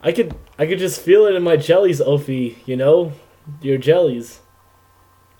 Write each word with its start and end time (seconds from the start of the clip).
I 0.00 0.12
could 0.12 0.34
I 0.58 0.66
could 0.66 0.78
just 0.78 1.00
feel 1.00 1.26
it 1.26 1.34
in 1.34 1.42
my 1.42 1.56
jellies, 1.56 2.00
Ophi. 2.00 2.56
You 2.66 2.76
know, 2.76 3.12
your 3.60 3.78
jellies. 3.78 4.40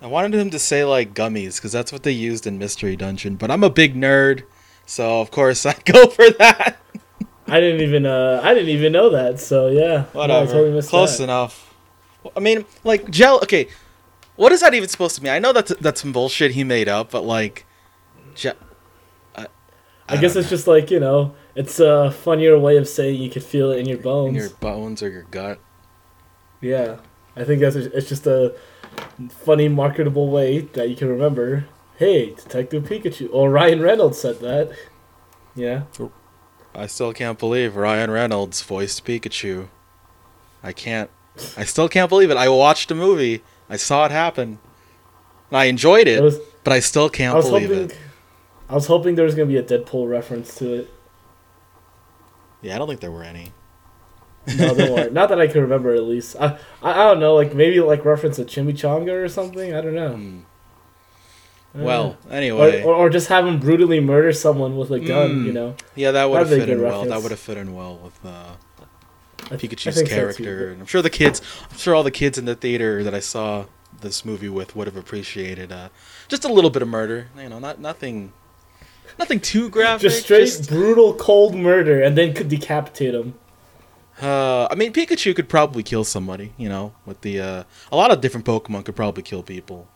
I 0.01 0.07
wanted 0.07 0.35
him 0.35 0.51
to 0.51 0.59
say 0.59 0.85
like 0.85 1.15
gummies 1.15 1.57
because 1.57 1.73
that's 1.73 1.93
what 1.93 2.03
they 2.03 2.13
used 2.13 2.47
in 2.47 2.59
Mystery 2.59 2.97
Dungeon. 2.97 3.37
But 3.37 3.51
I'm 3.51 3.65
a 3.65 3.71
big 3.71 3.95
nerd, 3.95 4.45
so 4.87 5.21
of 5.21 5.31
course 5.31 5.67
I 5.67 5.75
go 5.85 6.09
for 6.09 6.31
that. 6.39 6.77
I 7.47 7.61
didn't 7.61 7.81
even 7.81 8.07
uh 8.07 8.41
I 8.43 8.55
didn't 8.55 8.71
even 8.71 8.93
know 8.93 9.11
that. 9.11 9.41
So 9.41 9.69
yeah, 9.69 10.05
No, 10.15 10.23
I 10.23 10.27
totally 10.47 10.83
Close 10.83 11.19
that. 11.19 11.25
enough. 11.25 11.75
I 12.37 12.41
mean, 12.41 12.65
like 12.85 13.11
gel. 13.11 13.41
Okay, 13.43 13.69
what 14.37 14.53
is 14.53 14.61
that 14.61 14.75
even 14.75 14.89
supposed 14.89 15.17
to 15.17 15.23
mean? 15.23 15.33
I 15.33 15.39
know 15.39 15.53
that's 15.53 15.75
that's 15.81 16.01
some 16.01 16.13
bullshit 16.13 16.53
he 16.53 16.65
made 16.65 16.89
up, 16.89 17.11
but 17.11 17.25
like, 17.25 17.65
gel. 18.35 18.55
I, 19.37 19.47
I, 20.09 20.17
guess 20.17 20.37
it's 20.37 20.49
just 20.49 20.67
like 20.67 20.91
you 20.91 21.01
know, 21.01 21.35
it's 21.59 21.81
a 21.81 22.13
funnier 22.13 22.57
way 22.57 22.77
of 22.77 22.87
saying 22.87 23.21
you 23.21 23.29
could 23.29 23.43
feel 23.43 23.73
it 23.73 23.81
in 23.81 23.87
your 23.87 23.99
bones. 23.99 24.29
in 24.29 24.35
your 24.37 24.51
bones 24.61 25.03
or 25.03 25.11
your 25.11 25.25
gut. 25.25 25.59
Yeah, 26.61 26.99
I 27.35 27.43
think 27.43 27.61
that's 27.61 27.75
it's 27.75 28.09
just 28.09 28.29
a 28.29 28.55
funny 29.29 29.69
marketable 29.69 30.31
way 30.31 30.61
that 30.61 30.89
you 30.89 30.95
can 30.95 31.09
remember. 31.09 31.67
Hey, 31.97 32.31
Detective 32.31 32.85
Pikachu. 32.85 33.29
Or 33.33 33.51
Ryan 33.51 33.83
Reynolds 33.83 34.21
said 34.21 34.39
that. 34.39 34.71
Yeah. 35.57 35.83
I 36.77 36.87
still 36.87 37.13
can't 37.13 37.41
believe 37.41 37.75
Ryan 37.75 38.13
Reynolds 38.13 38.63
voiced 38.63 39.05
Pikachu. 39.05 39.67
I 40.63 40.73
can't. 40.73 41.11
I 41.57 41.65
still 41.65 41.89
can't 41.89 42.09
believe 42.09 42.31
it. 42.31 42.37
I 42.37 42.49
watched 42.49 42.89
the 42.89 42.95
movie. 42.95 43.43
I 43.69 43.77
saw 43.77 44.05
it 44.05 44.13
happen. 44.13 44.61
I 45.51 45.65
enjoyed 45.65 46.07
it, 46.07 46.21
I 46.21 46.23
was, 46.23 46.39
but 46.63 46.73
I 46.73 46.79
still 46.79 47.09
can't 47.09 47.35
was 47.35 47.47
believe 47.47 47.69
hoping. 47.69 47.91
it. 47.91 47.99
I 48.69 48.75
was 48.75 48.87
hoping 48.87 49.17
there 49.17 49.25
was 49.25 49.35
gonna 49.35 49.47
be 49.47 49.57
a 49.57 49.63
Deadpool 49.63 50.09
reference 50.09 50.55
to 50.59 50.73
it. 50.75 50.91
Yeah, 52.63 52.75
I 52.75 52.79
don't 52.79 52.89
think 52.89 53.01
there 53.01 53.11
were 53.13 53.23
any. 53.23 53.53
No, 54.57 54.75
there 54.75 54.93
weren't. 54.93 55.13
Not 55.21 55.29
that 55.29 55.41
I 55.41 55.47
can 55.47 55.61
remember, 55.63 55.95
at 55.95 56.03
least. 56.05 56.37
I, 56.41 56.59
I, 56.83 56.91
I 56.93 56.95
don't 57.09 57.21
know, 57.21 57.35
like 57.35 57.55
maybe 57.55 57.81
like 57.81 58.05
reference 58.05 58.39
a 58.39 58.45
chimichanga 58.45 59.13
or 59.13 59.29
something. 59.29 59.75
I 59.75 59.81
don't 59.81 59.95
know. 59.95 60.15
Hmm. 60.17 60.39
Uh, 61.75 61.83
Well, 61.83 62.17
or, 62.29 62.33
anyway. 62.35 62.83
or, 62.83 62.95
or 62.95 63.11
just 63.11 63.29
have 63.29 63.47
him 63.47 63.59
brutally 63.61 64.01
murder 64.01 64.33
someone 64.33 64.77
with 64.77 64.91
a 64.91 64.99
gun. 65.01 65.43
Mm. 65.43 65.47
You 65.47 65.53
know, 65.53 65.77
yeah, 65.95 66.13
that 66.13 66.31
would 66.31 66.39
have 66.39 66.49
that'd 66.49 66.59
be 66.61 66.63
a 66.63 66.67
fit 66.67 66.73
in 66.73 66.79
good 66.81 66.89
well. 66.91 67.05
That 67.05 67.23
would 67.23 67.31
have 67.31 67.41
fit 67.41 67.57
in 67.59 67.75
well 67.75 67.99
with 67.99 68.19
uh, 68.25 68.55
I 69.51 69.57
th- 69.57 69.63
I 69.63 69.67
Pikachu's 69.77 69.95
think 69.97 70.09
so, 70.09 70.15
character. 70.15 70.71
and 70.71 70.81
I'm 70.81 70.87
sure 70.87 71.03
the 71.03 71.11
kids, 71.11 71.43
I'm 71.71 71.77
sure 71.77 71.95
all 71.95 72.03
the 72.03 72.11
kids 72.11 72.39
in 72.39 72.47
the 72.47 72.55
theater 72.55 73.05
that 73.05 73.15
I 73.15 73.21
saw 73.21 73.67
this 74.01 74.25
movie 74.25 74.49
with 74.49 74.75
would 74.77 74.87
have 74.87 74.97
appreciated 74.97 75.71
uh, 75.71 75.91
just 76.29 76.45
a 76.45 76.53
little 76.53 76.71
bit 76.71 76.81
of 76.83 76.89
murder. 76.89 77.29
You 77.37 77.51
know, 77.51 77.59
not 77.59 77.81
nothing, 77.81 78.33
nothing 79.19 79.41
too 79.41 79.69
graphic. 79.71 80.03
just 80.03 80.23
straight 80.25 80.45
just- 80.47 80.69
brutal, 80.69 81.15
cold 81.15 81.55
murder, 81.55 82.01
and 82.03 82.17
then 82.17 82.35
could 82.35 82.49
decapitate 82.49 83.15
him. 83.15 83.35
Uh, 84.21 84.67
I 84.69 84.75
mean, 84.75 84.93
Pikachu 84.93 85.35
could 85.37 85.49
probably 85.49 85.83
kill 85.85 86.03
somebody. 86.05 86.53
You 86.57 86.69
know, 86.69 86.93
with 87.07 87.21
the 87.21 87.41
uh, 87.41 87.63
a 87.93 87.97
lot 87.97 88.11
of 88.11 88.21
different 88.21 88.45
Pokemon 88.47 88.85
could 88.85 88.97
probably 88.97 89.23
kill 89.23 89.43
people. 89.43 89.87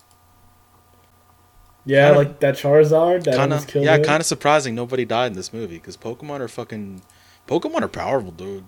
Yeah, 1.85 2.09
Kinda- 2.11 2.19
like 2.19 2.41
that 2.41 2.55
Charizard 2.55 3.25
that 3.25 3.31
Kind 3.37 3.53
almost 3.53 3.65
of, 3.67 3.73
killed 3.73 3.85
yeah, 3.87 3.99
kind 3.99 4.21
of 4.21 4.27
surprising. 4.27 4.75
Nobody 4.77 5.05
died 5.05 5.29
in 5.33 5.33
this 5.33 5.53
movie 5.53 5.77
because 5.79 5.97
Pokemon 5.97 6.39
are 6.41 6.47
fucking, 6.49 7.03
Pokemon 7.49 7.83
are 7.83 7.89
powerful, 7.89 8.31
dude. 8.31 8.65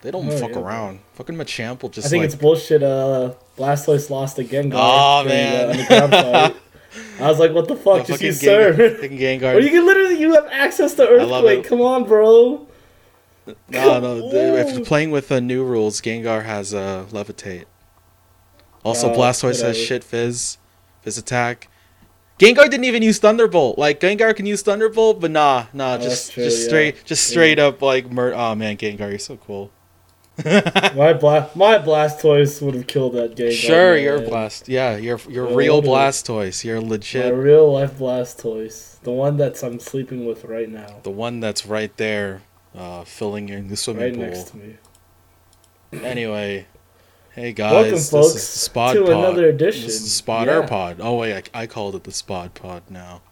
They 0.00 0.10
don't 0.10 0.26
Oh, 0.32 0.38
fuck 0.38 0.52
yeah. 0.52 0.58
around. 0.60 1.00
Fucking 1.12 1.34
Machamp 1.36 1.82
will 1.82 1.90
just 1.90 2.06
I 2.06 2.08
think 2.10 2.22
like 2.22 2.32
it's 2.32 2.40
bullshit. 2.40 2.82
Uh, 2.82 3.34
Blastoise 3.58 4.08
lost 4.08 4.38
again. 4.38 4.72
Aw, 4.74 5.22
during 5.24 5.36
man. 5.36 5.76
The 5.76 5.94
underground 6.00 6.12
fight. 6.54 6.56
I 7.22 7.28
was 7.28 7.38
like, 7.38 7.52
"What 7.52 7.68
the 7.68 7.76
fuck? 7.76 8.06
the 8.06 8.12
Just 8.12 8.22
use 8.22 8.40
Gengar- 8.42 8.76
Surf." 8.76 9.00
fucking 9.00 9.18
Gengar. 9.18 9.54
Or 9.54 9.60
you 9.60 9.70
can 9.70 9.86
literally 9.86 10.18
you 10.20 10.32
have 10.34 10.46
access 10.50 10.94
to 10.94 11.08
Earthquake. 11.08 11.64
Come 11.64 11.80
on, 11.80 12.04
bro. 12.04 12.66
No, 13.68 13.98
no. 14.00 14.16
If 14.56 14.74
you're 14.76 14.84
playing 14.84 15.10
with 15.10 15.28
the 15.28 15.40
new 15.40 15.64
rules, 15.64 16.00
Gengar 16.00 16.44
has 16.44 16.72
uh, 16.74 17.06
levitate. 17.10 17.64
Also, 18.84 19.12
Oh, 19.12 19.16
Blastoise 19.16 19.44
whatever. 19.44 19.66
has 19.68 19.78
shit 19.78 20.04
fizz, 20.04 20.58
fizz 21.02 21.18
attack. 21.18 21.68
Gengar 22.38 22.70
didn't 22.70 22.84
even 22.84 23.02
use 23.02 23.18
Thunderbolt. 23.18 23.76
Like 23.76 24.00
Gengar 24.00 24.34
can 24.34 24.46
use 24.46 24.62
Thunderbolt, 24.62 25.20
but 25.20 25.30
nah, 25.30 25.66
nah, 25.74 25.94
Oh, 25.94 25.98
just 25.98 26.32
true, 26.32 26.44
just 26.44 26.60
yeah. 26.62 26.66
straight, 26.68 27.04
just 27.04 27.26
straight 27.28 27.58
up 27.58 27.82
like 27.82 28.10
mur- 28.10 28.32
Oh 28.34 28.54
man, 28.54 28.76
Gengar, 28.78 29.10
you're 29.10 29.18
so 29.18 29.36
cool. 29.36 29.70
My 30.96 31.12
bla- 31.12 31.50
my 31.54 31.78
Blastoise 31.78 32.60
would 32.62 32.74
have 32.74 32.86
killed 32.86 33.14
that 33.14 33.36
game. 33.36 33.52
sure, 33.52 33.96
you're 33.96 34.20
Blast. 34.20 34.68
Yeah, 34.68 34.96
you're 34.96 35.20
you're 35.28 35.48
Yeah, 35.50 35.56
real 35.56 35.82
what 35.82 35.84
is- 36.08 36.22
Blastoise. 36.22 36.64
You're 36.64 36.80
My 36.80 36.88
legit. 36.88 37.34
real 37.34 37.72
life 37.72 37.98
Blastoise, 37.98 39.00
the 39.02 39.10
one 39.12 39.36
that's 39.36 39.62
I'm 39.62 39.78
sleeping 39.80 40.24
with 40.26 40.44
right 40.44 40.68
now, 40.68 41.00
The 41.02 41.10
one 41.10 41.40
that's 41.40 41.66
right 41.66 41.94
there, 41.96 42.42
uh, 42.76 43.04
filling 43.04 43.48
your 43.48 43.60
the 43.60 43.76
swimming 43.76 44.14
pool. 44.14 44.22
right 44.24 44.32
pool. 44.32 44.38
next 44.38 44.50
to 44.50 44.56
me. 44.56 44.76
Anyway, 45.92 46.66
hey 47.34 47.52
guys, 47.52 47.72
Welcome, 47.72 47.90
this 47.92 48.10
folks, 48.10 48.34
is 48.36 48.64
the 48.64 48.70
Spod 48.70 48.92
to 48.94 49.00
Pod. 49.02 49.10
another 49.10 49.48
edition. 49.48 49.82
This 49.86 49.96
is 49.96 50.04
the 50.04 50.10
Spotter 50.10 50.60
Yeah. 50.60 50.66
Pod. 50.66 50.96
Oh 51.00 51.16
wait, 51.16 51.50
I, 51.54 51.62
I 51.62 51.66
called 51.66 51.94
it 51.96 52.04
the 52.04 52.12
Spod 52.12 52.54
Pod 52.54 52.82
now. 52.88 53.22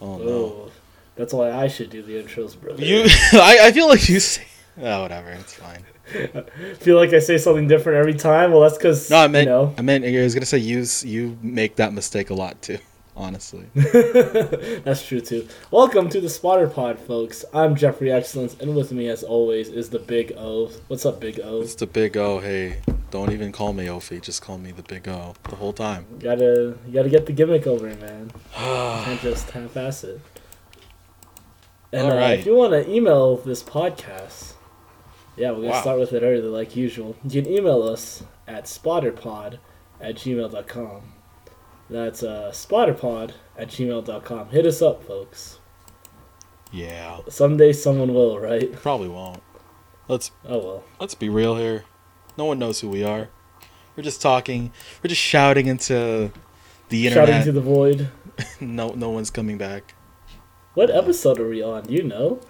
Oh 0.00 0.18
no, 0.18 0.24
Oh, 0.28 0.70
that's 1.16 1.32
why 1.32 1.50
I 1.52 1.68
should 1.68 1.90
do 1.90 2.02
the 2.02 2.20
intros, 2.22 2.58
brother. 2.60 2.84
you. 2.84 3.04
I, 3.32 3.58
I 3.64 3.72
feel 3.72 3.88
like 3.88 4.08
you 4.08 4.18
say. 4.20 4.42
Oh 4.80 5.02
whatever, 5.02 5.30
it's 5.30 5.54
fine. 5.54 5.84
feel 6.78 6.96
like 6.96 7.12
I 7.12 7.18
say 7.18 7.38
something 7.38 7.68
different 7.68 7.98
every 7.98 8.14
time. 8.14 8.52
Well, 8.52 8.60
that's 8.62 8.76
because 8.76 9.10
No, 9.10 9.18
I 9.18 9.28
meant 9.28 9.46
you 9.46 9.50
know. 9.52 9.74
I 9.76 9.82
meant 9.82 10.04
I 10.04 10.22
was 10.22 10.34
gonna 10.34 10.46
say 10.46 10.58
you 10.58 10.84
you 11.02 11.38
make 11.42 11.76
that 11.76 11.92
mistake 11.92 12.30
a 12.30 12.34
lot 12.34 12.60
too. 12.62 12.78
Honestly, 13.16 13.66
That's 13.74 15.04
true 15.04 15.20
too. 15.20 15.48
Welcome 15.72 16.08
to 16.10 16.20
the 16.20 16.28
Spotter 16.28 16.68
Pod, 16.68 17.00
folks. 17.00 17.44
I'm 17.52 17.74
Jeffrey 17.74 18.12
Excellence, 18.12 18.56
and 18.60 18.76
with 18.76 18.92
me, 18.92 19.08
as 19.08 19.24
always, 19.24 19.70
is 19.70 19.90
the 19.90 19.98
Big 19.98 20.34
O. 20.36 20.70
What's 20.86 21.04
up, 21.04 21.18
Big 21.18 21.40
O? 21.42 21.60
it's 21.62 21.74
the 21.74 21.88
big 21.88 22.16
O. 22.16 22.38
Hey, 22.38 22.78
don't 23.10 23.32
even 23.32 23.50
call 23.50 23.72
me 23.72 23.86
Ophi. 23.86 24.22
Just 24.22 24.40
call 24.40 24.56
me 24.56 24.70
the 24.70 24.84
big 24.84 25.08
O 25.08 25.34
the 25.50 25.56
whole 25.56 25.72
time. 25.72 26.06
You 26.12 26.18
gotta, 26.22 26.78
you 26.86 26.92
gotta 26.94 27.08
get 27.08 27.26
the 27.26 27.32
gimmick 27.32 27.66
over, 27.66 27.86
man. 27.96 28.30
Can't 28.54 29.20
just 29.20 29.50
half-ass 29.50 30.04
it. 30.04 30.20
And 31.92 32.06
uh, 32.06 32.10
Alright. 32.10 32.38
if 32.38 32.46
you 32.46 32.54
want 32.54 32.72
to 32.72 32.88
email 32.88 33.36
this 33.38 33.64
podcast, 33.64 34.52
yeah, 35.38 35.50
we're 35.50 35.56
gonna 35.62 35.68
Wow. 35.70 35.80
start 35.80 35.98
with 36.00 36.12
it 36.12 36.22
early, 36.22 36.42
like 36.42 36.76
usual. 36.76 37.16
You 37.24 37.42
can 37.42 37.50
email 37.52 37.82
us 37.82 38.24
at 38.46 38.64
spotterpod 38.64 39.58
at 40.00 40.16
gmail.com. 40.16 41.02
That's 41.90 42.22
uh, 42.22 42.50
spotterpod 42.52 43.32
at 43.56 43.68
gmail.com. 43.68 44.48
Hit 44.50 44.66
us 44.66 44.82
up, 44.82 45.02
folks. 45.04 45.58
yeah, 46.70 47.20
Someday 47.28 47.72
someone 47.72 48.12
will, 48.12 48.38
right? 48.38 48.70
probably 48.72 49.08
won't. 49.08 49.42
Let's 50.06 50.30
Oh 50.46 50.58
well. 50.58 50.84
let's 51.00 51.14
be 51.14 51.28
real 51.28 51.56
here. 51.56 51.84
No 52.36 52.44
one 52.44 52.58
knows 52.58 52.80
who 52.80 52.88
we 52.88 53.02
are. 53.04 53.28
We're 53.96 54.02
just 54.04 54.22
talking. 54.22 54.70
We're 55.02 55.08
just 55.08 55.20
shouting 55.20 55.66
into 55.66 56.30
the 56.88 57.06
internet. 57.06 57.28
Shouting 57.28 57.44
to 57.46 57.52
the 57.52 57.60
void. 57.60 58.08
no, 58.60 58.90
no 58.90 59.10
one's 59.10 59.30
coming 59.30 59.58
back. 59.58 59.94
What 60.74 60.90
episode 60.90 61.40
are 61.40 61.48
we 61.48 61.62
on? 61.62 61.84
Do 61.84 61.94
you 61.94 62.04
know? 62.04 62.40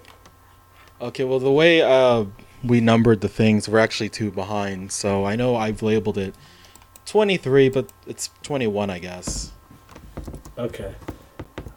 Okay, 1.01 1.23
well, 1.23 1.39
the 1.39 1.51
way 1.51 1.81
uh, 1.81 2.25
we 2.63 2.81
numbered 2.81 3.21
the 3.21 3.29
things, 3.29 3.67
we're 3.69 3.79
actually 3.79 4.09
two 4.09 4.31
behind. 4.31 4.91
So 4.91 5.25
I 5.25 5.35
know 5.35 5.55
I've 5.55 5.81
labeled 5.81 6.17
it 6.17 6.35
23, 7.05 7.69
but 7.69 7.91
it's 8.07 8.29
21, 8.43 8.89
I 8.89 8.99
guess. 8.99 9.51
Okay. 10.57 10.93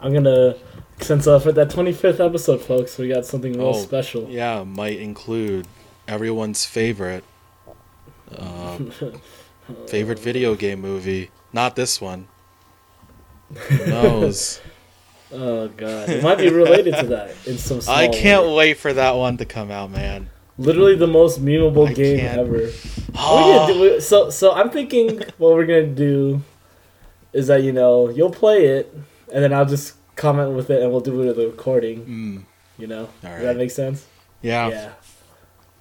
I'm 0.01 0.13
gonna 0.13 0.55
since 0.99 1.27
uh, 1.27 1.39
for 1.39 1.51
that 1.53 1.69
25th 1.69 2.25
episode, 2.25 2.61
folks, 2.61 2.97
we 2.97 3.07
got 3.07 3.25
something 3.25 3.53
real 3.53 3.67
Oh, 3.69 3.73
special. 3.73 4.27
Yeah, 4.29 4.63
might 4.63 4.99
include 4.99 5.67
everyone's 6.07 6.65
favorite 6.65 7.23
uh, 8.37 8.77
favorite 9.87 10.19
video 10.19 10.55
game 10.55 10.81
movie. 10.81 11.29
Not 11.53 11.75
this 11.75 12.01
one. 12.01 12.27
Who 13.55 13.85
knows? 13.87 14.59
Oh 15.35 15.67
god, 15.67 16.09
it 16.09 16.21
might 16.21 16.37
be 16.37 16.49
related 16.51 16.93
to 16.93 17.07
that 17.07 17.35
in 17.47 17.57
some. 17.57 17.79
I 17.87 18.07
can't 18.07 18.45
way. 18.49 18.55
wait 18.55 18.77
for 18.77 18.93
that 18.93 19.15
one 19.15 19.37
to 19.37 19.45
come 19.45 19.71
out, 19.71 19.89
man. 19.89 20.29
Literally 20.57 20.95
the 20.95 21.07
most 21.07 21.43
memeable 21.43 21.89
I 21.89 21.93
game 21.93 22.19
can't. 22.19 22.39
ever. 22.39 22.69
Do- 23.67 23.99
so 23.99 24.29
so 24.29 24.51
I'm 24.53 24.69
thinking 24.69 25.17
what 25.37 25.53
we're 25.53 25.65
gonna 25.65 25.87
do 25.87 26.41
is 27.31 27.47
that 27.47 27.63
you 27.63 27.71
know 27.71 28.09
you'll 28.09 28.29
play 28.31 28.65
it 28.65 28.93
and 29.33 29.43
then 29.43 29.51
I'll 29.53 29.65
just 29.65 29.95
comment 30.15 30.51
with 30.51 30.69
it 30.69 30.81
and 30.81 30.91
we'll 30.91 31.01
do 31.01 31.21
it 31.23 31.29
at 31.29 31.35
the 31.35 31.47
recording. 31.47 32.05
mm, 32.05 32.43
You 32.77 32.87
know, 32.87 33.09
All 33.23 33.29
does 33.31 33.41
that 33.41 33.57
make 33.57 33.71
sense? 33.71 34.05
yeah. 34.41 34.67
Yeah. 34.69 34.89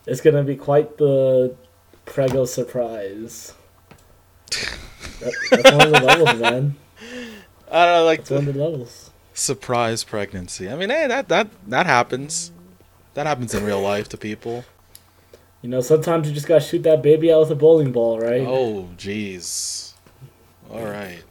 It's 0.06 0.20
gonna 0.20 0.42
be 0.42 0.56
quite 0.56 0.96
the 0.98 1.54
prego 2.06 2.44
surprise. 2.46 3.52
That, 5.20 5.32
that's 5.50 5.70
one 5.72 5.86
of 5.86 5.92
the 5.92 6.00
levels, 6.06 6.40
man. 6.40 6.76
I 7.70 7.84
don't 7.86 7.94
know, 7.98 8.04
like 8.04 8.20
That's 8.20 8.30
one 8.30 8.48
of 8.48 8.54
the 8.54 8.60
levels. 8.62 9.10
surprise 9.34 10.02
pregnancy. 10.04 10.68
I 10.68 10.74
mean, 10.76 10.90
hey, 10.90 11.06
that 11.06 11.28
that 11.28 11.48
that 11.68 11.86
happens. 11.86 12.52
That 13.14 13.26
happens 13.26 13.54
in 13.54 13.64
real 13.64 13.80
life 13.80 14.08
to 14.10 14.16
people. 14.16 14.64
You 15.60 15.68
know, 15.68 15.80
sometimes 15.80 16.26
you 16.28 16.34
just 16.34 16.46
gotta 16.48 16.60
shoot 16.64 16.82
that 16.84 17.02
baby 17.02 17.32
out 17.32 17.40
with 17.40 17.50
a 17.50 17.54
bowling 17.54 17.92
ball, 17.92 18.18
right? 18.18 18.40
Oh, 18.46 18.88
jeez. 18.96 19.92
All 20.70 20.84
right. 20.84 21.22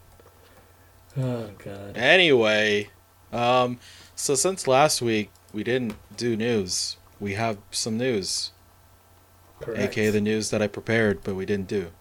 Oh 1.19 1.50
god. 1.63 1.98
Anyway, 1.98 2.89
um, 3.33 3.80
so 4.16 4.36
since 4.36 4.68
last 4.68 5.01
week 5.01 5.30
we 5.51 5.63
didn't 5.63 5.95
do 6.16 6.38
news, 6.38 6.95
we 7.19 7.33
have 7.33 7.57
some 7.72 7.98
news. 7.98 8.51
Correct. 9.60 9.80
aka 9.92 10.10
the 10.10 10.22
news 10.22 10.50
that 10.50 10.62
I 10.62 10.68
prepared 10.68 11.24
but 11.24 11.36
we 11.36 11.45
didn't 11.45 11.68
do. 11.68 11.92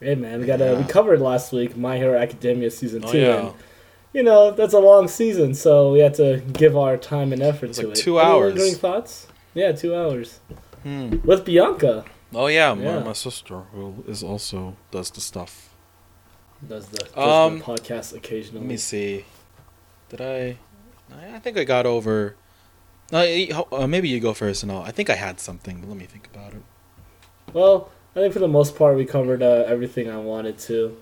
Hey 0.00 0.14
man, 0.14 0.40
we 0.40 0.46
got 0.46 0.60
uh, 0.60 0.76
we 0.78 0.84
covered 0.84 1.20
last 1.20 1.52
week 1.52 1.76
My 1.76 1.96
Hero 1.96 2.18
Academia 2.18 2.70
season 2.70 3.02
Oh, 3.04 3.12
two. 3.12 3.18
yeah. 3.18 3.40
And, 3.46 3.54
you 4.12 4.22
know 4.22 4.50
that's 4.50 4.74
a 4.74 4.78
long 4.78 5.08
season, 5.08 5.54
so 5.54 5.92
we 5.92 6.00
had 6.00 6.14
to 6.14 6.42
give 6.52 6.76
our 6.76 6.96
time 6.96 7.32
and 7.32 7.42
effort 7.42 7.70
It's 7.70 7.78
to 7.78 7.88
like 7.88 7.98
it. 7.98 8.00
two 8.02 8.18
Any 8.18 8.28
hours. 8.28 8.54
lingering 8.54 8.74
thoughts? 8.74 9.26
Yeah, 9.54 9.72
two 9.72 9.94
hours 9.94 10.40
Hmm. 10.82 11.16
with 11.24 11.44
Bianca. 11.44 12.04
Oh 12.34 12.46
yeah, 12.46 12.74
Yeah. 12.74 12.98
My, 12.98 13.04
my 13.06 13.12
sister 13.12 13.60
who 13.72 14.02
is 14.08 14.22
also 14.22 14.76
does 14.90 15.10
the 15.10 15.20
stuff. 15.20 15.68
Does 16.66 16.86
the, 16.88 16.98
does 16.98 17.16
Um, 17.16 17.58
the 17.58 17.64
podcast 17.64 18.14
occasionally? 18.16 18.60
Let 18.60 18.68
me 18.68 18.76
see. 18.76 19.24
Did 20.08 20.20
I? 20.20 20.56
I 21.34 21.38
think 21.40 21.58
I 21.58 21.64
got 21.64 21.84
over. 21.86 22.36
Uh, 23.12 23.26
uh, 23.72 23.86
maybe 23.86 24.08
you 24.08 24.20
go 24.20 24.32
first, 24.32 24.62
and 24.62 24.72
I'll. 24.72 24.82
I 24.82 24.90
think 24.92 25.10
I 25.10 25.14
had 25.14 25.40
something. 25.40 25.80
But 25.80 25.88
let 25.88 25.98
me 25.98 26.06
think 26.06 26.28
about 26.32 26.54
it. 26.54 26.62
Well, 27.52 27.90
I 28.16 28.20
think 28.20 28.32
for 28.32 28.38
the 28.38 28.48
most 28.48 28.76
part 28.76 28.96
we 28.96 29.04
covered 29.04 29.42
uh, 29.42 29.64
everything 29.66 30.08
I 30.08 30.16
wanted 30.18 30.58
to. 30.60 30.96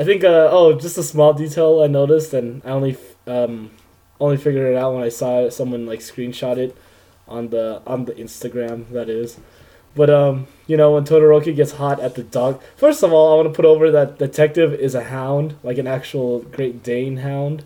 I 0.00 0.04
think 0.04 0.24
uh, 0.24 0.48
oh, 0.50 0.72
just 0.72 0.96
a 0.96 1.02
small 1.02 1.34
detail 1.34 1.82
I 1.82 1.86
noticed, 1.86 2.32
and 2.32 2.62
I 2.64 2.70
only 2.70 2.96
um, 3.26 3.70
only 4.18 4.38
figured 4.38 4.72
it 4.72 4.76
out 4.76 4.94
when 4.94 5.04
I 5.04 5.10
saw 5.10 5.40
it, 5.40 5.50
someone 5.52 5.84
like 5.84 6.00
screenshot 6.00 6.56
it 6.56 6.74
on 7.28 7.50
the 7.50 7.82
on 7.86 8.06
the 8.06 8.12
Instagram 8.12 8.88
that 8.92 9.10
is. 9.10 9.38
But 9.94 10.08
um, 10.08 10.46
you 10.66 10.76
know 10.78 10.92
when 10.94 11.04
Todoroki 11.04 11.54
gets 11.54 11.72
hot 11.72 12.00
at 12.00 12.14
the 12.14 12.22
dog. 12.22 12.62
First 12.76 13.02
of 13.02 13.12
all, 13.12 13.32
I 13.32 13.36
want 13.36 13.48
to 13.52 13.54
put 13.54 13.66
over 13.66 13.90
that 13.90 14.18
detective 14.18 14.72
is 14.72 14.94
a 14.94 15.04
hound, 15.04 15.56
like 15.62 15.76
an 15.76 15.86
actual 15.86 16.40
Great 16.40 16.82
Dane 16.82 17.18
hound. 17.18 17.64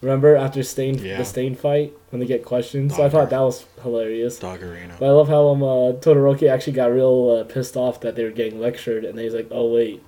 Remember 0.00 0.34
after 0.36 0.62
Stain 0.62 0.98
Yeah. 0.98 1.18
the 1.18 1.24
Stain 1.24 1.54
fight 1.54 1.92
when 2.10 2.20
they 2.20 2.26
get 2.26 2.44
questions? 2.44 2.96
So 2.96 3.04
I 3.04 3.08
thought 3.08 3.30
that 3.30 3.40
was 3.40 3.66
hilarious. 3.82 4.38
Dog 4.38 4.62
Arena. 4.62 4.94
But 4.98 5.06
I 5.06 5.10
love 5.10 5.28
how 5.28 5.48
um, 5.48 5.62
uh, 5.62 5.92
Todoroki 6.02 6.48
actually 6.48 6.74
got 6.74 6.90
real 6.92 7.38
uh, 7.40 7.44
pissed 7.44 7.76
off 7.76 8.00
that 8.00 8.16
they 8.16 8.24
were 8.24 8.30
getting 8.30 8.60
lectured, 8.60 9.04
and 9.04 9.16
then 9.16 9.24
he's 9.24 9.34
like, 9.34 9.48
"Oh 9.50 9.72
wait, 9.74 10.02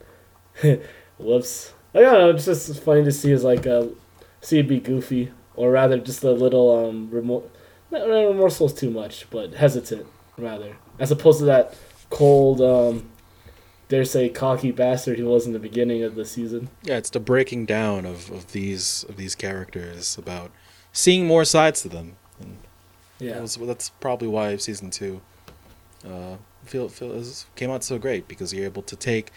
whoops." 1.22 1.72
I 1.94 2.00
don't 2.00 2.12
know. 2.12 2.30
It's 2.30 2.44
just 2.44 2.82
funny 2.82 3.02
to 3.04 3.12
see 3.12 3.30
his 3.30 3.42
like 3.44 3.66
uh, 3.66 3.86
see 4.40 4.58
it 4.60 4.68
be 4.68 4.78
goofy, 4.80 5.32
or 5.56 5.72
rather, 5.72 5.98
just 5.98 6.22
a 6.24 6.30
little 6.32 6.86
um 6.86 7.08
remor- 7.12 7.44
not 7.90 8.06
not 8.08 8.28
remorseful 8.28 8.66
is 8.66 8.74
too 8.74 8.90
much, 8.90 9.26
but 9.30 9.54
hesitant 9.54 10.06
rather, 10.38 10.76
as 10.98 11.10
opposed 11.10 11.38
to 11.40 11.44
that 11.46 11.74
cold 12.10 12.60
um 12.60 13.08
dare 13.88 14.04
say 14.04 14.28
cocky 14.28 14.70
bastard 14.70 15.16
he 15.18 15.22
was 15.24 15.46
in 15.46 15.52
the 15.52 15.58
beginning 15.58 16.02
of 16.04 16.14
the 16.14 16.24
season. 16.24 16.68
Yeah, 16.84 16.96
it's 16.96 17.10
the 17.10 17.18
breaking 17.20 17.66
down 17.66 18.06
of, 18.06 18.30
of 18.30 18.52
these 18.52 19.04
of 19.08 19.16
these 19.16 19.34
characters 19.34 20.16
about 20.16 20.52
seeing 20.92 21.26
more 21.26 21.44
sides 21.44 21.82
to 21.82 21.88
them. 21.88 22.16
And 22.40 22.56
Yeah. 23.18 23.34
that 23.34 23.42
was- 23.42 23.56
that's 23.56 23.90
probably 24.00 24.28
why 24.28 24.56
season 24.58 24.90
two 24.90 25.20
uh, 26.08 26.36
feel 26.64 26.88
feel 26.88 27.10
is, 27.12 27.46
came 27.56 27.70
out 27.70 27.82
so 27.84 27.98
great 27.98 28.28
because 28.28 28.54
you're 28.54 28.64
able 28.64 28.82
to 28.82 28.94
take 28.96 29.32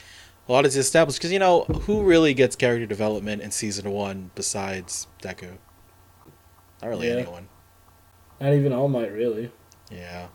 a 0.47 0.51
lot 0.51 0.65
is 0.65 0.75
established. 0.75 1.19
Because 1.19 1.31
you 1.31 1.39
know 1.39 1.63
who 1.63 2.03
really 2.03 2.33
gets 2.33 2.55
character 2.55 2.85
development 2.85 3.41
in 3.41 3.51
season 3.51 3.89
one 3.91 4.31
besides 4.35 5.07
Deku? 5.21 5.57
Not 6.81 6.89
really 6.89 7.07
Yeah. 7.07 7.15
anyone. 7.15 7.47
Not 8.41 8.53
even 8.53 8.73
All 8.73 8.89
Might 8.89 9.11
really. 9.11 9.51
Yeah. 9.91 10.27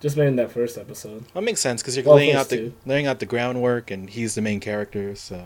Just 0.00 0.16
made 0.16 0.26
in 0.26 0.36
that 0.36 0.50
first 0.50 0.76
episode. 0.78 1.24
That 1.34 1.42
makes 1.42 1.60
sense 1.60 1.80
because 1.82 1.96
you're 1.96 2.04
Well, 2.04 2.16
laying 2.16 2.34
out 2.34 2.48
the 2.48 2.56
two. 2.56 2.74
laying 2.84 3.06
out 3.06 3.20
the 3.20 3.26
groundwork, 3.26 3.90
and 3.90 4.10
he's 4.10 4.34
the 4.34 4.42
main 4.42 4.58
character. 4.60 5.14
So, 5.14 5.36
and 5.36 5.44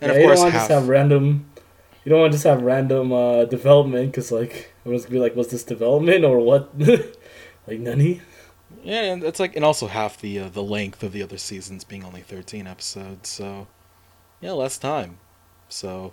yeah, 0.00 0.08
of 0.10 0.16
you 0.18 0.22
course, 0.26 0.38
don't 0.38 0.44
want 0.44 0.52
to 0.54 0.58
half. 0.60 0.68
just 0.68 0.80
have 0.80 0.88
random. 0.88 1.46
You 2.04 2.10
don't 2.10 2.20
want 2.20 2.32
to 2.32 2.36
just 2.36 2.44
have 2.46 2.62
random 2.62 3.12
uh, 3.12 3.46
development 3.46 4.12
because 4.12 4.30
like 4.30 4.72
it 4.84 4.88
was 4.88 5.02
gonna 5.04 5.14
be 5.14 5.18
like, 5.18 5.34
was 5.34 5.48
this 5.48 5.64
development 5.64 6.24
or 6.24 6.38
what? 6.38 6.70
like 7.66 7.80
nani? 7.80 8.20
Yeah, 8.84 9.02
and 9.12 9.24
it's 9.24 9.40
like, 9.40 9.56
and 9.56 9.64
also 9.64 9.86
half 9.86 10.20
the 10.20 10.38
uh, 10.38 10.48
the 10.48 10.62
length 10.62 11.02
of 11.02 11.12
the 11.12 11.22
other 11.22 11.38
seasons 11.38 11.82
being 11.84 12.04
only 12.04 12.20
thirteen 12.20 12.66
episodes. 12.66 13.28
So, 13.30 13.66
yeah, 14.40 14.52
less 14.52 14.78
time. 14.78 15.18
So, 15.68 16.12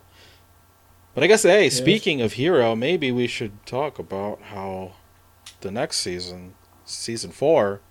but 1.14 1.24
I 1.24 1.28
guess 1.28 1.44
hey, 1.44 1.70
speaking 1.70 2.22
of 2.22 2.34
Hero, 2.34 2.76
maybe 2.76 3.12
we 3.12 3.28
should 3.28 3.66
talk 3.66 4.00
about 4.00 4.42
how 4.44 4.94
the 5.60 5.72
next 5.72 5.98
season, 5.98 6.56
season 6.86 7.32
four, 7.32 7.82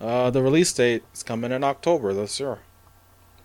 uh, 0.00 0.30
the 0.30 0.42
release 0.42 0.72
date 0.72 1.02
is 1.14 1.22
coming 1.22 1.50
in 1.50 1.64
October 1.64 2.12
this 2.12 2.38
year. 2.38 2.58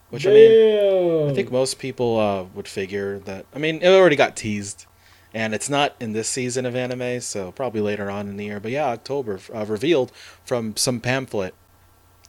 Which 0.10 0.26
I 0.26 0.32
mean. 0.32 1.30
I 1.30 1.34
think 1.34 1.52
most 1.52 1.80
people 1.80 2.18
uh, 2.20 2.44
would 2.56 2.68
figure 2.68 3.20
that. 3.20 3.46
I 3.54 3.60
mean, 3.60 3.82
it 3.82 3.90
already 3.90 4.16
got 4.16 4.36
teased, 4.38 4.86
and 5.34 5.54
it's 5.54 5.70
not 5.70 5.96
in 6.00 6.14
this 6.14 6.30
season 6.30 6.66
of 6.66 6.76
anime, 6.76 7.22
so 7.22 7.52
probably 7.52 7.82
later 7.82 8.10
on 8.10 8.28
in 8.28 8.38
the 8.38 8.46
year. 8.46 8.60
But 8.60 8.72
yeah, 8.72 8.88
October 8.88 9.40
uh, 9.54 9.66
revealed 9.66 10.12
from 10.46 10.76
some 10.76 11.00
pamphlet 11.00 11.54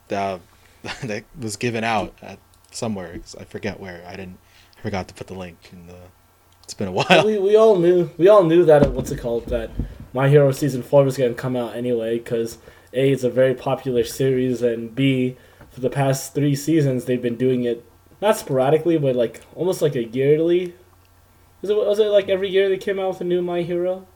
that 0.08 0.40
that 1.02 1.24
was 1.38 1.56
given 1.56 1.84
out 1.84 2.14
at 2.22 2.38
somewhere. 2.70 3.20
I 3.38 3.44
forget 3.44 3.80
where. 3.80 4.04
I 4.06 4.16
didn't. 4.16 4.38
I 4.78 4.82
forgot 4.82 5.08
to 5.08 5.14
put 5.14 5.26
the 5.26 5.34
link, 5.34 5.58
and 5.72 5.90
uh, 5.90 5.94
it's 6.62 6.74
been 6.74 6.88
a 6.88 6.92
while. 6.98 7.24
we 7.24 7.38
we 7.38 7.56
all 7.56 7.76
knew 7.76 8.10
we 8.18 8.28
all 8.28 8.44
knew 8.44 8.64
that 8.64 8.92
what's 8.92 9.10
it 9.10 9.18
called 9.18 9.46
that 9.46 9.70
My 10.12 10.28
Hero 10.28 10.52
season 10.52 10.82
four 10.82 11.04
was 11.04 11.16
gonna 11.16 11.34
come 11.34 11.56
out 11.56 11.74
anyway 11.76 12.18
because 12.18 12.58
a 12.92 13.10
it's 13.10 13.24
a 13.24 13.30
very 13.30 13.54
popular 13.54 14.04
series 14.04 14.62
and 14.62 14.94
b 14.94 15.36
for 15.70 15.80
the 15.80 15.90
past 15.90 16.34
three 16.34 16.54
seasons 16.54 17.04
they've 17.04 17.20
been 17.22 17.36
doing 17.36 17.64
it 17.64 17.84
not 18.20 18.36
sporadically 18.36 18.98
but 18.98 19.14
like 19.16 19.42
almost 19.54 19.82
like 19.82 19.94
a 19.94 20.04
yearly. 20.04 20.74
Is 21.62 21.70
it 21.70 21.76
was 21.76 21.98
it 21.98 22.06
like 22.06 22.28
every 22.28 22.48
year 22.48 22.68
they 22.68 22.78
came 22.78 22.98
out 22.98 23.08
with 23.08 23.20
a 23.20 23.24
new 23.24 23.42
My 23.42 23.62
Hero? 23.62 24.06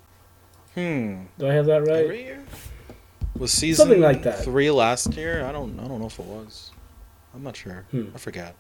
Hmm. 0.75 1.25
Do 1.39 1.49
I 1.49 1.53
have 1.53 1.67
that 1.67 1.83
right? 1.83 2.05
Every 2.05 2.23
year 2.25 2.45
was 3.39 3.53
season 3.53 3.85
Something 3.85 4.01
like 4.01 4.23
that. 4.23 4.45
Three 4.45 4.71
last 4.71 5.15
year. 5.15 5.45
I 5.45 5.53
don't. 5.53 5.79
I 5.79 5.89
don't 5.89 6.01
know 6.01 6.07
if 6.07 6.19
it 6.19 6.25
was. 6.25 6.71
I'm 7.35 7.43
not 7.43 7.57
sure. 7.57 7.85
Hmm. 7.91 8.07
I 8.15 8.19
forget. 8.19 8.55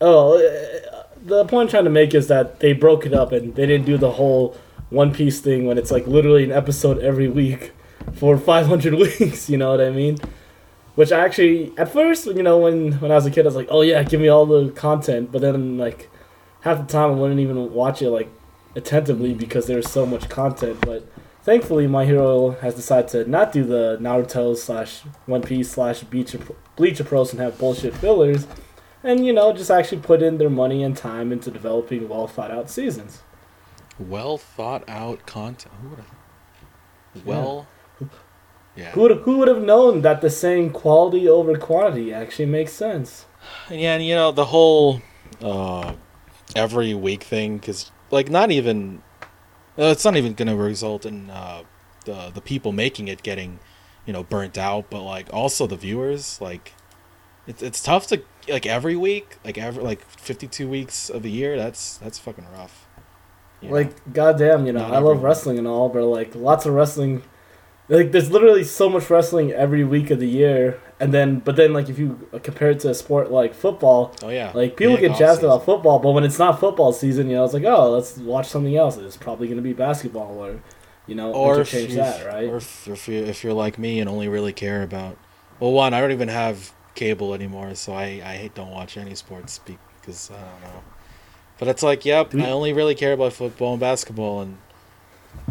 Oh, 0.00 0.36
uh, 0.36 1.04
the 1.24 1.44
point 1.46 1.68
I'm 1.68 1.70
trying 1.70 1.84
to 1.84 1.90
make 1.90 2.14
is 2.14 2.28
that 2.28 2.60
they 2.60 2.72
broke 2.74 3.06
it 3.06 3.14
up 3.14 3.32
and 3.32 3.54
they 3.54 3.66
didn't 3.66 3.86
do 3.86 3.96
the 3.96 4.10
whole 4.10 4.56
One 4.90 5.12
Piece 5.12 5.40
thing 5.40 5.66
when 5.66 5.78
it's 5.78 5.90
like 5.90 6.06
literally 6.06 6.44
an 6.44 6.52
episode 6.52 6.98
every 6.98 7.28
week 7.28 7.72
for 8.12 8.36
500 8.52 8.94
weeks. 8.94 9.48
You 9.48 9.56
know 9.56 9.70
what 9.70 9.80
I 9.80 9.90
mean? 9.90 10.18
Which 10.96 11.12
I 11.12 11.20
actually, 11.24 11.72
at 11.78 11.90
first, 11.92 12.26
you 12.26 12.42
know, 12.42 12.58
when 12.58 12.92
when 13.00 13.10
I 13.10 13.14
was 13.14 13.24
a 13.24 13.30
kid, 13.30 13.46
I 13.46 13.48
was 13.48 13.56
like, 13.56 13.68
oh 13.70 13.80
yeah, 13.80 14.02
give 14.02 14.20
me 14.20 14.28
all 14.28 14.44
the 14.44 14.70
content. 14.72 15.32
But 15.32 15.40
then 15.40 15.78
like 15.78 16.09
half 16.62 16.78
the 16.78 16.92
time 16.92 17.10
I 17.10 17.14
wouldn't 17.14 17.40
even 17.40 17.72
watch 17.72 18.02
it 18.02 18.10
like 18.10 18.28
attentively 18.76 19.34
because 19.34 19.66
there's 19.66 19.90
so 19.90 20.06
much 20.06 20.28
content. 20.28 20.80
But 20.82 21.10
thankfully, 21.42 21.86
My 21.86 22.04
Hero 22.04 22.50
has 22.60 22.74
decided 22.74 23.08
to 23.10 23.30
not 23.30 23.52
do 23.52 23.64
the 23.64 23.98
Naruto 24.00 24.56
slash 24.56 25.00
One 25.26 25.42
Piece 25.42 25.70
slash 25.70 26.02
Bleach 26.02 26.36
Bleach 26.76 27.00
approach 27.00 27.32
and 27.32 27.40
have 27.40 27.58
bullshit 27.58 27.94
fillers 27.94 28.46
and 29.02 29.26
you 29.26 29.32
know 29.32 29.52
just 29.52 29.70
actually 29.70 30.00
put 30.00 30.22
in 30.22 30.38
their 30.38 30.50
money 30.50 30.82
and 30.82 30.96
time 30.96 31.32
into 31.32 31.50
developing 31.50 32.08
well 32.08 32.26
thought 32.26 32.50
out 32.50 32.70
seasons 32.70 33.22
Well 33.98 34.38
thought 34.38 34.86
out 34.88 35.26
content. 35.26 35.74
Who 35.82 35.88
would 35.88 35.98
have? 35.98 37.26
Well. 37.26 37.66
Yeah. 38.76 38.92
who 38.92 39.00
would 39.02 39.12
who 39.18 39.38
would 39.38 39.48
have 39.48 39.62
known 39.62 40.02
that 40.02 40.20
the 40.20 40.30
saying 40.30 40.70
quality 40.70 41.28
over 41.28 41.58
quantity 41.58 42.12
actually 42.14 42.46
makes 42.46 42.72
sense 42.72 43.26
Yeah, 43.68 43.94
and 43.94 44.04
you 44.06 44.14
know 44.14 44.30
the 44.32 44.44
whole 44.44 45.02
uh, 45.42 45.94
every 46.56 46.94
week 46.94 47.22
thing, 47.22 47.58
because 47.58 47.90
like 48.10 48.30
not 48.30 48.50
even 48.50 49.02
uh, 49.78 49.84
it's 49.94 50.04
not 50.04 50.16
even 50.16 50.34
gonna 50.34 50.56
result 50.56 51.06
in 51.06 51.30
uh, 51.30 51.62
the 52.04 52.30
the 52.34 52.40
people 52.40 52.72
making 52.72 53.08
it 53.08 53.22
getting 53.22 53.58
you 54.06 54.12
know 54.12 54.22
burnt 54.22 54.58
out, 54.58 54.90
but 54.90 55.02
like 55.02 55.32
also 55.32 55.66
the 55.66 55.76
viewers. 55.76 56.40
Like 56.40 56.72
it's 57.46 57.62
it's 57.62 57.82
tough 57.82 58.06
to 58.08 58.22
like 58.48 58.66
every 58.66 58.96
week, 58.96 59.38
like 59.44 59.58
every 59.58 59.82
like 59.82 60.02
fifty 60.08 60.46
two 60.46 60.68
weeks 60.68 61.08
of 61.10 61.22
the 61.22 61.30
year. 61.30 61.56
That's 61.56 61.98
that's 61.98 62.18
fucking 62.18 62.46
rough. 62.52 62.86
you 63.60 63.68
know? 63.68 63.74
like 63.74 64.12
goddamn 64.12 64.66
you 64.66 64.72
know 64.72 64.80
Not 64.80 64.92
i 64.92 64.98
love 64.98 65.18
everyone. 65.18 65.22
wrestling 65.22 65.58
and 65.58 65.66
all 65.68 65.88
but 65.88 66.04
like 66.04 66.34
lots 66.34 66.66
of 66.66 66.74
wrestling 66.74 67.22
like 67.90 68.12
there's 68.12 68.30
literally 68.30 68.64
so 68.64 68.88
much 68.88 69.10
wrestling 69.10 69.50
every 69.52 69.84
week 69.84 70.10
of 70.10 70.20
the 70.20 70.28
year 70.28 70.80
and 71.00 71.12
then 71.12 71.40
but 71.40 71.56
then 71.56 71.72
like 71.72 71.88
if 71.88 71.98
you 71.98 72.28
compare 72.42 72.70
it 72.70 72.80
to 72.80 72.88
a 72.88 72.94
sport 72.94 73.30
like 73.30 73.52
football 73.52 74.14
oh 74.22 74.28
yeah, 74.28 74.52
like 74.54 74.76
people 74.76 74.94
Big 74.94 75.08
get 75.08 75.18
jazzed 75.18 75.22
off-season. 75.22 75.44
about 75.46 75.64
football 75.64 75.98
but 75.98 76.12
when 76.12 76.24
it's 76.24 76.38
not 76.38 76.60
football 76.60 76.92
season 76.92 77.28
you 77.28 77.34
know 77.36 77.44
it's 77.44 77.52
like 77.52 77.64
oh 77.64 77.90
let's 77.90 78.16
watch 78.18 78.46
something 78.48 78.76
else. 78.76 78.96
It's 78.96 79.16
probably 79.16 79.48
going 79.48 79.56
to 79.58 79.62
be 79.62 79.72
basketball 79.72 80.38
or 80.38 80.62
you 81.06 81.14
know 81.16 81.32
or 81.32 81.54
interchange 81.54 81.94
that 81.94 82.24
right? 82.26 82.48
or 82.48 82.58
if, 82.58 82.86
if 82.86 83.08
you 83.08 83.24
if 83.24 83.42
you're 83.42 83.52
like 83.52 83.78
me 83.78 83.98
and 84.00 84.08
only 84.08 84.28
really 84.28 84.52
care 84.52 84.82
about 84.82 85.18
well 85.58 85.72
one 85.72 85.92
I 85.92 86.00
don't 86.00 86.12
even 86.12 86.28
have 86.28 86.72
cable 86.94 87.34
anymore 87.34 87.74
so 87.74 87.92
I 87.92 88.22
I 88.24 88.36
hate- 88.36 88.54
don't 88.54 88.70
watch 88.70 88.96
any 88.96 89.14
sports 89.16 89.58
because 89.58 90.30
I 90.30 90.34
don't 90.40 90.60
know. 90.62 90.82
But 91.58 91.68
it's 91.68 91.82
like 91.82 92.04
yep 92.04 92.34
I 92.34 92.50
only 92.50 92.72
really 92.72 92.94
care 92.94 93.12
about 93.12 93.32
football 93.32 93.72
and 93.72 93.80
basketball 93.80 94.40
and 94.42 94.58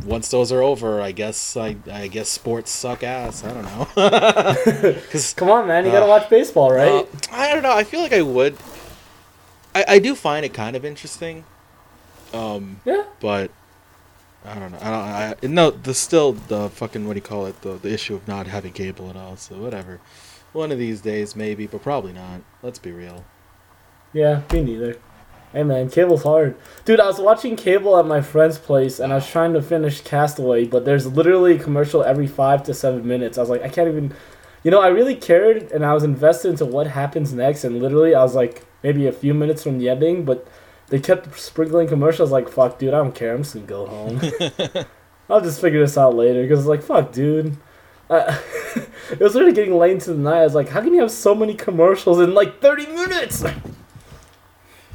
once 0.05 0.29
those 0.29 0.51
are 0.51 0.62
over 0.62 1.01
I 1.01 1.12
guess 1.12 1.57
I 1.57 1.75
I 1.91 2.07
guess 2.07 2.29
sports 2.29 2.71
suck 2.71 3.03
ass 3.03 3.43
I 3.43 3.53
don't 3.53 3.63
know 3.65 3.88
because 4.93 5.33
come 5.33 5.50
on 5.50 5.67
man 5.67 5.86
you 5.86 5.91
got 5.91 6.00
to 6.01 6.05
Uh, 6.05 6.09
watch 6.09 6.29
baseball 6.29 6.71
right 6.71 6.89
uh, 6.89 7.05
I 7.31 7.53
don't 7.53 7.63
know. 7.63 7.75
I 7.75 7.83
feel 7.83 8.01
like 8.01 8.13
I 8.13 8.21
would. 8.21 8.55
I, 9.75 9.86
I 9.88 10.00
do 10.00 10.15
find 10.15 10.45
it 10.45 10.53
kind 10.53 10.75
of 10.75 10.83
interesting. 10.86 11.43
Um, 12.33 12.81
yeah 12.86 13.03
but 13.19 13.51
I 14.45 14.55
don't 14.57 14.71
know. 14.71 14.79
I 14.81 14.89
don't. 14.89 15.50
I, 15.51 15.53
no, 15.53 15.69
the 15.71 15.93
still 15.93 16.33
the 16.33 16.69
fucking 16.69 17.05
what 17.05 17.13
do 17.13 17.17
you 17.17 17.21
call 17.21 17.45
it? 17.45 17.62
The 17.62 17.74
the 17.74 17.91
issue 17.91 18.15
of 18.15 18.27
not 18.27 18.48
having 18.48 18.71
cable 18.74 19.09
at 19.09 19.17
all. 19.17 19.36
So 19.36 19.57
whatever. 19.57 20.00
One 20.53 20.71
of 20.71 20.79
these 20.79 21.01
days, 21.01 21.36
maybe, 21.36 21.67
but 21.67 21.83
probably 21.83 22.13
not. 22.13 22.41
Let's 22.63 22.79
be 22.79 22.91
real. 22.91 23.25
Yeah, 24.13 24.41
me 24.51 24.63
neither. 24.63 24.98
Hey 25.51 25.63
man, 25.63 25.89
cable's 25.89 26.22
hard. 26.22 26.56
Dude, 26.86 27.00
I 27.00 27.08
was 27.08 27.20
watching 27.20 27.56
cable 27.56 27.98
at 27.98 28.06
my 28.06 28.22
friend's 28.22 28.60
place 28.60 29.00
and 29.00 29.12
I 29.12 29.15
was 29.15 29.27
trying 29.27 29.53
to 29.53 29.63
finish 29.63 30.01
Castaway, 30.01 30.65
but 30.65 30.86
there's 30.86 31.08
literally 31.08 31.56
a 31.56 31.60
commercial 31.60 32.03
every 32.03 32.27
five 32.27 32.62
to 32.63 32.74
seven 32.75 33.08
minutes. 33.08 33.36
I 33.36 33.41
was 33.41 33.50
like, 33.50 33.63
I 33.63 33.70
can't 33.70 33.88
even. 33.88 34.13
You 34.63 34.70
know, 34.70 34.79
I 34.79 34.89
really 34.89 35.15
cared 35.15 35.72
and 35.72 35.84
I 35.84 35.94
was 35.94 36.03
invested 36.03 36.50
into 36.50 36.65
what 36.65 36.86
happens 36.86 37.34
next, 37.34 37.63
and 37.63 37.82
literally 37.82 38.13
I 38.13 38.22
was 38.22 38.36
like 38.36 38.63
maybe 38.84 39.08
a 39.08 39.12
few 39.12 39.34
minutes 39.34 39.63
from 39.63 39.79
the 39.79 39.89
ending, 39.89 40.24
but 40.24 40.48
they 40.89 41.00
kept 41.00 41.39
sprinkling 41.39 41.88
commercials. 41.88 42.29
Like, 42.29 42.48
fuck, 42.48 42.77
dude, 42.77 42.94
I 42.94 42.98
don't 42.98 43.15
care. 43.15 43.34
I'm 43.34 43.41
just 43.41 43.56
gonna 43.56 43.65
go 43.65 43.88
home. 43.88 44.22
I'll 45.32 45.41
just 45.41 45.62
figure 45.62 45.79
this 45.79 45.98
out 45.98 46.13
later 46.13 46.44
because, 46.44 46.60
it's 46.60 46.68
like, 46.68 46.84
fuck, 46.84 47.12
dude. 47.12 47.58
Uh, 48.08 48.38
it 49.12 49.20
was 49.20 49.34
really 49.34 49.53
getting 49.53 49.75
late 49.75 49.94
into 49.94 50.13
the 50.13 50.20
night. 50.20 50.41
I 50.41 50.44
was 50.44 50.56
like, 50.56 50.70
how 50.70 50.82
can 50.82 50.94
you 50.94 51.01
have 51.01 51.12
so 51.12 51.34
many 51.34 51.56
commercials 51.56 52.20
in 52.20 52.36
like 52.36 52.62
30 52.62 52.86
minutes? 52.88 53.44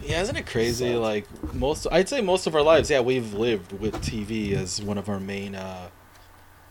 Yeah, 0.05 0.21
isn't 0.23 0.37
it 0.37 0.47
crazy? 0.47 0.95
Like 0.97 1.27
most, 1.55 1.87
I'd 1.91 2.09
say 2.09 2.21
most 2.21 2.47
of 2.47 2.55
our 2.55 2.63
lives, 2.63 2.91
yeah, 2.91 3.01
we've 3.01 3.33
lived 3.35 3.73
with 3.73 3.95
TV 4.03 4.53
as 4.53 4.83
one 4.83 4.99
of 4.99 5.09
our 5.09 5.21
main, 5.21 5.55
uh, 5.55 5.89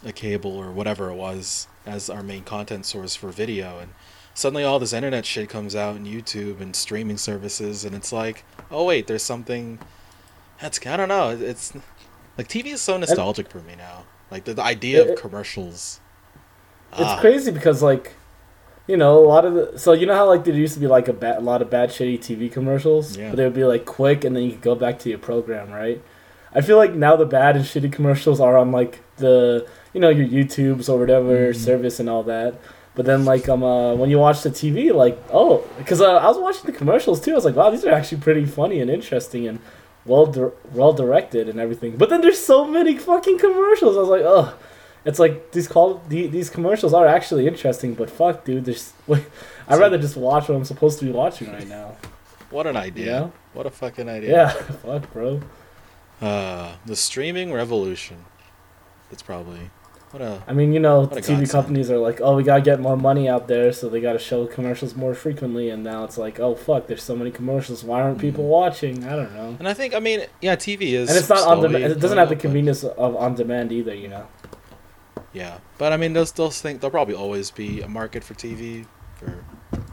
a 0.05 0.11
cable 0.11 0.55
or 0.55 0.71
whatever 0.71 1.09
it 1.09 1.15
was, 1.15 1.67
as 1.85 2.09
our 2.09 2.21
main 2.23 2.43
content 2.43 2.85
source 2.85 3.15
for 3.15 3.29
video, 3.29 3.79
and 3.79 3.93
suddenly 4.33 4.63
all 4.63 4.77
this 4.79 4.93
internet 4.93 5.25
shit 5.25 5.49
comes 5.49 5.75
out 5.75 5.95
and 5.95 6.05
YouTube 6.05 6.61
and 6.61 6.75
streaming 6.75 7.17
services, 7.17 7.85
and 7.85 7.95
it's 7.95 8.11
like, 8.13 8.43
oh 8.69 8.83
wait, 8.85 9.07
there's 9.07 9.23
something. 9.23 9.79
That's 10.61 10.85
I 10.85 10.95
don't 10.97 11.09
know. 11.09 11.29
It's 11.31 11.73
like 12.37 12.47
TV 12.47 12.67
is 12.73 12.81
so 12.81 12.97
nostalgic 12.97 13.49
for 13.49 13.59
me 13.59 13.75
now. 13.75 14.03
Like 14.29 14.43
the, 14.45 14.53
the 14.53 14.63
idea 14.63 15.03
It- 15.03 15.09
of 15.11 15.19
commercials. 15.19 15.99
It's 16.91 17.01
Ah, 17.01 17.19
crazy 17.19 17.49
because 17.51 17.81
like, 17.81 18.13
you 18.87 18.97
know, 18.97 19.17
a 19.17 19.25
lot 19.27 19.45
of 19.45 19.53
the 19.53 19.79
so 19.79 19.93
you 19.93 20.05
know 20.05 20.13
how 20.15 20.27
like 20.27 20.43
there 20.43 20.53
used 20.53 20.73
to 20.73 20.79
be 20.79 20.87
like 20.87 21.07
a, 21.07 21.13
ba- 21.13 21.37
a 21.37 21.41
lot 21.41 21.61
of 21.61 21.69
bad 21.69 21.89
shitty 21.89 22.19
TV 22.19 22.51
commercials, 22.51 23.15
Yeah. 23.17 23.29
but 23.29 23.37
they 23.37 23.43
would 23.45 23.53
be 23.53 23.63
like 23.63 23.85
quick 23.85 24.23
and 24.25 24.35
then 24.35 24.43
you 24.43 24.51
could 24.51 24.61
go 24.61 24.75
back 24.75 24.99
to 24.99 25.09
your 25.09 25.19
program, 25.19 25.71
right? 25.71 26.01
I 26.55 26.61
feel 26.61 26.77
like 26.77 26.93
now 26.93 27.15
the 27.15 27.25
bad 27.25 27.55
and 27.55 27.65
shitty 27.65 27.91
commercials 27.91 28.39
are 28.39 28.57
on 28.57 28.71
like 28.71 28.99
the 29.17 29.67
you 29.93 29.99
know 30.01 30.09
your 30.09 30.27
YouTubes 30.27 30.89
or 30.89 30.99
whatever 30.99 31.51
Mhm. 31.53 31.55
service 31.55 31.99
and 31.99 32.09
all 32.09 32.23
that. 32.23 32.55
But 32.95 33.05
then 33.07 33.25
like 33.25 33.49
um 33.49 33.63
uh, 33.63 33.95
when 33.95 34.09
you 34.11 34.19
watch 34.19 34.41
the 34.43 34.49
TV, 34.51 34.93
like 34.93 35.17
oh, 35.31 35.63
because 35.77 36.01
uh, 36.01 36.17
I 36.17 36.27
was 36.27 36.37
watching 36.37 36.65
the 36.65 36.77
commercials 36.77 37.21
too. 37.21 37.31
I 37.31 37.35
was 37.35 37.45
like, 37.45 37.55
wow, 37.55 37.69
these 37.71 37.85
are 37.85 37.91
actually 37.91 38.19
pretty 38.21 38.45
funny 38.45 38.81
and 38.81 38.91
interesting 38.91 39.47
and 39.47 39.59
well 40.05 40.25
di- 40.27 40.51
well 40.73 40.93
directed 40.93 41.47
and 41.49 41.59
everything. 41.59 41.95
But 41.97 42.09
then 42.09 42.21
there's 42.21 42.37
so 42.43 42.65
many 42.65 42.97
fucking 42.97 43.39
commercials. 43.39 43.95
I 43.97 43.99
was 44.01 44.09
like, 44.09 44.23
oh, 44.25 44.53
it's 45.05 45.19
like 45.19 45.51
these 45.51 45.67
call 45.67 46.01
the, 46.09 46.27
these 46.27 46.49
commercials 46.49 46.93
are 46.93 47.05
actually 47.07 47.47
interesting, 47.47 47.93
but 47.93 48.09
fuck, 48.09 48.45
dude, 48.45 48.65
there's 48.65 48.93
wait, 49.07 49.23
I'd 49.67 49.75
So- 49.75 49.81
rather 49.81 49.97
just 49.97 50.15
watch 50.17 50.47
what 50.49 50.55
I'm 50.55 50.65
supposed 50.65 50.99
to 50.99 51.05
be 51.05 51.11
watching 51.11 51.51
right 51.51 51.67
now. 51.67 51.97
what 52.49 52.67
an 52.67 52.77
idea! 52.77 53.05
Yeah. 53.05 53.29
What 53.53 53.65
a 53.65 53.69
fucking 53.71 54.09
idea! 54.09 54.31
Yeah, 54.31 54.49
fuck, 54.83 55.11
bro. 55.13 55.41
Uh, 56.21 56.75
the 56.85 56.95
streaming 56.95 57.51
revolution. 57.51 58.17
It's 59.11 59.21
probably 59.21 59.69
what 60.11 60.21
a 60.21 60.41
I 60.47 60.53
mean, 60.53 60.73
you 60.73 60.79
know, 60.79 61.05
TV 61.07 61.15
godsend. 61.15 61.49
companies 61.49 61.91
are 61.91 61.97
like, 61.97 62.21
oh, 62.21 62.35
we 62.35 62.43
gotta 62.43 62.61
get 62.61 62.79
more 62.79 62.95
money 62.95 63.27
out 63.27 63.47
there, 63.47 63.73
so 63.73 63.89
they 63.89 63.99
gotta 63.99 64.19
show 64.19 64.45
commercials 64.47 64.95
more 64.95 65.13
frequently, 65.13 65.69
and 65.69 65.83
now 65.83 66.03
it's 66.03 66.17
like, 66.17 66.39
oh 66.39 66.55
fuck, 66.55 66.87
there's 66.87 67.03
so 67.03 67.15
many 67.15 67.29
commercials. 67.31 67.83
Why 67.83 68.01
aren't 68.01 68.19
people 68.19 68.43
Mhm. 68.45 68.47
watching? 68.59 69.03
I 69.05 69.15
don't 69.15 69.33
know. 69.35 69.55
And 69.59 69.67
I 69.67 69.73
think 69.73 69.93
I 69.95 69.99
mean 69.99 70.21
yeah, 70.41 70.55
TV 70.55 70.93
is 70.93 71.09
And 71.09 71.17
it's 71.17 71.29
not 71.29 71.45
on 71.47 71.61
demand. 71.61 71.83
It 71.85 71.99
doesn't 71.99 72.17
have 72.17 72.29
the 72.29 72.35
up, 72.35 72.39
but- 72.39 72.41
convenience 72.41 72.83
of 72.83 73.15
on 73.15 73.35
demand 73.35 73.71
either, 73.71 73.93
you 73.93 74.07
know. 74.07 74.25
Yeah, 75.33 75.59
but 75.77 75.91
I 75.91 75.97
mean, 75.97 76.13
they'll 76.13 76.25
still 76.27 76.51
think 76.51 76.79
there'll 76.81 76.91
probably 76.91 77.15
always 77.15 77.49
be 77.51 77.81
a 77.81 77.87
market 77.87 78.23
for 78.23 78.35
TV, 78.35 78.85
for 79.15 79.43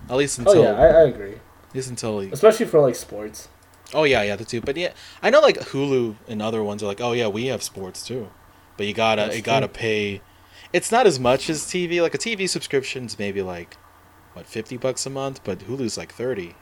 at 0.08 0.16
least 0.16 0.38
until. 0.38 0.58
Oh 0.58 0.62
yeah, 0.62 0.72
I, 0.72 0.86
I 0.86 1.02
agree. 1.04 1.32
at 1.34 1.74
least 1.74 1.88
until. 1.88 2.20
Especially 2.20 2.66
for 2.66 2.80
like 2.80 2.94
sports. 2.94 3.48
Oh 3.94 4.04
yeah, 4.04 4.22
yeah, 4.22 4.36
the 4.36 4.44
two. 4.44 4.60
But 4.60 4.76
yeah, 4.76 4.92
I 5.22 5.30
know 5.30 5.40
like 5.40 5.56
Hulu 5.58 6.16
and 6.28 6.42
other 6.42 6.62
ones 6.62 6.82
are 6.82 6.86
like, 6.86 7.00
oh 7.00 7.12
yeah, 7.12 7.26
we 7.28 7.46
have 7.46 7.62
sports 7.62 8.06
too, 8.06 8.30
but 8.76 8.86
you 8.86 8.92
gotta 8.92 9.22
That's 9.22 9.36
you 9.36 9.42
gotta 9.42 9.66
true. 9.66 9.74
pay. 9.74 10.22
It's 10.72 10.92
not 10.92 11.06
as 11.06 11.18
much 11.18 11.48
as 11.50 11.62
TV. 11.62 12.00
Like 12.02 12.14
a 12.14 12.18
TV 12.18 12.48
subscription's 12.48 13.18
maybe 13.18 13.42
like 13.42 13.76
what 14.34 14.46
fifty 14.46 14.76
bucks 14.76 15.06
a 15.06 15.10
month, 15.10 15.42
but 15.42 15.60
Hulu's 15.60 15.96
like 15.96 16.12
thirty. 16.12 16.54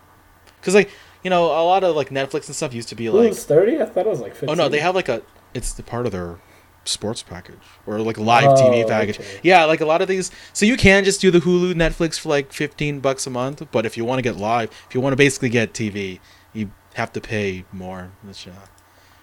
Cause 0.62 0.74
like 0.74 0.90
you 1.22 1.30
know 1.30 1.46
a 1.46 1.62
lot 1.64 1.84
of 1.84 1.94
like 1.96 2.10
Netflix 2.10 2.46
and 2.46 2.56
stuff 2.56 2.72
used 2.72 2.88
to 2.88 2.94
be 2.94 3.10
like 3.10 3.32
Hulu's 3.32 3.44
thirty. 3.44 3.80
I 3.80 3.86
thought 3.86 4.06
it 4.06 4.10
was 4.10 4.20
like 4.20 4.32
fifteen. 4.32 4.50
oh 4.50 4.54
no 4.54 4.68
they 4.68 4.80
have 4.80 4.94
like 4.94 5.08
a 5.08 5.22
it's 5.54 5.72
the 5.72 5.82
part 5.82 6.06
of 6.06 6.12
their 6.12 6.38
sports 6.84 7.22
package 7.22 7.58
or 7.86 8.00
like 8.00 8.16
live 8.18 8.50
Oh, 8.50 8.54
TV 8.54 8.86
package. 8.88 9.18
okay. 9.20 9.40
Yeah, 9.42 9.64
like 9.64 9.80
a 9.80 9.86
lot 9.86 10.00
of 10.00 10.08
these. 10.08 10.30
So 10.52 10.64
you 10.66 10.76
can 10.76 11.04
just 11.04 11.20
do 11.20 11.30
the 11.30 11.40
Hulu, 11.40 11.74
Netflix 11.74 12.18
for 12.18 12.28
like 12.30 12.52
fifteen 12.52 13.00
bucks 13.00 13.26
a 13.26 13.30
month, 13.30 13.62
but 13.70 13.84
if 13.86 13.96
you 13.96 14.04
want 14.04 14.18
to 14.18 14.22
get 14.22 14.36
live, 14.36 14.70
if 14.88 14.94
you 14.94 15.00
want 15.00 15.12
to 15.12 15.16
basically 15.16 15.50
get 15.50 15.72
TV, 15.74 16.20
you 16.52 16.70
have 16.94 17.12
to 17.12 17.20
pay 17.20 17.64
more. 17.72 18.10
Which, 18.22 18.48
uh, 18.48 18.52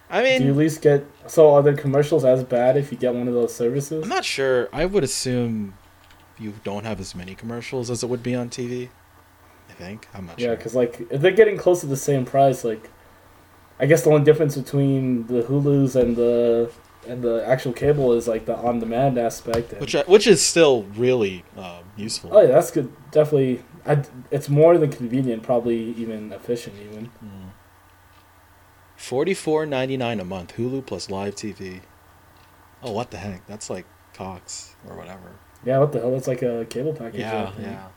I 0.09 0.21
mean, 0.21 0.39
Do 0.41 0.45
you 0.45 0.51
at 0.51 0.57
least 0.57 0.81
get 0.81 1.03
so 1.27 1.53
are 1.55 1.63
the 1.63 1.73
commercials 1.73 2.23
as 2.23 2.43
bad 2.43 2.77
if 2.77 2.91
you 2.91 2.97
get 2.97 3.13
one 3.15 3.27
of 3.27 3.33
those 3.33 3.53
services? 3.55 4.03
I'm 4.03 4.09
not 4.09 4.25
sure. 4.25 4.69
I 4.71 4.85
would 4.85 5.03
assume 5.03 5.73
you 6.37 6.53
don't 6.63 6.83
have 6.85 6.99
as 6.99 7.15
many 7.15 7.33
commercials 7.33 7.89
as 7.89 8.03
it 8.03 8.09
would 8.09 8.21
be 8.21 8.35
on 8.35 8.49
TV. 8.49 8.89
I 9.69 9.73
think 9.73 10.07
I'm 10.13 10.27
not 10.27 10.39
Yeah, 10.39 10.47
sure. 10.49 10.55
because 10.57 10.75
like 10.75 11.01
if 11.09 11.21
they're 11.21 11.31
getting 11.31 11.57
close 11.57 11.79
to 11.81 11.87
the 11.87 11.97
same 11.97 12.25
price, 12.25 12.63
like 12.63 12.89
I 13.79 13.87
guess 13.87 14.03
the 14.03 14.11
only 14.11 14.23
difference 14.23 14.55
between 14.55 15.25
the 15.27 15.41
Hulu's 15.41 15.95
and 15.95 16.15
the 16.15 16.71
and 17.07 17.21
the 17.23 17.43
actual 17.47 17.73
cable 17.73 18.13
is 18.13 18.27
like 18.27 18.45
the 18.45 18.55
on-demand 18.55 19.17
aspect. 19.17 19.71
And, 19.71 19.81
Which 19.81 19.95
I- 19.95 20.03
which 20.03 20.27
is 20.27 20.41
still 20.45 20.83
really 20.95 21.43
um, 21.57 21.83
useful. 21.95 22.31
oh 22.33 22.41
yeah, 22.41 22.47
that's 22.47 22.71
good. 22.71 22.91
Definitely, 23.11 23.63
I, 23.85 24.03
it's 24.31 24.49
more 24.49 24.77
than 24.77 24.89
convenient. 24.91 25.43
Probably 25.43 25.77
even 25.93 26.31
efficient. 26.33 26.75
Even 26.81 27.09
Forty 28.97 29.33
four 29.33 29.65
ninety 29.65 29.97
nine 29.97 30.19
a 30.19 30.25
month, 30.25 30.55
Hulu 30.55 30.85
plus 30.85 31.09
live 31.09 31.35
TV. 31.35 31.81
Oh, 32.81 32.91
what 32.91 33.11
the 33.11 33.17
heck? 33.17 33.45
That's 33.45 33.69
like 33.69 33.85
Cox 34.13 34.75
or 34.87 34.95
whatever. 34.95 35.31
yeah. 35.65 35.79
What 35.79 35.91
the 35.91 35.99
hell? 35.99 36.11
That's 36.11 36.27
like 36.27 36.41
a 36.41 36.65
cable 36.65 36.93
package. 36.93 37.19
Yeah, 37.21 37.51
yeah. 37.59 37.87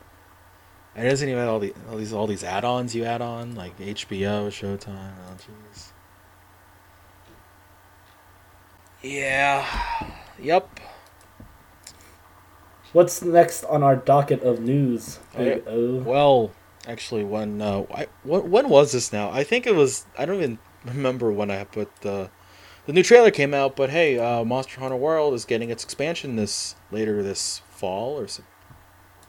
And 0.97 1.07
it 1.07 1.11
doesn't 1.11 1.29
even 1.29 1.39
have 1.41 1.49
all 1.49 1.61
the 1.61 1.73
all 1.91 1.97
these 1.97 2.13
all 2.13 2.27
these 2.27 2.43
add-ons 2.43 2.95
you 2.97 3.05
add 3.05 3.23
on 3.23 3.55
like 3.55 3.79
HBO, 3.79 4.49
Showtime. 4.49 5.13
Oh 5.31 5.35
jeez. 5.37 5.91
Yeah. 9.03 9.67
Yep. 10.41 10.81
What's 12.93 13.23
next 13.23 13.65
on 13.65 13.83
our 13.83 13.97
docket 13.97 14.43
of 14.43 14.61
news? 14.61 15.19
Big 15.37 15.63
I- 15.67 15.71
O? 15.71 15.97
Well, 15.99 16.53
actually, 16.87 17.25
when 17.25 17.61
uh, 17.61 17.85
I, 17.95 18.07
when, 18.25 18.51
when 18.51 18.69
was 18.69 18.93
this 18.93 19.13
now? 19.13 19.31
I 19.31 19.45
think 19.45 19.67
it 19.67 19.75
was. 19.75 20.07
I 20.19 20.25
don't 20.25 20.37
even 20.37 20.59
remember 20.85 21.31
when 21.31 21.51
I 21.51 21.65
put 21.65 21.95
the 22.01 22.31
the 22.87 22.93
new 22.93 23.03
trailer 23.03 23.31
came 23.31 23.53
out. 23.53 23.77
But 23.77 23.91
hey, 23.91 24.19
uh, 24.19 24.43
Monster 24.45 24.81
Hunter 24.81 24.97
World 24.97 25.35
is 25.35 25.45
getting 25.45 25.71
its 25.71 25.85
expansion 25.85 26.37
this 26.37 26.75
later 26.91 27.23
this 27.23 27.61
fall 27.71 28.19
or 28.19 28.27
Sep- 28.27 28.45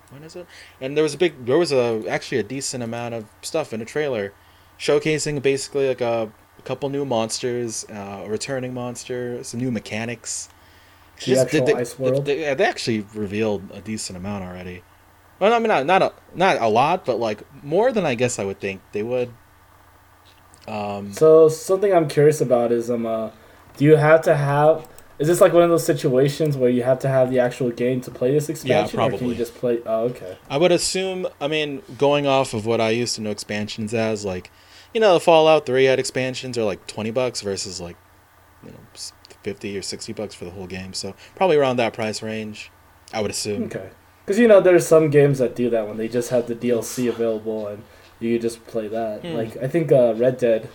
when 0.10 0.24
is 0.24 0.36
it? 0.36 0.48
And 0.82 0.96
there 0.96 1.04
was 1.04 1.14
a 1.14 1.18
big, 1.18 1.46
there 1.46 1.58
was 1.58 1.72
a 1.72 2.04
actually 2.08 2.40
a 2.40 2.44
decent 2.44 2.82
amount 2.82 3.14
of 3.14 3.26
stuff 3.42 3.74
in 3.74 3.80
the 3.80 3.86
trailer, 3.86 4.34
showcasing 4.80 5.40
basically 5.42 5.88
like 5.88 6.02
a, 6.02 6.32
a 6.32 6.49
couple 6.70 6.88
new 6.90 7.04
monsters, 7.04 7.84
uh, 7.90 8.22
a 8.26 8.30
returning 8.30 8.76
monster, 8.76 9.44
some 9.44 9.60
new 9.60 9.72
mechanics. 9.72 10.50
The 11.26 11.40
actual 11.40 11.66
they, 11.66 11.74
ice 11.74 11.94
they- 11.96 12.04
world? 12.04 12.26
They, 12.26 12.42
yeah, 12.42 12.54
they 12.54 12.66
actually 12.66 13.02
revealed 13.16 13.64
a 13.74 13.82
decent 13.82 14.16
amount 14.18 14.44
already. 14.44 14.84
Well, 15.40 15.52
I 15.52 15.58
mean, 15.60 15.70
not 15.70 15.86
not 15.86 16.02
a 16.04 16.14
not 16.36 16.62
a 16.62 16.68
lot, 16.68 17.06
but 17.06 17.18
like 17.20 17.40
more 17.64 17.92
than 17.92 18.06
I 18.06 18.14
guess 18.14 18.38
I 18.38 18.46
would 18.46 18.60
think 18.60 18.82
they 18.92 19.04
would. 19.04 19.30
Um, 20.68 21.12
So 21.14 21.50
something 21.50 21.92
I'm 21.92 22.08
curious 22.08 22.40
about 22.42 22.72
is 22.72 22.92
um, 22.92 23.06
uh, 23.06 23.32
do 23.78 23.86
you 23.86 23.96
have 23.96 24.22
to 24.24 24.36
have? 24.36 24.88
Is 25.18 25.28
this 25.28 25.42
like 25.42 25.54
one 25.54 25.64
of 25.64 25.70
those 25.70 25.86
situations 25.86 26.56
where 26.56 26.70
you 26.70 26.84
have 26.84 27.00
to 27.00 27.10
have 27.10 27.32
the 27.32 27.40
actual 27.40 27.72
game 27.72 28.00
to 28.02 28.12
play 28.12 28.32
this 28.32 28.48
expansion, 28.48 29.00
or 29.00 29.10
can 29.10 29.10
probably. 29.18 29.30
you 29.30 29.36
just 29.36 29.56
play? 29.56 29.80
Oh, 29.86 30.04
okay. 30.12 30.38
I 30.50 30.58
would 30.58 30.72
assume. 30.72 31.28
I 31.42 31.48
mean, 31.48 31.82
going 31.98 32.28
off 32.28 32.54
of 32.54 32.66
what 32.66 32.80
I 32.80 32.92
used 32.92 33.16
to 33.16 33.22
know 33.22 33.32
expansions 33.32 33.94
as, 33.94 34.24
like, 34.24 34.52
you 34.94 35.00
know, 35.02 35.14
the 35.14 35.20
Fallout 35.20 35.66
Three 35.66 35.86
had 35.86 36.00
expansions 36.00 36.58
are 36.58 36.64
like 36.64 36.88
twenty 36.88 37.12
bucks 37.12 37.42
versus 37.42 37.80
like, 37.80 37.98
you 38.64 38.72
know, 38.72 38.78
fifty 39.44 39.78
or 39.78 39.82
sixty 39.82 40.14
bucks 40.14 40.36
for 40.36 40.46
the 40.46 40.52
whole 40.52 40.68
game. 40.68 40.94
So 40.94 41.16
probably 41.36 41.58
around 41.58 41.78
that 41.78 41.94
price 41.94 42.22
range. 42.22 42.72
I 43.14 43.22
would 43.22 43.32
assume. 43.32 43.64
Okay. 43.64 43.90
Because 44.24 44.40
you 44.40 44.48
know 44.48 44.62
there's 44.62 44.86
some 44.86 45.10
games 45.10 45.40
that 45.40 45.56
do 45.56 45.70
that 45.72 45.88
when 45.88 45.98
they 45.98 46.08
just 46.08 46.30
have 46.30 46.48
the 46.48 46.56
DLC 46.56 47.10
available 47.10 47.68
and 47.68 47.84
you 48.20 48.38
just 48.38 48.66
play 48.68 48.88
that. 48.88 49.22
Hmm. 49.22 49.34
Like 49.34 49.58
I 49.58 49.68
think 49.68 49.92
uh, 49.92 50.14
Red 50.16 50.38
Dead, 50.38 50.70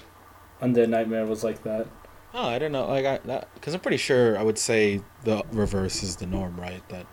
Undead 0.60 0.88
Nightmare 0.88 1.26
was 1.26 1.44
like 1.44 1.62
that. 1.62 1.86
Oh, 2.32 2.48
I 2.48 2.58
don't 2.58 2.72
know. 2.72 2.88
Like, 2.88 3.06
I 3.06 3.44
because 3.54 3.74
I'm 3.74 3.80
pretty 3.80 3.96
sure 3.96 4.36
I 4.36 4.42
would 4.42 4.58
say 4.58 5.00
the 5.22 5.44
reverse 5.52 6.02
is 6.02 6.16
the 6.16 6.26
norm, 6.26 6.58
right? 6.58 6.86
That 6.88 7.06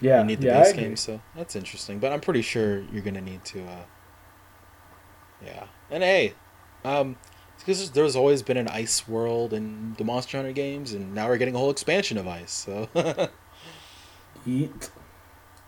Yeah, 0.00 0.20
you 0.20 0.26
need 0.26 0.40
the 0.40 0.46
yeah, 0.46 0.62
base 0.62 0.72
game. 0.72 0.96
So 0.96 1.20
that's 1.34 1.56
interesting. 1.56 1.98
But 1.98 2.12
I'm 2.12 2.20
pretty 2.20 2.42
sure 2.42 2.82
you're 2.92 3.02
gonna 3.02 3.20
need 3.20 3.44
to. 3.46 3.64
Uh, 3.64 3.84
yeah, 5.44 5.64
and 5.90 6.02
hey, 6.02 6.34
um, 6.84 7.16
because 7.58 7.90
there's 7.90 8.16
always 8.16 8.42
been 8.42 8.56
an 8.56 8.68
ice 8.68 9.06
world 9.06 9.52
in 9.52 9.94
the 9.98 10.04
Monster 10.04 10.38
Hunter 10.38 10.52
games, 10.52 10.92
and 10.92 11.14
now 11.14 11.28
we're 11.28 11.36
getting 11.36 11.54
a 11.54 11.58
whole 11.58 11.70
expansion 11.70 12.16
of 12.16 12.26
ice. 12.26 12.52
So, 12.52 12.88
Eat. 14.46 14.90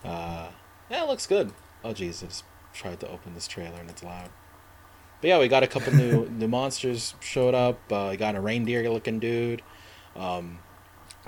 uh, 0.04 0.48
yeah, 0.90 1.04
it 1.04 1.08
looks 1.08 1.26
good. 1.26 1.52
Oh 1.84 1.92
Jesus! 1.92 2.42
I've 2.70 2.76
tried 2.76 3.00
to 3.00 3.08
open 3.08 3.34
this 3.34 3.46
trailer 3.46 3.78
and 3.78 3.90
it's 3.90 4.02
loud. 4.02 4.30
But 5.20 5.28
yeah, 5.28 5.38
we 5.38 5.48
got 5.48 5.62
a 5.62 5.66
couple 5.66 5.92
new 5.92 6.28
new 6.30 6.48
monsters 6.48 7.14
showed 7.20 7.54
up. 7.54 7.80
Uh, 7.90 8.08
we 8.10 8.16
got 8.16 8.34
a 8.34 8.40
reindeer 8.40 8.88
looking 8.90 9.18
dude. 9.18 9.62
Um, 10.16 10.58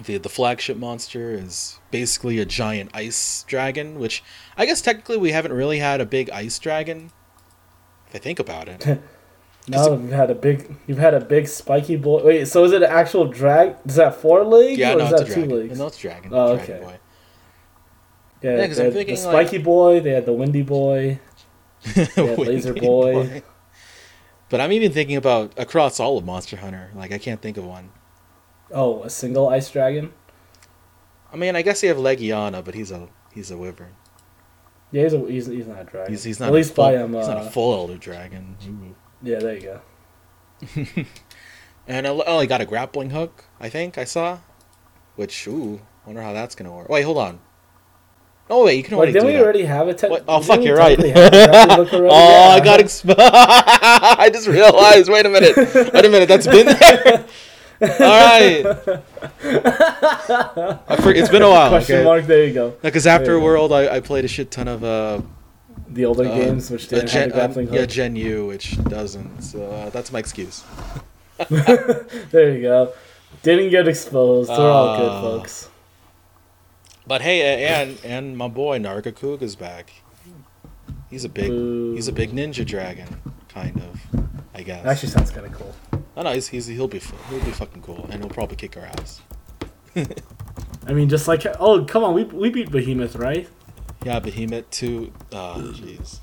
the 0.04 0.16
the 0.18 0.28
flagship 0.28 0.76
monster 0.76 1.32
is 1.32 1.78
basically 1.90 2.38
a 2.38 2.44
giant 2.44 2.90
ice 2.94 3.44
dragon, 3.46 3.98
which 3.98 4.22
I 4.56 4.66
guess 4.66 4.80
technically 4.80 5.18
we 5.18 5.32
haven't 5.32 5.52
really 5.52 5.78
had 5.78 6.00
a 6.00 6.06
big 6.06 6.30
ice 6.30 6.58
dragon. 6.58 7.12
I 8.14 8.18
think 8.18 8.38
about 8.38 8.68
it. 8.68 9.00
Now 9.66 9.92
you've 9.92 10.10
had 10.12 10.30
a 10.30 10.34
big, 10.34 10.76
you've 10.86 10.98
had 10.98 11.14
a 11.14 11.20
big 11.20 11.48
spiky 11.48 11.96
boy. 11.96 12.22
Wait, 12.22 12.44
so 12.48 12.64
is 12.64 12.72
it 12.72 12.82
an 12.82 12.90
actual 12.90 13.26
drag? 13.26 13.76
Is 13.86 13.94
that 13.94 14.14
four 14.16 14.44
legs 14.44 14.76
yeah, 14.76 14.92
or 14.92 14.98
no, 14.98 15.04
is 15.06 15.10
that 15.12 15.26
two 15.26 15.34
dragon. 15.46 15.56
legs? 15.58 15.78
No, 15.78 15.86
it's 15.86 15.96
dragon. 15.96 16.30
Oh, 16.34 16.54
dragon 16.56 16.74
okay. 16.74 16.84
boy. 16.84 16.98
Yeah, 18.42 18.56
Yeah, 18.58 18.66
'cause 18.66 18.76
they 18.76 18.82
I'm 18.82 18.86
had 18.88 18.94
thinking, 18.94 19.14
the 19.14 19.26
like- 19.28 19.46
spiky 19.48 19.62
boy. 19.62 20.00
They 20.00 20.10
had 20.10 20.26
the 20.26 20.34
windy 20.34 20.60
boy. 20.60 21.18
They 21.94 22.02
had 22.04 22.38
Laser 22.38 22.74
Windy 22.74 22.86
Boy. 22.86 23.42
But 24.50 24.60
I'm 24.60 24.70
even 24.70 24.92
thinking 24.92 25.16
about 25.16 25.54
across 25.58 25.98
all 25.98 26.18
of 26.18 26.26
Monster 26.26 26.58
Hunter. 26.58 26.90
Like 26.94 27.10
I 27.10 27.16
can't 27.16 27.40
think 27.40 27.56
of 27.56 27.64
one. 27.64 27.90
Oh, 28.70 29.02
a 29.02 29.08
single 29.08 29.48
ice 29.48 29.70
dragon. 29.70 30.12
I 31.32 31.36
mean, 31.36 31.56
I 31.56 31.62
guess 31.62 31.82
you 31.82 31.88
have 31.88 31.96
Legiana, 31.96 32.62
but 32.62 32.74
he's 32.74 32.90
a 32.90 33.08
he's 33.32 33.50
a 33.50 33.56
wyvern. 33.56 33.94
Yeah, 34.94 35.02
he's 35.02 35.12
a, 35.12 35.18
he's, 35.18 35.46
he's 35.46 35.66
not 35.66 35.80
a 35.80 35.84
dragon. 35.84 36.12
He's, 36.12 36.22
he's 36.22 36.38
not 36.38 36.46
At 36.46 36.52
a 36.52 36.54
least 36.54 36.74
full, 36.74 36.84
by 36.84 36.92
him. 36.92 37.14
he's 37.14 37.26
not 37.26 37.36
uh, 37.38 37.40
a 37.40 37.50
full 37.50 37.74
elder 37.74 37.96
dragon. 37.96 38.56
Ooh. 38.68 38.94
Yeah, 39.22 39.40
there 39.40 39.54
you 39.54 39.60
go. 39.60 41.04
And 41.86 42.06
I 42.06 42.10
oh, 42.10 42.40
he 42.40 42.46
got 42.46 42.60
a 42.62 42.64
grappling 42.64 43.10
hook. 43.10 43.44
I 43.60 43.68
think 43.68 43.98
I 43.98 44.04
saw, 44.04 44.38
which 45.16 45.46
ooh, 45.46 45.80
wonder 46.06 46.22
how 46.22 46.32
that's 46.32 46.54
gonna 46.54 46.72
work. 46.72 46.88
Wait, 46.88 47.02
hold 47.02 47.18
on. 47.18 47.40
Oh 48.48 48.64
wait, 48.64 48.76
you 48.76 48.82
can 48.82 48.92
Wait, 48.96 48.98
already 48.98 49.12
didn't 49.12 49.26
do 49.26 49.32
we 49.32 49.32
that. 49.38 49.42
already 49.42 49.64
have 49.64 49.88
a 49.88 49.94
te- 49.94 50.08
What? 50.08 50.24
Oh 50.28 50.40
fuck, 50.40 50.62
you're 50.62 50.76
right. 50.76 50.96
technically 50.98 51.20
have 51.22 51.32
a 51.34 51.46
grappling 51.46 51.86
hook 51.86 51.92
already? 51.94 52.14
oh, 52.14 52.50
I 52.52 52.60
got 52.60 52.80
exposed. 52.80 53.18
I 53.20 54.30
just 54.32 54.46
realized. 54.48 55.10
Wait 55.10 55.26
a 55.26 55.28
minute. 55.28 55.56
Wait 55.56 56.04
a 56.04 56.08
minute. 56.08 56.28
That's 56.28 56.46
been 56.46 56.66
there. 56.66 57.26
All 57.80 57.88
right. 57.88 58.64
I 60.88 60.96
for, 61.00 61.10
it's 61.10 61.28
been 61.28 61.42
a 61.42 61.50
while. 61.50 61.70
Question 61.70 61.96
okay? 61.96 62.04
mark. 62.04 62.26
There 62.26 62.44
you 62.44 62.54
go. 62.54 62.70
Because 62.82 63.04
go. 63.04 63.18
Afterworld, 63.18 63.72
I, 63.72 63.96
I 63.96 64.00
played 64.00 64.24
a 64.24 64.28
shit 64.28 64.50
ton 64.50 64.68
of 64.68 64.84
uh, 64.84 65.20
The 65.88 66.04
older 66.04 66.24
uh, 66.24 66.34
games, 66.34 66.70
which 66.70 66.88
didn't 66.88 67.08
Gen, 67.08 67.30
have 67.30 67.32
grappling 67.32 67.68
um, 67.68 67.74
yeah. 67.74 67.86
Gen 67.86 68.16
U, 68.16 68.46
which 68.46 68.82
doesn't. 68.84 69.42
So 69.42 69.70
uh, 69.70 69.90
that's 69.90 70.12
my 70.12 70.18
excuse. 70.18 70.64
there 71.48 72.54
you 72.54 72.62
go. 72.62 72.92
Didn't 73.42 73.70
get 73.70 73.88
exposed. 73.88 74.50
They're 74.50 74.58
all 74.58 74.96
good, 74.96 75.10
Uh, 75.10 75.20
folks. 75.20 75.68
But 77.06 77.20
hey, 77.20 77.66
and 77.66 77.98
and 78.04 78.38
my 78.38 78.48
boy 78.48 78.78
Nargacuga's 78.78 79.56
back. 79.56 79.92
He's 81.10 81.24
a 81.24 81.28
big, 81.28 81.52
he's 81.94 82.08
a 82.08 82.12
big 82.12 82.32
ninja 82.32 82.64
dragon, 82.66 83.20
kind 83.48 83.80
of. 83.82 84.24
I 84.54 84.62
guess. 84.62 84.82
That 84.84 84.90
Actually, 84.92 85.08
sounds 85.10 85.30
kind 85.30 85.46
of 85.46 85.52
cool. 85.52 85.74
oh 86.16 86.22
no, 86.22 86.32
he's, 86.32 86.48
he's 86.48 86.66
he'll 86.66 86.88
be 86.88 87.00
he'll 87.28 87.44
be 87.44 87.50
fucking 87.50 87.82
cool, 87.82 88.06
and 88.10 88.22
he'll 88.22 88.30
probably 88.32 88.56
kick 88.56 88.76
our 88.76 88.84
ass. 88.84 89.20
I 90.86 90.92
mean, 90.92 91.08
just 91.08 91.26
like 91.28 91.44
oh, 91.60 91.84
come 91.84 92.04
on, 92.04 92.14
we 92.14 92.24
we 92.24 92.50
beat 92.50 92.70
Behemoth, 92.70 93.16
right? 93.16 93.48
Yeah, 94.04 94.20
Behemoth 94.20 94.70
too. 94.70 95.12
Oh, 95.32 95.36
uh, 95.38 95.58
jeez. 95.72 96.20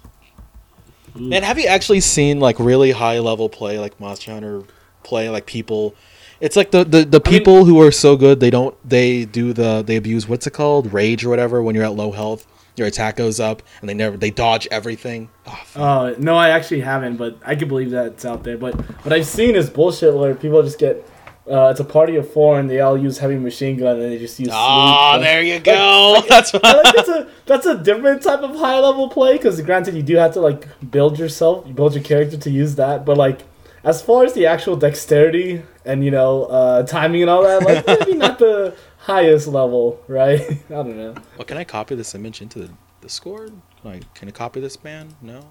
Ooh. 1.17 1.21
Man, 1.29 1.43
have 1.43 1.59
you 1.59 1.65
actually 1.67 1.99
seen 1.99 2.39
like 2.39 2.59
really 2.59 2.91
high 2.91 3.19
level 3.19 3.49
play, 3.49 3.79
like 3.79 3.99
Monster 3.99 4.31
Hunter 4.31 4.63
play, 5.03 5.29
like 5.29 5.45
people? 5.45 5.95
It's 6.39 6.55
like 6.55 6.71
the 6.71 6.83
the, 6.83 7.03
the 7.03 7.21
I 7.25 7.29
mean- 7.29 7.39
people 7.39 7.65
who 7.65 7.81
are 7.81 7.91
so 7.91 8.15
good 8.15 8.39
they 8.39 8.49
don't 8.49 8.75
they 8.87 9.25
do 9.25 9.51
the 9.53 9.83
they 9.85 9.95
abuse 9.95 10.27
what's 10.27 10.47
it 10.47 10.51
called 10.53 10.91
rage 10.93 11.23
or 11.25 11.29
whatever 11.29 11.61
when 11.61 11.75
you're 11.75 11.83
at 11.83 11.93
low 11.95 12.11
health 12.11 12.47
your 12.75 12.87
attack 12.87 13.15
goes 13.15 13.39
up 13.39 13.61
and 13.79 13.89
they 13.89 13.93
never 13.93 14.17
they 14.17 14.29
dodge 14.29 14.67
everything. 14.71 15.29
Oh. 15.47 15.63
Uh, 15.75 16.15
no, 16.17 16.35
I 16.35 16.49
actually 16.49 16.81
haven't, 16.81 17.17
but 17.17 17.37
I 17.45 17.55
can 17.55 17.67
believe 17.67 17.91
that 17.91 18.07
it's 18.07 18.25
out 18.25 18.43
there. 18.43 18.57
But 18.57 18.75
what 19.03 19.13
I've 19.13 19.25
seen 19.25 19.55
is 19.55 19.69
bullshit 19.69 20.13
where 20.13 20.35
people 20.35 20.61
just 20.63 20.79
get. 20.79 21.07
Uh, 21.49 21.69
it's 21.69 21.79
a 21.79 21.83
party 21.83 22.15
of 22.15 22.31
four, 22.31 22.59
and 22.59 22.69
they 22.69 22.81
all 22.81 22.95
use 22.95 23.17
heavy 23.17 23.35
machine 23.35 23.75
gun, 23.75 23.99
and 23.99 24.11
they 24.11 24.19
just 24.19 24.39
use. 24.39 24.49
Ah, 24.51 25.13
sleep. 25.13 25.23
there 25.23 25.41
you 25.41 25.59
go. 25.59 26.21
That's 26.29 26.53
I 26.53 26.59
like 26.59 26.95
that's 26.95 27.09
a 27.09 27.27
that's 27.45 27.65
a 27.65 27.77
different 27.77 28.21
type 28.21 28.41
of 28.41 28.55
high 28.55 28.79
level 28.79 29.09
play 29.09 29.33
because 29.33 29.59
granted 29.61 29.95
you 29.95 30.03
do 30.03 30.15
have 30.17 30.33
to 30.33 30.39
like 30.39 30.67
build 30.91 31.17
yourself, 31.17 31.73
build 31.75 31.95
your 31.95 32.03
character 32.03 32.37
to 32.37 32.49
use 32.49 32.75
that, 32.75 33.05
but 33.05 33.17
like 33.17 33.41
as 33.83 34.01
far 34.01 34.23
as 34.23 34.33
the 34.33 34.45
actual 34.45 34.75
dexterity 34.75 35.63
and 35.85 36.05
you 36.05 36.11
know 36.11 36.43
uh, 36.45 36.83
timing 36.83 37.21
and 37.21 37.29
all 37.29 37.43
that, 37.43 37.63
like 37.63 37.85
maybe 37.87 38.13
not 38.13 38.37
the 38.39 38.75
highest 39.01 39.47
level, 39.47 40.01
right? 40.07 40.41
I 40.69 40.73
don't 40.73 40.97
know. 40.97 41.13
Well, 41.37 41.45
can 41.45 41.57
I 41.57 41.63
copy 41.63 41.95
this 41.95 42.15
image 42.15 42.41
into 42.41 42.59
the 42.59 42.69
Discord? 43.01 43.53
Like, 43.83 44.11
can 44.13 44.27
I 44.27 44.31
copy 44.31 44.59
this 44.59 44.83
man? 44.83 45.15
No. 45.21 45.47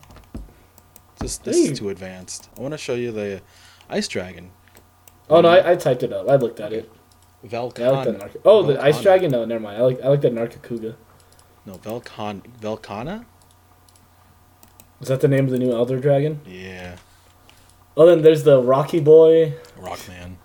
This 1.18 1.36
this 1.38 1.56
Hey. 1.56 1.72
is 1.72 1.78
too 1.78 1.88
advanced. 1.90 2.48
I 2.56 2.62
want 2.62 2.72
to 2.72 2.78
show 2.78 2.94
you 2.94 3.12
the 3.12 3.42
ice 3.88 4.08
dragon. 4.08 4.50
Oh 5.28 5.40
no, 5.40 5.48
I, 5.48 5.72
I 5.72 5.76
typed 5.76 6.02
it 6.02 6.12
up. 6.12 6.28
I 6.28 6.36
looked 6.36 6.60
at 6.60 6.72
it. 6.72 6.90
Velcon. 7.46 7.82
I 7.84 7.90
like 7.90 8.04
that 8.06 8.18
Narc- 8.18 8.40
oh, 8.44 8.62
the 8.62 8.82
ice 8.82 9.00
dragon. 9.00 9.30
No, 9.30 9.44
never 9.44 9.60
mind. 9.60 9.76
I 9.78 9.80
like 9.84 10.00
I 10.02 10.08
like 10.08 10.20
that 10.22 10.34
Nargacuga. 10.34 10.96
No, 11.66 11.74
Velcon. 11.74 12.42
Velkhana. 12.60 13.24
Is 15.00 15.08
that 15.08 15.20
the 15.20 15.28
name 15.28 15.44
of 15.46 15.50
the 15.50 15.58
new 15.58 15.72
Elder 15.72 15.98
Dragon? 15.98 16.40
Yeah, 16.46 16.96
Oh, 17.96 18.04
then 18.06 18.20
there's 18.22 18.44
the 18.44 18.62
Rocky 18.62 19.00
Boy. 19.00 19.54
Rockman. 19.78 20.36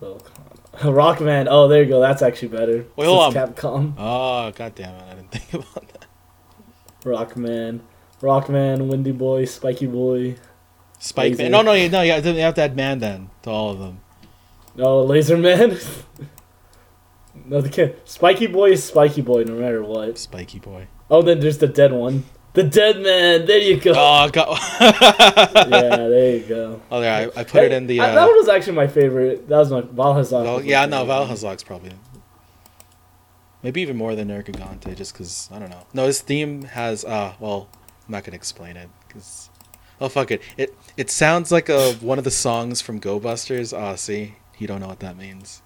Well, 0.00 0.20
Rockman. 0.82 1.48
Oh, 1.50 1.66
there 1.66 1.82
you 1.82 1.88
go. 1.88 2.00
That's 2.00 2.22
actually 2.22 2.48
better. 2.48 2.86
Wait, 2.94 3.06
hold 3.06 3.32
Since 3.32 3.50
Capcom. 3.50 3.94
Oh, 3.98 4.52
god 4.52 4.74
damn 4.76 4.94
it! 4.94 5.02
I 5.10 5.14
didn't 5.14 5.30
think 5.32 5.54
about 5.54 5.88
that. 5.88 6.06
Rockman. 7.02 7.80
Rockman, 8.20 8.88
Windy 8.88 9.12
Boy, 9.12 9.44
Spiky 9.44 9.86
Boy. 9.86 10.36
Spike 11.00 11.32
Laser. 11.32 11.42
Man. 11.44 11.52
No, 11.52 11.62
no, 11.62 11.72
you 11.72 11.88
no, 11.88 12.02
you 12.02 12.12
have 12.12 12.22
to 12.22 12.32
you 12.32 12.40
have 12.40 12.54
to 12.54 12.62
add 12.62 12.76
man 12.76 13.00
then 13.00 13.30
to 13.42 13.50
all 13.50 13.70
of 13.70 13.78
them. 13.78 14.00
Oh, 14.78 15.02
Laser 15.02 15.36
Man. 15.36 15.78
no, 17.44 17.60
the 17.60 17.68
kid. 17.68 18.00
Spiky 18.04 18.46
Boy 18.46 18.72
is 18.72 18.84
Spiky 18.84 19.22
Boy 19.22 19.42
no 19.44 19.54
matter 19.54 19.82
what. 19.82 20.16
Spiky 20.18 20.60
boy. 20.60 20.86
Oh, 21.10 21.22
then 21.22 21.40
there's 21.40 21.58
the 21.58 21.66
dead 21.66 21.92
one. 21.92 22.24
The 22.58 22.64
dead 22.64 22.96
man. 23.00 23.46
There 23.46 23.58
you 23.58 23.78
go. 23.78 23.92
Oh 23.96 24.28
god. 24.32 24.58
yeah, 24.80 25.96
there 25.96 26.36
you 26.38 26.42
go. 26.42 26.80
Oh 26.90 27.00
yeah, 27.00 27.28
I, 27.36 27.40
I 27.40 27.44
put 27.44 27.62
it 27.62 27.70
in 27.70 27.86
the. 27.86 28.00
I- 28.00 28.06
that 28.16 28.18
Uh, 28.24 28.26
one 28.26 28.36
was 28.36 28.48
actually 28.48 28.72
my 28.72 28.88
favorite. 28.88 29.48
That 29.48 29.58
was 29.58 29.70
my 29.70 29.82
Vaal 29.82 30.16
Hazak. 30.16 30.42
Val, 30.42 30.62
yeah, 30.64 30.84
no. 30.86 31.04
Vaal 31.04 31.28
Hazak's 31.28 31.62
probably. 31.62 31.92
Maybe 33.62 33.80
even 33.80 33.96
more 33.96 34.16
than 34.16 34.26
Nergigante, 34.26 34.96
just 34.96 35.12
because 35.12 35.48
I 35.52 35.60
don't 35.60 35.70
know. 35.70 35.86
No, 35.94 36.06
his 36.06 36.20
theme 36.20 36.62
has. 36.64 37.04
Uh, 37.04 37.34
well, 37.38 37.68
I'm 38.06 38.12
not 38.12 38.24
gonna 38.24 38.34
explain 38.34 38.76
it 38.76 38.88
because. 39.06 39.50
Oh 40.00 40.08
fuck 40.08 40.32
it! 40.32 40.42
It 40.56 40.74
it 40.96 41.10
sounds 41.10 41.52
like 41.52 41.68
a 41.68 41.92
one 42.00 42.18
of 42.18 42.24
the 42.24 42.30
songs 42.32 42.80
from 42.80 42.98
Go 42.98 43.20
Busters. 43.20 43.72
Ah, 43.72 43.94
see, 43.94 44.34
you 44.58 44.66
don't 44.66 44.80
know 44.80 44.88
what 44.88 44.98
that 44.98 45.16
means. 45.16 45.62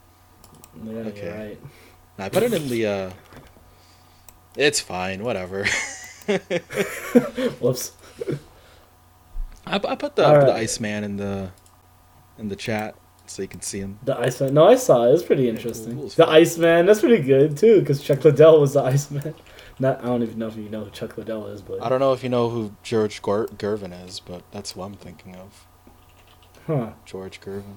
Yeah, 0.85 0.93
Okay. 1.13 1.31
right. 1.39 1.61
I 2.19 2.29
put 2.29 2.43
it 2.43 2.53
in 2.53 2.69
the. 2.69 2.87
uh 2.87 3.11
It's 4.59 4.81
fine, 4.81 5.25
whatever. 5.25 5.65
Whoops. 7.61 7.93
I, 9.67 9.77
I 9.77 9.95
put 9.95 10.17
the, 10.17 10.27
All 10.27 10.47
the. 10.47 10.53
Iceman 10.53 11.05
in 11.05 11.17
the 11.17 11.51
in 12.39 12.49
the 12.49 12.57
chat 12.57 12.97
so 13.27 13.43
you 13.43 13.49
can 13.49 13.61
see 13.63 13.79
him. 13.81 13.99
The 14.05 14.17
Iceman. 14.19 14.55
No, 14.55 14.67
I 14.67 14.75
saw 14.77 15.05
it. 15.05 15.11
It 15.11 15.13
was 15.13 15.23
pretty 15.23 15.49
interesting. 15.49 15.97
cool 15.97 16.07
as 16.07 16.15
the. 16.17 16.29
Iceman. 16.29 16.87
That's 16.87 17.01
pretty 17.01 17.23
good 17.23 17.57
too, 17.57 17.81
because 17.81 18.03
Chuck 18.03 18.25
Liddell 18.25 18.61
was 18.61 18.75
the 18.75 18.83
Iceman. 18.85 19.35
Not. 19.79 20.01
I 20.03 20.07
don't 20.07 20.23
even 20.23 20.39
know 20.39 20.49
if 20.49 20.57
you 20.57 20.69
know 20.69 20.85
who 20.85 20.91
Chuck 20.91 21.17
Liddell 21.17 21.47
is, 21.47 21.63
but. 21.63 21.83
I 21.83 21.89
don't 21.89 22.01
know 22.01 22.13
if 22.13 22.23
you 22.23 22.29
know 22.29 22.49
who 22.49 22.75
George 22.83 23.23
Gor- 23.23 23.49
Gervin 23.49 23.93
is, 24.07 24.21
but 24.21 24.43
that's 24.53 24.73
who 24.73 24.83
I'm 24.83 24.95
thinking 24.95 25.37
of. 25.37 25.67
Huh. 26.67 26.91
George 27.05 27.41
Gervin. 27.41 27.77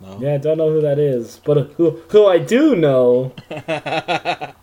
No. 0.00 0.18
Yeah, 0.20 0.34
I 0.34 0.38
don't 0.38 0.58
know 0.58 0.70
who 0.72 0.80
that 0.80 0.98
is, 0.98 1.40
but 1.44 1.70
who 1.72 2.02
who 2.08 2.26
I 2.26 2.38
do 2.38 2.74
know. 2.74 3.32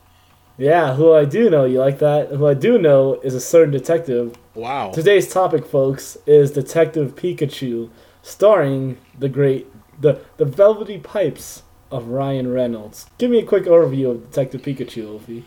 Yeah, 0.58 0.94
who 0.94 1.12
I 1.12 1.24
do 1.24 1.48
know. 1.50 1.64
You 1.64 1.80
like 1.80 1.98
that? 1.98 2.28
Who 2.28 2.46
I 2.46 2.54
do 2.54 2.78
know 2.78 3.14
is 3.22 3.34
a 3.34 3.40
certain 3.40 3.72
detective. 3.72 4.36
wow. 4.54 4.90
Today's 4.92 5.32
topic, 5.32 5.66
folks, 5.66 6.16
is 6.26 6.50
Detective 6.50 7.14
Pikachu, 7.16 7.90
starring 8.22 8.98
the 9.18 9.28
great 9.28 9.66
the 10.00 10.20
the 10.36 10.44
velvety 10.44 10.98
pipes 10.98 11.62
of 11.90 12.08
Ryan 12.08 12.52
Reynolds. 12.52 13.06
Give 13.18 13.30
me 13.30 13.38
a 13.38 13.44
quick 13.44 13.64
overview 13.64 14.10
of 14.10 14.30
Detective 14.30 14.62
Pikachu, 14.62 15.18
Ophi. 15.20 15.44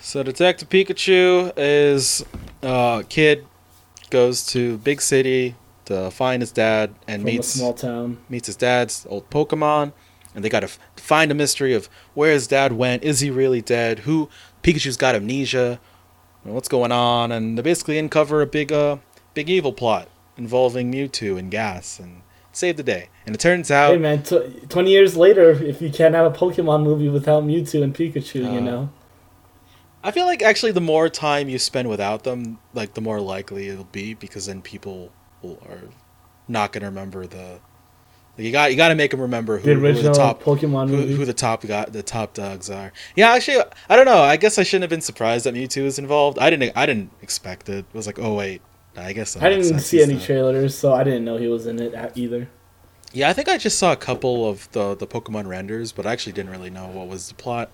So 0.00 0.22
Detective 0.22 0.68
Pikachu 0.68 1.52
is 1.56 2.24
uh 2.62 3.02
kid 3.08 3.46
goes 4.10 4.46
to 4.46 4.78
big 4.78 5.00
city 5.00 5.56
to 5.86 6.10
find 6.10 6.40
his 6.40 6.52
dad 6.52 6.94
and 7.08 7.22
From 7.22 7.28
a 7.28 7.32
meets 7.32 7.48
small 7.48 7.74
town. 7.74 8.18
meets 8.28 8.46
his 8.46 8.56
dad's 8.56 9.06
old 9.08 9.28
Pokemon, 9.30 9.92
and 10.34 10.44
they 10.44 10.48
got 10.48 10.60
to 10.60 10.66
f- 10.66 10.78
find 10.96 11.30
a 11.30 11.34
mystery 11.34 11.72
of 11.74 11.88
where 12.14 12.32
his 12.32 12.46
dad 12.46 12.72
went. 12.72 13.04
Is 13.04 13.20
he 13.20 13.30
really 13.30 13.60
dead? 13.62 14.00
Who 14.00 14.28
Pikachu's 14.62 14.96
got 14.96 15.14
amnesia? 15.14 15.80
What's 16.42 16.68
going 16.68 16.92
on? 16.92 17.32
And 17.32 17.56
they 17.56 17.62
basically 17.62 17.98
uncover 17.98 18.42
a 18.42 18.46
big 18.46 18.72
uh 18.72 18.98
big 19.34 19.48
evil 19.48 19.72
plot. 19.72 20.08
involving 20.36 20.90
Mewtwo 20.92 21.38
and 21.38 21.50
Gas 21.50 21.98
and 22.00 22.22
save 22.52 22.76
the 22.76 22.82
day. 22.82 23.08
And 23.26 23.34
it 23.34 23.38
turns 23.40 23.70
out, 23.70 23.92
Hey 23.92 23.98
man, 23.98 24.22
tw- 24.22 24.68
twenty 24.68 24.90
years 24.90 25.16
later, 25.16 25.50
if 25.52 25.80
you 25.80 25.90
can't 25.90 26.14
have 26.14 26.26
a 26.32 26.36
Pokemon 26.36 26.82
movie 26.82 27.08
without 27.08 27.44
Mewtwo 27.44 27.82
and 27.82 27.94
Pikachu, 27.94 28.34
you 28.52 28.58
Uh, 28.58 28.60
know. 28.60 28.90
I 30.02 30.10
feel 30.10 30.26
like 30.26 30.42
actually 30.42 30.72
the 30.72 30.82
more 30.82 31.08
time 31.08 31.48
you 31.48 31.58
spend 31.58 31.88
without 31.88 32.24
them, 32.24 32.58
like 32.74 32.92
the 32.94 33.00
more 33.00 33.20
likely 33.20 33.68
it'll 33.68 33.84
be 33.84 34.12
because 34.12 34.44
then 34.46 34.60
people 34.60 35.10
will, 35.40 35.58
are 35.66 35.88
not 36.46 36.72
gonna 36.72 36.86
remember 36.86 37.26
the. 37.26 37.60
You 38.36 38.50
got 38.50 38.70
you 38.72 38.76
got 38.76 38.88
to 38.88 38.96
make 38.96 39.12
them 39.12 39.20
remember 39.20 39.58
who, 39.58 39.74
The 39.74 39.92
who 39.92 40.02
the 40.02 40.12
top 40.12 40.42
Pokemon 40.42 40.88
who, 40.88 40.96
who 40.96 41.24
the 41.24 41.32
top 41.34 41.64
got 41.66 41.92
the 41.92 42.02
top 42.02 42.34
dogs 42.34 42.68
are. 42.68 42.92
Yeah, 43.14 43.30
actually, 43.30 43.62
I 43.88 43.94
don't 43.94 44.06
know. 44.06 44.18
I 44.18 44.36
guess 44.36 44.58
I 44.58 44.64
shouldn't 44.64 44.82
have 44.82 44.90
been 44.90 45.00
surprised 45.00 45.46
that 45.46 45.54
Mewtwo 45.54 45.84
was 45.84 45.98
involved. 45.98 46.38
I 46.40 46.50
didn't. 46.50 46.72
I 46.76 46.84
didn't 46.84 47.12
expect 47.22 47.68
it. 47.68 47.86
It 47.86 47.94
was 47.94 48.06
like, 48.06 48.18
oh 48.18 48.34
wait, 48.34 48.60
I 48.96 49.12
guess 49.12 49.36
I 49.36 49.50
didn't 49.50 49.78
see 49.80 50.02
any 50.02 50.18
trailers, 50.18 50.76
so 50.76 50.92
I 50.92 51.04
didn't 51.04 51.24
know 51.24 51.36
he 51.36 51.46
was 51.46 51.66
in 51.66 51.80
it 51.80 51.94
either. 52.16 52.48
Yeah, 53.12 53.28
I 53.28 53.32
think 53.32 53.48
I 53.48 53.56
just 53.58 53.78
saw 53.78 53.92
a 53.92 53.96
couple 53.96 54.48
of 54.48 54.70
the 54.72 54.96
the 54.96 55.06
Pokemon 55.06 55.46
renders, 55.46 55.92
but 55.92 56.04
I 56.04 56.12
actually 56.12 56.32
didn't 56.32 56.50
really 56.50 56.70
know 56.70 56.88
what 56.88 57.06
was 57.06 57.28
the 57.28 57.34
plot. 57.34 57.70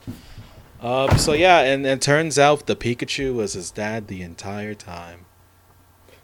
Um, 0.82 1.16
so 1.16 1.32
yeah, 1.32 1.60
and 1.60 1.86
it 1.86 2.02
turns 2.02 2.38
out 2.38 2.66
the 2.66 2.76
Pikachu 2.76 3.34
was 3.34 3.54
his 3.54 3.70
dad 3.70 4.08
the 4.08 4.20
entire 4.20 4.74
time. 4.74 5.26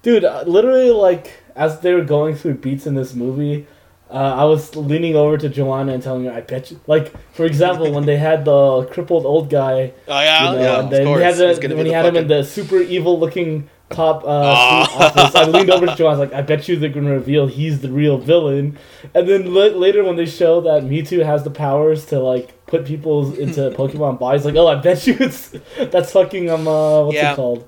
Dude, 0.02 0.24
uh, 0.24 0.44
literally, 0.46 0.90
like 0.90 1.42
as 1.54 1.80
they 1.80 1.94
were 1.94 2.04
going 2.04 2.34
through 2.34 2.54
beats 2.54 2.86
in 2.86 2.94
this 2.94 3.14
movie, 3.14 3.66
uh, 4.10 4.14
I 4.14 4.44
was 4.44 4.74
leaning 4.76 5.16
over 5.16 5.36
to 5.38 5.48
Joanna 5.48 5.92
and 5.94 6.02
telling 6.02 6.24
her, 6.26 6.32
"I 6.32 6.40
bet 6.40 6.70
you." 6.70 6.78
Like, 6.86 7.12
for 7.32 7.44
example, 7.44 7.92
when 7.92 8.06
they 8.06 8.16
had 8.16 8.44
the 8.44 8.84
crippled 8.92 9.26
old 9.26 9.50
guy, 9.50 9.92
Oh 10.08 10.20
yeah, 10.20 10.50
you 10.52 10.56
know, 10.58 10.62
yeah, 10.62 10.74
and 10.78 10.84
of 10.84 10.90
then 10.90 11.06
course. 11.06 11.18
he 11.18 11.24
had 11.24 11.34
the, 11.36 11.48
He's 11.48 11.58
gonna 11.58 11.74
be 11.74 11.78
when 11.78 11.86
he 11.86 11.92
had 11.92 12.06
him 12.06 12.16
in 12.16 12.28
the 12.28 12.42
super 12.44 12.78
evil 12.80 13.18
looking 13.18 13.68
cop 13.88 14.24
uh, 14.26 14.84
suit 14.86 15.00
office, 15.00 15.34
I 15.36 15.44
leaned 15.44 15.70
over 15.70 15.86
to 15.86 15.94
Joanna. 15.94 16.16
I 16.16 16.18
was 16.18 16.28
like, 16.30 16.32
"I 16.38 16.42
bet 16.42 16.68
you 16.68 16.76
they're 16.76 16.88
gonna 16.90 17.10
reveal 17.12 17.46
he's 17.46 17.80
the 17.80 17.90
real 17.90 18.18
villain." 18.18 18.78
And 19.14 19.28
then 19.28 19.52
la- 19.54 19.76
later, 19.78 20.02
when 20.04 20.16
they 20.16 20.26
show 20.26 20.60
that 20.62 20.82
Mewtwo 20.84 21.24
has 21.24 21.44
the 21.44 21.50
powers 21.50 22.06
to 22.06 22.18
like 22.20 22.64
put 22.66 22.84
people 22.84 23.34
into 23.34 23.70
Pokemon 23.76 24.18
bodies, 24.18 24.44
like, 24.44 24.54
"Oh, 24.56 24.66
I 24.68 24.76
bet 24.76 25.06
you 25.06 25.16
it's 25.20 25.52
that's 25.78 26.12
fucking 26.12 26.50
um 26.50 26.66
uh, 26.68 27.02
what's 27.04 27.16
Yeah. 27.16 27.32
it 27.32 27.36
called?" 27.36 27.64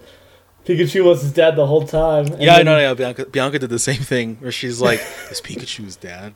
Pikachu 0.68 1.02
was 1.02 1.22
his 1.22 1.32
dad 1.32 1.56
the 1.56 1.66
whole 1.66 1.86
time. 1.86 2.26
And 2.26 2.42
Yeah, 2.42 2.52
I 2.52 2.56
then- 2.58 2.66
know. 2.66 2.78
Yeah, 2.78 2.92
Bianca, 2.94 3.24
Bianca 3.26 3.58
did 3.58 3.70
the 3.70 3.78
same 3.78 3.96
thing 4.02 4.36
where 4.40 4.52
she's 4.52 4.80
like, 4.82 5.00
"Is 5.30 5.40
Pikachu's 5.40 5.96
dad?" 5.96 6.34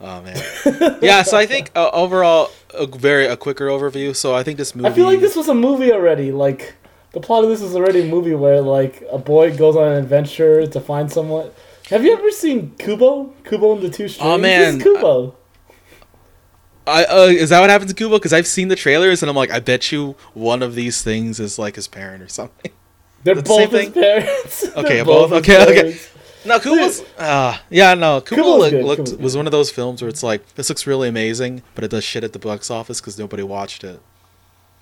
Oh 0.00 0.20
man. 0.22 0.98
Yeah, 1.00 1.22
so 1.22 1.36
I 1.36 1.46
think 1.46 1.70
uh, 1.76 1.88
overall 1.92 2.50
a 2.74 2.86
very 2.86 3.26
a 3.26 3.36
quicker 3.36 3.68
overview. 3.68 4.14
So 4.14 4.34
I 4.34 4.42
think 4.42 4.58
this 4.58 4.74
movie. 4.74 4.88
I 4.88 4.92
feel 4.92 5.04
like 5.06 5.20
this 5.20 5.36
was 5.36 5.48
a 5.48 5.54
movie 5.54 5.92
already. 5.92 6.32
Like 6.32 6.74
the 7.12 7.20
plot 7.20 7.44
of 7.44 7.50
this 7.50 7.62
is 7.62 7.76
already 7.76 8.02
a 8.02 8.06
movie 8.06 8.34
where 8.34 8.60
like 8.60 9.04
a 9.12 9.18
boy 9.18 9.56
goes 9.56 9.76
on 9.76 9.86
an 9.92 10.02
adventure 10.02 10.66
to 10.66 10.80
find 10.80 11.10
someone. 11.12 11.50
Have 11.90 12.02
you 12.04 12.12
ever 12.12 12.30
seen 12.32 12.74
Kubo? 12.78 13.26
Kubo 13.44 13.74
and 13.74 13.82
the 13.82 13.88
Two 13.90 14.08
Strings. 14.08 14.18
Oh, 14.20 14.38
man, 14.38 14.80
Kubo. 14.80 15.36
I, 16.86 17.04
uh, 17.04 17.16
is 17.26 17.50
that 17.50 17.60
what 17.60 17.70
happens 17.70 17.90
to 17.92 17.94
Kubo? 17.94 18.16
Because 18.18 18.32
I've 18.32 18.46
seen 18.46 18.68
the 18.68 18.76
trailers 18.76 19.22
and 19.22 19.30
I'm 19.30 19.36
like, 19.36 19.50
I 19.50 19.60
bet 19.60 19.92
you 19.92 20.16
one 20.32 20.62
of 20.62 20.74
these 20.74 21.02
things 21.02 21.38
is 21.40 21.58
like 21.58 21.76
his 21.76 21.86
parent 21.86 22.22
or 22.22 22.28
something. 22.28 22.72
They're 23.24 23.34
that's 23.34 23.48
the 23.48 23.54
same 23.56 23.70
both 23.70 23.80
his 23.80 23.90
thing? 23.90 23.92
parents. 24.02 24.64
Okay, 24.76 24.88
They're 24.96 25.04
both- 25.04 25.30
his 25.30 25.38
okay, 25.40 25.62
okay. 25.62 25.74
parents. 25.82 26.10
No, 26.46 26.58
Kubo's. 26.60 27.02
Uh, 27.18 27.56
yeah, 27.70 27.94
no, 27.94 28.20
Kubo 28.20 28.42
Kubo's 28.42 28.58
look, 28.60 28.70
good, 28.70 28.84
looked 28.84 28.98
Kubo's 28.98 29.12
good. 29.12 29.22
was 29.22 29.36
one 29.36 29.46
of 29.46 29.52
those 29.52 29.70
films 29.70 30.02
where 30.02 30.10
it's 30.10 30.22
like 30.22 30.54
this 30.56 30.68
looks 30.68 30.86
really 30.86 31.08
amazing, 31.08 31.62
but 31.74 31.84
it 31.84 31.90
does 31.90 32.04
shit 32.04 32.22
at 32.22 32.34
the 32.34 32.38
box 32.38 32.70
office 32.70 33.00
because 33.00 33.18
nobody 33.18 33.42
watched 33.42 33.82
it. 33.82 34.00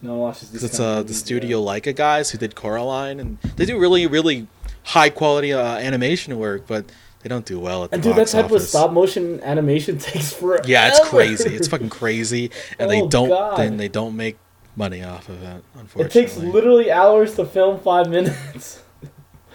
No 0.01 0.13
one 0.15 0.21
watches 0.23 0.51
these. 0.51 0.61
'Cause 0.63 0.71
it's 0.71 0.79
kind 0.79 0.91
of 0.91 0.97
uh, 0.99 1.03
the 1.05 1.15
studio 1.15 1.61
yeah. 1.61 1.79
Laika 1.79 1.95
guys 1.95 2.31
who 2.31 2.39
did 2.39 2.57
Coraline, 2.57 3.21
and 3.21 3.39
they 3.55 3.65
do 3.65 3.79
really, 3.79 4.09
really 4.09 4.49
high 4.83 5.09
quality 5.11 5.53
uh, 5.53 5.63
animation 5.77 6.37
work, 6.37 6.67
but 6.67 6.87
they 7.23 7.29
don't 7.29 7.47
do 7.47 7.61
well 7.61 7.85
at 7.85 7.93
the 7.93 7.99
box 7.99 8.07
office. 8.09 8.09
And 8.09 8.17
dude, 8.17 8.17
that 8.17 8.43
box 8.43 8.51
type 8.51 8.51
of 8.51 8.69
stop 8.69 8.91
motion 8.93 9.41
animation 9.45 9.99
takes 10.01 10.33
forever. 10.33 10.65
Yeah, 10.67 10.89
it's 10.89 11.09
crazy. 11.09 11.55
It's 11.55 11.69
fucking 11.69 11.91
crazy, 11.91 12.51
and 12.81 12.91
they 12.91 13.03
Oh, 13.03 13.09
don't. 13.09 13.29
God. 13.29 13.59
Then 13.59 13.77
they 13.77 13.87
don't 13.87 14.17
make 14.17 14.37
money 14.77 15.03
off 15.03 15.29
of 15.29 15.43
it. 15.43 15.65
Unfortunately, 15.75 16.05
it 16.05 16.11
takes 16.11 16.37
literally 16.37 16.91
hours 16.91 17.35
to 17.37 17.45
film 17.45 17.81
five 17.81 18.09
minutes. 18.09 18.83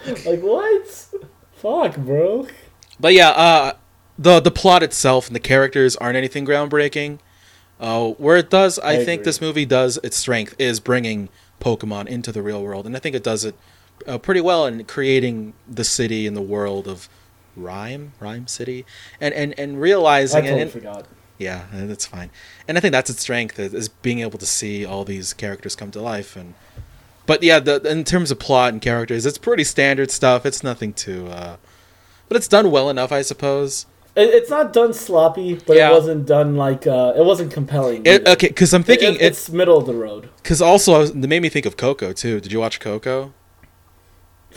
like 0.26 0.40
what? 0.40 1.06
Fuck, 1.52 1.96
bro. 1.96 2.46
But 3.00 3.14
yeah, 3.14 3.30
uh, 3.30 3.72
the 4.18 4.40
the 4.40 4.50
plot 4.50 4.82
itself 4.82 5.26
and 5.26 5.36
the 5.36 5.40
characters 5.40 5.96
aren't 5.96 6.16
anything 6.16 6.46
groundbreaking. 6.46 7.18
Uh, 7.80 8.10
where 8.10 8.36
it 8.36 8.50
does, 8.50 8.78
I, 8.80 8.92
I 8.92 8.96
think 9.04 9.20
agree. 9.20 9.24
this 9.24 9.40
movie 9.40 9.64
does 9.64 10.00
its 10.02 10.16
strength 10.16 10.56
is 10.58 10.80
bringing 10.80 11.28
Pokemon 11.60 12.08
into 12.08 12.32
the 12.32 12.42
real 12.42 12.62
world, 12.62 12.86
and 12.86 12.96
I 12.96 12.98
think 12.98 13.14
it 13.14 13.22
does 13.22 13.44
it 13.44 13.54
uh, 14.06 14.18
pretty 14.18 14.40
well 14.40 14.66
in 14.66 14.84
creating 14.84 15.54
the 15.68 15.84
city 15.84 16.26
and 16.26 16.36
the 16.36 16.42
world 16.42 16.88
of 16.88 17.08
Rhyme, 17.56 18.12
Rhyme 18.20 18.46
City, 18.46 18.84
and 19.20 19.32
and 19.34 19.58
and 19.58 19.76
I 19.76 19.78
realizing 19.78 20.42
totally 20.42 20.62
and, 20.62 20.70
forgot. 20.70 21.06
Yeah, 21.38 21.64
uh, 21.72 21.86
that's 21.86 22.04
fine. 22.06 22.30
And 22.66 22.76
I 22.76 22.80
think 22.80 22.92
that's 22.92 23.08
its 23.10 23.22
strength 23.22 23.58
is, 23.58 23.88
being 23.88 24.20
able 24.20 24.38
to 24.38 24.46
see 24.46 24.84
all 24.84 25.04
these 25.04 25.32
characters 25.32 25.74
come 25.76 25.90
to 25.92 26.00
life. 26.00 26.36
And 26.36 26.54
but 27.26 27.42
yeah, 27.42 27.58
the 27.60 27.80
in 27.90 28.04
terms 28.04 28.30
of 28.30 28.38
plot 28.38 28.72
and 28.72 28.82
characters, 28.82 29.24
it's 29.26 29.38
pretty 29.38 29.64
standard 29.64 30.10
stuff. 30.10 30.44
It's 30.44 30.62
nothing 30.62 30.92
too, 30.92 31.28
uh, 31.28 31.56
but 32.28 32.36
it's 32.36 32.48
done 32.48 32.70
well 32.70 32.90
enough, 32.90 33.12
I 33.12 33.22
suppose. 33.22 33.86
It, 34.16 34.30
it's 34.30 34.50
not 34.50 34.72
done 34.72 34.92
sloppy, 34.94 35.54
but 35.66 35.76
Yeah. 35.76 35.90
it 35.90 35.92
wasn't 35.92 36.26
done 36.26 36.56
like 36.56 36.86
uh, 36.86 37.12
it 37.16 37.24
wasn't 37.24 37.52
compelling. 37.52 38.02
It, 38.04 38.26
okay, 38.26 38.48
because 38.48 38.74
I'm 38.74 38.82
thinking 38.82 39.14
It- 39.14 39.22
it's 39.22 39.48
middle 39.48 39.78
of 39.78 39.86
the 39.86 39.94
road. 39.94 40.28
because 40.42 40.60
also 40.60 40.94
I 40.94 40.98
was, 40.98 41.10
it 41.10 41.16
made 41.16 41.40
me 41.42 41.48
think 41.48 41.66
of 41.66 41.76
Coco 41.76 42.12
too. 42.12 42.40
Did 42.40 42.50
you 42.52 42.58
watch 42.60 42.80
Coco? 42.80 43.32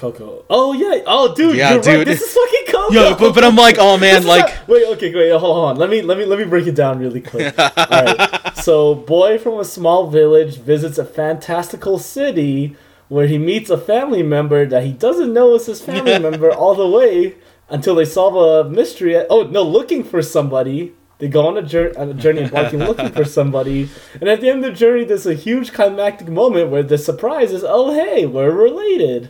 Coco. 0.01 0.43
Oh 0.49 0.73
yeah. 0.73 1.03
Oh 1.05 1.33
dude, 1.35 1.55
Yeah, 1.55 1.73
you're 1.73 1.81
dude. 1.81 1.95
right. 1.97 2.05
This 2.07 2.21
is 2.21 2.33
fucking 2.33 2.65
Coco. 2.73 2.93
Yeah, 2.93 3.15
but 3.17 3.35
but 3.35 3.43
I'm 3.43 3.55
like, 3.55 3.75
oh 3.79 3.97
man, 3.97 4.25
like 4.25 4.49
how- 4.49 4.63
wait, 4.67 4.85
okay, 4.93 5.13
wait, 5.13 5.29
hold 5.39 5.57
on. 5.65 5.75
Let 5.77 5.89
me 5.91 6.01
let 6.01 6.17
me 6.17 6.25
let 6.25 6.39
me 6.39 6.45
break 6.45 6.65
it 6.65 6.75
down 6.75 6.97
really 6.99 7.21
quick. 7.21 7.53
Alright. 7.59 8.57
So 8.57 8.95
boy 8.95 9.37
from 9.37 9.59
a 9.59 9.65
small 9.65 10.07
village 10.09 10.57
visits 10.57 10.97
a 10.97 11.05
fantastical 11.05 11.99
city 11.99 12.75
where 13.09 13.27
he 13.27 13.37
meets 13.37 13.69
a 13.69 13.77
family 13.77 14.23
member 14.23 14.65
that 14.65 14.83
he 14.83 14.91
doesn't 14.91 15.33
know 15.33 15.53
is 15.53 15.67
his 15.67 15.81
family 15.81 16.17
member 16.17 16.49
all 16.51 16.73
the 16.75 16.87
way 16.89 17.35
until 17.69 17.93
they 17.95 18.05
solve 18.05 18.35
a 18.35 18.67
mystery. 18.69 19.15
Oh 19.29 19.43
no, 19.43 19.61
looking 19.61 20.03
for 20.03 20.21
somebody. 20.23 20.93
They 21.19 21.27
go 21.27 21.45
on 21.45 21.55
a, 21.55 21.61
journey, 21.61 21.95
on 21.97 22.09
a 22.09 22.13
journey 22.15 22.41
embarking 22.41 22.79
looking 22.89 23.09
for 23.11 23.23
somebody, 23.25 23.89
and 24.19 24.27
at 24.27 24.41
the 24.41 24.49
end 24.49 24.65
of 24.65 24.71
the 24.71 24.75
journey, 24.79 25.03
there's 25.03 25.27
a 25.27 25.35
huge 25.35 25.71
climactic 25.71 26.27
moment 26.29 26.71
where 26.71 26.81
the 26.81 26.97
surprise 26.97 27.51
is, 27.51 27.63
"Oh 27.63 27.93
hey, 27.93 28.25
we're 28.25 28.49
related." 28.49 29.29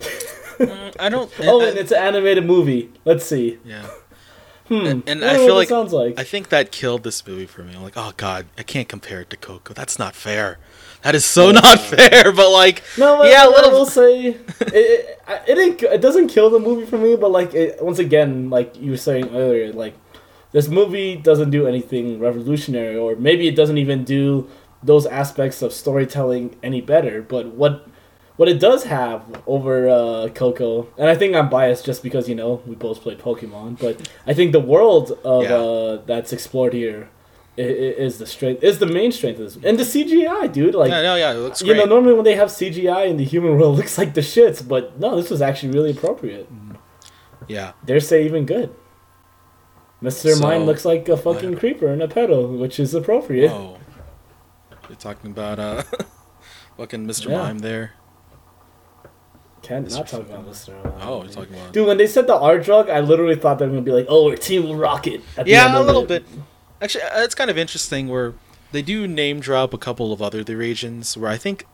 Mm, 0.00 0.94
I 0.98 1.08
don't. 1.08 1.30
Oh, 1.40 1.60
I- 1.60 1.68
and 1.68 1.78
it's 1.78 1.92
an 1.92 1.98
animated 1.98 2.44
movie. 2.46 2.90
Let's 3.04 3.24
see. 3.24 3.58
yeah. 3.64 3.86
Hmm. 4.68 4.84
And- 4.84 5.02
and 5.08 5.24
I 5.24 5.34
I 5.34 5.36
feel 5.36 5.54
like- 5.54 5.68
sounds 5.68 5.92
like. 5.92 6.18
I 6.18 6.24
think 6.24 6.50
that 6.50 6.70
killed 6.72 7.02
this 7.02 7.26
movie 7.26 7.46
for 7.46 7.62
me. 7.62 7.74
I'm 7.74 7.82
like, 7.82 7.96
oh 7.96 8.12
god, 8.16 8.46
I 8.58 8.62
can't 8.62 8.88
compare 8.88 9.20
it 9.22 9.30
to 9.30 9.36
Coco. 9.36 9.72
That's 9.72 9.98
not 9.98 10.14
fair. 10.14 10.58
That 11.02 11.14
is 11.14 11.24
so 11.24 11.50
not 11.52 11.78
fair. 11.92 12.32
But 12.32 12.50
like, 12.50 12.82
No, 12.98 13.22
yeah, 13.24 13.44
I 13.44 13.46
little. 13.46 13.70
will 13.70 13.86
say 13.86 14.20
it. 14.26 14.40
It, 14.60 15.18
it, 15.46 15.58
ain't, 15.58 15.82
it 15.82 16.00
doesn't 16.02 16.28
kill 16.28 16.50
the 16.50 16.58
movie 16.58 16.84
for 16.84 16.98
me, 16.98 17.16
but 17.16 17.30
like 17.30 17.54
it, 17.54 17.82
once 17.82 17.98
again, 17.98 18.50
like 18.50 18.76
you 18.78 18.90
were 18.90 18.96
saying 18.98 19.34
earlier, 19.34 19.72
like 19.72 19.94
this 20.52 20.68
movie 20.68 21.16
doesn't 21.16 21.48
do 21.50 21.66
anything 21.66 22.18
revolutionary, 22.18 22.96
or 22.96 23.16
maybe 23.16 23.48
it 23.48 23.54
doesn't 23.56 23.78
even 23.78 24.04
do 24.04 24.48
those 24.82 25.06
aspects 25.06 25.62
of 25.62 25.72
storytelling 25.72 26.56
any 26.62 26.80
better. 26.82 27.22
But 27.22 27.46
what 27.54 27.86
what 28.38 28.48
it 28.48 28.58
does 28.58 28.84
have 28.84 29.20
over 29.46 29.88
uh, 29.88 30.28
Coco, 30.34 30.88
and 30.96 31.08
I 31.10 31.14
think 31.14 31.34
I'm 31.36 31.48
biased 31.50 31.84
just 31.84 32.02
because 32.02 32.28
you 32.30 32.34
know 32.34 32.62
we 32.66 32.74
both 32.74 33.02
played 33.02 33.18
Pokemon, 33.18 33.78
but 33.78 34.08
I 34.26 34.32
think 34.32 34.52
the 34.52 34.60
world 34.74 35.06
of 35.24 35.42
Yeah. 35.44 35.54
uh, 35.56 36.02
that's 36.06 36.32
explored 36.32 36.72
here 36.72 37.10
is 37.60 38.18
the 38.18 38.26
strength, 38.26 38.62
is 38.62 38.78
the 38.78 38.86
main 38.86 39.10
strength 39.10 39.38
of 39.40 39.46
this, 39.52 39.56
and 39.68 39.76
the 39.76 39.82
CGI, 39.82 40.50
dude. 40.52 40.74
Like 40.76 40.90
yeah, 40.90 41.02
no, 41.02 41.14
yeah, 41.16 41.32
it 41.32 41.38
looks 41.38 41.60
you 41.60 41.66
great. 41.74 41.78
know, 41.78 41.84
normally 41.94 42.14
when 42.14 42.24
they 42.24 42.36
have 42.36 42.48
CGI 42.48 43.08
in 43.08 43.16
the 43.16 43.24
human 43.24 43.52
world, 43.58 43.74
it 43.74 43.78
looks 43.82 43.98
like 43.98 44.14
the 44.14 44.20
shits, 44.22 44.66
but 44.66 44.98
no, 45.00 45.16
this 45.16 45.28
was 45.28 45.42
actually 45.42 45.72
really 45.76 45.90
appropriate. 45.90 46.48
yeah, 47.48 47.72
Dare 47.84 47.98
say 48.00 48.24
even 48.24 48.46
good. 48.46 48.72
Mr. 50.00 50.34
So- 50.36 50.40
Mime 50.46 50.64
looks 50.64 50.84
like 50.84 51.08
a 51.08 51.16
fucking 51.16 51.56
creeper 51.56 51.88
in 51.88 52.00
a 52.00 52.06
pedo, 52.06 52.56
which 52.56 52.78
is 52.78 52.94
appropriate. 52.94 53.50
Oh, 53.50 53.78
you're 54.88 54.94
talking 54.96 55.32
about 55.32 55.58
uh, 55.58 55.82
fucking 56.76 57.04
Mr. 57.08 57.30
Yeah. 57.30 57.38
Mime 57.38 57.58
there. 57.58 57.94
Can't 59.62 59.86
Mr. 59.86 59.96
not 59.98 60.08
talk 60.08 60.20
about 60.20 60.46
Mr. 60.48 60.82
Mime. 60.84 60.92
Oh, 61.02 61.22
you're 61.22 61.32
talking 61.32 61.54
about. 61.54 61.72
Dude, 61.72 61.86
when 61.86 61.96
they 61.98 62.06
said 62.06 62.26
the 62.26 62.36
R 62.36 62.58
drug, 62.58 62.88
I 62.88 63.00
literally 63.00 63.34
thought 63.36 63.58
they 63.58 63.66
were 63.66 63.72
gonna 63.72 63.82
be 63.82 63.92
like, 63.92 64.06
"Oh, 64.08 64.26
we're 64.26 64.36
Team 64.36 64.76
Rocket." 64.78 65.20
At 65.36 65.46
the 65.46 65.54
end 65.54 65.72
Yeah, 65.74 65.80
a 65.80 65.82
little 65.82 66.02
it. 66.02 66.08
bit. 66.08 66.24
Actually, 66.80 67.04
uh, 67.04 67.22
it's 67.22 67.34
kind 67.34 67.50
of 67.50 67.58
interesting 67.58 68.08
where 68.08 68.34
they 68.72 68.82
do 68.82 69.06
name 69.08 69.40
drop 69.40 69.74
a 69.74 69.78
couple 69.78 70.12
of 70.12 70.22
other 70.22 70.44
the 70.44 70.56
regions 70.56 71.16
where 71.16 71.30
I 71.30 71.36
think 71.36 71.66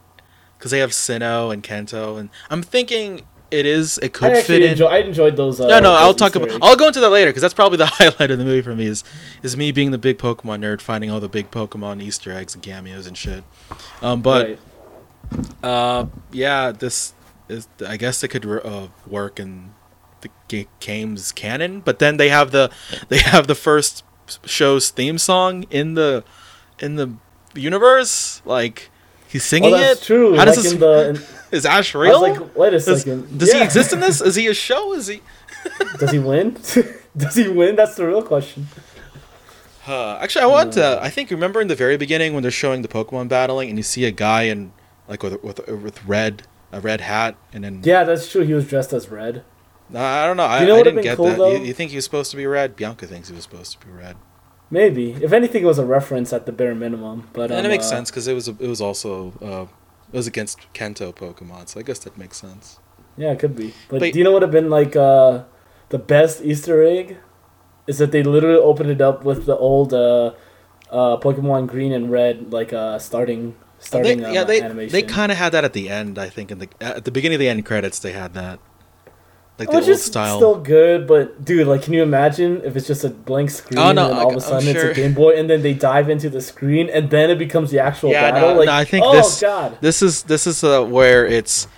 because 0.58 0.70
they 0.70 0.78
have 0.78 0.90
Sinnoh 0.90 1.52
and 1.52 1.62
Kanto, 1.62 2.16
and 2.16 2.30
I'm 2.50 2.62
thinking 2.62 3.22
it 3.50 3.66
is 3.66 3.98
it 3.98 4.12
could 4.14 4.36
fit 4.38 4.62
in. 4.62 4.70
enjoy. 4.72 4.86
I 4.86 4.98
enjoyed 4.98 5.36
those. 5.36 5.60
Uh, 5.60 5.68
no, 5.68 5.78
no, 5.80 5.92
I'll 5.92 6.14
talk 6.14 6.34
about. 6.34 6.50
I'll 6.62 6.76
go 6.76 6.86
into 6.88 7.00
that 7.00 7.10
later 7.10 7.30
because 7.30 7.42
that's 7.42 7.54
probably 7.54 7.76
the 7.78 7.86
highlight 7.92 8.30
of 8.30 8.38
the 8.38 8.44
movie 8.44 8.62
for 8.62 8.74
me. 8.74 8.86
Is 8.86 9.04
is 9.42 9.56
me 9.56 9.70
being 9.72 9.90
the 9.90 9.98
big 9.98 10.18
Pokemon 10.18 10.60
nerd, 10.60 10.80
finding 10.80 11.10
all 11.10 11.20
the 11.20 11.28
big 11.28 11.50
Pokemon 11.50 12.02
Easter 12.02 12.32
eggs 12.32 12.54
and 12.54 12.62
cameos 12.62 13.06
and 13.06 13.16
shit. 13.16 13.44
Um, 14.02 14.22
but 14.22 14.46
Right. 14.48 14.58
uh, 15.62 16.06
yeah, 16.32 16.72
this 16.72 16.94
is. 17.08 17.14
I 17.86 17.96
guess 17.96 18.22
it 18.22 18.28
could 18.28 18.46
uh, 18.46 18.88
work 19.06 19.38
in 19.38 19.74
the 20.22 20.30
ga- 20.48 20.68
game's 20.80 21.32
canon. 21.32 21.80
But 21.80 21.98
then 21.98 22.16
they 22.16 22.28
have 22.30 22.50
the 22.50 22.70
they 23.08 23.18
have 23.18 23.46
the 23.46 23.54
first 23.54 24.04
show's 24.44 24.90
theme 24.90 25.18
song 25.18 25.64
in 25.70 25.94
the 25.94 26.24
in 26.78 26.96
the 26.96 27.12
universe. 27.54 28.40
Like 28.44 28.90
he's 29.28 29.42
Oh, 29.44 29.48
singing 29.48 29.70
that's 29.72 30.02
it. 30.02 30.04
true. 30.06 30.32
How 30.36 30.46
like 30.46 30.54
does 30.54 30.62
this? 30.64 30.72
the, 30.74 31.08
in, 31.10 31.20
is 31.56 31.66
Ash 31.66 31.94
I 31.94 31.98
real? 31.98 32.20
was 32.22 32.38
like, 32.38 32.56
wait 32.56 32.74
a 32.74 32.80
second. 32.80 33.38
does 33.38 33.52
he 33.52 33.58
Yeah. 33.58 33.64
exist 33.64 33.92
in 33.92 34.00
this? 34.00 34.20
Is 34.20 34.34
he 34.36 34.46
a 34.46 34.54
show? 34.54 34.94
Is 34.94 35.06
he? 35.08 35.20
Does 35.98 36.10
he 36.10 36.18
win? 36.18 36.58
Does 37.16 37.34
he 37.36 37.48
win? 37.48 37.74
That's 37.74 37.94
the 37.94 38.06
real 38.06 38.22
question. 38.22 38.66
Uh, 39.86 40.16
actually, 40.20 40.42
I 40.42 40.46
want 40.46 40.74
to. 40.74 40.98
I 41.00 41.08
think 41.08 41.30
remember 41.30 41.60
in 41.60 41.68
the 41.68 41.74
very 41.74 41.96
beginning 41.96 42.34
when 42.34 42.42
they're 42.42 42.50
showing 42.50 42.82
the 42.82 42.88
Pokemon 42.88 43.28
battling, 43.28 43.70
and 43.70 43.78
you 43.78 43.82
see 43.82 44.04
a 44.04 44.10
guy 44.10 44.42
in 44.42 44.72
like 45.08 45.22
with 45.22 45.42
with 45.42 45.66
with 45.68 46.04
red 46.04 46.42
a 46.74 46.80
red 46.80 47.00
hat, 47.00 47.36
and 47.52 47.64
then 47.64 47.80
Yeah, 47.84 48.04
that's 48.04 48.30
true. 48.30 48.42
He 48.42 48.52
was 48.52 48.66
dressed 48.66 48.92
as 48.92 49.08
red. 49.08 49.44
Uh, 49.94 49.98
I 50.00 50.26
don't 50.26 50.36
know. 50.36 50.44
I, 50.44 50.60
You 50.62 50.66
know 50.66 50.80
I 50.80 50.82
didn't 50.82 51.02
get 51.02 51.16
cool, 51.16 51.26
that. 51.26 51.38
You, 51.38 51.64
you 51.66 51.72
think 51.74 51.90
he 51.90 51.96
was 51.96 52.04
supposed 52.04 52.30
to 52.32 52.36
be 52.36 52.46
red? 52.46 52.74
Bianca 52.74 53.06
thinks 53.06 53.28
he 53.28 53.34
was 53.34 53.44
supposed 53.44 53.78
to 53.78 53.86
be 53.86 53.92
red, 53.92 54.16
Maybe. 54.70 55.12
If 55.12 55.32
anything, 55.32 55.62
it 55.62 55.66
was 55.66 55.78
a 55.78 55.86
reference 55.86 56.32
at 56.32 56.46
the 56.46 56.52
bare 56.52 56.74
minimum. 56.74 57.28
But 57.32 57.50
and 57.50 57.60
um, 57.60 57.66
it 57.66 57.68
makes 57.68 57.86
uh, 57.86 57.90
sense 57.90 58.10
because 58.10 58.26
it 58.26 58.34
was 58.34 58.48
it 58.48 58.68
was 58.74 58.80
also 58.80 59.32
uh, 59.40 59.66
it 60.12 60.16
was 60.16 60.26
against 60.26 60.72
Kanto 60.72 61.12
Pokemon, 61.12 61.68
so 61.68 61.78
I 61.80 61.82
guess 61.82 62.00
that 62.00 62.18
makes 62.18 62.38
sense. 62.38 62.80
Yeah, 63.16 63.30
it 63.32 63.38
could 63.38 63.54
be. 63.54 63.68
But, 63.88 64.00
But- 64.00 64.12
do 64.12 64.18
you 64.18 64.24
know 64.24 64.32
what 64.32 64.40
would 64.42 64.48
have 64.48 64.50
been 64.60 64.70
like 64.70 64.96
uh, 64.96 65.44
the 65.90 65.98
best 65.98 66.42
Easter 66.42 66.82
egg? 66.82 67.18
Is 67.86 67.98
that 67.98 68.10
they 68.12 68.22
literally 68.22 68.58
opened 68.58 68.90
it 68.90 69.02
up 69.02 69.24
with 69.24 69.44
the 69.44 69.56
old 69.56 69.92
uh, 70.94 71.16
Pokemon 71.18 71.66
Green 71.66 71.92
and 71.92 72.10
Red, 72.10 72.52
like 72.52 72.72
uh, 72.72 72.98
starting 72.98 73.54
They, 73.80 73.84
starting 73.90 74.24
um, 74.24 74.32
yeah, 74.34 74.44
they 74.44 74.60
animation. 74.62 74.92
they 74.94 75.02
kind 75.02 75.30
of 75.32 75.38
had 75.38 75.50
that 75.52 75.64
at 75.64 75.72
the 75.72 75.88
end. 75.90 76.18
I 76.18 76.28
think 76.30 76.50
in 76.50 76.58
the 76.62 76.68
at 76.80 77.04
the 77.04 77.10
beginning 77.10 77.36
of 77.36 77.40
the 77.40 77.48
end 77.48 77.66
credits, 77.66 77.98
they 77.98 78.12
had 78.12 78.32
that 78.34 78.58
like 79.58 79.68
the 79.70 79.76
Which 79.76 79.84
old 79.84 79.90
is 79.96 80.02
style. 80.04 80.36
still 80.38 80.58
good, 80.58 81.06
but 81.06 81.44
dude, 81.44 81.66
like, 81.66 81.82
can 81.82 81.92
you 81.92 82.02
imagine 82.02 82.60
if 82.64 82.74
it's 82.76 82.86
just 82.86 83.04
a 83.04 83.10
blank 83.10 83.50
screen 83.50 83.78
Oh, 83.78 83.92
no, 83.92 84.06
and 84.10 84.18
all 84.18 84.28
of 84.30 84.34
I- 84.34 84.52
a 84.52 84.56
I'm 84.56 84.62
sudden 84.62 84.68
it's 84.68 84.84
a 84.98 85.02
Game 85.02 85.14
Boy, 85.14 85.32
and 85.38 85.48
then 85.50 85.62
they 85.62 85.74
dive 85.74 86.08
into 86.10 86.28
the 86.28 86.40
screen, 86.40 86.88
and 86.90 87.10
then 87.10 87.30
it 87.30 87.38
becomes 87.38 87.70
the 87.70 87.78
actual 87.78 88.10
Yeah, 88.10 88.30
battle? 88.32 88.50
no, 88.50 88.54
like, 88.58 88.66
no, 88.66 88.72
I 88.72 88.84
think 88.84 89.04
oh 89.06 89.12
this- 89.12 89.40
god, 89.40 89.78
This 89.80 90.02
is 90.02 90.22
this 90.24 90.46
is 90.46 90.64
uh, 90.64 90.82
where 90.84 91.26
it's 91.26 91.68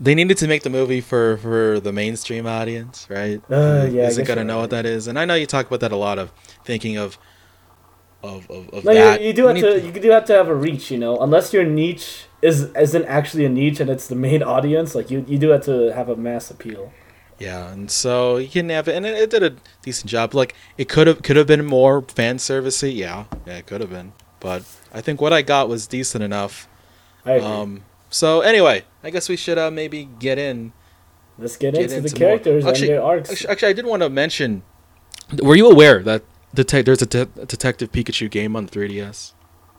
they 0.00 0.14
needed 0.14 0.36
to 0.38 0.46
make 0.48 0.62
the 0.62 0.70
movie 0.70 1.00
for 1.00 1.36
for 1.38 1.80
the 1.80 1.92
mainstream 1.92 2.46
audience, 2.46 3.06
right? 3.10 3.40
Uh, 3.50 3.88
yeah, 3.90 4.04
I 4.04 4.06
is 4.08 4.18
it 4.18 4.22
guess 4.22 4.28
gonna 4.28 4.40
you're 4.40 4.44
know 4.46 4.58
what 4.60 4.70
that 4.70 4.86
is? 4.86 5.06
And 5.06 5.18
I 5.18 5.24
know 5.24 5.34
you 5.34 5.46
talk 5.46 5.66
about 5.66 5.80
that 5.80 5.92
a 5.92 5.96
lot 5.96 6.18
of 6.18 6.32
thinking 6.64 6.96
of 6.96 7.18
of 8.22 8.50
of, 8.50 8.68
of 8.70 8.84
no, 8.84 8.94
that. 8.94 9.20
you, 9.20 9.28
you 9.28 9.32
do 9.32 9.46
have 9.46 9.54
need 9.56 9.62
to, 9.62 9.80
you 9.80 9.92
do 9.92 10.10
have 10.10 10.24
to 10.26 10.34
have 10.34 10.48
a 10.48 10.54
reach, 10.54 10.90
you 10.90 10.98
know, 10.98 11.18
unless 11.18 11.52
your 11.52 11.64
niche 11.64 12.24
is 12.42 12.64
isn't 12.76 13.04
actually 13.06 13.44
a 13.44 13.48
niche 13.48 13.80
and 13.80 13.90
it's 13.90 14.06
the 14.08 14.14
main 14.16 14.42
audience. 14.54 14.94
Like 14.94 15.10
you, 15.10 15.24
you 15.28 15.38
do 15.38 15.50
have 15.50 15.64
to 15.64 15.92
have 15.94 16.08
a 16.08 16.16
mass 16.16 16.50
appeal. 16.50 16.92
Yeah, 17.38 17.70
and 17.70 17.90
so 17.90 18.38
you 18.38 18.48
can 18.48 18.70
have 18.70 18.88
it, 18.88 18.96
and 18.96 19.04
it, 19.04 19.14
it 19.14 19.30
did 19.30 19.42
a 19.42 19.56
decent 19.82 20.10
job. 20.10 20.34
Like 20.34 20.54
it 20.78 20.88
could 20.88 21.06
have 21.06 21.22
could 21.22 21.36
have 21.36 21.46
been 21.46 21.64
more 21.64 22.02
fan 22.02 22.38
servicey. 22.38 22.94
Yeah, 22.94 23.24
yeah, 23.46 23.58
it 23.58 23.66
could 23.66 23.80
have 23.82 23.90
been. 23.90 24.12
But 24.40 24.64
I 24.92 25.00
think 25.00 25.20
what 25.20 25.32
I 25.32 25.42
got 25.42 25.68
was 25.68 25.86
decent 25.86 26.24
enough. 26.24 26.66
I 27.24 27.32
agree. 27.32 27.46
Um, 27.48 27.84
so 28.08 28.40
anyway, 28.40 28.84
I 29.02 29.10
guess 29.10 29.28
we 29.28 29.36
should 29.36 29.58
uh, 29.58 29.70
maybe 29.70 30.08
get 30.18 30.38
in. 30.38 30.72
Let's 31.38 31.56
get, 31.58 31.74
get 31.74 31.84
into, 31.84 31.96
into 31.96 32.08
the 32.08 32.18
more. 32.20 32.28
characters 32.28 32.64
Actually- 32.64 32.88
their 32.88 33.02
arcs. 33.02 33.30
Actually, 33.30 33.50
actually, 33.50 33.68
I 33.68 33.72
did 33.74 33.86
want 33.86 34.02
to 34.02 34.08
mention. 34.08 34.62
Were 35.42 35.56
you 35.56 35.68
aware 35.70 36.02
that 36.04 36.22
dete- 36.64 36.84
there's 36.84 37.02
a 37.02 37.06
de- 37.06 37.26
Detective 37.26 37.92
Pikachu 37.92 38.30
game 38.30 38.56
on 38.56 38.66
the 38.66 38.72
3DS? 38.72 39.32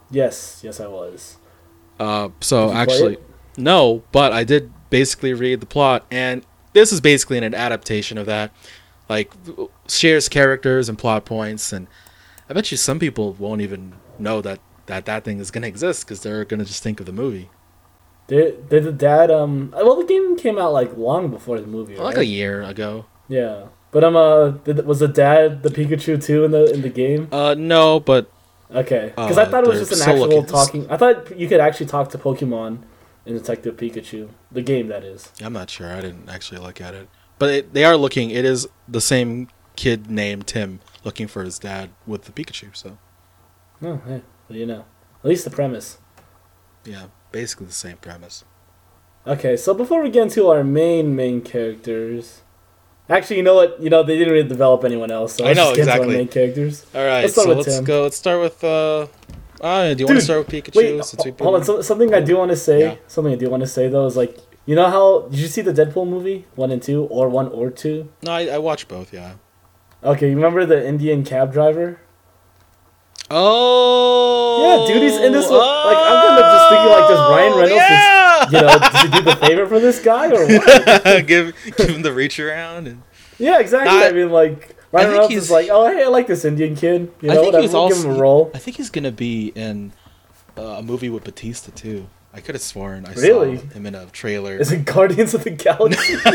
yes, 0.09 0.61
yes, 0.63 0.79
I 0.79 0.87
was. 0.87 1.37
Uh, 1.99 2.29
so 2.39 2.67
Did 2.67 2.67
you 2.67 2.73
play 2.73 2.81
actually, 2.81 3.17
no, 3.57 4.03
but 4.11 4.31
I 4.31 4.43
did 4.43 4.71
basically 4.89 5.33
read 5.33 5.59
the 5.59 5.65
plot, 5.65 6.05
and 6.11 6.45
this 6.73 6.91
is 6.91 7.01
basically 7.01 7.37
an 7.39 7.53
adaptation 7.53 8.17
of 8.17 8.25
that. 8.27 8.51
Like 9.09 9.33
shares 9.87 10.27
characters 10.29 10.89
and 10.89 10.97
plot 10.97 11.25
points, 11.25 11.71
and 11.71 11.87
I 12.49 12.53
bet 12.53 12.71
you 12.71 12.77
some 12.77 12.99
people 12.99 13.33
won't 13.33 13.61
even 13.61 13.93
know 14.19 14.41
that 14.41 14.59
that 14.87 15.05
that 15.05 15.23
thing 15.23 15.39
is 15.39 15.49
gonna 15.49 15.67
exist 15.67 16.05
because 16.05 16.21
they're 16.21 16.45
gonna 16.45 16.65
just 16.65 16.83
think 16.83 16.99
of 16.99 17.05
the 17.05 17.13
movie. 17.13 17.49
Did 18.27 18.67
did 18.69 18.83
the 18.83 18.91
dad 18.91 19.31
um? 19.31 19.71
Well, 19.73 19.95
the 19.95 20.05
game 20.05 20.37
came 20.37 20.57
out 20.57 20.73
like 20.73 20.95
long 20.97 21.29
before 21.31 21.59
the 21.61 21.67
movie, 21.67 21.95
right? 21.95 22.03
Like 22.03 22.17
a 22.17 22.25
year 22.25 22.61
ago. 22.61 23.05
Yeah, 23.29 23.67
but 23.91 24.04
um, 24.04 24.15
uh, 24.15 24.50
did, 24.50 24.86
was 24.86 25.00
the 25.00 25.08
dad 25.08 25.63
the 25.63 25.69
Pikachu 25.69 26.21
too 26.23 26.43
in 26.45 26.52
the 26.52 26.71
in 26.73 26.82
the 26.82 26.89
game? 26.89 27.28
Uh, 27.32 27.56
no, 27.58 28.00
but 28.00 28.30
Okay, 28.73 29.13
because 29.15 29.38
I 29.38 29.43
Uh, 29.43 29.50
thought 29.50 29.63
it 29.63 29.69
was 29.69 29.80
just 29.88 29.93
an 30.04 30.10
actual 30.10 30.28
looking- 30.28 30.45
talking. 30.45 30.91
I 30.91 30.97
thought 30.97 31.39
you 31.39 31.47
could 31.47 31.62
actually 31.62 31.86
talk 31.86 32.10
to 32.10 32.17
Pokemon 32.17 32.80
in 33.26 33.34
Detective 33.34 33.78
Pikachu, 33.78 34.28
the 34.52 34.62
game 34.62 34.88
that 34.89 35.04
is. 35.06 35.32
I'm 35.41 35.54
not 35.54 35.69
sure. 35.69 35.89
I 35.89 36.02
didn't 36.02 36.28
actually 36.30 36.60
look 36.60 36.82
at 36.82 36.93
it, 36.93 37.08
but 37.39 37.50
it, 37.50 37.73
they 37.73 37.86
are 37.86 37.95
looking. 37.95 38.30
It 38.30 38.43
is 38.43 38.67
the 38.88 39.00
same 39.00 39.47
kid 39.78 40.12
named 40.12 40.47
Tim 40.47 40.82
looking 41.06 41.28
for 41.28 41.43
his 41.43 41.58
dad 41.60 41.91
with 42.06 42.23
the 42.26 42.32
Pikachu. 42.34 42.76
So 42.76 42.97
Oh, 43.82 44.02
hey, 44.06 44.21
well, 44.50 44.58
you 44.58 44.65
know, 44.65 44.84
at 45.23 45.30
least 45.30 45.45
the 45.45 45.52
premise. 45.52 46.00
yeah, 46.84 47.06
basically 47.32 47.67
the 47.67 47.71
same 47.73 47.97
premise. 47.97 48.43
Okay, 49.26 49.56
so 49.56 49.73
before 49.73 50.02
we 50.04 50.10
get 50.10 50.23
into 50.23 50.47
our 50.50 50.63
main 50.63 51.15
main 51.15 51.39
characters, 51.41 52.41
actually, 53.10 53.38
you 53.38 53.43
know 53.43 53.56
what? 53.56 53.82
You 53.82 53.89
know 53.89 54.04
they 54.04 54.17
didn't 54.17 54.34
really 54.34 54.48
develop 54.48 54.84
anyone 54.84 55.12
else, 55.12 55.36
so 55.36 55.46
I 55.46 55.54
know, 55.54 55.72
exactly. 55.74 56.15
main 56.15 56.28
characters. 56.28 56.86
All 56.93 57.06
right, 57.06 57.22
Let's 57.22 57.34
start 57.34 57.46
so 57.46 57.56
with 57.56 57.65
let's 57.67 57.76
Tim. 57.78 57.86
go. 57.86 58.04
Let's 58.04 58.17
start 58.17 58.39
with. 58.41 58.63
uh 58.63 59.08
uh, 59.60 59.93
do 59.96 60.02
you 60.02 60.06
want 60.06 60.20
to 60.20 60.24
start 60.24 60.39
with 60.46 60.50
Pikachu? 60.50 60.76
Wait, 60.76 61.00
ho- 61.00 61.43
hold 61.43 61.56
on. 61.56 61.63
So, 61.63 61.82
something 61.82 62.13
I 62.13 62.22
do 62.22 62.38
want 62.38 62.52
to 62.52 62.56
say. 62.56 62.80
Yeah. 62.82 62.96
Something 63.08 63.34
I 63.34 63.38
do 63.38 63.50
want 63.50 63.62
to 63.62 63.67
say 63.67 63.88
though 63.88 64.06
is 64.06 64.15
like, 64.15 64.38
you 64.67 64.76
know 64.76 64.88
how 64.88 65.22
did 65.30 65.39
you 65.39 65.48
see 65.48 65.62
the 65.62 65.74
Deadpool 65.74 66.08
movie 66.08 66.46
one 66.56 66.70
and 66.70 66.80
two, 66.82 67.06
or 67.06 67.28
one 67.28 67.48
or 67.48 67.72
two? 67.72 68.12
No, 68.22 68.34
I, 68.34 68.46
I 68.48 68.58
watched 68.60 68.88
both. 68.88 69.12
Yeah. 69.12 69.34
Okay, 70.04 70.30
you 70.30 70.36
remember 70.36 70.63
the 70.65 70.86
Indian 70.88 71.24
cab 71.24 71.52
driver? 71.52 72.00
Oh. 73.32 74.88
Yeah, 74.88 74.93
dude, 74.93 75.04
he's 75.04 75.17
in 75.20 75.32
this 75.34 75.50
one- 75.50 75.60
like, 75.60 75.98
I'm 75.98 76.28
kinda 76.28 76.41
just 76.41 76.70
thinking, 76.70 76.89
like, 76.91 77.08
does 77.10 77.20
Ryan 77.32 77.52
Reynolds 77.54 77.74
just- 77.74 77.89
Yeah! 77.89 78.26
You 78.52 78.62
know, 78.62 78.80
did 78.80 78.93
he 79.13 79.17
do 79.19 79.21
the 79.23 79.36
favor 79.38 79.65
for 79.67 79.80
this 79.80 80.00
guy 80.02 80.28
or 80.32 80.45
what? 80.47 81.28
give 81.28 81.56
give 81.78 81.89
him 81.89 82.02
the 82.02 82.13
reach 82.13 82.39
around 82.39 82.88
and. 82.88 83.04
Yeah, 83.39 83.60
exactly. 83.60 83.97
I 84.00 84.12
mean, 84.12 84.32
like 84.32 84.76
Ryan 84.91 85.10
Reynolds 85.12 85.34
is 85.36 85.52
like, 85.52 85.69
oh 85.71 85.86
hey, 85.91 86.04
I 86.04 86.08
like 86.08 86.28
this 86.28 86.43
Indian 86.45 86.76
kid. 86.76 87.12
You 87.21 87.32
I 87.32 87.36
think 87.36 87.45
whatever, 87.47 87.62
he's 87.62 87.73
we'll 87.73 87.88
give 87.89 87.97
also- 87.97 88.10
him 88.10 88.15
a 88.15 88.19
role. 88.19 88.52
I 88.54 88.58
think 88.58 88.78
he's 88.78 88.89
gonna 88.89 89.12
be 89.12 89.50
in 89.56 89.91
uh, 90.58 90.62
a 90.62 90.82
movie 90.84 91.10
with 91.10 91.23
Batista 91.23 91.71
too. 91.76 92.08
I 92.34 92.41
could 92.41 92.56
have 92.56 92.62
sworn 92.62 93.06
I 93.06 93.13
Really? 93.13 93.58
saw 93.58 93.63
him 93.67 93.86
in 93.86 93.95
a 93.95 94.06
trailer. 94.08 94.58
Is 94.58 94.71
it 94.71 94.86
Guardians 94.86 95.34
of 95.34 95.43
the 95.43 95.50
Galaxy? 95.52 96.15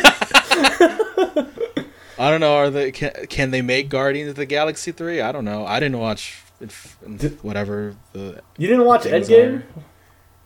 I 2.19 2.31
don't 2.31 2.41
know. 2.41 2.55
Are 2.57 2.71
they 2.71 2.93
can, 2.93 3.11
can 3.29 3.51
they 3.51 3.63
make 3.63 3.89
Guardians 3.89 4.31
of 4.31 4.37
the 4.37 4.47
Galaxy 4.47 4.93
three? 4.93 5.21
I 5.21 5.33
don't 5.33 5.45
know. 5.45 5.67
I 5.67 5.81
didn't 5.81 5.99
watch 5.99 6.41
inf- 6.61 6.97
Did- 7.17 7.43
whatever 7.43 7.97
the 8.13 8.41
you 8.59 8.69
didn't 8.69 8.85
watch 8.85 9.03
Endgame? 9.03 9.59
are- 9.61 9.65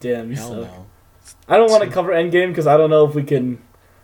Damn, 0.01 0.31
you 0.31 0.37
hell 0.37 0.49
suck. 0.49 0.59
no. 0.62 0.86
I 1.48 1.56
don't 1.56 1.70
want 1.70 1.85
to 1.85 1.90
cover 1.90 2.12
Endgame 2.12 2.48
because 2.48 2.66
I 2.66 2.76
don't 2.76 2.90
know 2.90 3.06
if 3.06 3.14
we 3.14 3.22
can 3.22 3.62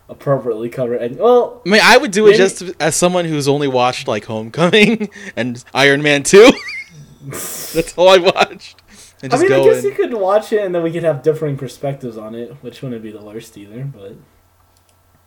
appropriately 0.08 0.68
cover 0.68 0.96
End. 0.96 1.18
Well, 1.18 1.62
I 1.66 1.68
mean, 1.68 1.80
I 1.82 1.96
would 1.96 2.10
do 2.10 2.26
it 2.28 2.36
just 2.36 2.62
as 2.80 2.94
someone 2.94 3.24
who's 3.24 3.48
only 3.48 3.68
watched 3.68 4.06
like 4.06 4.24
Homecoming 4.26 5.10
and 5.36 5.62
Iron 5.74 6.02
Man 6.02 6.22
two. 6.22 6.50
That's 7.24 7.96
all 7.96 8.08
I 8.08 8.18
watched. 8.18 8.80
And 9.22 9.32
I 9.32 9.36
just 9.36 9.42
mean, 9.48 9.52
I 9.52 9.64
guess 9.64 9.84
in. 9.84 9.90
you 9.90 9.96
could 9.96 10.14
watch 10.14 10.52
it 10.52 10.64
and 10.64 10.74
then 10.74 10.82
we 10.82 10.90
could 10.90 11.04
have 11.04 11.22
differing 11.22 11.56
perspectives 11.56 12.16
on 12.16 12.34
it, 12.34 12.56
which 12.60 12.82
wouldn't 12.82 13.02
be 13.02 13.12
the 13.12 13.22
worst 13.22 13.56
either. 13.56 13.84
But 13.84 14.16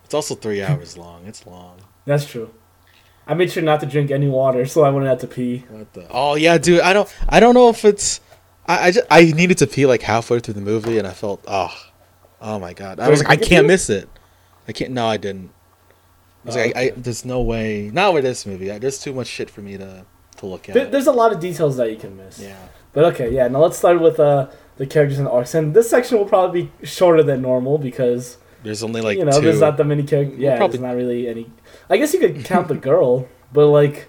It's 0.04 0.14
also 0.14 0.36
three 0.36 0.62
hours 0.62 0.98
long. 0.98 1.26
It's 1.26 1.46
long. 1.46 1.80
that's 2.06 2.26
true. 2.26 2.54
I 3.28 3.34
made 3.34 3.52
sure 3.52 3.64
not 3.64 3.80
to 3.80 3.86
drink 3.86 4.12
any 4.12 4.28
water 4.28 4.66
so 4.66 4.84
I 4.84 4.90
wouldn't 4.90 5.10
have 5.10 5.20
to 5.20 5.28
pee. 5.28 5.66
What 5.70 5.94
the? 5.94 6.08
Oh 6.12 6.36
yeah, 6.36 6.58
dude. 6.58 6.82
I 6.82 6.94
don't. 6.94 7.12
I 7.28 7.40
don't 7.40 7.56
know 7.56 7.70
if 7.70 7.84
it's. 7.84 8.22
I 8.68 8.88
I, 8.88 8.92
just, 8.92 9.08
I 9.10 9.24
needed 9.24 9.58
to 9.60 9.68
pee 9.68 9.86
like 9.86 10.04
halfway 10.04 10.40
through 10.40 10.54
the 10.56 10.62
movie, 10.62 10.98
and 11.00 11.08
I 11.08 11.12
felt 11.12 11.44
oh, 11.48 11.74
oh 12.46 12.60
my 12.60 12.74
god. 12.74 13.00
I 13.00 13.10
was 13.10 13.22
like, 13.24 13.30
I 13.30 13.36
can't 13.42 13.68
miss 13.68 13.90
it. 13.90 14.08
I 14.68 14.72
can't. 14.72 14.92
No, 14.92 15.06
I 15.08 15.18
didn't. 15.18 15.52
I 16.44 16.48
was 16.48 16.56
Oh, 16.56 16.60
like, 16.62 16.76
I, 16.76 16.80
I, 16.82 16.90
there's 16.96 17.26
no 17.26 17.42
way. 17.42 17.90
Not 17.92 18.14
with 18.14 18.24
this 18.24 18.46
movie. 18.46 18.72
I, 18.72 18.78
there's 18.80 19.00
too 19.00 19.14
much 19.14 19.28
shit 19.28 19.50
for 19.50 19.62
me 19.62 19.78
to 19.78 20.06
to 20.38 20.46
look 20.46 20.70
at. 20.70 20.74
There, 20.76 20.86
there's 20.86 21.08
a 21.08 21.12
lot 21.12 21.32
of 21.34 21.40
details 21.40 21.76
that 21.78 21.90
you 21.92 21.98
can 21.98 22.16
miss. 22.18 22.40
yeah. 22.40 22.56
But 22.94 23.06
okay, 23.14 23.30
yeah. 23.34 23.48
Now 23.50 23.60
let's 23.60 23.78
start 23.78 24.00
with 24.00 24.20
uh, 24.20 24.48
the 24.78 24.86
characters 24.86 25.20
and 25.20 25.28
arcs, 25.28 25.54
and 25.54 25.74
this 25.74 25.90
section 25.90 26.18
will 26.18 26.26
probably 26.26 26.64
be 26.64 26.86
shorter 26.88 27.24
than 27.24 27.42
normal 27.42 27.78
because 27.78 28.38
There's 28.64 28.84
only 28.84 29.02
like 29.02 29.18
you 29.18 29.26
know 29.26 29.32
two. 29.34 29.42
there's 29.42 29.60
not 29.60 29.76
that 29.78 29.84
many 29.86 30.04
characters. 30.04 30.40
Yeah, 30.40 30.56
probably- 30.58 30.78
there's 30.78 30.88
not 30.90 30.96
really 30.96 31.28
any. 31.28 31.52
I 31.90 31.98
guess 31.98 32.14
you 32.14 32.20
could 32.20 32.46
count 32.46 32.68
the 32.70 32.76
girl, 32.76 33.28
but 33.52 33.68
like, 33.68 34.08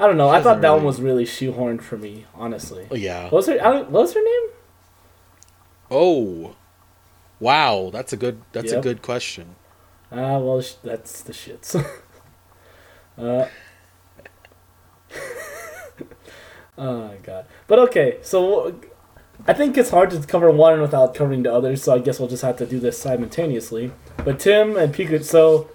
I 0.00 0.06
don't 0.08 0.16
know. 0.16 0.30
She 0.32 0.36
I 0.38 0.42
thought 0.42 0.60
that 0.62 0.70
one 0.70 0.84
was 0.84 1.00
really 1.00 1.24
shoehorned 1.24 1.80
for 1.82 1.96
me, 1.96 2.26
honestly. 2.34 2.86
Oh, 2.90 2.96
yeah. 2.96 3.24
What 3.24 3.32
was 3.32 3.46
her? 3.46 3.54
I 3.64 3.70
don't, 3.72 3.90
what 3.90 4.02
was 4.02 4.14
her 4.14 4.24
name? 4.24 4.50
Oh. 5.90 6.56
Wow, 7.44 7.90
that's 7.92 8.14
a 8.14 8.16
good. 8.16 8.40
That's 8.52 8.72
a 8.72 8.80
good 8.80 9.02
question. 9.02 9.56
Ah, 10.10 10.38
well, 10.38 10.62
that's 10.82 11.20
the 11.20 11.34
shits. 11.34 11.74
uh. 13.18 13.46
oh 16.78 17.08
my 17.08 17.16
god. 17.22 17.44
But 17.66 17.80
okay, 17.80 18.16
so 18.22 18.74
I 19.46 19.52
think 19.52 19.76
it's 19.76 19.90
hard 19.90 20.10
to 20.12 20.20
cover 20.20 20.50
one 20.50 20.80
without 20.80 21.14
covering 21.14 21.42
the 21.42 21.52
other, 21.52 21.76
so 21.76 21.92
I 21.92 21.98
guess 21.98 22.18
we'll 22.18 22.30
just 22.30 22.42
have 22.42 22.56
to 22.56 22.66
do 22.66 22.80
this 22.80 22.96
simultaneously. 22.96 23.92
But 24.24 24.40
Tim 24.40 24.78
and 24.78 24.94
Pikachu, 24.94 25.22
so 25.22 25.68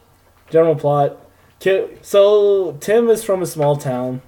general 0.49 0.73
plot. 0.75 1.17
So 2.01 2.77
Tim 2.79 3.10
is 3.10 3.23
from 3.23 3.43
a 3.43 3.45
small 3.45 3.75
town, 3.75 4.23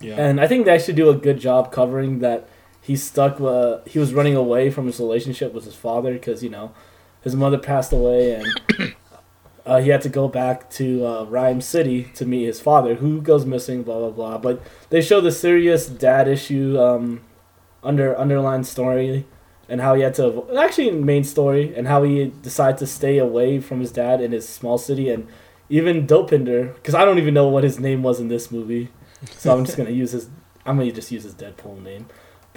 Yeah. 0.00 0.14
and 0.14 0.40
I 0.40 0.46
think 0.46 0.64
they 0.64 0.72
actually 0.72 0.94
do 0.94 1.10
a 1.10 1.14
good 1.14 1.38
job 1.38 1.70
covering 1.70 2.20
that. 2.20 2.48
He's 2.88 3.04
stuck. 3.04 3.40
Uh, 3.40 3.78
he 3.86 3.98
was 3.98 4.14
running 4.14 4.34
away 4.34 4.70
from 4.70 4.86
his 4.86 4.98
relationship 4.98 5.52
with 5.52 5.64
his 5.64 5.74
father 5.74 6.14
because 6.14 6.42
you 6.42 6.48
know 6.48 6.72
his 7.22 7.36
mother 7.36 7.58
passed 7.58 7.92
away, 7.92 8.34
and 8.34 8.94
uh, 9.66 9.78
he 9.78 9.90
had 9.90 10.00
to 10.02 10.08
go 10.08 10.26
back 10.26 10.70
to 10.70 11.06
uh, 11.06 11.24
Rhyme 11.24 11.60
City 11.60 12.04
to 12.14 12.24
meet 12.24 12.46
his 12.46 12.60
father, 12.60 12.94
who 12.94 13.20
goes 13.20 13.44
missing. 13.44 13.82
Blah 13.82 13.98
blah 13.98 14.10
blah. 14.10 14.38
But 14.38 14.62
they 14.88 15.02
show 15.02 15.20
the 15.20 15.30
serious 15.30 15.86
dad 15.86 16.26
issue 16.26 16.78
um, 16.80 17.20
under 17.82 18.18
underlying 18.18 18.64
story 18.64 19.26
and 19.68 19.82
how 19.82 19.94
he 19.94 20.02
had 20.02 20.14
to 20.14 20.46
actually 20.58 20.90
main 20.90 21.24
story 21.24 21.74
and 21.76 21.86
how 21.86 22.02
he 22.02 22.32
decided 22.42 22.78
to 22.78 22.86
stay 22.86 23.18
away 23.18 23.60
from 23.60 23.80
his 23.80 23.92
dad 23.92 24.20
in 24.20 24.32
his 24.32 24.48
small 24.48 24.78
city 24.78 25.10
and 25.10 25.28
even 25.68 26.06
Dopinder 26.06 26.74
because 26.74 26.94
I 26.94 27.04
don't 27.04 27.18
even 27.18 27.34
know 27.34 27.48
what 27.48 27.64
his 27.64 27.78
name 27.78 28.02
was 28.02 28.18
in 28.18 28.28
this 28.28 28.50
movie, 28.50 28.88
so 29.36 29.54
I'm 29.54 29.66
just 29.66 29.76
gonna 29.76 29.90
use 29.90 30.12
his 30.12 30.30
I'm 30.64 30.78
gonna 30.78 30.92
just 30.92 31.12
use 31.12 31.24
his 31.24 31.34
Deadpool 31.34 31.82
name, 31.82 32.08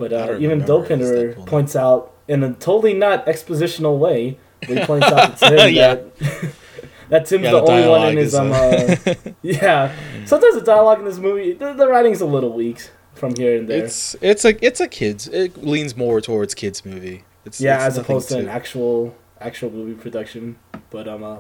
but 0.02 0.12
uh, 0.12 0.38
even 0.40 0.64
Dopinder 0.64 1.46
points 1.46 1.76
out 1.76 2.12
in 2.28 2.44
a 2.44 2.54
totally 2.54 2.94
not 2.96 3.26
expositional 3.28 4.00
way. 4.00 4.40
But 4.68 4.78
he 4.78 4.86
points 4.86 5.08
out 5.08 5.38
to 5.38 5.46
Tim 5.50 5.74
Yeah. 5.74 5.96
that 5.96 6.18
that 7.10 7.26
Tim's 7.28 7.44
Yeah, 7.44 7.52
the, 7.52 7.62
the 7.62 7.72
only 7.72 7.88
one 7.88 8.10
in 8.10 8.18
his 8.18 8.34
is, 8.34 8.36
um 8.36 8.52
uh, 8.52 8.56
uh, 8.56 9.14
yeah. 9.44 9.96
Sometimes 10.26 10.56
the 10.56 10.62
dialogue 10.62 11.00
in 11.00 11.06
this 11.06 11.20
movie 11.20 11.54
the, 11.54 11.74
the 11.74 11.88
writing's 11.88 12.22
a 12.22 12.26
little 12.26 12.54
weak 12.54 12.90
from 13.14 13.36
here 13.36 13.58
and 13.58 13.70
there. 13.70 13.86
It's 13.86 14.16
it's 14.22 14.44
a 14.44 14.66
it's 14.66 14.80
a 14.80 14.88
kids. 14.88 15.28
It 15.28 15.64
leans 15.64 15.96
more 15.96 16.20
towards 16.20 16.56
kids 16.56 16.84
movie. 16.84 17.24
It's 17.46 17.62
yeah, 17.62 17.76
it's 17.76 17.86
as 17.86 17.98
opposed 18.00 18.30
to 18.30 18.40
an 18.40 18.50
actual 18.50 19.16
actual 19.40 19.70
movie 19.70 19.94
production. 19.94 20.58
But 20.90 21.08
um, 21.08 21.24
uh, 21.24 21.38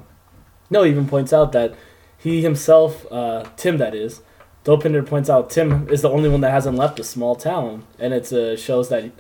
no, 0.69 0.84
he 0.84 0.91
even 0.91 1.08
points 1.08 1.34
out 1.34 1.52
that 1.54 1.74
he 2.17 2.41
himself, 2.43 3.12
uh, 3.12 3.45
Tim, 3.58 3.78
that 3.78 3.95
is, 3.95 4.21
Dopinder 4.65 5.06
points 5.06 5.30
out 5.30 5.50
Tim 5.50 5.89
is 5.89 6.02
the 6.02 6.10
only 6.10 6.30
one 6.30 6.41
that 6.41 6.52
hasn't 6.52 6.78
left 6.78 7.00
a 7.00 7.04
small 7.04 7.36
town, 7.36 7.84
and 7.97 8.13
it 8.13 8.32
uh, 8.32 8.56
shows 8.56 8.89
that 8.89 9.12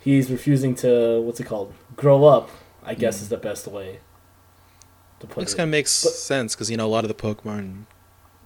he's 0.00 0.30
refusing 0.30 0.74
to 0.76 1.20
what's 1.22 1.38
it 1.40 1.44
called, 1.44 1.72
grow 1.96 2.24
up. 2.24 2.50
I 2.84 2.94
guess 2.94 3.18
Mm. 3.18 3.22
is 3.22 3.28
the 3.28 3.36
best 3.36 3.68
way 3.68 4.00
to 5.20 5.26
put 5.26 5.44
This 5.44 5.52
it. 5.52 5.56
kind 5.58 5.68
of 5.68 5.72
makes 5.72 6.02
But- 6.04 6.12
sense 6.14 6.54
because 6.54 6.70
you 6.70 6.76
know 6.76 6.86
a 6.86 6.88
lot 6.88 7.04
of 7.04 7.08
the 7.08 7.14
Pokemon 7.14 7.84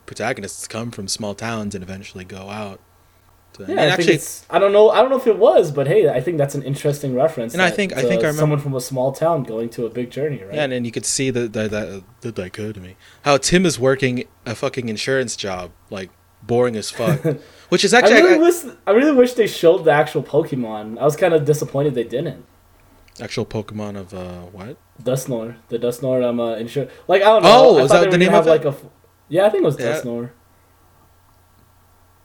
protagonists 0.07 0.67
come 0.67 0.91
from 0.91 1.07
small 1.09 1.35
towns 1.35 1.75
and 1.75 1.83
eventually 1.85 2.25
go 2.25 2.51
out. 2.51 2.81
To, 3.55 3.65
Yeah, 3.65 3.71
and 3.73 3.81
I 3.81 3.85
actually, 3.88 4.17
think. 4.17 4.47
I 4.51 4.59
don't 4.59 4.73
know. 4.73 4.88
I 4.91 5.01
don't 5.03 5.11
know 5.11 5.19
if 5.19 5.27
it 5.27 5.38
was, 5.38 5.71
but 5.71 5.87
hey, 5.87 6.09
I 6.09 6.21
think 6.23 6.38
that's 6.38 6.55
an 6.55 6.62
interesting 6.62 7.15
reference. 7.15 7.53
And 7.53 7.61
I 7.62 7.69
think- 7.71 7.93
I 7.93 7.97
think 8.01 8.07
uh, 8.07 8.15
I 8.15 8.17
remember- 8.29 8.38
someone 8.41 8.59
from 8.61 8.75
a 8.75 8.81
small 8.81 9.12
town 9.12 9.43
going 9.45 9.69
to 9.71 9.85
a 9.87 9.91
big 9.91 10.11
journey, 10.11 10.43
right? 10.43 10.55
yeah, 10.55 10.65
and 10.65 10.73
then 10.73 10.85
you 10.87 10.91
could 10.91 11.05
see 11.07 11.31
the 11.31 11.41
the, 11.49 11.69
the 11.69 12.03
the 12.23 12.33
dichotomy. 12.33 12.97
How 13.23 13.37
Tim 13.37 13.65
is 13.67 13.79
working 13.79 14.25
a 14.47 14.55
fucking 14.55 14.88
insurance 14.88 15.37
job, 15.37 15.71
like 15.91 16.11
boring 16.42 16.76
as 16.76 16.90
fuck. 16.90 17.20
Which 17.70 17.85
is 17.85 17.94
I 17.94 17.98
actually 17.98 18.22
really 18.22 18.35
I- 18.35 18.38
wish 18.38 18.57
I 18.87 18.90
really 18.92 19.12
wish 19.16 19.33
they 19.35 19.46
showed 19.46 19.85
the 19.85 19.92
actual 19.92 20.22
Pokemon. 20.22 20.98
I 20.98 21.05
was 21.05 21.16
kind 21.16 21.33
of 21.35 21.44
disappointed 21.44 21.94
they 21.94 22.05
didn't. 22.05 22.44
actual 23.20 23.46
Pokemon 23.46 23.96
of 23.96 24.12
uh 24.14 24.42
what? 24.57 24.76
Dusknoir, 25.02 25.57
the 25.68 25.78
Dusknoir 25.78 26.22
um 26.28 26.38
uh, 26.40 26.55
insur- 26.57 26.90
like 27.09 27.22
I 27.22 27.26
don't 27.26 27.42
know. 27.42 27.50
Oh, 27.52 27.78
I 27.78 27.83
is 27.85 27.90
that 27.90 28.11
the 28.11 28.18
name 28.18 28.28
of 28.28 28.35
have, 28.35 28.46
it? 28.46 28.50
like 28.50 28.64
a 28.64 28.74
Yeah, 29.28 29.46
I 29.46 29.50
think 29.50 29.62
it 29.62 29.66
was 29.66 29.78
Yeah. 29.81 29.87
Dusknoir. 29.94 30.31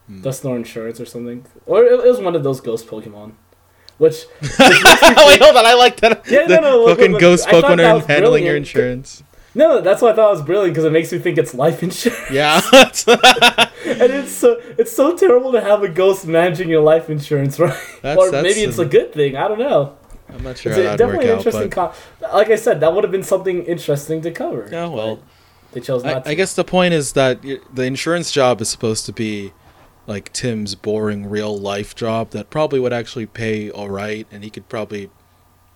Hmm. 0.08 0.21
Dusknoir 0.21 0.56
Insurance 0.58 0.99
or 1.01 1.06
something, 1.06 1.45
or 1.65 1.84
it, 1.84 1.91
it 2.06 2.10
was 2.10 2.19
one 2.21 2.36
of 2.36 2.43
those 2.43 2.62
ghost 2.62 2.88
Pokemon, 2.88 3.34
which 3.97 4.25
Wait, 4.41 5.41
hold 5.41 5.58
on. 5.58 5.65
I 5.65 5.73
like 5.77 5.97
that. 6.01 6.23
Yeah, 6.30 6.45
no, 6.45 6.47
the 6.47 6.62
no, 6.62 6.77
look, 6.86 6.97
fucking 6.97 7.12
look, 7.13 7.21
ghost 7.21 7.47
I 7.47 7.51
thought 7.51 7.63
Pokemon 7.65 7.77
that 7.77 7.86
are 7.91 7.95
was 7.95 8.06
handling 8.06 8.45
your 8.45 8.56
insurance. 8.56 9.23
no, 9.53 9.82
that's 9.82 10.01
why 10.01 10.12
I 10.12 10.13
thought 10.13 10.27
it 10.30 10.36
was 10.39 10.41
brilliant 10.43 10.73
because 10.73 10.86
it 10.86 10.91
makes 10.93 11.12
me 11.12 11.19
think 11.19 11.38
it's 11.38 11.53
life 11.53 11.84
insurance, 11.84 12.32
Yeah. 12.32 12.62
And 13.88 14.12
it's 14.13 14.32
so 14.32 14.60
it's 14.78 14.91
so 14.91 15.15
terrible 15.15 15.52
to 15.54 15.62
have 15.62 15.84
a 15.84 15.89
ghost 15.89 16.26
managing 16.28 16.69
your 16.69 16.82
life 16.82 17.10
insurance, 17.10 17.60
right? 17.60 17.73
That's- 18.02 18.17
or 18.17 18.32
that's 18.32 18.43
maybe 18.43 18.62
it's 18.62 18.78
a 18.80 18.86
good 18.86 19.13
thing. 19.13 19.36
I 19.36 19.47
don't 19.47 19.60
know. 19.60 19.97
I'm 20.30 20.43
not 20.43 20.58
sure 20.58 20.71
It's 20.73 20.78
how 20.78 20.93
a- 20.93 20.97
that'd 20.97 21.08
work 21.08 21.21
definitely 21.21 21.26
an 21.28 21.32
out, 21.32 21.38
interesting. 21.38 21.69
but 21.69 21.93
Con- 22.21 22.34
like 22.38 22.50
I 22.50 22.56
said, 22.58 22.80
that 22.82 22.93
would 22.93 23.04
have 23.06 23.12
been 23.12 23.23
something 23.23 23.63
interesting 23.63 24.21
to 24.23 24.32
cover. 24.32 24.67
yeah, 24.71 24.88
well, 24.88 25.19
they 25.71 25.80
chose 25.80 26.04
I, 26.04 26.13
not 26.15 26.26
to. 26.26 26.32
I 26.32 26.34
guess 26.34 26.54
the 26.54 26.65
point 26.65 26.93
is 26.93 27.13
that 27.13 27.41
the 27.73 27.84
insurance 27.84 28.32
job 28.32 28.60
is 28.62 28.67
supposed 28.69 29.06
to 29.06 29.13
be 29.13 29.54
like 30.06 30.32
Tim's 30.34 30.76
boring 30.76 31.30
real 31.30 31.58
life 31.58 31.95
job 31.95 32.32
that 32.32 32.50
probably 32.50 32.80
would 32.80 32.93
actually 32.93 33.26
pay 33.26 33.69
all 33.71 33.89
right, 33.89 34.28
and 34.32 34.43
he 34.43 34.50
could 34.50 34.67
probably 34.69 35.10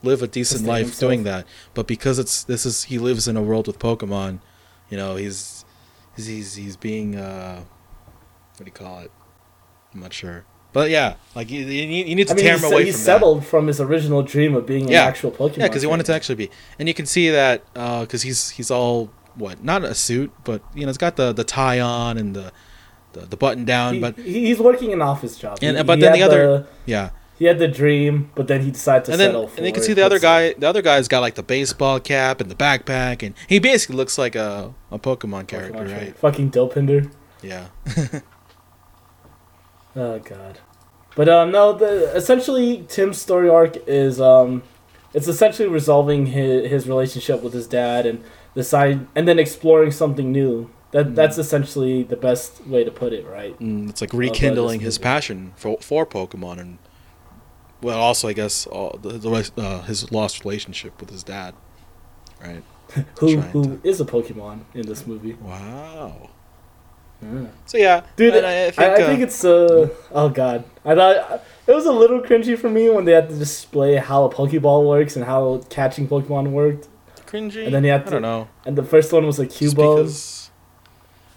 live 0.04 0.22
a 0.24 0.28
decent 0.28 0.66
life 0.66 0.86
himself. 0.88 1.00
doing 1.00 1.24
that. 1.24 1.46
But 1.74 1.86
because 1.88 2.18
it's 2.20 2.44
this 2.44 2.66
is 2.66 2.86
he 2.86 2.98
lives 2.98 3.28
in 3.28 3.38
a 3.38 3.42
world 3.42 3.68
with 3.68 3.78
Pokemon, 3.80 4.40
you 4.90 4.98
know, 4.98 5.16
he's 5.16 5.64
he's 6.18 6.26
he's, 6.28 6.56
he's 6.56 6.76
being 6.78 7.16
uh, 7.16 7.64
what 8.62 8.66
do 8.66 8.84
you 8.84 8.88
call 8.88 9.00
it? 9.00 9.12
I'm 9.94 10.00
not 10.02 10.14
sure. 10.14 10.46
But 10.74 10.90
yeah, 10.90 11.16
like 11.36 11.50
you, 11.52 11.62
you 11.62 11.88
need, 11.88 12.08
you 12.08 12.16
need 12.16 12.28
to 12.28 12.34
I 12.34 12.36
mean, 12.38 12.46
tear 12.46 12.58
him 12.58 12.64
away 12.64 12.86
he 12.86 12.92
from 12.92 13.00
that. 13.00 13.06
settled 13.06 13.46
from 13.46 13.68
his 13.68 13.82
original 13.82 14.22
dream 14.24 14.56
of 14.56 14.66
being 14.66 14.88
Yeah. 14.88 15.02
an 15.04 15.08
actual 15.10 15.32
Pokemon. 15.32 15.58
Yeah, 15.58 15.68
because 15.68 15.82
he 15.82 15.88
wanted 15.88 16.06
to 16.06 16.14
actually 16.14 16.36
be, 16.36 16.50
and 16.80 16.88
you 16.88 16.94
can 16.94 17.06
see 17.06 17.30
that 17.30 17.64
uh, 17.76 18.02
because 18.02 18.22
he's 18.22 18.52
he's 18.52 18.70
all 18.72 19.10
what 19.36 19.64
not 19.64 19.84
a 19.84 19.94
suit, 19.96 20.32
but 20.44 20.62
you 20.76 20.84
know, 20.84 20.90
it's 20.90 20.98
got 20.98 21.16
the 21.18 21.34
the 21.34 21.44
tie 21.44 21.80
on 21.80 22.18
and 22.18 22.36
the 22.36 22.54
the, 23.14 23.22
the 23.22 23.36
button 23.36 23.66
down, 23.66 23.96
He- 23.96 24.00
but 24.00 24.18
he's 24.18 24.60
working 24.60 24.94
an 24.94 25.02
office 25.02 25.38
job. 25.38 25.58
And- 25.62 25.76
He- 25.78 25.84
but 25.84 25.98
he 25.98 26.04
then 26.04 26.14
the 26.14 26.24
other- 26.24 26.68
yeah, 26.86 27.10
he 27.38 27.46
had 27.46 27.60
the 27.60 27.68
dream, 27.68 28.32
but 28.36 28.48
then 28.48 28.62
he 28.62 28.72
decided 28.72 29.06
to 29.06 29.12
and 29.12 29.20
then 29.20 29.30
settle 29.32 29.48
for. 29.50 29.58
and 29.58 29.66
you 29.68 29.74
can 29.74 29.84
see 29.84 29.92
the 29.94 30.06
other 30.06 30.20
guy. 30.20 30.54
The 30.54 30.70
other 30.70 30.82
guy's 30.82 31.10
got 31.10 31.20
like 31.20 31.36
the 31.36 31.44
baseball 31.44 32.00
cap 32.00 32.40
and 32.40 32.50
the 32.50 32.56
backpack, 32.56 33.24
and 33.24 33.36
he 33.50 33.60
basically 33.60 33.98
looks 33.98 34.18
like 34.18 34.36
a 34.36 34.74
a 34.90 34.98
Pokemon 35.00 35.48
Pokemon 35.48 35.48
character, 35.48 35.84
right? 35.86 36.16
Fucking 36.18 36.52
Dopinder. 36.52 37.12
Yeah, 37.44 37.66
Oh 39.96 40.20
god. 40.20 40.60
But 41.16 41.28
um 41.30 41.52
no, 41.52 41.74
the 41.74 42.16
essentially 42.16 42.86
Tim's 42.88 43.18
story 43.22 43.50
arc 43.50 43.78
is 43.88 44.20
um 44.22 44.64
it's 45.14 45.28
essentially 45.28 45.68
resolving 45.68 46.28
his 46.28 46.70
his 46.70 46.88
relationship 46.88 47.42
with 47.44 47.54
his 47.54 47.68
dad 47.68 48.06
and 48.06 48.24
decide 48.56 49.08
and 49.16 49.28
then 49.28 49.40
exploring 49.40 49.92
something 49.92 50.32
new. 50.32 50.70
That 50.92 51.08
Mm. 51.08 51.16
that's 51.16 51.38
essentially 51.38 52.04
the 52.04 52.18
best 52.18 52.66
way 52.68 52.84
to 52.84 52.92
put 52.92 53.14
it, 53.14 53.26
right? 53.26 53.58
and 53.62 53.90
it's 53.90 54.02
like 54.02 54.14
rekindling 54.14 54.82
his 54.82 54.98
passion 54.98 55.54
for 55.56 55.78
for 55.80 56.06
Pokemon, 56.06 56.60
and 56.60 56.78
well, 57.82 57.98
also 57.98 58.28
I 58.28 58.34
guess 58.34 58.66
all 58.68 59.00
the, 59.02 59.18
the 59.18 59.52
uh, 59.58 59.82
his 59.84 60.12
lost 60.12 60.44
relationship 60.44 61.00
with 61.00 61.10
his 61.10 61.24
dad, 61.24 61.54
right? 62.44 62.64
Who 63.20 63.38
who 63.40 63.80
is 63.86 64.02
a 64.02 64.06
Pokemon 64.06 64.62
in 64.74 64.86
this 64.86 65.08
movie? 65.08 65.34
Wow. 65.34 66.31
Yeah. 67.22 67.46
So 67.66 67.78
yeah, 67.78 68.02
Dude, 68.16 68.34
I, 68.34 68.68
I, 68.68 68.72
think, 68.72 68.80
I, 68.80 68.94
uh, 69.04 69.08
think 69.08 69.22
it's 69.22 69.46
uh 69.46 69.90
oh 70.12 70.30
god. 70.30 70.64
I 70.84 70.96
thought 70.96 71.44
it 71.68 71.72
was 71.74 71.86
a 71.86 71.92
little 71.92 72.20
cringy 72.22 72.58
for 72.58 72.70
me 72.70 72.90
when 72.90 73.06
they 73.06 73.12
had 73.12 73.30
to 73.30 73.36
display 73.36 73.96
how 73.98 74.24
a 74.26 74.30
Pokeball 74.34 74.88
works 74.88 75.16
and 75.16 75.26
how 75.26 75.62
catching 75.70 76.08
Pokemon 76.08 76.50
worked. 76.52 76.88
cringy. 77.28 77.66
and 77.66 77.74
then 77.76 77.84
he 77.84 77.90
had 77.90 78.02
to, 78.02 78.04
I 78.04 78.06
to- 78.06 78.12
don't 78.12 78.22
know. 78.24 78.48
And 78.66 78.78
the 78.78 78.84
first 78.84 79.14
one 79.14 79.26
was 79.26 79.40
a 79.40 79.46
Just 79.46 79.60
Cubone. 79.62 79.98
because 79.98 80.52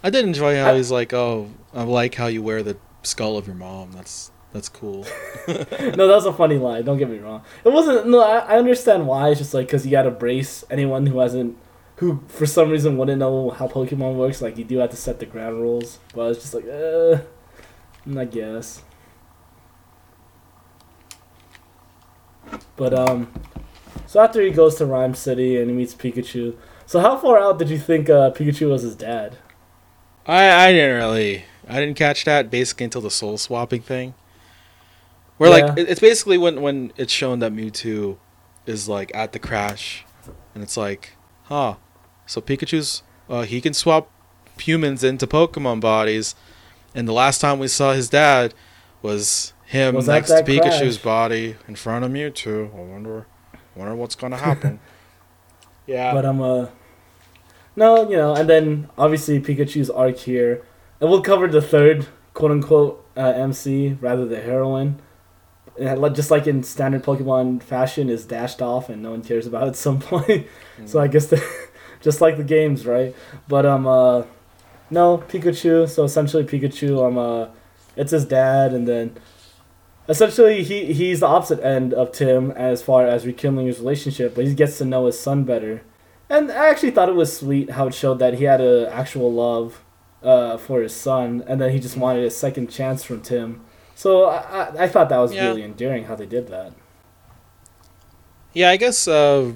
I 0.03 0.09
did 0.09 0.25
enjoy 0.25 0.57
how 0.57 0.75
he's 0.75 0.91
like, 0.91 1.13
oh, 1.13 1.49
I 1.73 1.83
like 1.83 2.15
how 2.15 2.27
you 2.27 2.41
wear 2.43 2.63
the 2.63 2.77
skull 3.03 3.37
of 3.37 3.45
your 3.47 3.55
mom. 3.55 3.91
That's 3.91 4.31
that's 4.53 4.69
cool. 4.69 5.05
no, 5.47 5.53
that 6.07 6.07
was 6.07 6.25
a 6.25 6.33
funny 6.33 6.57
line. 6.57 6.85
Don't 6.85 6.97
get 6.97 7.09
me 7.09 7.17
wrong. 7.19 7.43
It 7.63 7.71
wasn't. 7.73 8.07
No, 8.07 8.21
I, 8.21 8.37
I 8.39 8.57
understand 8.57 9.05
why. 9.05 9.29
It's 9.29 9.39
just 9.39 9.53
like 9.53 9.67
because 9.67 9.85
you 9.85 9.91
got 9.91 10.03
to 10.03 10.11
brace 10.11 10.63
anyone 10.69 11.05
who 11.07 11.19
hasn't, 11.19 11.57
who 11.97 12.21
for 12.27 12.45
some 12.45 12.69
reason 12.69 12.97
wouldn't 12.97 13.19
know 13.19 13.51
how 13.51 13.67
Pokemon 13.67 14.15
works. 14.15 14.41
Like 14.41 14.57
you 14.57 14.63
do 14.65 14.77
have 14.79 14.89
to 14.91 14.95
set 14.97 15.19
the 15.19 15.25
ground 15.25 15.61
rules. 15.61 15.99
But 16.13 16.31
it's 16.31 16.41
just 16.41 16.53
like, 16.53 16.65
uh, 16.67 17.19
I 18.19 18.25
guess. 18.25 18.81
But 22.75 22.93
um, 22.93 23.31
so 24.05 24.19
after 24.21 24.41
he 24.41 24.51
goes 24.51 24.75
to 24.75 24.85
Rhyme 24.85 25.15
City 25.15 25.57
and 25.57 25.69
he 25.69 25.75
meets 25.75 25.95
Pikachu. 25.95 26.55
So 26.85 26.99
how 26.99 27.17
far 27.17 27.39
out 27.39 27.57
did 27.57 27.69
you 27.69 27.79
think 27.79 28.09
uh, 28.09 28.31
Pikachu 28.31 28.69
was 28.69 28.83
his 28.83 28.95
dad? 28.95 29.37
I 30.27 30.49
I 30.67 30.71
didn't 30.71 30.95
really 30.97 31.45
I 31.67 31.79
didn't 31.79 31.97
catch 31.97 32.25
that 32.25 32.49
basically 32.49 32.85
until 32.85 33.01
the 33.01 33.11
soul 33.11 33.37
swapping 33.37 33.81
thing. 33.81 34.13
Where 35.37 35.49
like 35.49 35.65
Yeah. 35.65 35.83
it- 35.83 35.89
it's 35.89 35.99
basically 35.99 36.37
when 36.37 36.61
when 36.61 36.91
it's 36.97 37.11
shown 37.13 37.39
that 37.39 37.51
Mewtwo 37.53 38.17
is 38.65 38.87
like 38.89 39.11
at 39.15 39.31
the 39.33 39.39
crash, 39.39 40.05
and 40.53 40.63
it's 40.63 40.77
like, 40.77 41.13
huh, 41.43 41.75
so 42.25 42.41
Pikachu's 42.41 43.03
uh, 43.29 43.41
he 43.43 43.61
can 43.61 43.73
swap 43.73 44.09
humans 44.59 45.03
into 45.03 45.27
Pokemon 45.27 45.81
bodies, 45.81 46.35
and 46.93 47.07
the 47.07 47.13
last 47.13 47.41
time 47.41 47.59
we 47.59 47.67
saw 47.67 47.93
his 47.93 48.09
dad 48.09 48.53
was 49.01 49.53
him 49.65 49.95
Was 49.95 50.07
next 50.07 50.29
to 50.29 50.43
Pikachu's 50.43 50.97
crash. 50.97 51.03
body 51.03 51.55
in 51.67 51.75
front 51.75 52.05
of 52.05 52.11
Mewtwo. 52.11 52.71
I 52.73 52.81
wonder, 52.91 53.25
wonder 53.75 53.95
what's 53.95 54.15
gonna 54.15 54.37
happen. 54.37 54.79
yeah, 55.87 56.13
But 56.13 56.25
I'm 56.25 56.41
uh 56.41 56.67
no, 57.75 58.09
you 58.09 58.15
know, 58.15 58.33
and 58.33 58.49
then 58.49 58.89
obviously 58.97 59.39
Pikachu's 59.39 59.89
arc 59.89 60.17
here, 60.17 60.63
and 61.01 61.09
we'll 61.09 61.21
cover 61.21 61.47
the 61.47 61.61
third 61.61 62.07
quote 62.33 62.51
unquote 62.51 63.05
uh, 63.17 63.21
MC 63.35 63.97
rather 63.99 64.25
the 64.25 64.39
heroine. 64.41 65.01
And 65.77 66.15
just 66.15 66.31
like 66.31 66.47
in 66.47 66.63
standard 66.63 67.03
Pokemon 67.03 67.61
fashion, 67.61 68.07
is 68.09 68.25
dashed 68.25 68.61
off 68.61 68.87
and 68.87 69.03
no 69.03 69.11
one 69.11 69.21
cares 69.21 69.45
about 69.45 69.63
it 69.63 69.69
at 69.69 69.75
some 69.75 69.99
point. 70.11 70.47
So 70.85 71.01
I 71.01 71.07
guess 71.07 71.25
the, 71.27 71.43
just 72.05 72.21
like 72.21 72.37
the 72.37 72.43
games, 72.57 72.85
right? 72.85 73.13
But 73.49 73.65
um, 73.65 73.85
uh, 73.85 74.23
No, 74.89 75.17
Pikachu. 75.17 75.89
So 75.89 76.03
essentially, 76.05 76.45
Pikachu. 76.45 77.05
Um, 77.05 77.17
uh, 77.17 77.47
it's 77.97 78.11
his 78.11 78.25
dad, 78.25 78.71
and 78.73 78.87
then 78.87 79.17
essentially 80.07 80.63
he 80.63 80.93
he's 80.93 81.19
the 81.21 81.27
opposite 81.27 81.61
end 81.63 81.93
of 81.93 82.11
Tim 82.11 82.51
as 82.51 82.81
far 82.83 83.07
as 83.07 83.25
rekindling 83.25 83.67
his 83.67 83.79
relationship, 83.79 84.35
but 84.35 84.45
he 84.45 84.53
gets 84.53 84.77
to 84.77 84.85
know 84.85 85.05
his 85.07 85.19
son 85.19 85.43
better. 85.43 85.81
And 86.29 86.51
I 86.51 86.69
actually 86.69 86.91
thought 86.91 87.09
it 87.09 87.15
was 87.15 87.35
sweet 87.37 87.71
how 87.71 87.87
it 87.87 87.93
showed 87.93 88.19
that 88.19 88.33
he 88.35 88.43
had 88.45 88.61
a 88.61 88.89
actual 88.93 89.31
love 89.31 89.81
uh, 90.23 90.57
for 90.57 90.81
his 90.81 90.93
son, 90.95 91.43
and 91.47 91.59
then 91.61 91.71
he 91.71 91.79
just 91.79 91.97
wanted 91.97 92.23
a 92.25 92.31
second 92.31 92.69
chance 92.69 93.03
from 93.03 93.21
Tim. 93.21 93.61
So 93.95 94.25
I, 94.25 94.37
I, 94.59 94.83
I 94.83 94.87
thought 94.87 95.07
that 95.09 95.19
was 95.19 95.33
Yeah. 95.33 95.47
really 95.47 95.63
endearing 95.63 96.03
how 96.05 96.15
they 96.15 96.25
did 96.25 96.47
that. 96.49 96.73
Yeah, 98.53 98.69
I 98.71 98.77
guess. 98.77 99.07
Uh, 99.07 99.53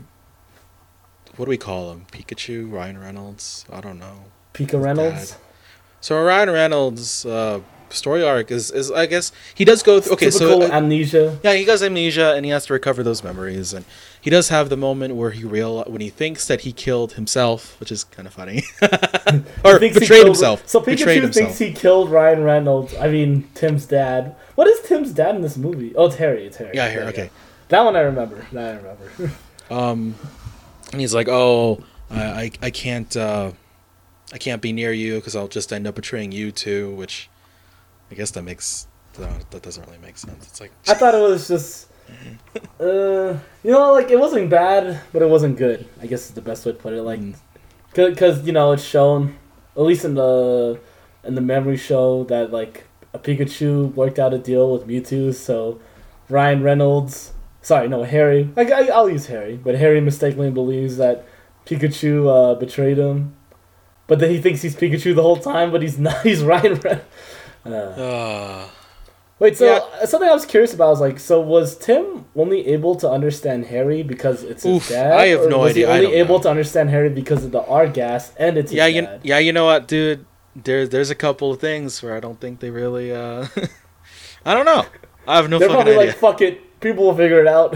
what 1.40 1.46
do 1.46 1.50
we 1.50 1.58
call 1.58 1.92
him? 1.92 2.06
Pikachu, 2.12 2.70
Ryan 2.72 2.98
Reynolds. 3.00 3.66
I 3.72 3.80
don't 3.80 3.98
know. 3.98 4.26
Pika 4.54 4.82
Reynolds. 4.82 5.38
So 6.02 6.22
Ryan 6.22 6.50
Reynolds' 6.50 7.26
uh, 7.26 7.62
story 7.90 8.24
arc 8.24 8.52
is, 8.52 8.72
is 8.72 8.92
I 8.92 9.06
guess 9.06 9.32
he 9.56 9.64
does 9.64 9.82
go 9.84 10.02
through. 10.02 10.14
Okay, 10.14 10.30
Typical 10.30 10.62
so 10.62 10.68
uh, 10.68 10.72
amnesia. 10.72 11.40
yeah, 11.44 11.54
he 11.54 11.64
has 11.66 11.82
amnesia 11.82 12.34
and 12.36 12.46
he 12.46 12.52
has 12.52 12.66
to 12.66 12.74
recover 12.74 13.04
those 13.04 13.24
memories, 13.24 13.74
and 13.74 13.86
he 14.20 14.30
does 14.30 14.50
have 14.50 14.68
the 14.70 14.76
moment 14.78 15.16
where 15.16 15.32
he 15.32 15.44
real 15.46 15.84
when 15.86 16.02
he 16.02 16.10
thinks 16.10 16.46
that 16.48 16.62
he 16.62 16.72
killed 16.74 17.14
himself, 17.14 17.80
which 17.80 17.92
is 17.92 18.04
kind 18.04 18.28
of 18.28 18.34
funny, 18.34 18.64
or 19.64 19.80
betrayed 19.80 20.08
killed- 20.08 20.26
himself. 20.28 20.68
So 20.68 20.80
betrayed 20.82 21.20
Pikachu 21.20 21.22
himself. 21.24 21.46
thinks 21.58 21.60
he 21.60 21.72
killed 21.74 22.10
Ryan 22.10 22.44
Reynolds. 22.44 22.94
I 22.96 23.10
mean 23.10 23.48
Tim's 23.56 23.86
dad. 23.86 24.36
What 24.56 24.68
is 24.68 24.82
Tim's 24.82 25.12
dad 25.14 25.36
in 25.36 25.42
this 25.42 25.56
movie? 25.58 25.94
Oh, 25.96 26.08
it's 26.08 26.16
Harry. 26.18 26.46
It's 26.48 26.58
Harry. 26.58 26.72
yeah, 26.74 26.94
you. 26.94 27.00
Okay. 27.12 27.30
That 27.70 27.82
one 27.86 27.96
I 27.96 28.02
remember. 28.02 28.46
That 28.52 28.74
I 28.74 28.78
remember. 28.78 29.32
Um, 29.72 30.16
and 30.92 31.00
he's 31.02 31.14
like, 31.14 31.28
"Oh, 31.30 31.84
I, 32.10 32.24
I, 32.24 32.52
I 32.64 32.70
can't, 32.72 33.16
uh, 33.16 33.52
I 34.34 34.38
can't 34.38 34.62
be 34.62 34.72
near 34.74 34.92
you 34.92 35.16
because 35.16 35.36
I'll 35.36 35.48
just 35.48 35.72
end 35.74 35.88
up 35.88 35.96
betraying 35.96 36.32
you 36.32 36.52
too." 36.52 36.94
Which, 36.96 37.30
I 38.12 38.16
guess 38.16 38.32
that 38.32 38.44
makes 38.44 38.88
no, 39.20 39.30
that 39.52 39.62
doesn't 39.62 39.86
really 39.86 39.98
make 40.00 40.18
sense. 40.18 40.48
It's 40.48 40.62
like, 40.62 40.72
I 40.88 40.94
thought 40.94 41.14
it 41.16 41.22
was 41.22 41.48
just, 41.48 41.88
uh, 42.80 43.38
you 43.64 43.72
know, 43.72 43.92
like 43.94 44.10
it 44.12 44.20
wasn't 44.20 44.50
bad, 44.50 45.02
but 45.12 45.22
it 45.22 45.30
wasn't 45.30 45.58
good. 45.58 45.88
I 46.02 46.08
guess 46.08 46.28
is 46.30 46.32
the 46.36 46.42
best 46.42 46.66
way 46.66 46.72
to 46.72 46.78
put 46.78 46.94
it. 46.94 47.02
Like, 47.04 47.20
Mm. 47.20 47.36
because 47.94 48.46
you 48.46 48.54
know 48.54 48.72
it's 48.72 48.84
shown, 48.84 49.36
at 49.76 49.82
least 49.82 50.06
in 50.06 50.14
the 50.16 50.80
in 51.24 51.36
the 51.36 51.42
memory 51.42 51.76
show 51.78 52.24
that 52.26 52.52
like 52.52 52.86
a 53.14 53.20
Pikachu 53.20 53.94
worked 53.96 54.20
out 54.20 54.34
a 54.34 54.38
deal 54.38 54.72
with 54.72 54.88
Mewtwo, 54.88 55.34
so 55.34 55.80
Ryan 56.30 56.62
Reynolds, 56.64 57.34
sorry, 57.62 57.88
no 57.88 58.03
Harry. 58.03 58.49
I, 58.57 58.62
I 58.72 58.82
I'll 58.88 59.10
use 59.10 59.28
Harry, 59.28 59.57
but 59.57 59.76
Harry 59.76 60.01
mistakenly 60.01 60.51
believes 60.51 60.97
that 60.97 61.26
Pikachu 61.66 62.28
uh, 62.28 62.55
betrayed 62.55 62.97
him, 62.97 63.36
but 64.07 64.20
then 64.20 64.32
he 64.32 64.41
thinks 64.41 64.62
he's 64.62 64.76
Pikachu 64.76 65.16
the 65.16 65.24
whole 65.24 65.38
time, 65.38 65.72
but 65.72 65.82
he's 65.82 65.99
not. 65.99 66.22
He's 66.24 66.43
Ryan 66.43 66.80
Uh, 67.66 67.70
uh, 67.70 68.70
Wait, 69.39 69.57
so 69.57 69.66
Yeah. 69.66 69.80
uh, 70.01 70.05
something 70.05 70.30
I 70.30 70.34
was 70.34 70.45
curious 70.45 70.74
about 70.74 70.89
was 70.89 71.01
like, 71.01 71.20
so 71.20 71.39
was 71.41 71.78
Tim 71.78 72.26
only 72.36 72.68
able 72.68 72.95
to 72.95 73.10
understand 73.10 73.66
Harry 73.68 74.03
because 74.03 74.43
it's 74.43 74.64
his 74.64 74.78
Oof, 74.78 74.88
dad? 74.88 75.14
I 75.14 75.28
have 75.28 75.45
or 75.45 75.47
no 75.47 75.60
was 75.60 75.72
idea. 75.72 75.89
I 75.89 75.99
He 75.99 75.99
only 75.99 76.12
don't 76.12 76.14
able 76.14 76.39
know. 76.39 76.41
to 76.41 76.49
understand 76.49 76.89
Harry 76.89 77.10
because 77.10 77.45
of 77.45 77.51
the 77.51 77.62
R 77.64 77.88
gas 77.88 78.34
and 78.38 78.57
it's 78.57 78.72
his 78.72 78.78
yeah, 78.78 78.88
you, 78.88 79.01
dad. 79.01 79.22
yeah, 79.24 79.39
you 79.39 79.53
know 79.53 79.66
what, 79.66 79.88
dude? 79.88 80.26
There's 80.55 80.89
there's 80.89 81.10
a 81.10 81.16
couple 81.16 81.51
of 81.51 81.60
things 81.62 82.01
where 82.03 82.16
I 82.16 82.20
don't 82.20 82.39
think 82.39 82.60
they 82.60 82.70
really. 82.72 83.14
uh 83.14 83.47
I 84.45 84.53
don't 84.53 84.66
know. 84.66 84.86
I 85.28 85.36
have 85.38 85.49
no 85.49 85.60
They're 85.60 85.70
fucking 85.70 85.86
probably 85.86 85.93
idea. 85.93 86.07
like, 86.07 86.16
fuck 86.18 86.41
it, 86.41 86.62
people 86.80 87.06
will 87.06 87.16
figure 87.16 87.40
it 87.42 87.48
out. 87.48 87.76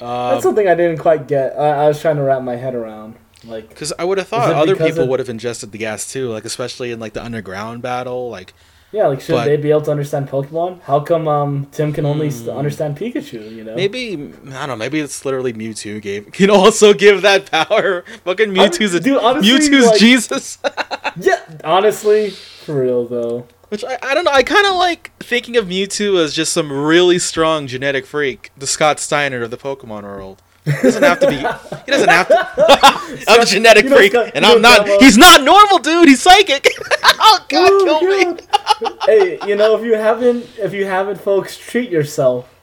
Uh, 0.00 0.32
That's 0.32 0.42
something 0.42 0.66
I 0.68 0.74
didn't 0.74 0.98
quite 0.98 1.28
get. 1.28 1.56
I, 1.58 1.84
I 1.84 1.88
was 1.88 2.00
trying 2.00 2.16
to 2.16 2.22
wrap 2.22 2.42
my 2.42 2.56
head 2.56 2.74
around. 2.74 3.16
Like, 3.44 3.68
Because 3.68 3.92
I 3.98 4.04
would 4.04 4.18
have 4.18 4.28
thought 4.28 4.52
other 4.52 4.74
people 4.74 5.02
of- 5.02 5.08
would 5.08 5.20
have 5.20 5.28
ingested 5.28 5.70
the 5.72 5.78
gas 5.78 6.10
too, 6.10 6.30
like 6.30 6.44
especially 6.44 6.90
in 6.92 6.98
like 6.98 7.12
the 7.12 7.22
underground 7.22 7.82
battle. 7.82 8.28
Like, 8.30 8.54
yeah, 8.90 9.06
like 9.06 9.20
should 9.20 9.32
But- 9.34 9.44
they 9.44 9.56
be 9.56 9.70
able 9.70 9.82
to 9.82 9.90
understand 9.90 10.28
Pokemon? 10.28 10.80
How 10.82 11.00
come 11.00 11.28
um 11.28 11.66
Tim 11.70 11.92
can 11.92 12.06
only 12.06 12.30
Hmm. 12.30 12.48
understand 12.50 12.96
Pikachu? 12.96 13.54
You 13.54 13.64
know, 13.64 13.74
maybe 13.76 14.14
I 14.52 14.66
don't 14.66 14.68
know. 14.70 14.76
Maybe 14.76 14.98
it's 15.00 15.24
literally 15.24 15.52
Mewtwo 15.52 16.00
gave 16.00 16.32
can 16.32 16.48
also 16.50 16.94
give 16.94 17.20
that 17.22 17.50
power. 17.50 18.02
Fucking 18.24 18.50
Mewtwo's 18.50 18.94
a 18.94 19.00
dude, 19.00 19.18
honestly, 19.18 19.50
Mewtwo's 19.50 19.86
like- 19.86 19.98
Jesus. 20.00 20.58
Yeah, 21.16 21.38
honestly, 21.62 22.30
for 22.30 22.80
real 22.80 23.06
though. 23.06 23.46
Which 23.74 23.82
I, 23.82 23.98
I 24.04 24.14
don't 24.14 24.22
know. 24.22 24.30
I 24.30 24.44
kind 24.44 24.68
of 24.68 24.76
like 24.76 25.10
thinking 25.18 25.56
of 25.56 25.66
Mewtwo 25.66 26.22
as 26.22 26.32
just 26.32 26.52
some 26.52 26.70
really 26.70 27.18
strong 27.18 27.66
genetic 27.66 28.06
freak, 28.06 28.52
the 28.56 28.68
Scott 28.68 29.00
Steiner 29.00 29.42
of 29.42 29.50
the 29.50 29.56
Pokemon 29.56 30.04
world. 30.04 30.40
He 30.64 30.70
doesn't 30.70 31.02
have 31.02 31.18
to 31.18 31.28
be. 31.28 31.38
He 31.38 31.90
doesn't 31.90 32.08
have 32.08 32.28
to. 32.28 33.24
I'm 33.28 33.40
a 33.40 33.44
genetic 33.44 33.88
freak, 33.88 34.14
and 34.14 34.46
I'm 34.46 34.62
not. 34.62 34.86
He's 35.02 35.18
not 35.18 35.42
normal, 35.42 35.80
dude. 35.80 36.06
He's 36.06 36.22
psychic. 36.22 36.68
oh 37.02 37.44
God, 37.48 37.68
Oh, 37.72 37.98
kill 38.00 38.34
me. 38.36 38.96
Hey, 39.06 39.38
you 39.44 39.56
know, 39.56 39.76
if 39.76 39.84
you 39.84 39.94
haven't, 39.94 40.46
if 40.56 40.72
you 40.72 40.84
haven't, 40.84 41.20
folks, 41.20 41.58
treat 41.58 41.90
yourself. 41.90 42.53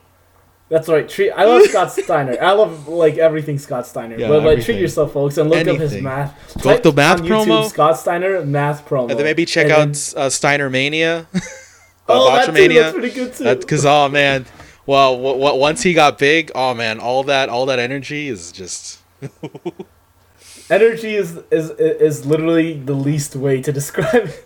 That's 0.71 0.87
right. 0.87 1.07
Treat. 1.07 1.31
I 1.31 1.43
love 1.43 1.63
Scott 1.63 1.91
Steiner. 2.03 2.37
I 2.41 2.53
love 2.53 2.87
like 2.87 3.17
everything 3.17 3.59
Scott 3.59 3.85
Steiner. 3.85 4.17
Yeah, 4.17 4.29
but 4.29 4.37
like, 4.37 4.51
everything. 4.53 4.63
treat 4.75 4.79
yourself, 4.81 5.11
folks, 5.11 5.37
and 5.37 5.49
look 5.49 5.67
up 5.67 5.77
his 5.77 6.01
math. 6.01 6.33
Go 6.63 6.69
up 6.69 6.75
Type 6.77 6.83
the 6.83 6.93
math 6.93 7.19
on 7.19 7.27
YouTube, 7.27 7.45
promo. 7.45 7.69
Scott 7.69 7.97
Steiner 7.99 8.45
math 8.45 8.87
promo. 8.87 9.09
And 9.09 9.19
then 9.19 9.25
maybe 9.25 9.45
check 9.45 9.65
And 9.65 9.73
out 9.73 9.77
then- 9.93 10.23
uh, 10.23 10.29
Steiner 10.29 10.69
Mania. 10.69 11.27
oh, 12.07 12.33
that 12.33 12.55
too, 12.55 12.67
that's 12.69 12.93
pretty 12.93 13.09
good 13.13 13.33
too. 13.33 13.53
Because 13.55 13.85
oh 13.85 14.07
man, 14.07 14.45
well, 14.85 15.17
w- 15.17 15.37
w- 15.37 15.59
once 15.59 15.83
he 15.83 15.93
got 15.93 16.17
big, 16.17 16.51
oh 16.55 16.73
man, 16.73 17.01
all 17.01 17.23
that 17.23 17.49
all 17.49 17.65
that 17.65 17.77
energy 17.79 18.29
is 18.29 18.53
just. 18.53 18.99
Energy 20.69 21.15
is 21.15 21.37
is 21.51 21.69
is 21.71 22.25
literally 22.25 22.79
the 22.79 22.93
least 22.93 23.35
way 23.35 23.61
to 23.61 23.73
describe 23.73 24.23
it. 24.23 24.45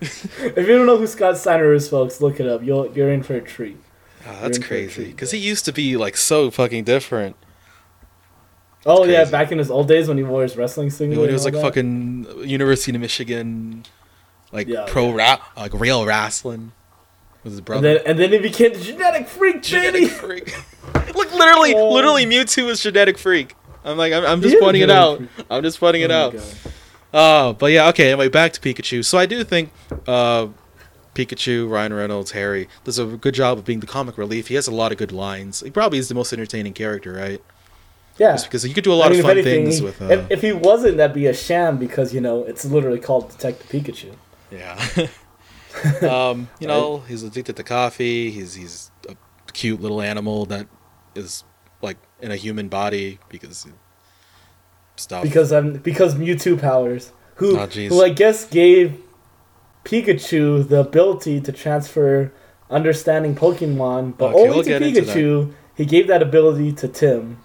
if 0.00 0.56
you 0.56 0.76
don't 0.76 0.86
know 0.86 0.96
who 0.96 1.06
Scott 1.06 1.36
Steiner 1.38 1.72
is, 1.74 1.88
folks, 1.88 2.20
look 2.20 2.40
it 2.40 2.46
up. 2.48 2.64
You'll 2.64 2.90
you're 2.92 3.12
in 3.12 3.22
for 3.22 3.36
a 3.36 3.40
treat. 3.40 3.76
Oh, 4.26 4.38
that's 4.42 4.56
in 4.58 4.62
for 4.62 4.66
a 4.74 4.78
crazy. 4.86 5.04
Because 5.06 5.30
he 5.30 5.38
used 5.38 5.64
to 5.66 5.72
be 5.72 5.96
like 5.96 6.16
so 6.16 6.50
fucking 6.50 6.84
different. 6.84 7.36
Oh 8.86 9.04
yeah, 9.04 9.24
back 9.24 9.52
in 9.52 9.58
his 9.58 9.70
old 9.70 9.88
days 9.88 10.08
when 10.08 10.16
he 10.16 10.22
wore 10.22 10.42
his 10.42 10.56
wrestling 10.56 10.90
singlet. 10.90 11.18
when 11.20 11.28
he 11.28 11.32
was 11.32 11.44
like 11.44 11.54
that. 11.54 11.60
fucking 11.62 12.26
University 12.44 12.94
of 12.94 13.00
Michigan, 13.00 13.84
like 14.52 14.68
Yeah, 14.68 14.84
pro 14.86 15.08
yeah. 15.10 15.14
rap, 15.16 15.42
like 15.56 15.74
real 15.74 16.06
wrestling 16.06 16.72
with 17.44 17.52
his 17.52 17.58
And 17.58 17.66
brother. 17.66 17.94
then, 17.94 18.06
and 18.06 18.18
then 18.18 18.30
he 18.32 18.38
became 18.38 18.72
the 18.72 18.80
genetic 18.80 19.28
freak, 19.28 19.62
genetic 19.62 20.08
freak. 20.10 20.54
Look, 21.14 21.32
literally, 21.34 21.74
Oh. 21.74 21.92
literally, 21.92 22.24
Mewtwo 22.24 22.68
is 22.68 22.80
genetic 22.80 23.18
freak. 23.18 23.54
I'm 23.84 23.96
like, 23.98 24.12
I'm, 24.12 24.24
I'm 24.24 24.40
just 24.42 24.58
pointing 24.60 24.82
it 24.82 24.90
out. 24.90 25.18
freak. 25.18 25.30
I'm 25.50 25.62
just 25.62 25.80
pointing 25.80 26.02
it 26.02 26.10
Oh 26.10 26.14
my 26.14 26.24
out. 26.26 26.32
God. 26.34 26.44
Oh, 27.12 27.52
but 27.54 27.72
yeah, 27.72 27.88
okay. 27.88 28.10
Anyway, 28.12 28.28
back 28.28 28.52
to 28.52 28.60
Pikachu. 28.60 29.04
So 29.04 29.18
I 29.18 29.26
do 29.26 29.42
think 29.44 29.70
uh, 30.06 30.48
Pikachu, 31.18 31.68
Ryan 31.68 31.92
Reynolds, 31.94 32.30
Harry 32.30 32.68
does 32.84 32.96
a 33.00 33.04
good 33.04 33.34
job 33.34 33.58
of 33.58 33.64
being 33.64 33.80
the 33.80 33.88
comic 33.88 34.16
relief. 34.16 34.46
He 34.46 34.54
has 34.54 34.68
a 34.68 34.72
lot 34.72 34.92
of 34.92 34.98
good 34.98 35.10
lines. 35.10 35.60
He 35.60 35.70
probably 35.70 35.98
is 35.98 36.08
the 36.08 36.14
most 36.14 36.32
entertaining 36.32 36.74
character, 36.74 37.14
right? 37.14 37.42
Yeah. 38.18 38.32
Just 38.32 38.46
because 38.46 38.64
you 38.66 38.72
could 38.72 38.84
do 38.84 38.92
a 38.92 38.94
lot 38.94 39.06
I 39.06 39.10
mean, 39.10 39.18
of 39.20 39.24
fun 39.24 39.32
anything, 39.32 39.64
things 39.64 39.78
he- 39.78 39.84
with. 39.84 40.00
Uh, 40.00 40.06
if, 40.06 40.30
if 40.30 40.42
he 40.42 40.52
wasn't, 40.52 40.96
that'd 40.98 41.14
be 41.14 41.26
a 41.26 41.34
sham 41.34 41.76
because 41.76 42.14
you 42.14 42.20
know 42.20 42.44
it's 42.44 42.64
literally 42.64 43.00
called 43.00 43.30
Detective 43.30 43.68
Pikachu. 43.68 44.14
Yeah. 44.52 45.08
um, 46.08 46.48
you 46.60 46.68
know, 46.68 46.98
he's 47.08 47.24
addicted 47.24 47.56
to 47.56 47.64
coffee. 47.64 48.30
He's 48.30 48.54
he's 48.54 48.92
a 49.08 49.16
cute 49.52 49.80
little 49.80 50.00
animal 50.00 50.46
that 50.46 50.68
is 51.16 51.42
like 51.82 51.96
in 52.20 52.30
a 52.30 52.36
human 52.36 52.68
body 52.68 53.18
because 53.28 53.66
stuff. 54.96 55.22
Because 55.24 55.52
um, 55.52 55.74
because 55.74 56.14
Mewtwo 56.14 56.60
powers, 56.60 57.12
who 57.36 57.58
Oh, 57.58 57.66
who 57.66 58.02
I 58.04 58.08
guess 58.08 58.44
gave 58.46 59.00
Pikachu 59.88 60.68
the 60.68 60.80
ability 60.80 61.40
to 61.40 61.50
transfer 61.50 62.30
understanding 62.70 63.34
Pokemon, 63.34 64.18
but 64.18 64.34
Okay, 64.34 64.40
only 64.48 64.50
we'll 64.50 64.62
to 64.64 64.78
Pikachu. 64.80 65.54
He 65.74 65.86
gave 65.86 66.06
that 66.08 66.22
ability 66.22 66.72
to 66.72 66.88
Tim 66.88 67.38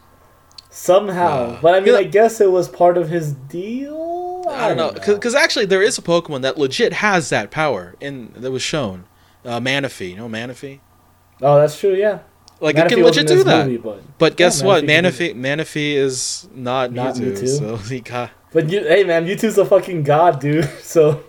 somehow. 0.69 1.27
Uh, 1.27 1.61
but 1.61 1.75
I 1.75 1.79
mean, 1.79 1.95
I 1.95 2.03
guess 2.03 2.41
it 2.41 2.51
was 2.51 2.67
part 2.67 2.97
of 2.97 3.09
his 3.09 3.31
deal. 3.31 4.43
I 4.49 4.67
don't 4.67 4.77
know 4.77 4.91
because 5.15 5.35
actually 5.35 5.65
there 5.67 5.81
is 5.81 5.97
a 5.97 6.01
Pokemon 6.01 6.41
that 6.41 6.57
legit 6.57 6.93
has 6.93 7.29
that 7.29 7.49
power 7.49 7.95
in 8.01 8.33
that 8.35 8.51
was 8.51 8.61
shown. 8.61 9.05
Uh, 9.45 9.59
Manaphy, 9.59 10.09
you 10.11 10.17
know 10.17 10.27
Manaphy. 10.27 10.79
Oh, 11.41 11.57
that's 11.59 11.79
true. 11.79 11.95
Yeah. 11.95 12.19
Like 12.59 12.75
Manaphy 12.75 12.85
it 12.85 12.89
can 12.89 13.03
legit 13.03 13.27
do 13.27 13.43
that. 13.45 13.65
movie, 13.65 13.77
but 13.77 14.01
But 14.17 14.35
guess 14.37 14.61
Yeah, 14.61 14.67
what? 14.67 14.83
Manaphy 14.83 15.33
Manaphy 15.35 15.93
is 15.95 16.47
not, 16.53 16.91
Not 16.91 17.15
Mewtwo, 17.15 17.41
Mewtwo. 17.41 17.57
so 17.59 17.75
he 17.93 17.99
got. 18.01 18.31
but 18.51 18.69
you, 18.69 18.81
hey 18.81 19.03
man, 19.05 19.25
Mewtwo's 19.25 19.57
a 19.57 19.65
fucking 19.65 20.03
god, 20.03 20.39
dude. 20.41 20.69
So 20.81 21.23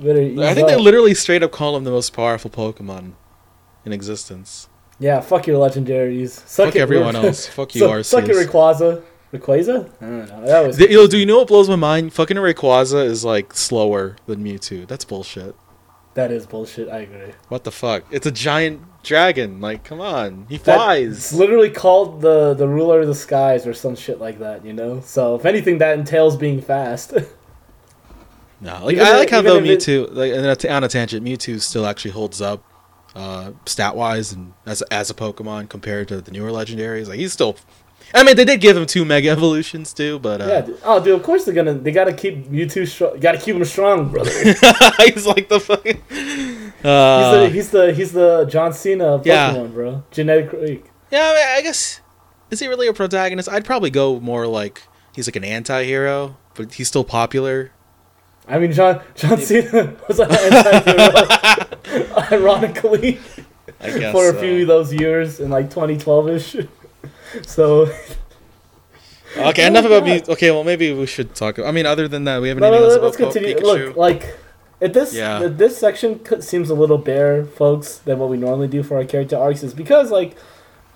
I 0.00 0.54
think 0.54 0.64
up. 0.64 0.68
they 0.68 0.76
literally 0.76 1.14
straight 1.14 1.42
up 1.42 1.50
call 1.50 1.76
him 1.76 1.84
the 1.84 1.90
most 1.90 2.12
powerful 2.12 2.50
Pokemon 2.50 3.12
in 3.84 3.92
existence. 3.92 4.68
Yeah, 5.00 5.20
fuck 5.20 5.46
your 5.46 5.58
legendaries. 5.58 6.30
Suck 6.46 6.68
Fuck 6.68 6.76
it, 6.76 6.80
everyone 6.80 7.16
else. 7.16 7.46
Fuck 7.46 7.74
you, 7.74 7.80
Suck- 7.82 7.90
Arceus. 7.90 8.04
Suck 8.06 8.28
it, 8.28 8.36
Rayquaza. 8.36 9.02
Rayquaza? 9.32 9.90
I 10.00 10.04
don't 10.04 10.28
know. 10.28 10.46
That 10.46 10.66
was. 10.66 10.76
The- 10.76 10.90
yo, 10.90 11.06
do 11.06 11.18
you 11.18 11.26
know 11.26 11.38
what 11.38 11.48
blows 11.48 11.68
my 11.68 11.76
mind? 11.76 12.12
Fucking 12.12 12.36
Rayquaza 12.36 13.04
is 13.04 13.24
like 13.24 13.54
slower 13.54 14.16
than 14.26 14.42
Mewtwo. 14.42 14.86
That's 14.86 15.04
bullshit. 15.04 15.54
That 16.14 16.32
is 16.32 16.46
bullshit. 16.46 16.88
I 16.88 17.00
agree. 17.00 17.32
What 17.48 17.62
the 17.64 17.70
fuck? 17.70 18.04
It's 18.10 18.26
a 18.26 18.32
giant 18.32 18.82
dragon. 19.04 19.60
Like, 19.60 19.84
come 19.84 20.00
on, 20.00 20.46
he 20.48 20.58
flies. 20.58 21.16
It's 21.16 21.32
literally 21.32 21.70
called 21.70 22.20
the 22.22 22.54
the 22.54 22.66
ruler 22.66 23.00
of 23.00 23.06
the 23.06 23.14
skies 23.14 23.66
or 23.66 23.74
some 23.74 23.94
shit 23.94 24.18
like 24.18 24.40
that. 24.40 24.64
You 24.64 24.72
know. 24.72 25.00
So 25.00 25.36
if 25.36 25.44
anything, 25.44 25.78
that 25.78 25.96
entails 25.98 26.36
being 26.36 26.60
fast. 26.60 27.14
No, 28.60 28.84
like 28.86 28.94
Even 28.96 29.06
I 29.06 29.16
like 29.16 29.30
how 29.30 29.40
though 29.42 29.56
it- 29.58 29.62
Mewtwo, 29.64 30.08
like 30.12 30.32
and 30.32 30.72
on 30.72 30.84
a 30.84 30.88
tangent, 30.88 31.24
Mewtwo 31.24 31.60
still 31.60 31.86
actually 31.86 32.10
holds 32.10 32.40
up, 32.40 32.62
uh, 33.14 33.52
stat 33.66 33.94
wise 33.96 34.32
and 34.32 34.52
as 34.66 34.82
as 34.82 35.10
a 35.10 35.14
Pokemon 35.14 35.68
compared 35.68 36.08
to 36.08 36.20
the 36.20 36.30
newer 36.32 36.50
legendaries. 36.50 37.06
Like 37.08 37.18
he's 37.18 37.32
still, 37.32 37.56
I 38.14 38.24
mean, 38.24 38.36
they 38.36 38.44
did 38.44 38.60
give 38.60 38.76
him 38.76 38.84
two 38.86 39.04
Mega 39.04 39.28
Evolutions 39.30 39.92
too, 39.92 40.18
but 40.18 40.40
yeah. 40.40 40.46
uh, 40.46 40.60
Dude. 40.62 40.78
Oh, 40.84 41.02
dude. 41.04 41.14
Of 41.14 41.22
course 41.22 41.44
they're 41.44 41.54
gonna. 41.54 41.74
They 41.74 41.92
gotta 41.92 42.12
keep 42.12 42.46
Mewtwo 42.48 42.86
strong. 42.88 43.20
Gotta 43.20 43.38
keep 43.38 43.54
him 43.56 43.64
strong, 43.64 44.08
brother. 44.10 44.30
he's 44.30 44.60
he's 45.14 45.26
like 45.26 45.48
the 45.48 45.60
fucking. 45.60 46.02
Uh, 46.84 47.42
the 47.44 47.48
he's 47.50 47.70
the 47.70 47.92
he's 47.92 48.12
the 48.12 48.44
John 48.46 48.72
Cena 48.72 49.14
of 49.14 49.22
Pokemon, 49.22 49.26
Yeah. 49.26 49.66
bro. 49.66 50.04
Genetic 50.10 50.50
freak. 50.50 50.84
yeah, 51.10 51.30
I, 51.30 51.34
mean, 51.34 51.58
I 51.58 51.62
guess 51.62 52.00
is 52.50 52.60
he 52.60 52.66
really 52.68 52.86
a 52.88 52.92
protagonist? 52.92 53.48
I'd 53.48 53.64
probably 53.64 53.90
go 53.90 54.20
more 54.20 54.46
like 54.46 54.82
he's 55.14 55.26
like 55.28 55.36
an 55.36 55.44
anti-hero, 55.44 56.36
but 56.54 56.74
he's 56.74 56.88
still 56.88 57.04
popular. 57.04 57.72
I 58.48 58.58
mean, 58.58 58.72
John 58.72 59.00
John 59.14 59.38
Cena 59.38 59.94
was 60.08 60.18
an 60.20 60.30
anti-hero, 60.30 62.16
ironically, 62.32 63.18
I 63.80 63.90
guess 63.98 64.12
for 64.12 64.28
a 64.30 64.34
few 64.40 64.62
of 64.62 64.68
those 64.68 64.92
years 64.92 65.38
in 65.40 65.50
like 65.50 65.66
2012 65.70 66.28
ish. 66.30 66.56
So 67.46 67.92
Okay, 69.36 69.66
enough 69.66 69.84
about 69.84 70.04
me. 70.04 70.22
Okay, 70.26 70.50
well 70.50 70.64
maybe 70.64 70.92
we 70.92 71.06
should 71.06 71.34
talk. 71.34 71.58
I 71.58 71.70
mean, 71.70 71.86
other 71.86 72.08
than 72.08 72.24
that, 72.24 72.40
we 72.40 72.48
haven't 72.48 72.62
no, 72.62 72.68
anything 72.72 72.88
no, 72.88 73.02
let's 73.04 73.16
about 73.16 73.32
continue. 73.32 73.54
Pikachu. 73.54 73.86
Look, 73.88 73.96
like 73.96 74.36
at 74.80 74.94
this 74.94 75.14
Yeah. 75.14 75.38
th- 75.40 75.52
this 75.58 75.76
section 75.76 76.20
seems 76.40 76.70
a 76.70 76.74
little 76.74 76.98
bare, 76.98 77.44
folks, 77.44 77.98
than 77.98 78.18
what 78.18 78.30
we 78.30 78.36
normally 78.38 78.68
do 78.68 78.82
for 78.82 78.96
our 78.96 79.04
character 79.04 79.36
arcs, 79.36 79.62
is 79.62 79.74
because 79.74 80.10
like. 80.10 80.36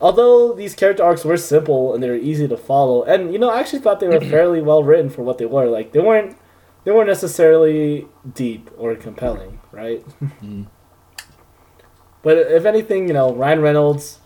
Although 0.01 0.53
these 0.53 0.75
character 0.75 1.05
arcs 1.05 1.25
were 1.25 1.37
simple 1.37 1.95
and 1.95 2.03
they 2.03 2.09
were 2.11 2.17
easy 2.17 2.49
to 2.49 2.57
follow, 2.57 3.05
and 3.05 3.33
you 3.33 3.39
know, 3.39 3.49
I 3.51 3.61
actually 3.61 3.79
thought 3.79 4.01
they 4.01 4.09
were 4.09 4.21
fairly 4.35 4.61
well 4.61 4.83
written 4.83 5.09
for 5.11 5.23
what 5.23 5.39
they 5.39 5.47
were. 5.47 5.67
Like 5.67 5.93
they 5.93 6.01
weren't, 6.01 6.37
they 6.85 6.91
weren't 6.91 7.09
necessarily 7.09 8.07
deep 8.35 8.71
or 8.77 8.95
compelling, 8.97 9.61
right? 9.71 10.05
Mm. 10.43 10.67
But 12.23 12.39
if 12.39 12.65
anything, 12.65 13.09
you 13.09 13.15
know, 13.15 13.35
Ryan 13.35 13.61
Reynolds, 13.61 14.21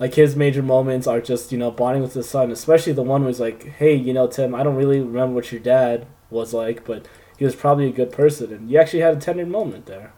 like 0.00 0.14
his 0.14 0.34
major 0.34 0.62
moments 0.62 1.06
are 1.06 1.20
just 1.20 1.52
you 1.52 1.58
know 1.58 1.70
bonding 1.70 2.02
with 2.02 2.14
his 2.14 2.28
son, 2.28 2.50
especially 2.50 2.92
the 2.94 3.02
one 3.02 3.22
where 3.22 3.28
he's 3.28 3.40
like, 3.40 3.64
"Hey, 3.64 3.94
you 3.94 4.12
know, 4.14 4.26
Tim, 4.26 4.54
I 4.54 4.62
don't 4.62 4.74
really 4.76 5.00
remember 5.00 5.34
what 5.34 5.52
your 5.52 5.60
dad 5.60 6.06
was 6.30 6.54
like, 6.54 6.84
but 6.84 7.06
he 7.36 7.44
was 7.44 7.54
probably 7.54 7.88
a 7.88 7.92
good 7.92 8.10
person," 8.10 8.52
and 8.52 8.70
you 8.70 8.78
actually 8.78 9.00
had 9.00 9.16
a 9.16 9.20
tender 9.20 9.44
moment 9.44 9.86
there. 9.86 10.14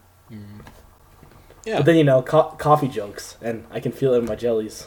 Yeah. 1.65 1.79
But 1.79 1.87
then 1.87 1.97
you 1.97 2.05
know, 2.05 2.23
co- 2.23 2.55
coffee 2.59 2.89
jokes, 2.89 3.37
and 3.43 3.67
I 3.71 3.81
can 3.81 3.91
feel 3.93 4.15
it 4.15 4.19
in 4.19 4.27
my 4.27 4.37
jellies. 4.37 4.87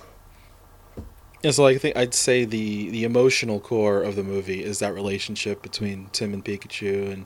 Yeah, 1.43 1.51
so 1.51 1.63
like, 1.63 1.75
I 1.75 1.79
think 1.79 1.95
I'd 1.97 2.13
say 2.13 2.45
the 2.45 2.89
the 2.89 3.03
emotional 3.03 3.59
core 3.59 4.01
of 4.01 4.15
the 4.15 4.23
movie 4.23 4.63
is 4.63 4.79
that 4.79 4.93
relationship 4.93 5.61
between 5.61 6.09
Tim 6.11 6.33
and 6.33 6.43
Pikachu, 6.43 7.11
and 7.13 7.25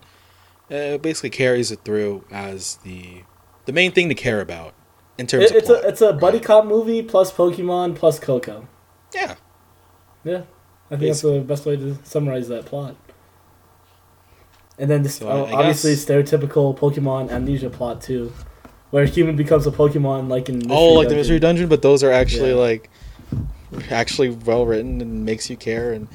uh, 0.69 0.95
it 0.95 1.01
basically 1.01 1.29
carries 1.29 1.71
it 1.71 1.79
through 1.85 2.23
as 2.31 2.75
the 2.83 3.23
the 3.65 3.73
main 3.73 3.91
thing 3.91 4.09
to 4.09 4.15
care 4.15 4.41
about 4.41 4.73
in 5.17 5.27
terms 5.27 5.45
It, 5.45 5.51
of 5.51 5.57
it's 5.57 5.67
plot. 5.67 5.83
a 5.83 5.87
it's 5.87 6.01
a 6.01 6.13
buddy 6.13 6.37
right? 6.39 6.45
cop 6.45 6.65
movie 6.65 7.01
plus 7.01 7.31
Pokemon 7.31 7.95
plus 7.95 8.19
Coco. 8.19 8.67
Yeah, 9.13 9.35
Yeah, 10.23 10.43
I 10.89 10.95
think 10.97 11.01
that's 11.11 11.21
the 11.21 11.39
best 11.41 11.65
way 11.65 11.75
to 11.77 11.97
summarize 12.03 12.47
that 12.49 12.65
plot. 12.65 12.95
And 14.77 14.89
then 14.89 15.03
this 15.03 15.15
So 15.15 15.27
I- 15.29 15.49
I 15.49 15.53
obviously 15.53 15.93
stereotypical 15.95 16.77
Pokemon 16.77 17.29
amnesia 17.29 17.69
plot 17.69 18.01
too, 18.01 18.31
where 18.89 19.03
a 19.03 19.07
human 19.07 19.35
becomes 19.35 19.67
a 19.67 19.71
Pokemon 19.71 20.27
like 20.29 20.49
in 20.49 20.57
Mystery 20.59 20.75
oh, 20.75 20.93
like 20.93 21.09
the 21.09 21.15
mystery 21.15 21.39
dungeon, 21.39 21.69
but 21.69 21.81
those 21.81 22.03
are 22.03 22.11
actually 22.11 22.49
Yeah. 22.51 22.55
like 22.55 22.89
actually 23.89 24.29
well 24.29 24.65
written 24.65 25.01
and 25.01 25.25
makes 25.25 25.49
you 25.49 25.57
care. 25.57 25.93
And 25.93 26.07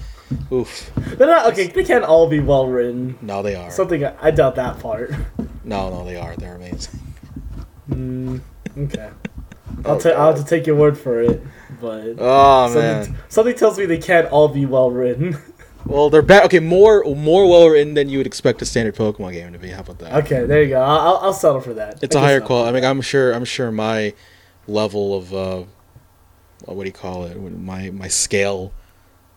oof, 0.53 0.91
They're 0.97 1.27
not 1.27 1.47
okay. 1.53 1.67
They 1.69 1.85
can't 1.85 2.05
all 2.05 2.29
be 2.29 2.41
well 2.41 2.67
written. 2.69 3.19
no, 3.23 3.43
they 3.43 3.55
are. 3.55 3.71
Something 3.71 4.05
I, 4.05 4.31
doubt 4.31 4.55
that 4.57 4.79
part. 4.81 5.11
No, 5.65 5.91
no, 5.91 6.05
they 6.05 6.17
are. 6.17 6.37
They're 6.37 6.57
amazing. 6.57 7.01
mm, 7.91 8.41
okay, 8.79 9.11
I'll 9.85 9.97
Oh, 9.97 9.99
ta- 9.99 10.11
I'll 10.11 10.33
have 10.35 10.43
to 10.43 10.49
take 10.49 10.67
your 10.67 10.77
word 10.77 10.97
for 10.99 11.21
it, 11.21 11.43
but 11.81 12.17
Oh 12.19 12.67
something, 12.73 13.13
man. 13.13 13.19
something 13.29 13.55
tells 13.55 13.79
me 13.79 13.87
they 13.87 13.99
can't 13.99 14.29
all 14.31 14.49
be 14.49 14.67
well 14.67 14.91
written. 14.91 15.37
Well, 15.89 16.11
they're 16.11 16.21
bad. 16.21 16.47
Okay, 16.47 16.59
more 16.59 17.05
more 17.05 17.49
well 17.49 17.69
written 17.69 17.95
than 17.95 18.09
you 18.09 18.19
would 18.19 18.27
expect 18.27 18.61
a 18.61 18.65
standard 18.65 18.97
Pokemon 18.97 19.35
game 19.35 19.53
to 19.53 19.59
be. 19.61 19.69
How 19.69 19.83
about 19.83 20.01
that? 20.01 20.15
okay, 20.25 20.45
there 20.45 20.61
you 20.65 20.71
go. 20.71 20.81
I'll, 20.83 20.99
I'll- 20.99 21.17
I'll 21.27 21.33
settle 21.33 21.61
for 21.61 21.75
that. 21.75 22.03
It's 22.03 22.17
I 22.17 22.19
a 22.19 22.23
higher 22.25 22.41
quality. 22.41 22.71
I 22.71 22.73
mean, 22.73 22.85
I'm 22.91 23.01
sure. 23.01 23.33
I'm 23.33 23.45
sure 23.45 23.71
my 23.71 24.13
level 24.67 25.17
of 25.17 25.33
uh, 25.33 25.63
what 26.65 26.83
do 26.85 26.87
you 26.89 26.93
call 26.93 27.25
it? 27.25 27.37
My 27.37 27.91
my 27.91 28.09
scale 28.09 28.73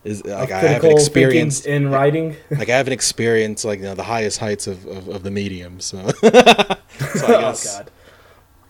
is 0.04 0.24
like 0.24 0.50
I 0.50 0.58
haven't 0.60 0.80
critical 0.80 0.90
experienced. 0.98 1.64
thinking 1.64 1.86
in 1.86 1.90
writing. 1.92 2.36
Like 2.50 2.68
I 2.70 2.76
haven't 2.76 2.92
experienced 2.94 3.64
like 3.64 3.78
you 3.80 3.84
know 3.84 3.94
the 3.94 4.02
highest 4.04 4.38
heights 4.38 4.66
of, 4.66 4.86
of, 4.86 5.08
of 5.08 5.22
the 5.22 5.30
medium. 5.30 5.80
So, 5.80 5.98
so 6.20 6.28
I 6.32 6.76
oh 7.16 7.54
God. 7.64 7.90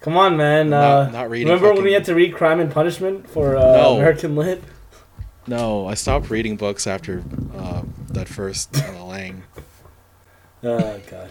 Come 0.00 0.16
on, 0.16 0.36
man. 0.36 0.70
Not- 0.70 1.08
uh, 1.08 1.10
not 1.10 1.30
reading 1.30 1.48
remember 1.48 1.72
when 1.74 1.84
we 1.84 1.92
had 1.92 2.04
to 2.06 2.14
read 2.14 2.34
Crime 2.34 2.58
and 2.60 2.70
Punishment 2.72 3.28
for 3.28 3.56
uh, 3.56 3.60
No. 3.62 3.96
American 3.96 4.34
Lit? 4.34 4.62
no, 5.46 5.86
I 5.86 5.94
stopped 5.94 6.30
reading 6.30 6.56
books 6.56 6.86
after 6.86 7.22
uh, 7.54 7.82
that 8.08 8.28
first 8.28 8.76
uh, 8.82 9.04
Lang. 9.04 9.42
Oh 10.62 11.00
God. 11.10 11.30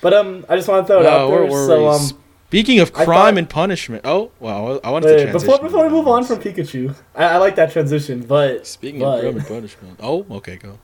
But 0.00 0.14
um, 0.14 0.46
I 0.48 0.56
just 0.56 0.68
want 0.68 0.86
to 0.86 0.92
throw 0.92 1.00
it 1.02 1.06
Uh, 1.06 1.10
out 1.10 1.30
there. 1.30 1.50
So 1.50 1.88
um, 1.88 2.22
Speaking 2.48 2.80
of 2.80 2.92
crime 2.94 3.06
thought- 3.06 3.38
and 3.38 3.50
punishment. 3.50 4.02
Oh, 4.06 4.30
well, 4.40 4.80
I 4.82 4.90
wanted 4.90 5.06
wait, 5.06 5.12
to 5.18 5.22
transition. 5.24 5.46
before 5.52 5.68
before 5.68 5.84
we 5.86 5.90
move 5.90 6.08
on 6.08 6.24
from 6.24 6.38
Pikachu, 6.38 6.94
I, 7.14 7.24
I 7.24 7.36
like 7.36 7.56
that 7.56 7.70
transition. 7.72 8.22
But 8.22 8.66
Speaking 8.66 9.00
but, 9.00 9.16
of 9.16 9.20
crime 9.20 9.36
and 9.36 9.46
punishment. 9.46 10.00
Oh, 10.02 10.24
okay, 10.30 10.56
go. 10.56 10.78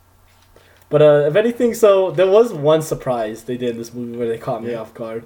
But 0.91 1.01
uh, 1.03 1.25
if 1.29 1.37
anything, 1.37 1.73
so 1.75 2.11
there 2.11 2.27
was 2.27 2.53
one 2.53 2.83
surprise 2.83 3.45
they 3.45 3.57
did 3.57 3.71
in 3.71 3.79
this 3.79 3.95
movie 3.95 4.17
where 4.17 4.29
they 4.29 4.37
caught 4.39 4.63
me 4.63 4.73
Yeah. 4.73 4.81
off 4.81 4.93
guard. 4.95 5.25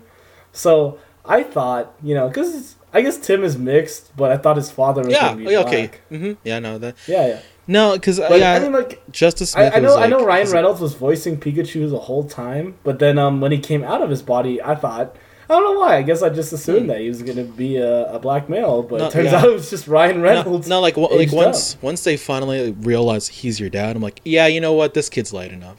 So 0.53 0.99
I 1.25 1.43
thought, 1.43 1.93
you 2.03 2.15
know, 2.15 2.29
because 2.29 2.77
I 2.95 3.01
guess 3.03 3.19
Tim 3.19 3.43
is 3.43 3.59
mixed, 3.59 4.17
but 4.17 4.31
I 4.31 4.37
thought 4.37 4.57
his 4.57 4.71
father 4.71 5.03
was 5.03 5.13
Yeah. 5.13 5.29
gonna 5.31 5.37
be 5.45 5.53
yeah, 5.53 5.59
Okay. 5.61 5.87
black. 5.89 6.01
hmm 6.09 6.33
Yeah. 6.45 6.59
No. 6.61 6.79
That. 6.79 6.95
Yeah, 7.09 7.27
yeah. 7.27 7.41
No, 7.67 7.95
because 7.95 8.19
But 8.19 8.39
yeah, 8.39 8.55
I 8.55 8.61
mean, 8.61 8.73
like, 8.73 9.03
Justice 9.11 9.55
I, 9.55 9.61
Smith. 9.69 9.77
I 9.77 9.81
know, 9.81 9.89
was, 9.89 9.97
I 9.97 10.07
know, 10.07 10.25
Ryan 10.25 10.51
Reynolds 10.53 10.81
was 10.81 10.95
voicing 10.95 11.37
Pikachu 11.39 11.91
the 11.91 11.99
whole 11.99 12.25
time, 12.25 12.77
but 12.85 12.99
then 13.01 13.19
um, 13.19 13.41
when 13.43 13.53
he 13.53 13.59
came 13.59 13.83
out 13.85 14.01
of 14.01 14.09
his 14.09 14.23
body, 14.23 14.63
I 14.63 14.75
thought, 14.75 15.15
I 15.51 15.55
don't 15.55 15.65
know 15.65 15.81
why. 15.81 15.97
I 15.97 16.03
guess 16.03 16.23
I 16.23 16.29
just 16.29 16.53
assumed 16.53 16.83
Hmm. 16.83 16.87
that 16.89 17.01
he 17.01 17.09
was 17.09 17.23
gonna 17.23 17.45
be 17.45 17.77
a, 17.79 18.13
a 18.13 18.19
black 18.19 18.49
male, 18.49 18.83
but 18.83 18.99
No, 18.99 19.07
it 19.07 19.13
turns 19.13 19.33
yeah. 19.33 19.39
out 19.39 19.45
it 19.49 19.53
was 19.55 19.71
just 19.71 19.89
Ryan 19.89 20.21
Reynolds. 20.21 20.69
no, 20.69 20.81
like 20.81 20.97
wa- 20.97 21.09
like 21.09 21.21
aged 21.21 21.33
once 21.35 21.77
once 21.81 22.05
they 22.05 22.17
finally 22.19 22.73
realize 22.81 23.29
he's 23.29 23.59
your 23.59 23.71
dad, 23.71 23.97
I'm 23.97 24.03
like, 24.03 24.21
yeah, 24.25 24.47
you 24.47 24.61
know 24.61 24.75
what, 24.75 24.93
this 24.95 25.09
kid's 25.09 25.33
light 25.33 25.51
enough. 25.53 25.79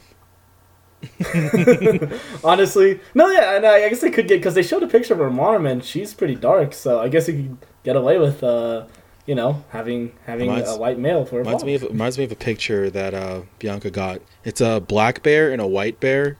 Honestly, 2.44 3.00
no, 3.14 3.28
yeah, 3.30 3.56
and 3.56 3.66
I, 3.66 3.84
I 3.84 3.88
guess 3.88 4.00
they 4.00 4.10
could 4.10 4.28
get 4.28 4.38
because 4.38 4.54
they 4.54 4.62
showed 4.62 4.82
a 4.82 4.86
picture 4.86 5.14
of 5.14 5.18
her 5.20 5.30
mom 5.30 5.66
and 5.66 5.84
she's 5.84 6.14
pretty 6.14 6.34
dark, 6.34 6.72
so 6.72 7.00
I 7.00 7.08
guess 7.08 7.28
you 7.28 7.34
could 7.34 7.56
get 7.84 7.96
away 7.96 8.18
with, 8.18 8.42
uh, 8.42 8.86
you 9.26 9.34
know, 9.34 9.64
having 9.70 10.12
having 10.26 10.48
Reminds- 10.48 10.70
a 10.74 10.78
white 10.78 10.98
male 10.98 11.24
for 11.24 11.36
a 11.36 11.38
Reminds 11.38 11.62
father. 11.62 11.66
me 11.66 11.74
of 11.76 11.82
reminds 11.84 12.18
me 12.18 12.24
of 12.24 12.32
a 12.32 12.36
picture 12.36 12.90
that 12.90 13.14
uh, 13.14 13.42
Bianca 13.58 13.90
got. 13.90 14.20
It's 14.44 14.60
a 14.60 14.80
black 14.80 15.22
bear 15.22 15.50
and 15.52 15.60
a 15.62 15.66
white 15.66 16.00
bear, 16.00 16.38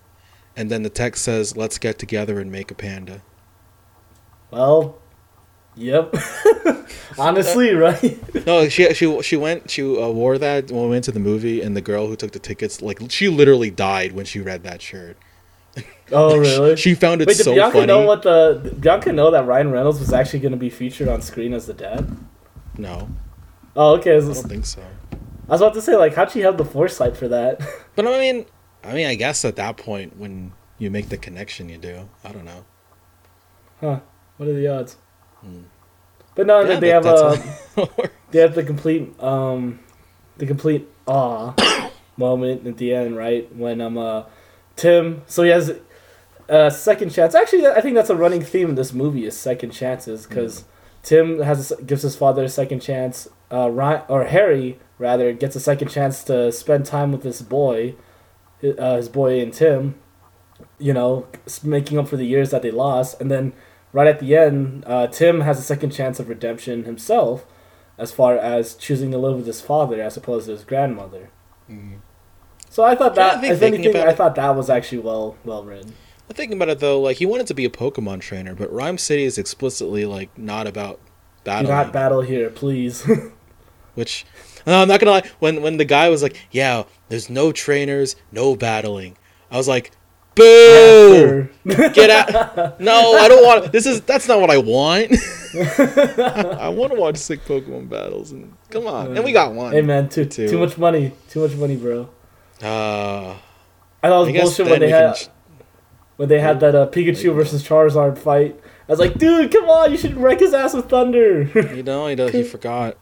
and 0.61 0.71
then 0.71 0.83
the 0.83 0.91
text 0.91 1.25
says, 1.25 1.57
"Let's 1.57 1.79
get 1.79 1.99
together 1.99 2.39
and 2.39 2.53
make 2.53 2.71
a 2.71 2.75
panda." 2.75 3.23
Well, 4.51 4.99
yep. 5.75 6.15
Honestly, 7.19 7.73
right? 7.75 8.47
No, 8.47 8.69
she 8.69 8.93
she 8.95 9.23
she 9.23 9.37
went 9.37 9.71
she 9.71 9.83
uh, 9.83 10.09
wore 10.09 10.39
that 10.39 10.71
when 10.71 10.83
we 10.85 10.89
went 10.91 11.05
to 11.05 11.13
the 11.13 11.21
movie, 11.21 11.61
and 11.63 11.77
the 11.77 11.81
girl 11.81 12.07
who 12.09 12.17
took 12.17 12.33
the 12.33 12.39
tickets, 12.39 12.83
like 12.83 12.99
she 13.09 13.29
literally 13.29 13.71
died 13.71 14.13
when 14.13 14.25
she 14.27 14.41
read 14.41 14.63
that 14.65 14.83
shirt. 14.83 15.17
Oh, 16.13 16.37
really? 16.37 16.75
She 16.75 16.95
found 16.95 17.23
it 17.23 17.29
Wait, 17.29 17.37
did 17.37 17.45
so 17.45 17.55
Bianca 17.55 17.73
funny. 17.75 17.87
know 17.87 18.05
what 18.05 18.23
the 18.23 18.75
Bianca 18.81 19.13
know 19.13 19.31
that 19.31 19.47
Ryan 19.47 19.71
Reynolds 19.71 20.01
was 20.01 20.13
actually 20.13 20.41
going 20.41 20.51
to 20.51 20.59
be 20.59 20.69
featured 20.69 21.07
on 21.07 21.23
screen 21.23 21.55
as 21.55 21.67
the 21.67 21.73
dad? 21.73 22.17
no, 22.77 23.09
Oh, 23.77 23.95
okay. 23.99 24.15
I 24.15 24.17
I 24.17 24.21
don't 24.21 24.35
think 24.35 24.67
so. 24.67 24.83
I 25.49 25.53
was 25.53 25.61
about 25.61 25.75
to 25.75 25.81
say, 25.83 25.95
like, 25.95 26.15
how'd 26.15 26.33
she 26.33 26.41
have 26.41 26.57
the 26.59 26.65
foresight 26.65 27.17
for 27.17 27.29
that? 27.29 27.61
But 27.95 28.09
I 28.09 28.19
mean, 28.19 28.47
I 28.85 28.95
mean, 28.95 29.07
I 29.07 29.15
guess 29.15 29.45
at 29.45 29.57
that 29.57 29.77
point 29.77 30.17
when 30.17 30.53
you 30.79 30.91
make 30.91 31.09
the 31.09 31.17
connection, 31.19 31.69
you 31.69 31.79
do. 31.79 32.09
I 32.25 32.33
don't 32.33 32.45
know. 32.45 32.65
huh? 33.81 34.01
What 34.37 34.49
are 34.49 34.55
the 34.55 34.69
odds? 34.69 34.97
Hmm. 35.41 35.63
But 36.35 36.47
no, 36.47 36.61
Yeah, 36.61 36.81
they 36.81 36.89
that- 36.89 37.05
have 37.05 37.07
uh, 37.07 37.31
that's 37.35 37.75
how- 37.77 37.89
they 38.31 38.39
have 38.41 38.55
the 38.55 38.63
complete 38.63 39.21
um, 39.23 39.81
the 40.39 40.47
complete 40.47 40.89
awe 41.07 41.53
moment 42.17 42.67
at 42.67 42.77
the 42.79 42.95
end, 42.95 43.17
right? 43.17 43.55
When 43.55 43.81
um, 43.81 43.99
uh, 43.99 44.25
Tim, 44.77 45.23
so 45.27 45.43
he 45.43 45.51
has 45.51 45.73
a 46.49 46.71
second 46.71 47.11
chance. 47.11 47.35
Actually, 47.35 47.67
I 47.67 47.81
think 47.81 47.95
that's 47.97 48.11
a 48.11 48.17
running 48.17 48.43
theme 48.43 48.71
in 48.71 48.75
this 48.77 48.93
movie 48.93 49.25
is 49.27 49.37
second 49.37 49.71
chances 49.73 50.27
because 50.27 50.65
Tim 51.03 51.41
has 51.41 51.73
a, 51.73 51.83
gives 51.83 52.03
his 52.03 52.17
father 52.17 52.45
a 52.45 52.49
second 52.49 52.81
chance. 52.81 53.29
Uh, 53.53 53.69
Ryan, 53.71 54.03
or 54.09 54.25
Harry 54.25 54.79
rather 54.99 55.33
gets 55.33 55.57
a 55.57 55.61
second 55.61 55.89
chance 55.89 56.23
to 56.25 56.53
spend 56.53 56.87
time 56.87 57.11
with 57.11 57.23
this 57.23 57.43
boy, 57.43 57.97
uh, 58.79 58.97
his 58.97 59.09
boy 59.09 59.41
and 59.41 59.53
Tim, 59.53 59.95
you 60.79 60.93
know, 60.93 61.27
s- 61.47 61.65
making 61.65 61.99
up 61.99 62.09
for 62.09 62.17
the 62.17 62.27
years 62.27 62.51
that 62.51 62.63
they 62.63 62.71
lost. 62.71 63.21
And 63.21 63.31
then 63.31 63.53
right 63.93 64.07
at 64.07 64.21
the 64.21 64.37
end, 64.37 64.85
uh, 64.87 65.07
Tim 65.09 65.41
has 65.43 65.59
a 65.59 65.63
second 65.63 65.91
chance 65.91 66.21
of 66.21 66.29
redemption 66.29 66.85
himself, 66.85 67.47
as 67.99 68.13
far 68.13 68.37
as 68.37 68.75
choosing 68.75 69.11
to 69.13 69.19
live 69.19 69.37
with 69.37 69.47
his 69.47 69.61
father 69.61 70.01
as 70.01 70.17
opposed 70.17 70.47
to 70.47 70.53
his 70.53 70.65
grandmother. 70.65 71.31
So 72.69 72.85
I 72.85 72.95
thought 72.95 73.17
Yeah, 73.17 73.27
I 73.27 73.31
that, 73.35 73.41
think 73.41 73.53
if 73.55 73.63
anything, 73.63 73.97
I 73.97 74.13
thought 74.13 74.35
that 74.37 74.51
was 74.57 74.71
actually 74.71 74.99
well 74.99 75.37
well 75.45 75.65
written. 75.65 75.95
I'm 76.29 76.35
thinking 76.37 76.57
about 76.57 76.69
it 76.69 76.79
though, 76.79 77.01
like 77.01 77.17
he 77.19 77.27
wanted 77.27 77.47
to 77.49 77.55
be 77.55 77.65
a 77.65 77.71
Pokemon 77.71 78.21
trainer, 78.21 78.55
but 78.55 78.73
Rhyme 78.73 78.99
City 78.99 79.25
is 79.25 79.37
explicitly 79.39 80.05
like 80.05 80.37
not 80.39 80.67
about 80.67 81.01
battle. 81.45 81.71
not 81.71 81.93
battle 81.93 82.21
here, 82.23 82.49
please. 82.51 83.05
which 83.95 84.25
no, 84.67 84.83
I'm 84.83 84.89
not 84.89 85.01
gonna 85.01 85.13
lie. 85.13 85.31
When 85.39 85.63
when 85.63 85.77
the 85.77 85.85
guy 85.85 86.09
was 86.09 86.23
like, 86.23 86.37
"Yeah, 86.51 86.85
there's 87.09 87.29
no 87.31 87.53
trainers, 87.53 88.17
no 88.33 88.57
battling," 88.57 89.17
I 89.51 89.57
was 89.57 89.69
like, 89.69 89.93
"Boo! 90.35 91.49
Get 91.67 92.11
out! 92.11 92.81
No, 92.81 93.15
I 93.17 93.29
don't 93.29 93.45
want. 93.45 93.73
This 93.73 93.87
is 93.87 94.01
that's 94.03 94.27
not 94.29 94.41
what 94.41 94.51
I 94.51 94.59
want. 94.59 95.13
I 95.55 96.69
want 96.69 96.93
to 96.93 96.99
watch 96.99 97.17
sick 97.17 97.45
Pokemon 97.45 97.89
battles, 97.89 98.33
and 98.33 98.55
come 98.71 98.87
on, 98.87 99.17
and 99.17 99.25
we 99.25 99.33
got 99.33 99.53
one. 99.53 99.73
hey 99.73 99.83
man, 99.83 100.09
too 100.09 100.25
Two. 100.25 100.49
too 100.49 100.59
much 100.59 100.79
money, 100.79 101.13
too 101.29 101.41
much 101.47 101.57
money, 101.57 101.77
bro. 101.77 102.09
Uh, 102.63 103.35
I 104.03 104.09
thought 104.09 104.29
it 104.29 104.33
was 104.33 104.57
bullshit 104.57 104.67
when 104.71 104.81
they 104.81 104.91
had 104.91 105.17
when 106.17 106.29
they 106.29 106.41
had 106.41 106.61
that 106.61 106.75
uh, 106.75 106.87
Pikachu 106.89 107.35
versus 107.35 107.67
Charizard 107.67 108.19
fight. 108.19 108.59
I 108.89 108.93
was 108.93 108.99
like, 109.01 109.19
dude, 109.19 109.53
come 109.53 109.69
on, 109.69 109.91
you 109.93 109.97
should 109.99 110.17
wreck 110.17 110.41
his 110.41 110.53
ass 110.55 110.75
with 110.75 110.89
thunder. 110.89 111.43
You 111.75 111.83
know, 111.83 112.07
he, 112.09 112.15
does- 112.17 112.33
he 112.33 112.43
forgot. 112.57 112.97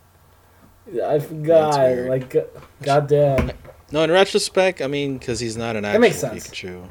I 1.05 1.19
forgot. 1.19 1.79
weird. 1.79 2.09
Like, 2.09 2.31
go- 2.31 2.49
goddamn. 2.83 3.53
No, 3.91 4.03
in 4.03 4.11
retrospect, 4.11 4.83
I 4.83 4.87
mean, 4.87 5.19
because 5.19 5.41
he's 5.41 5.57
not 5.57 5.77
an 5.77 5.85
actual 5.85 6.01
makes 6.01 6.19
sense. 6.19 6.49
Pikachu. 6.49 6.89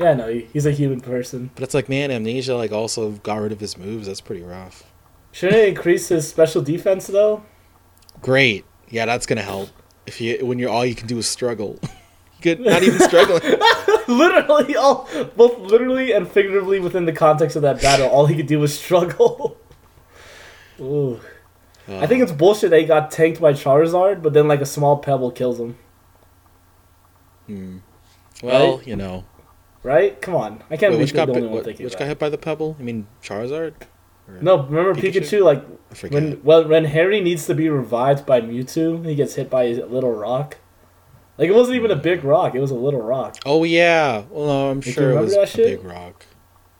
Yeah, 0.00 0.14
no, 0.14 0.28
he's 0.28 0.66
a 0.66 0.72
human 0.72 1.00
person. 1.00 1.50
But 1.54 1.62
it's 1.64 1.74
like, 1.74 1.88
man, 1.88 2.10
Amnesia 2.10 2.56
like 2.56 2.72
also 2.72 3.12
got 3.12 3.36
rid 3.36 3.52
of 3.52 3.60
his 3.60 3.76
moves. 3.78 4.06
That's 4.06 4.20
pretty 4.20 4.42
rough. 4.42 4.84
Shouldn't 5.32 5.58
it 5.58 5.68
increase 5.68 6.08
his 6.08 6.28
special 6.28 6.62
defense 6.62 7.06
though? 7.06 7.44
Great. 8.20 8.64
Yeah, 8.88 9.06
that's 9.06 9.26
gonna 9.26 9.42
help. 9.42 9.68
If 10.06 10.20
you 10.20 10.44
when 10.44 10.58
you're 10.58 10.70
all 10.70 10.84
you 10.84 10.94
can 10.94 11.06
do 11.06 11.18
is 11.18 11.28
struggle. 11.28 11.78
Good. 12.40 12.60
Not 12.60 12.82
even 12.82 13.00
struggling. 13.00 13.40
literally, 14.08 14.76
all 14.76 15.08
both 15.36 15.58
literally 15.58 16.12
and 16.12 16.28
figuratively 16.28 16.78
within 16.78 17.06
the 17.06 17.12
context 17.12 17.56
of 17.56 17.62
that 17.62 17.80
battle, 17.80 18.08
all 18.08 18.26
he 18.26 18.36
could 18.36 18.46
do 18.46 18.58
was 18.60 18.78
struggle. 18.78 19.56
Ooh. 20.80 21.20
I 21.88 22.06
think 22.06 22.22
it's 22.22 22.32
bullshit 22.32 22.70
that 22.70 22.80
he 22.80 22.86
got 22.86 23.10
tanked 23.10 23.40
by 23.40 23.52
Charizard, 23.52 24.22
but 24.22 24.32
then 24.32 24.48
like 24.48 24.60
a 24.60 24.66
small 24.66 24.96
pebble 24.98 25.30
kills 25.30 25.60
him. 25.60 25.76
Hmm. 27.46 27.78
Well, 28.42 28.78
Right? 28.78 28.86
you 28.86 28.96
know. 28.96 29.24
Right? 29.82 30.20
Come 30.22 30.34
on, 30.34 30.62
I 30.70 30.76
can't 30.78 30.92
Wait, 30.94 31.00
which 31.00 31.10
the 31.12 31.16
got 31.16 31.28
only 31.28 31.42
one 31.42 31.50
what, 31.52 31.66
which 31.66 31.98
got 31.98 32.08
hit 32.08 32.18
by 32.18 32.30
the 32.30 32.38
pebble? 32.38 32.76
I 32.78 32.82
mean 32.82 33.06
Charizard. 33.22 33.74
Or- 34.26 34.40
No, 34.40 34.62
remember 34.62 34.94
Pikachu? 34.98 35.20
Pikachu? 35.20 35.44
like 35.44 36.10
when 36.10 36.40
well 36.42 36.66
when 36.66 36.86
Harry 36.86 37.20
needs 37.20 37.44
to 37.46 37.54
be 37.54 37.68
revived 37.68 38.24
by 38.24 38.40
Mewtwo, 38.40 39.04
he 39.06 39.14
gets 39.14 39.34
hit 39.34 39.50
by 39.50 39.64
a 39.64 39.84
little 39.84 40.12
rock. 40.12 40.56
Like 41.36 41.48
it 41.50 41.54
wasn't 41.54 41.76
even 41.76 41.90
a 41.90 41.96
big 41.96 42.24
rock; 42.24 42.54
it 42.54 42.60
was 42.60 42.70
a 42.70 42.74
little 42.76 43.02
rock. 43.02 43.36
oh 43.44 43.64
yeah. 43.64 44.22
Well, 44.30 44.46
no, 44.46 44.70
I'm 44.70 44.80
sure 44.80 45.10
it 45.10 45.20
was 45.20 45.34
that 45.34 45.42
a 45.42 45.46
shit? 45.46 45.82
big 45.82 45.84
rock. 45.84 46.24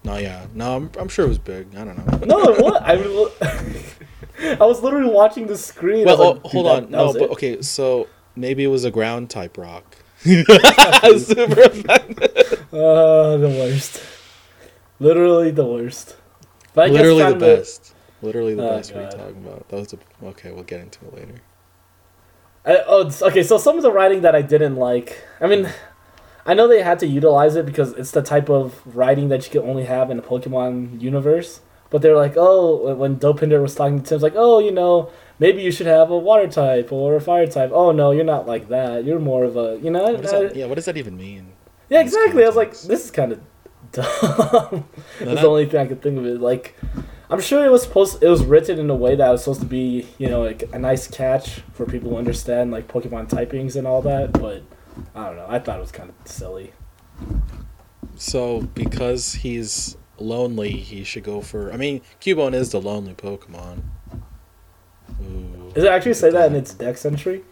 No, 0.04 0.16
yeah. 0.16 0.46
No, 0.54 0.76
I'm, 0.76 0.90
I'm 0.98 1.08
sure 1.08 1.24
it 1.24 1.28
was 1.28 1.38
big. 1.38 1.74
I 1.76 1.84
don't 1.84 1.96
know. 2.06 2.18
No, 2.26 2.54
what? 2.54 2.82
I 2.82 2.96
mean, 2.96 3.28
I 4.60 4.64
was 4.64 4.82
literally 4.82 5.10
watching 5.10 5.46
the 5.46 5.56
screen. 5.56 6.06
Well, 6.06 6.18
was 6.18 6.40
oh, 6.44 6.48
hold 6.48 6.66
on. 6.66 6.82
that 6.82 6.90
no, 6.90 7.12
but 7.12 7.22
it. 7.22 7.30
okay. 7.30 7.62
So 7.62 8.08
maybe 8.36 8.64
it 8.64 8.68
was 8.68 8.84
a 8.84 8.90
ground 8.90 9.30
type 9.30 9.56
rock. 9.56 9.96
Super 10.20 11.60
effective. 11.60 12.66
Uh, 12.72 13.36
the 13.36 13.48
worst. 13.48 14.02
Literally 14.98 15.50
the 15.50 15.64
worst. 15.66 16.16
But 16.72 16.90
Literally 16.90 17.32
the 17.32 17.38
best. 17.38 17.94
Literally 18.22 18.54
the 18.54 18.64
Oh, 18.66 18.76
best. 18.76 18.92
What 18.92 19.02
are 19.02 19.04
you 19.04 19.10
talking 19.10 19.46
about? 19.46 19.68
That 19.68 19.76
was 19.76 19.92
a, 19.92 19.98
okay. 20.28 20.50
We'll 20.50 20.64
get 20.64 20.80
into 20.80 21.04
it 21.06 21.14
later. 21.14 21.34
I, 22.64 22.82
oh, 22.86 23.10
okay. 23.22 23.42
So 23.42 23.58
some 23.58 23.76
of 23.76 23.82
the 23.82 23.92
writing 23.92 24.22
that 24.22 24.34
I 24.34 24.42
didn't 24.42 24.76
like. 24.76 25.22
I 25.40 25.46
mean, 25.46 25.68
I 26.46 26.54
know 26.54 26.66
they 26.66 26.82
had 26.82 26.98
to 27.00 27.06
utilize 27.06 27.54
it 27.56 27.66
because 27.66 27.92
it's 27.92 28.10
the 28.10 28.22
type 28.22 28.48
of 28.48 28.80
writing 28.84 29.28
that 29.28 29.44
you 29.44 29.60
can 29.60 29.68
only 29.68 29.84
have 29.84 30.10
in 30.10 30.16
the 30.16 30.22
Pokemon 30.22 31.00
universe. 31.00 31.60
But 31.94 32.02
they're 32.02 32.16
like, 32.16 32.34
oh, 32.36 32.92
when- 32.96 33.20
Dopinder 33.20 33.62
was 33.62 33.76
talking 33.76 34.00
to 34.00 34.04
Tim, 34.04 34.16
it's 34.16 34.22
like, 34.24 34.32
oh, 34.34 34.58
you 34.58 34.72
know, 34.72 35.12
maybe 35.38 35.62
you 35.62 35.70
should 35.70 35.86
have 35.86 36.10
a 36.10 36.18
water 36.18 36.48
type 36.48 36.90
or 36.90 37.14
a 37.14 37.20
fire 37.20 37.46
type. 37.46 37.70
Oh 37.72 37.92
no, 37.92 38.10
you're 38.10 38.24
not 38.24 38.48
like 38.48 38.66
that. 38.70 39.04
You're 39.04 39.20
more 39.20 39.44
of 39.44 39.56
a, 39.56 39.78
you 39.80 39.92
know. 39.92 40.02
What 40.02 40.22
that, 40.24 40.56
yeah. 40.56 40.66
What 40.66 40.74
does 40.74 40.86
that 40.86 40.96
even 40.96 41.16
mean? 41.16 41.52
Yeah, 41.88 42.00
exactly. 42.00 42.42
I 42.42 42.48
was 42.48 42.56
like, 42.56 42.72
this 42.72 43.04
is 43.04 43.10
kind 43.12 43.30
of 43.30 43.40
dumb. 43.92 44.04
That's 44.10 44.80
that- 45.20 45.40
the 45.42 45.46
only 45.46 45.66
thing 45.66 45.82
I 45.82 45.86
could 45.86 46.02
think 46.02 46.18
of. 46.18 46.26
It 46.26 46.40
like, 46.40 46.74
I'm 47.30 47.40
sure 47.40 47.64
it 47.64 47.70
was 47.70 47.84
supposed. 47.84 48.20
It 48.24 48.28
was 48.28 48.42
written 48.44 48.80
in 48.80 48.90
a 48.90 48.96
way 48.96 49.14
that 49.14 49.30
was 49.30 49.44
supposed 49.44 49.60
to 49.60 49.66
be, 49.68 50.04
you 50.18 50.26
know, 50.28 50.42
like 50.42 50.64
a 50.72 50.80
nice 50.80 51.06
catch 51.06 51.60
for 51.74 51.86
people 51.86 52.10
who 52.10 52.16
understand 52.16 52.72
like 52.72 52.88
Pokemon 52.88 53.28
typings 53.28 53.76
and 53.76 53.86
all 53.86 54.02
that. 54.02 54.32
But 54.32 54.64
I 55.14 55.26
don't 55.26 55.36
know. 55.36 55.46
I 55.48 55.60
thought 55.60 55.78
it 55.78 55.80
was 55.80 55.92
kind 55.92 56.10
of 56.10 56.16
silly. 56.28 56.72
So 58.16 58.62
because 58.74 59.34
he's 59.34 59.96
lonely, 60.18 60.70
he 60.70 61.04
should 61.04 61.24
go 61.24 61.40
for. 61.40 61.72
I 61.72 61.76
mean, 61.76 62.00
Cubone 62.20 62.54
is 62.54 62.70
the 62.70 62.80
lonely 62.80 63.14
Pokemon. 63.14 63.82
Ooh. 65.22 65.70
Does 65.74 65.84
it 65.84 65.90
actually 65.90 66.14
say 66.14 66.30
that 66.30 66.50
in 66.50 66.56
its 66.56 66.74
Dex 66.74 67.04
entry? 67.04 67.42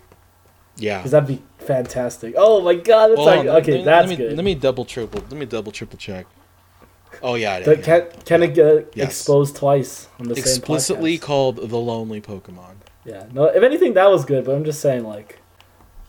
Yeah. 0.77 0.99
Because 0.99 1.11
that'd 1.13 1.29
be 1.29 1.43
fantastic. 1.59 2.35
Oh 2.37 2.63
my 2.63 2.75
god! 2.75 3.09
That's 3.09 3.17
Hold 3.19 3.27
like, 3.29 3.47
okay, 3.63 3.79
me- 3.79 3.85
that's 3.85 4.09
let 4.09 4.19
me, 4.19 4.25
good. 4.25 4.37
Let 4.37 4.45
me 4.45 4.55
double 4.55 4.85
triple. 4.85 5.21
Let 5.21 5.33
me 5.33 5.47
double 5.47 5.71
triple 5.73 5.99
check. 5.99 6.27
Oh 7.23 7.35
yeah. 7.35 7.59
yeah, 7.59 7.65
But 7.65 7.79
yeah. 7.79 7.85
can 8.01 8.21
can 8.25 8.43
it 8.43 8.55
get 8.55 8.93
Yes. 8.95 9.09
exposed 9.09 9.57
twice 9.57 10.09
on 10.19 10.29
the 10.29 10.35
Explicitly 10.35 11.13
same 11.17 11.19
podcast? 11.21 11.23
called 11.27 11.57
the 11.69 11.77
lonely 11.77 12.21
Pokemon. 12.23 12.77
Yeah. 13.05 13.27
No. 13.33 13.45
If 13.45 13.63
anything, 13.63 13.95
that 13.95 14.09
was 14.11 14.25
good. 14.25 14.45
But 14.45 14.55
I'm 14.55 14.65
just 14.65 14.81
saying, 14.81 15.05
like, 15.05 15.42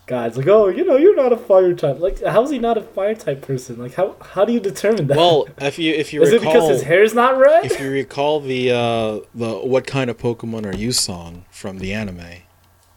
God, 0.06 0.28
it's 0.28 0.38
like, 0.38 0.47
oh, 0.47 0.68
you 0.68 0.84
know, 0.84 0.97
you're 0.97 1.16
not 1.16 1.32
a 1.32 1.38
fire 1.38 1.74
type. 1.74 1.99
Like, 1.99 2.22
how 2.22 2.43
is 2.43 2.49
he 2.49 2.60
not 2.60 2.78
a 2.78 2.82
fire 2.82 3.16
type 3.16 3.41
person? 3.41 3.80
Like, 3.80 3.93
how 3.93 4.18
how 4.22 4.43
do 4.43 4.51
you 4.51 4.60
determine 4.60 5.08
that? 5.08 5.16
Well, 5.16 5.47
if 5.60 5.80
you 5.80 5.93
if 5.93 6.12
you 6.12 6.20
recall 6.20 6.36
is 6.36 6.41
it 6.41 6.45
because 6.45 6.70
his 6.70 6.84
hair's 6.84 7.14
not 7.14 7.38
red? 7.38 7.66
if 7.66 7.80
you 7.80 7.89
recall 7.89 8.41
the 8.41 8.72
uh, 8.72 9.20
the 9.34 9.54
"What 9.60 9.88
kind 9.88 10.10
of 10.10 10.18
Pokemon 10.18 10.66
are 10.66 10.76
you" 10.76 10.91
song 10.91 11.45
from 11.51 11.80
the 11.80 11.93
anime, 11.93 12.41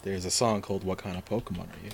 there's 0.02 0.24
a 0.24 0.32
song 0.32 0.62
called 0.62 0.82
"What 0.82 0.98
kind 0.98 1.16
of 1.16 1.24
Pokemon 1.24 1.68
are 1.68 1.84
you," 1.84 1.90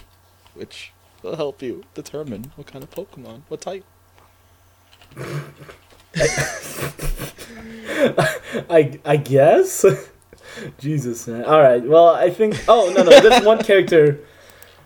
which 0.55 0.93
will 1.23 1.37
help 1.37 1.61
you 1.61 1.85
determine 1.93 2.51
what 2.57 2.67
kind 2.67 2.83
of 2.83 2.91
Pokemon, 2.91 3.43
what 3.49 3.61
type. 3.61 3.85
I 8.71 8.99
I 9.05 9.17
guess. 9.17 9.85
Jesus, 10.79 11.29
man. 11.29 11.45
All 11.45 11.61
right. 11.61 11.83
Well, 11.83 12.09
I 12.09 12.31
think. 12.31 12.65
Oh 12.67 12.91
no, 12.97 13.03
no. 13.03 13.21
There's 13.21 13.45
one 13.45 13.63
character. 13.63 14.21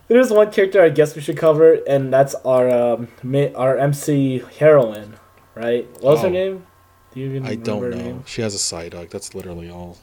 There's 0.09 0.31
one 0.31 0.51
character 0.53 0.83
I 0.83 0.89
guess 0.91 1.17
we 1.17 1.23
should 1.23 1.37
cover, 1.37 1.75
and 1.87 2.13
that's 2.13 2.35
our 2.45 2.71
um 2.71 3.09
our 3.55 3.77
MC 3.77 4.43
heroine, 4.59 5.15
right? 5.55 5.89
What 6.01 6.13
was 6.15 6.21
her 6.23 6.29
Oh. 6.29 6.31
name? 6.31 6.67
Do 7.13 7.21
you 7.21 7.27
even 7.31 7.47
I 7.47 7.55
don't 7.57 7.81
know. 7.91 7.97
name? 7.97 8.23
She 8.27 8.43
has 8.43 8.55
a 8.55 8.59
side 8.59 8.93
duck. 8.93 9.09
That's 9.11 9.35
literally 9.35 9.69
all. 9.71 9.99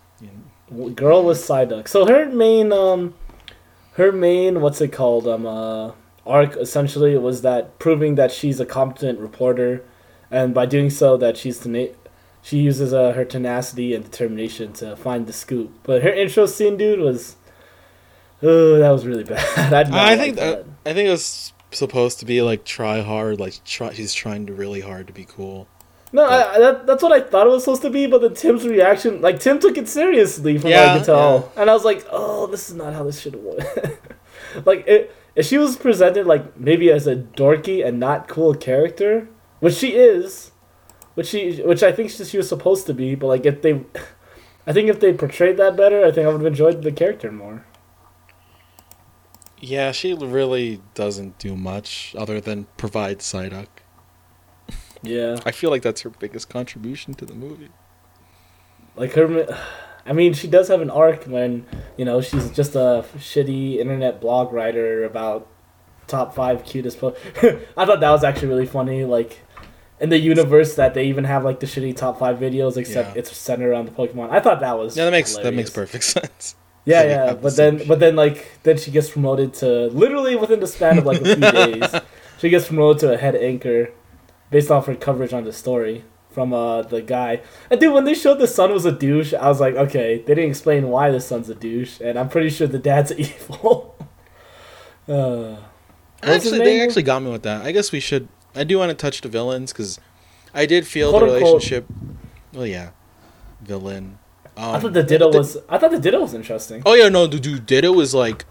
Girl 0.95 1.23
with 1.23 1.37
side 1.39 1.69
duck. 1.69 1.87
So 1.87 2.05
her 2.05 2.25
main 2.27 2.71
um, 2.73 3.13
her 3.93 4.11
main 4.11 4.61
what's 4.61 4.81
it 4.81 4.91
called 4.91 5.27
um 5.27 5.45
uh 5.45 5.91
arc 6.25 6.55
essentially 6.57 7.17
was 7.17 7.41
that 7.41 7.77
proving 7.79 8.15
that 8.15 8.31
she's 8.31 8.59
a 8.59 8.65
competent 8.65 9.19
reporter, 9.19 9.83
and 10.31 10.53
by 10.53 10.65
doing 10.65 10.89
so 10.89 11.15
that 11.17 11.37
she's 11.37 11.59
tena- 11.59 11.93
she 12.41 12.57
uses 12.57 12.93
uh, 12.93 13.11
her 13.13 13.23
tenacity 13.23 13.93
and 13.93 14.03
determination 14.03 14.73
to 14.73 14.95
find 14.97 15.27
the 15.27 15.33
scoop. 15.33 15.71
But 15.83 16.01
her 16.03 16.09
intro 16.11 16.45
scene, 16.45 16.75
dude, 16.77 16.99
was 16.99 17.35
oh 18.43 18.77
that 18.79 18.89
was 18.91 19.05
really 19.05 19.23
bad. 19.33 19.91
I, 19.91 20.13
I 20.13 20.17
think 20.17 20.35
that. 20.37 20.65
that, 20.83 20.89
I 20.91 20.93
think 20.93 21.07
it 21.07 21.11
was 21.11 21.53
supposed 21.71 22.19
to 22.19 22.25
be 22.25 22.41
like 22.41 22.65
try 22.65 23.01
hard, 23.01 23.39
like 23.39 23.63
try. 23.65 23.93
She's 23.93 24.13
trying 24.13 24.45
to 24.47 24.53
really 24.53 24.81
hard 24.81 25.07
to 25.07 25.13
be 25.13 25.25
cool. 25.25 25.67
No, 26.11 26.23
I, 26.23 26.53
I- 26.55 26.59
that, 26.59 26.85
that's 26.85 27.01
what 27.01 27.11
I 27.11 27.21
thought 27.21 27.47
it 27.47 27.49
was 27.49 27.63
supposed 27.63 27.81
to 27.81 27.89
be, 27.89 28.05
but 28.05 28.21
then 28.21 28.35
Tim's 28.35 28.67
reaction, 28.67 29.21
like 29.21 29.39
Tim 29.39 29.57
took 29.59 29.77
it 29.77 29.87
seriously 29.87 30.57
from 30.59 30.69
what 30.69 30.79
I 30.79 30.85
Yeah, 30.85 30.97
could 30.97 31.05
tell, 31.05 31.51
and 31.57 31.69
I 31.69 31.73
was 31.73 31.83
like, 31.83 32.05
oh, 32.11 32.45
this 32.47 32.69
is 32.69 32.75
not 32.75 32.93
how 32.93 33.03
this 33.03 33.19
should 33.19 33.33
have 33.33 33.43
went. 33.43 33.99
like, 34.65 34.87
it, 34.87 35.15
if 35.35 35.47
she 35.47 35.57
was 35.57 35.75
presented 35.75 36.27
like 36.27 36.55
maybe 36.59 36.91
as 36.91 37.07
a 37.07 37.15
dorky 37.15 37.83
and 37.83 37.99
not 37.99 38.27
cool 38.27 38.53
character, 38.53 39.27
which 39.59 39.73
she 39.73 39.95
is, 39.95 40.51
which 41.15 41.25
she, 41.27 41.59
which 41.63 41.81
I 41.81 41.91
think 41.91 42.11
she, 42.11 42.23
she 42.25 42.37
was 42.37 42.47
supposed 42.47 42.85
to 42.85 42.93
be, 42.93 43.15
but 43.15 43.25
like 43.25 43.47
if 43.47 43.63
they, 43.63 43.81
I 44.67 44.71
think 44.73 44.89
if 44.89 44.99
they 44.99 45.13
portrayed 45.13 45.57
that 45.57 45.75
better, 45.75 46.05
I 46.05 46.11
think 46.11 46.27
I 46.27 46.31
would 46.31 46.41
have 46.41 46.45
enjoyed 46.45 46.83
the 46.83 46.91
character 46.91 47.31
more. 47.31 47.65
Yeah, 49.65 49.93
she 49.93 50.13
really 50.13 50.81
doesn't 50.93 51.39
do 51.39 51.55
much 51.55 52.13
other 52.17 52.41
than 52.41 52.67
provide 52.75 53.19
Psyduck. 53.19 53.67
Yeah, 55.01 55.37
I 55.45 55.51
feel 55.51 55.69
like 55.69 55.81
that's 55.81 56.01
her 56.01 56.09
biggest 56.09 56.49
contribution 56.49 57.13
to 57.15 57.25
the 57.25 57.33
movie. 57.33 57.69
like 58.97 59.13
her. 59.13 59.57
I 60.05 60.11
mean, 60.11 60.33
she 60.33 60.47
does 60.47 60.67
have 60.67 60.81
an 60.81 60.89
arc 60.89 61.23
when 61.25 61.65
you 61.97 62.03
know 62.03 62.19
she's 62.21 62.51
just 62.51 62.75
a 62.75 63.05
shitty 63.17 63.77
internet 63.77 64.19
blog 64.19 64.51
writer 64.51 65.05
about 65.05 65.47
top 66.07 66.35
five 66.35 66.65
cutest. 66.65 66.99
Po- 66.99 67.15
I 67.77 67.85
thought 67.85 68.01
that 68.01 68.11
was 68.11 68.23
actually 68.25 68.49
really 68.49 68.65
funny. 68.65 69.05
Like, 69.05 69.39
in 70.01 70.09
the 70.09 70.17
universe 70.19 70.75
that 70.75 70.93
they 70.93 71.05
even 71.05 71.23
have 71.23 71.45
like 71.45 71.61
the 71.61 71.67
shitty 71.67 71.95
top 71.95 72.19
five 72.19 72.37
videos, 72.37 72.75
except 72.75 73.15
Yeah. 73.15 73.19
it's 73.19 73.35
centered 73.35 73.69
around 73.71 73.85
the 73.85 73.91
Pokemon. 73.91 74.29
I 74.29 74.41
thought 74.41 74.59
that 74.59 74.77
was 74.77 74.97
Yeah, 74.97 75.05
that 75.05 75.11
makes 75.11 75.37
that 75.37 75.53
makes 75.53 75.69
perfect 75.69 76.03
sense. 76.17 76.55
Yeah, 76.85 77.03
yeah, 77.03 77.33
but 77.33 77.55
then 77.55 77.81
but 77.87 77.99
then 77.99 78.15
like 78.15 78.59
then 78.63 78.77
she 78.77 78.91
gets 78.91 79.09
promoted 79.09 79.53
to 79.55 79.87
literally 79.87 80.35
within 80.35 80.59
the 80.59 80.67
span 80.67 80.97
of 80.97 81.05
like 81.05 81.21
a 81.21 81.25
few 81.25 81.35
days, 81.81 82.01
she 82.39 82.49
gets 82.49 82.67
promoted 82.67 82.99
to 83.01 83.13
a 83.13 83.17
head 83.17 83.35
anchor, 83.35 83.91
based 84.51 84.69
off 84.69 84.87
her 84.87 84.95
coverage 84.95 85.31
on 85.33 85.45
the 85.45 85.53
story 85.53 86.03
from 86.29 86.51
uh 86.53 86.81
the 86.81 87.01
guy. 87.01 87.41
And 87.69 87.79
dude, 87.79 87.93
when 87.93 88.03
they 88.03 88.13
showed 88.13 88.39
the 88.39 88.47
son 88.47 88.73
was 88.73 88.83
a 88.85 88.91
douche, 88.91 89.33
I 89.33 89.47
was 89.47 89.61
like, 89.61 89.75
okay, 89.75 90.17
they 90.17 90.35
didn't 90.35 90.49
explain 90.49 90.89
why 90.89 91.09
the 91.09 91.21
son's 91.21 91.47
a 91.47 91.55
douche, 91.55 92.01
and 92.01 92.19
I'm 92.19 92.27
pretty 92.27 92.49
sure 92.49 92.67
the 92.67 92.79
dad's 92.79 93.11
evil. 93.17 93.95
uh, 95.07 95.55
Actually, 96.21 96.59
they 96.59 96.81
actually 96.81 97.03
got 97.03 97.21
me 97.21 97.31
with 97.31 97.43
that. 97.43 97.61
I 97.65 97.71
guess 97.71 97.91
we 97.91 97.99
should. 97.99 98.27
I 98.55 98.63
do 98.63 98.77
want 98.77 98.89
to 98.89 98.95
touch 98.95 99.21
the 99.21 99.29
villains 99.29 99.71
because 99.73 99.99
I 100.53 100.65
did 100.65 100.85
feel 100.87 101.11
Quote, 101.11 101.21
the 101.29 101.35
unquote. 101.35 101.47
relationship. 101.53 101.85
Well, 102.53 102.65
yeah, 102.67 102.91
villain. 103.61 104.19
Um, 104.55 104.75
I 104.75 104.79
thought 104.79 104.93
the 104.93 105.03
Ditto 105.03 105.31
the- 105.31 105.37
was 105.39 105.57
I 105.69 105.77
thought 105.77 105.91
the 105.91 105.99
Ditto 105.99 106.19
was 106.21 106.33
interesting. 106.33 106.83
Oh 106.85 106.93
yeah, 106.93 107.09
no, 107.09 107.27
dude, 107.27 107.41
dude 107.41 107.65
Ditto 107.65 107.91
was 107.91 108.13
like, 108.13 108.45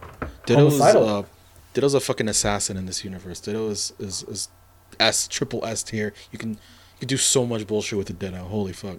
Ditto 0.47 0.65
was 0.65 0.81
uh, 0.81 1.23
Ditto's 1.75 1.95
a 1.95 2.01
fucking 2.01 2.29
assassin 2.29 2.77
in 2.77 2.87
this 2.87 3.05
universe. 3.05 3.41
Ditto 3.41 3.69
is 3.71 3.93
is, 3.99 4.23
is 4.25 4.49
S 4.99 5.29
triple 5.29 5.65
S 5.65 5.83
tier. 5.83 6.13
You 6.33 6.39
can 6.39 6.51
you 6.51 6.59
can 7.01 7.09
do 7.09 7.17
so 7.17 7.47
much 7.47 7.67
bullshit 7.67 7.99
with 7.99 8.09
the 8.09 8.13
Ditto. 8.15 8.45
Holy 8.45 8.73
fuck. 8.73 8.99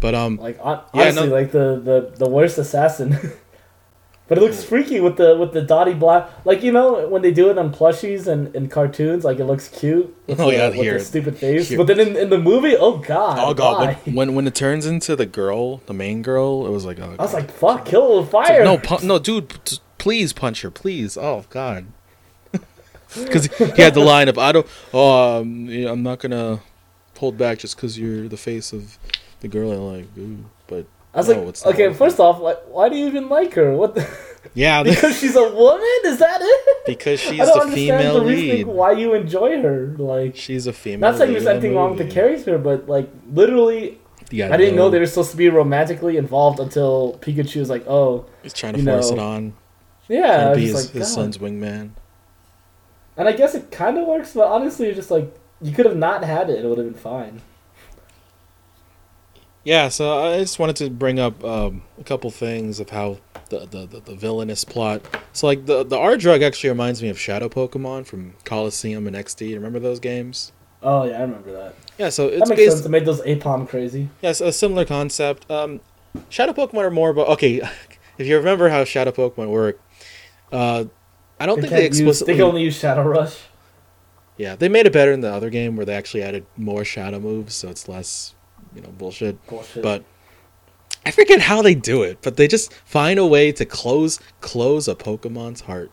But 0.00 0.14
um, 0.14 0.36
Like 0.36 0.58
hon- 0.60 0.80
Yeah, 0.94 1.02
honestly, 1.02 1.26
no- 1.28 1.34
like 1.34 1.52
the, 1.52 1.80
the 1.84 2.12
the 2.24 2.28
worst 2.30 2.56
assassin. 2.58 3.18
but 4.28 4.38
it 4.38 4.40
looks 4.42 4.62
freaky 4.62 5.00
with 5.00 5.16
the 5.16 5.36
with 5.36 5.52
the 5.52 5.62
dotty 5.62 5.94
black. 5.94 6.28
Like 6.44 6.62
you 6.62 6.70
know 6.70 7.08
when 7.08 7.22
they 7.22 7.32
do 7.32 7.50
it 7.50 7.58
on 7.58 7.72
plushies 7.72 8.26
and 8.26 8.54
in 8.54 8.68
cartoons, 8.68 9.24
like 9.24 9.38
it 9.38 9.44
looks 9.46 9.68
cute. 9.68 10.14
With 10.26 10.38
Oh, 10.40 10.50
the, 10.50 10.56
yeah, 10.56 10.66
with 10.68 10.76
here. 10.76 10.98
the 10.98 11.04
stupid 11.04 11.36
face. 11.38 11.68
Here. 11.68 11.78
But 11.78 11.86
then 11.86 11.98
in, 12.00 12.16
in 12.16 12.30
the 12.30 12.38
movie, 12.38 12.76
oh 12.76 12.98
god, 12.98 13.38
oh 13.40 13.54
god, 13.54 13.96
when, 14.04 14.14
when 14.14 14.34
when 14.34 14.46
it 14.46 14.54
turns 14.54 14.86
into 14.86 15.16
the 15.16 15.26
girl, 15.26 15.78
the 15.86 15.94
main 15.94 16.22
girl, 16.22 16.66
it 16.66 16.70
was 16.70 16.84
like, 16.84 16.98
oh, 17.00 17.14
I 17.18 17.22
was 17.22 17.32
God. 17.32 17.34
like, 17.34 17.50
fuck, 17.50 17.84
kill 17.86 18.08
her 18.08 18.16
with 18.20 18.24
It's 18.26 18.34
like, 18.34 18.46
fire. 18.48 18.64
no, 18.64 18.78
pu- 18.78 19.04
no, 19.06 19.18
dude, 19.18 19.48
p- 19.64 19.78
please 19.98 20.32
punch 20.32 20.60
her, 20.62 20.70
please. 20.70 21.16
Oh 21.16 21.44
God, 21.50 21.86
because 23.14 23.46
he 23.56 23.82
had 23.82 23.94
the 23.94 24.00
line 24.00 24.28
of 24.28 24.38
I 24.38 24.52
don't, 24.52 24.66
oh, 24.92 25.40
um, 25.40 25.66
yeah, 25.66 25.90
I'm 25.90 26.02
not 26.02 26.18
gonna 26.18 26.60
hold 27.18 27.36
back 27.38 27.58
just 27.58 27.76
because 27.76 27.98
you're 27.98 28.28
the 28.28 28.36
face 28.36 28.72
of 28.72 28.98
the 29.40 29.48
girl 29.48 29.72
I 29.72 29.76
like. 29.96 30.06
Ooh, 30.18 30.44
but 30.66 30.86
I 31.14 31.18
was 31.18 31.28
no, 31.28 31.42
like, 31.42 31.66
okay, 31.66 31.92
first 31.94 32.20
off, 32.20 32.38
like, 32.40 32.58
why 32.68 32.88
do 32.88 32.96
you 32.96 33.06
even 33.06 33.28
like 33.28 33.54
her? 33.54 33.74
What? 33.74 33.94
The- 33.94 34.06
yeah, 34.54 34.82
because 34.82 35.18
she's 35.18 35.34
a 35.36 35.42
woman? 35.52 35.88
Is 36.04 36.18
that 36.18 36.40
it? 36.42 36.86
because 36.86 37.18
she's 37.18 37.40
I 37.40 37.44
don't 37.46 37.54
the 37.56 37.60
understand 37.62 38.00
female 38.02 38.20
the 38.20 38.26
reasoning 38.26 38.56
lead. 38.58 38.66
why 38.66 38.92
you 38.92 39.14
enjoy 39.14 39.60
her. 39.62 39.94
Like, 39.98 40.36
She's 40.36 40.66
a 40.66 40.72
female. 40.72 41.10
not 41.10 41.18
saying 41.18 41.32
there's 41.32 41.46
anything 41.46 41.74
wrong 41.74 41.96
with 41.96 42.06
the 42.06 42.12
character, 42.12 42.58
but 42.58 42.88
like, 42.88 43.08
literally, 43.32 43.98
Yeah, 44.30 44.52
I 44.52 44.56
didn't 44.58 44.76
know 44.76 44.84
no, 44.86 44.90
they 44.90 44.98
were 44.98 45.06
supposed 45.06 45.30
to 45.32 45.36
be 45.38 45.48
romantically 45.48 46.18
involved 46.18 46.60
until 46.60 47.18
Pikachu 47.22 47.60
was 47.60 47.70
like, 47.70 47.86
"Oh, 47.88 48.26
He's 48.42 48.52
trying 48.52 48.74
to 48.74 48.82
force 48.84 49.10
know, 49.10 49.16
it 49.16 49.18
on. 49.20 49.54
yeah." 50.08 50.54
Be 50.54 50.66
his, 50.66 50.74
like, 50.74 50.90
his 50.94 51.12
son's 51.12 51.38
wingman. 51.38 51.90
And 53.16 53.26
I 53.28 53.32
guess 53.32 53.54
it 53.54 53.70
kind 53.70 53.96
of 53.98 54.06
works, 54.06 54.34
but 54.34 54.46
honestly, 54.46 54.86
it's 54.88 54.96
just 54.96 55.10
like 55.10 55.34
you 55.62 55.72
could 55.72 55.86
have 55.86 55.96
not 55.96 56.22
had 56.22 56.50
it; 56.50 56.62
it 56.64 56.68
would 56.68 56.78
have 56.78 56.86
been 56.86 56.94
fine. 57.02 57.40
Yeah, 59.68 59.90
so 59.90 60.18
I 60.24 60.38
just 60.38 60.58
wanted 60.58 60.76
to 60.76 60.88
bring 60.88 61.18
up 61.18 61.44
um, 61.44 61.82
a 62.00 62.04
couple 62.04 62.30
things 62.30 62.80
of 62.80 62.88
how 62.88 63.18
the, 63.50 63.66
the, 63.66 63.84
the, 63.84 64.00
the 64.00 64.14
villainous 64.14 64.64
plot. 64.64 65.02
So, 65.34 65.46
like, 65.46 65.66
the, 65.66 65.84
the 65.84 65.98
R 65.98 66.16
drug 66.16 66.40
actually 66.40 66.70
reminds 66.70 67.02
me 67.02 67.10
of 67.10 67.18
Shadow 67.20 67.50
Pokemon 67.50 68.06
from 68.06 68.32
Colosseum 68.44 69.06
and 69.06 69.14
XD. 69.14 69.52
Remember 69.52 69.78
those 69.78 70.00
games? 70.00 70.52
Oh 70.82 71.04
yeah, 71.04 71.18
I 71.18 71.20
remember 71.20 71.52
that. 71.52 71.74
Yeah, 71.98 72.08
so 72.08 72.30
That 72.30 72.38
it's 72.38 72.48
makes 72.48 72.64
sense. 72.64 72.86
It 72.86 72.88
made 72.88 73.04
those 73.04 73.20
Apom 73.20 73.68
crazy. 73.68 74.08
Yes, 74.22 74.40
a 74.40 74.52
similar 74.52 74.86
concept. 74.86 75.50
Um, 75.50 75.80
Shadow 76.30 76.54
Pokemon 76.54 76.84
are 76.84 76.90
more 76.90 77.10
about. 77.10 77.28
Okay, 77.28 77.60
if 78.18 78.26
you 78.26 78.38
remember 78.38 78.70
how 78.70 78.84
Shadow 78.84 79.10
Pokemon 79.10 79.50
work, 79.50 79.78
uh, 80.50 80.84
I 81.38 81.44
don't 81.44 81.60
think 81.60 81.72
they 81.72 81.80
can't 81.80 81.90
use- 81.92 81.98
explicitly. 82.00 82.34
they 82.36 82.42
only 82.42 82.62
use 82.62 82.78
Shadow 82.78 83.02
Rush. 83.02 83.36
Yeah, 84.38 84.56
they 84.56 84.70
made 84.70 84.86
it 84.86 84.94
better 84.94 85.12
in 85.12 85.20
the 85.20 85.30
other 85.30 85.50
game 85.50 85.76
where 85.76 85.84
they 85.84 85.94
actually 85.94 86.22
added 86.22 86.46
more 86.56 86.86
Shadow 86.86 87.18
moves, 87.20 87.54
so 87.54 87.68
it's 87.68 87.86
less, 87.86 88.34
you 88.74 88.82
know, 88.82 88.90
bullshit. 88.90 89.44
Bullshit. 89.46 89.82
but 89.82 90.04
I 91.06 91.10
forget 91.10 91.40
how 91.40 91.62
they 91.62 91.74
do 91.74 92.02
it, 92.02 92.18
but 92.22 92.36
they 92.36 92.48
just 92.48 92.72
find 92.84 93.18
a 93.18 93.26
way 93.26 93.52
to 93.52 93.64
close 93.64 94.18
close 94.40 94.88
a 94.88 94.94
Pokemon's 94.94 95.62
heart, 95.62 95.90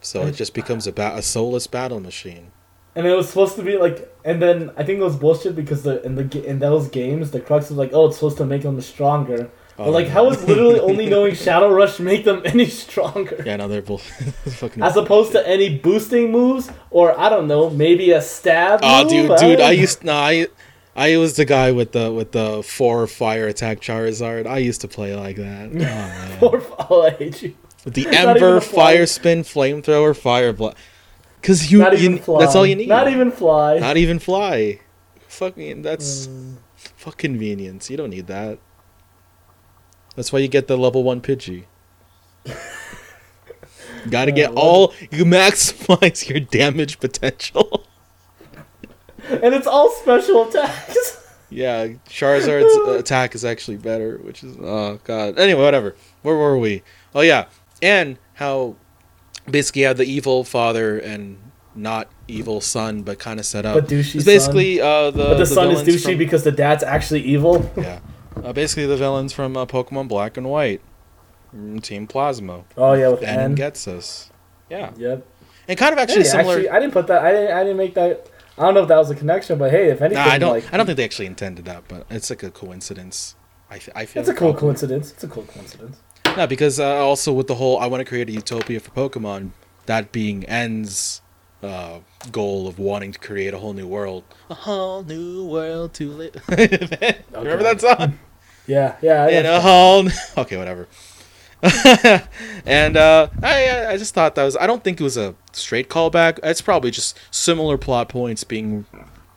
so 0.00 0.22
it 0.26 0.32
just 0.32 0.54
becomes 0.54 0.86
a 0.86 0.92
ba- 0.92 1.14
a 1.16 1.22
soulless 1.22 1.66
battle 1.66 2.00
machine. 2.00 2.52
And 2.96 3.06
it 3.06 3.14
was 3.14 3.28
supposed 3.28 3.54
to 3.56 3.62
be 3.62 3.76
like, 3.78 4.12
and 4.24 4.42
then 4.42 4.72
I 4.76 4.82
think 4.82 4.98
it 4.98 5.04
was 5.04 5.16
bullshit 5.16 5.54
because 5.54 5.82
the 5.84 6.02
in 6.02 6.16
the 6.16 6.44
in 6.44 6.58
those 6.58 6.88
games 6.88 7.30
the 7.30 7.40
crux 7.40 7.68
was 7.68 7.78
like, 7.78 7.90
oh, 7.92 8.06
it's 8.08 8.16
supposed 8.16 8.38
to 8.38 8.46
make 8.46 8.62
them 8.62 8.80
stronger. 8.80 9.50
Oh, 9.78 9.84
but 9.86 9.92
like, 9.92 10.08
how 10.08 10.28
is 10.28 10.44
literally 10.44 10.80
only 10.80 11.06
knowing 11.06 11.34
Shadow 11.34 11.70
Rush 11.72 12.00
make 12.00 12.24
them 12.24 12.42
any 12.44 12.66
stronger? 12.66 13.42
Yeah, 13.46 13.56
no, 13.56 13.68
they're 13.68 13.80
both 13.80 14.02
fucking. 14.58 14.82
As 14.82 14.96
opposed 14.96 15.32
to 15.32 15.48
any 15.48 15.78
boosting 15.78 16.30
moves, 16.32 16.70
or 16.90 17.18
I 17.18 17.28
don't 17.30 17.46
know, 17.46 17.70
maybe 17.70 18.10
a 18.10 18.20
stab. 18.20 18.80
oh, 18.82 19.04
move? 19.04 19.10
dude, 19.10 19.38
dude, 19.38 19.58
don't 19.58 19.68
I 19.68 19.70
used 19.70 20.02
no, 20.04 20.12
I. 20.12 20.48
I 21.00 21.16
was 21.16 21.36
the 21.36 21.44
guy 21.46 21.72
with 21.72 21.92
the 21.92 22.12
with 22.12 22.32
the 22.32 22.62
four 22.62 23.06
fire 23.06 23.46
attack 23.48 23.80
Charizard. 23.80 24.46
I 24.46 24.58
used 24.58 24.82
to 24.82 24.88
play 24.88 25.14
like 25.16 25.36
that. 25.36 26.38
Oh, 26.42 26.76
oh, 26.90 27.02
I 27.06 27.10
hate 27.10 27.42
you. 27.42 27.54
With 27.86 27.94
the 27.94 28.04
Not 28.10 28.36
Ember. 28.36 28.60
Fire 28.60 29.06
Spin, 29.06 29.42
Flamethrower, 29.42 30.14
Fire 30.16 30.52
Blast. 30.52 30.76
Cause 31.42 31.72
you, 31.72 31.78
Not 31.78 31.98
you 31.98 32.18
that's 32.18 32.54
all 32.54 32.66
you 32.66 32.76
need. 32.76 32.88
Not 32.88 33.08
even 33.08 33.30
fly. 33.30 33.78
Not 33.78 33.96
even 33.96 34.18
fly. 34.18 34.80
Fucking 35.28 35.80
that's 35.80 36.26
Mm. 36.26 36.56
fuck 36.76 37.16
convenience. 37.16 37.88
You 37.88 37.96
don't 37.96 38.10
need 38.10 38.26
that. 38.26 38.58
That's 40.16 40.32
why 40.34 40.40
you 40.40 40.48
get 40.48 40.66
the 40.66 40.76
level 40.76 41.02
one 41.02 41.22
Pidgey. 41.22 41.64
Got 44.10 44.26
to 44.26 44.32
Uh, 44.32 44.34
get 44.34 44.50
all 44.52 44.92
you 45.10 45.24
maximize 45.24 46.28
your 46.28 46.40
damage 46.40 47.00
potential. 47.00 47.86
And 49.30 49.54
it's 49.54 49.66
all 49.66 49.90
special 49.90 50.48
attacks. 50.48 51.24
yeah, 51.50 51.86
Charizard's 52.08 52.74
attack 53.00 53.34
is 53.34 53.44
actually 53.44 53.76
better, 53.76 54.18
which 54.18 54.42
is 54.44 54.56
oh 54.60 54.98
god. 55.04 55.38
Anyway, 55.38 55.62
whatever. 55.62 55.94
Where 56.22 56.36
were 56.36 56.58
we? 56.58 56.82
Oh 57.14 57.20
yeah, 57.22 57.46
and 57.82 58.18
how 58.34 58.76
basically 59.50 59.82
have 59.82 59.96
the 59.96 60.04
evil 60.04 60.44
father 60.44 60.98
and 60.98 61.38
not 61.74 62.08
evil 62.28 62.60
son, 62.60 63.02
but 63.02 63.18
kind 63.18 63.38
of 63.40 63.46
set 63.46 63.64
up. 63.64 63.74
But 63.74 63.86
douchey 63.88 64.16
It's 64.16 64.24
basically 64.24 64.80
uh, 64.80 65.10
the 65.10 65.24
but 65.24 65.38
the, 65.38 65.46
son 65.46 65.70
is 65.70 65.82
douchey 65.82 66.02
from- 66.10 66.18
because 66.18 66.44
the 66.44 66.52
dad's 66.52 66.82
actually 66.82 67.20
evil. 67.22 67.70
yeah, 67.76 68.00
uh, 68.42 68.52
basically 68.52 68.86
the 68.86 68.96
villains 68.96 69.32
from 69.32 69.56
uh, 69.56 69.66
Pokemon 69.66 70.08
Black 70.08 70.36
and 70.36 70.48
White, 70.50 70.80
Mm, 71.54 71.82
Team 71.82 72.06
Plasma, 72.06 72.62
Oh 72.76 72.92
yeah, 72.92 73.08
with 73.08 73.22
and 73.24 73.40
N. 73.40 73.54
gets 73.56 73.88
us. 73.88 74.30
Yeah, 74.68 74.92
Yep. 74.96 75.26
and 75.66 75.76
kind 75.78 75.92
of 75.92 75.98
actually 75.98 76.22
Hey, 76.22 76.28
similar. 76.28 76.54
actually, 76.54 76.68
I 76.70 76.78
didn't 76.78 76.92
put 76.92 77.08
that. 77.08 77.24
I 77.24 77.32
didn't. 77.32 77.52
I 77.56 77.62
didn't 77.64 77.76
make 77.76 77.94
that. 77.94 78.29
I 78.60 78.64
don't 78.64 78.74
know 78.74 78.82
if 78.82 78.88
that 78.88 78.98
was 78.98 79.08
a 79.08 79.14
connection, 79.14 79.58
but 79.58 79.70
hey, 79.70 79.88
if 79.88 80.02
anything, 80.02 80.22
nah, 80.22 80.30
I 80.30 80.38
don't. 80.38 80.52
like, 80.52 80.70
I 80.70 80.76
don't 80.76 80.84
think 80.84 80.98
they 80.98 81.04
actually 81.04 81.24
intended 81.24 81.64
that, 81.64 81.84
but 81.88 82.06
it's 82.10 82.28
like 82.28 82.42
a 82.42 82.50
coincidence. 82.50 83.34
I, 83.70 83.78
th- 83.78 83.96
I 83.96 84.04
feel 84.04 84.20
it's 84.20 84.28
a 84.28 84.34
cool 84.34 84.48
probably. 84.50 84.60
coincidence. 84.60 85.12
It's 85.12 85.24
a 85.24 85.28
cool 85.28 85.44
coincidence. 85.44 85.98
No, 86.36 86.46
because 86.46 86.78
uh, 86.78 86.96
also 86.96 87.32
with 87.32 87.46
the 87.46 87.54
whole 87.54 87.78
I 87.78 87.86
want 87.86 88.02
to 88.02 88.04
create 88.04 88.28
a 88.28 88.32
utopia 88.32 88.78
for 88.78 88.90
Pokemon, 88.90 89.52
that 89.86 90.12
being 90.12 90.44
N's 90.44 91.22
uh, 91.62 92.00
goal 92.30 92.68
of 92.68 92.78
wanting 92.78 93.12
to 93.12 93.18
create 93.18 93.54
a 93.54 93.58
whole 93.58 93.72
new 93.72 93.86
world. 93.86 94.24
A 94.50 94.54
whole 94.54 95.02
new 95.04 95.46
world 95.46 95.94
to 95.94 96.10
live. 96.10 96.42
Remember 96.48 97.62
that 97.62 97.80
song? 97.80 98.18
Yeah, 98.66 98.96
yeah. 99.00 99.26
In 99.28 99.44
yeah. 99.44 99.56
a 99.56 99.60
whole. 99.60 100.06
Okay, 100.36 100.58
whatever. 100.58 100.86
and 102.64 102.96
uh, 102.96 103.28
I 103.42 103.86
I 103.88 103.96
just 103.96 104.14
thought 104.14 104.34
that 104.34 104.44
was 104.44 104.56
I 104.56 104.66
don't 104.66 104.82
think 104.82 105.00
it 105.00 105.04
was 105.04 105.16
a 105.16 105.34
straight 105.52 105.88
callback. 105.88 106.38
It's 106.42 106.62
probably 106.62 106.90
just 106.90 107.18
similar 107.30 107.76
plot 107.76 108.08
points 108.08 108.44
being 108.44 108.86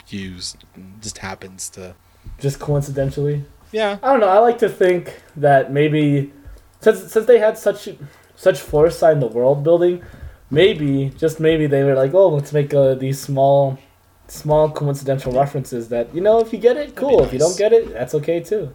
used. 0.08 0.64
It 0.76 1.02
just 1.02 1.18
happens 1.18 1.70
to. 1.72 1.96
Just 2.40 2.60
coincidentally. 2.60 3.44
Yeah. 3.72 3.98
I 4.02 4.12
don't 4.12 4.20
know. 4.20 4.30
I 4.30 4.40
like 4.40 4.60
to 4.60 4.70
think 4.70 5.22
that 5.36 5.72
maybe 5.74 6.32
since 6.80 7.12
since 7.12 7.26
they 7.26 7.40
had 7.40 7.58
such 7.58 7.90
such 8.36 8.60
foresight 8.60 9.14
in 9.14 9.20
the 9.20 9.28
world 9.28 9.64
building, 9.64 10.04
maybe 10.50 11.10
just 11.18 11.40
maybe 11.40 11.68
they 11.68 11.84
were 11.84 11.96
like, 11.96 12.14
oh, 12.14 12.30
let's 12.30 12.54
make 12.54 12.74
uh, 12.74 12.94
these 12.94 13.20
small 13.20 13.80
small 14.28 14.70
coincidental 14.72 15.34
references 15.34 15.90
that 15.90 16.14
you 16.16 16.22
know 16.22 16.40
if 16.40 16.54
you 16.54 16.60
get 16.60 16.78
it, 16.78 16.96
cool. 16.96 17.24
If 17.24 17.34
you 17.34 17.40
don't 17.40 17.58
get 17.58 17.74
it, 17.74 17.92
that's 17.92 18.14
okay 18.16 18.40
too. 18.40 18.74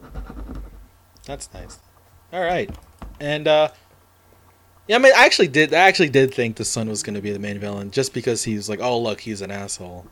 That's 1.24 1.52
nice. 1.54 1.78
All 2.32 2.42
right, 2.42 2.70
and 3.20 3.46
uh, 3.48 3.68
yeah, 4.86 4.96
I 4.96 4.98
mean, 4.98 5.12
I 5.16 5.24
actually 5.26 5.48
did. 5.48 5.74
I 5.74 5.80
actually 5.88 6.08
did 6.10 6.32
think 6.32 6.56
the 6.56 6.64
son 6.64 6.88
was 6.88 7.02
going 7.02 7.14
to 7.14 7.20
be 7.22 7.30
the 7.30 7.38
main 7.38 7.58
villain, 7.58 7.90
just 7.90 8.14
because 8.14 8.44
he 8.44 8.54
was 8.56 8.68
like, 8.68 8.80
"Oh, 8.80 8.98
look, 9.00 9.20
he's 9.20 9.42
an 9.42 9.50
asshole." 9.50 10.06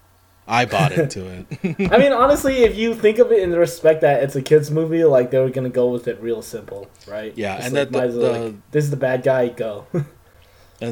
I 0.48 0.64
bought 0.64 0.92
into 0.92 1.26
it. 1.26 1.46
I 1.92 1.98
mean, 1.98 2.12
honestly, 2.12 2.59
if 2.62 2.76
you 2.76 2.94
think 2.94 3.18
of 3.18 3.32
it 3.32 3.42
in 3.42 3.50
the 3.50 3.59
respect 3.59 4.02
that 4.02 4.22
it's 4.22 4.36
a 4.36 4.42
kids 4.42 4.70
movie, 4.70 5.02
like 5.04 5.30
they 5.32 5.40
were 5.40 5.50
gonna 5.50 5.68
go 5.70 5.88
with 5.90 6.07
it 6.07 6.20
real 6.20 6.40
simple, 6.40 6.88
right? 7.09 7.32
Yeah, 7.36 7.57
Just 7.57 7.66
and 7.66 7.74
like, 7.74 7.88
that 7.88 7.92
the- 7.92 7.98
might 7.98 8.09
as 8.11 8.16
well, 8.16 8.32
the- 8.32 8.40
like, 8.50 8.70
this 8.70 8.84
is 8.84 8.90
the 8.90 8.96
bad 8.96 9.22
guy, 9.24 9.48
go. 9.48 9.86
and 9.92 10.04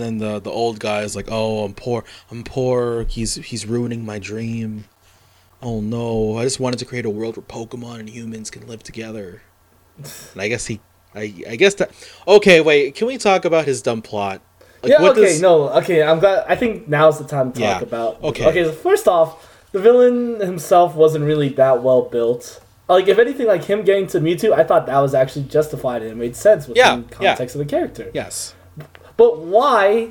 then 0.02 0.18
the 0.18 0.40
the 0.40 0.50
old 0.50 0.80
guy 0.80 1.02
is 1.02 1.14
like, 1.14 1.26
"Oh, 1.30 1.64
I'm 1.64 1.74
poor. 1.74 2.04
I'm 2.30 2.42
poor. 2.42 3.04
He's 3.08 3.36
he's 3.36 3.64
ruining 3.66 4.04
my 4.04 4.18
dream. 4.18 4.86
oh 5.62 5.80
no, 5.80 6.36
I 6.36 6.42
just 6.44 6.58
wanted 6.58 6.78
to 6.80 6.84
create 6.84 7.04
a 7.06 7.10
world 7.10 7.36
where 7.36 7.44
Pokemon 7.46 8.00
and 8.00 8.08
humans 8.10 8.50
can 8.50 8.66
live 8.66 8.82
together. 8.82 9.42
And 10.32 10.42
I 10.42 10.48
guess 10.48 10.66
he, 10.66 10.80
I, 11.14 11.32
I 11.48 11.56
guess 11.56 11.74
that. 11.74 11.90
Okay, 12.26 12.60
wait. 12.60 12.94
Can 12.94 13.06
we 13.06 13.18
talk 13.18 13.44
about 13.44 13.64
his 13.66 13.82
dumb 13.82 14.02
plot? 14.02 14.40
Like, 14.82 14.92
yeah. 14.92 15.02
Okay. 15.08 15.20
does- 15.22 15.40
No. 15.40 15.68
Okay. 15.70 16.02
I'm 16.02 16.18
glad. 16.18 16.44
I 16.48 16.56
think 16.56 16.88
now's 16.88 17.18
the 17.18 17.24
time 17.24 17.52
to 17.52 17.60
talk 17.60 17.80
Yeah, 17.80 17.86
about. 17.86 18.22
okay. 18.22 18.46
Okay. 18.48 18.64
So 18.64 18.72
first 18.72 19.06
off, 19.08 19.50
the 19.72 19.78
villain 19.80 20.40
himself 20.40 20.94
wasn't 20.94 21.24
really 21.24 21.48
that 21.50 21.82
well 21.82 22.02
built. 22.02 22.60
Like, 22.88 23.08
if 23.08 23.18
anything, 23.18 23.46
like 23.46 23.64
him 23.64 23.82
getting 23.82 24.06
to 24.08 24.20
Mewtwo, 24.20 24.52
I 24.52 24.62
thought 24.64 24.86
that 24.86 24.98
was 25.00 25.14
actually 25.14 25.44
justified 25.44 26.02
and 26.02 26.10
it 26.10 26.16
made 26.16 26.36
sense 26.36 26.68
within 26.68 26.84
Yeah, 26.84 26.96
yeah. 27.20 27.28
context 27.30 27.54
of 27.54 27.60
the 27.60 27.64
character. 27.64 28.10
Yes. 28.12 28.54
But 29.16 29.38
why? 29.38 30.10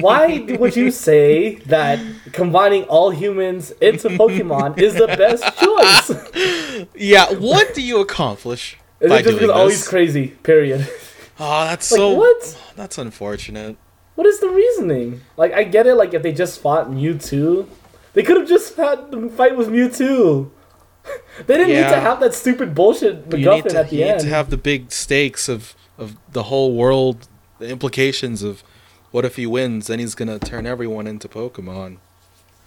Why 0.00 0.38
would 0.58 0.74
you 0.74 0.90
say 1.08 1.56
that 1.66 1.98
combining 2.32 2.84
all 2.84 3.10
humans 3.10 3.72
into 3.72 4.08
Pokemon 4.08 4.78
is 4.78 4.94
the 4.94 5.06
best 5.06 5.44
choice? 5.60 6.88
Yeah. 6.94 7.32
What 7.34 7.74
do 7.74 7.82
you 7.82 8.00
accomplish 8.00 8.78
Is 9.00 9.10
it 9.12 9.24
just 9.24 9.24
doing 9.38 9.38
because 9.40 9.70
this? 9.70 9.78
he's 9.80 9.88
crazy? 9.88 10.28
Period. 10.28 10.88
Oh, 11.40 11.64
that's 11.66 11.92
Like 11.92 11.98
so. 11.98 12.14
what? 12.14 12.60
That's 12.74 12.98
unfortunate. 12.98 13.76
What 14.16 14.26
is 14.26 14.40
the 14.40 14.48
reasoning? 14.48 15.20
Like 15.36 15.52
I 15.52 15.62
get 15.62 15.86
it. 15.86 15.94
Like 15.94 16.12
if 16.12 16.20
they 16.24 16.32
just 16.32 16.60
fought 16.60 16.90
Mewtwo, 16.90 17.68
they 18.12 18.24
could 18.24 18.36
have 18.38 18.48
just 18.48 18.74
had 18.74 19.12
the 19.12 19.28
fight 19.28 19.56
with 19.56 19.68
Mewtwo. 19.68 20.50
they 21.46 21.56
didn't 21.56 21.68
need 21.68 21.88
to 21.88 22.00
have 22.00 22.18
that 22.18 22.34
stupid 22.34 22.74
bullshit 22.74 23.24
you 23.30 23.36
need 23.38 23.46
MacGuffin 23.46 23.68
to, 23.68 23.78
at 23.78 23.90
the 23.90 23.96
you 23.96 24.04
need 24.06 24.18
to 24.18 24.26
have 24.28 24.50
the 24.50 24.56
big 24.56 24.90
stakes 24.90 25.48
of 25.48 25.76
of 25.96 26.16
the 26.32 26.44
whole 26.44 26.74
world, 26.74 27.28
the 27.60 27.68
implications 27.68 28.42
of 28.42 28.64
what 29.12 29.24
if 29.24 29.36
he 29.36 29.46
wins, 29.46 29.86
then 29.86 30.00
he's 30.00 30.16
gonna 30.16 30.40
turn 30.40 30.66
everyone 30.66 31.06
into 31.06 31.28
Pokemon. 31.28 31.98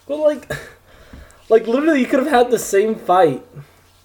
But 0.08 0.18
like, 0.18 0.50
like 1.50 1.68
literally, 1.68 2.00
you 2.00 2.06
could 2.08 2.20
have 2.20 2.30
had 2.32 2.52
the 2.52 2.60
same 2.60 2.96
fight, 2.96 3.44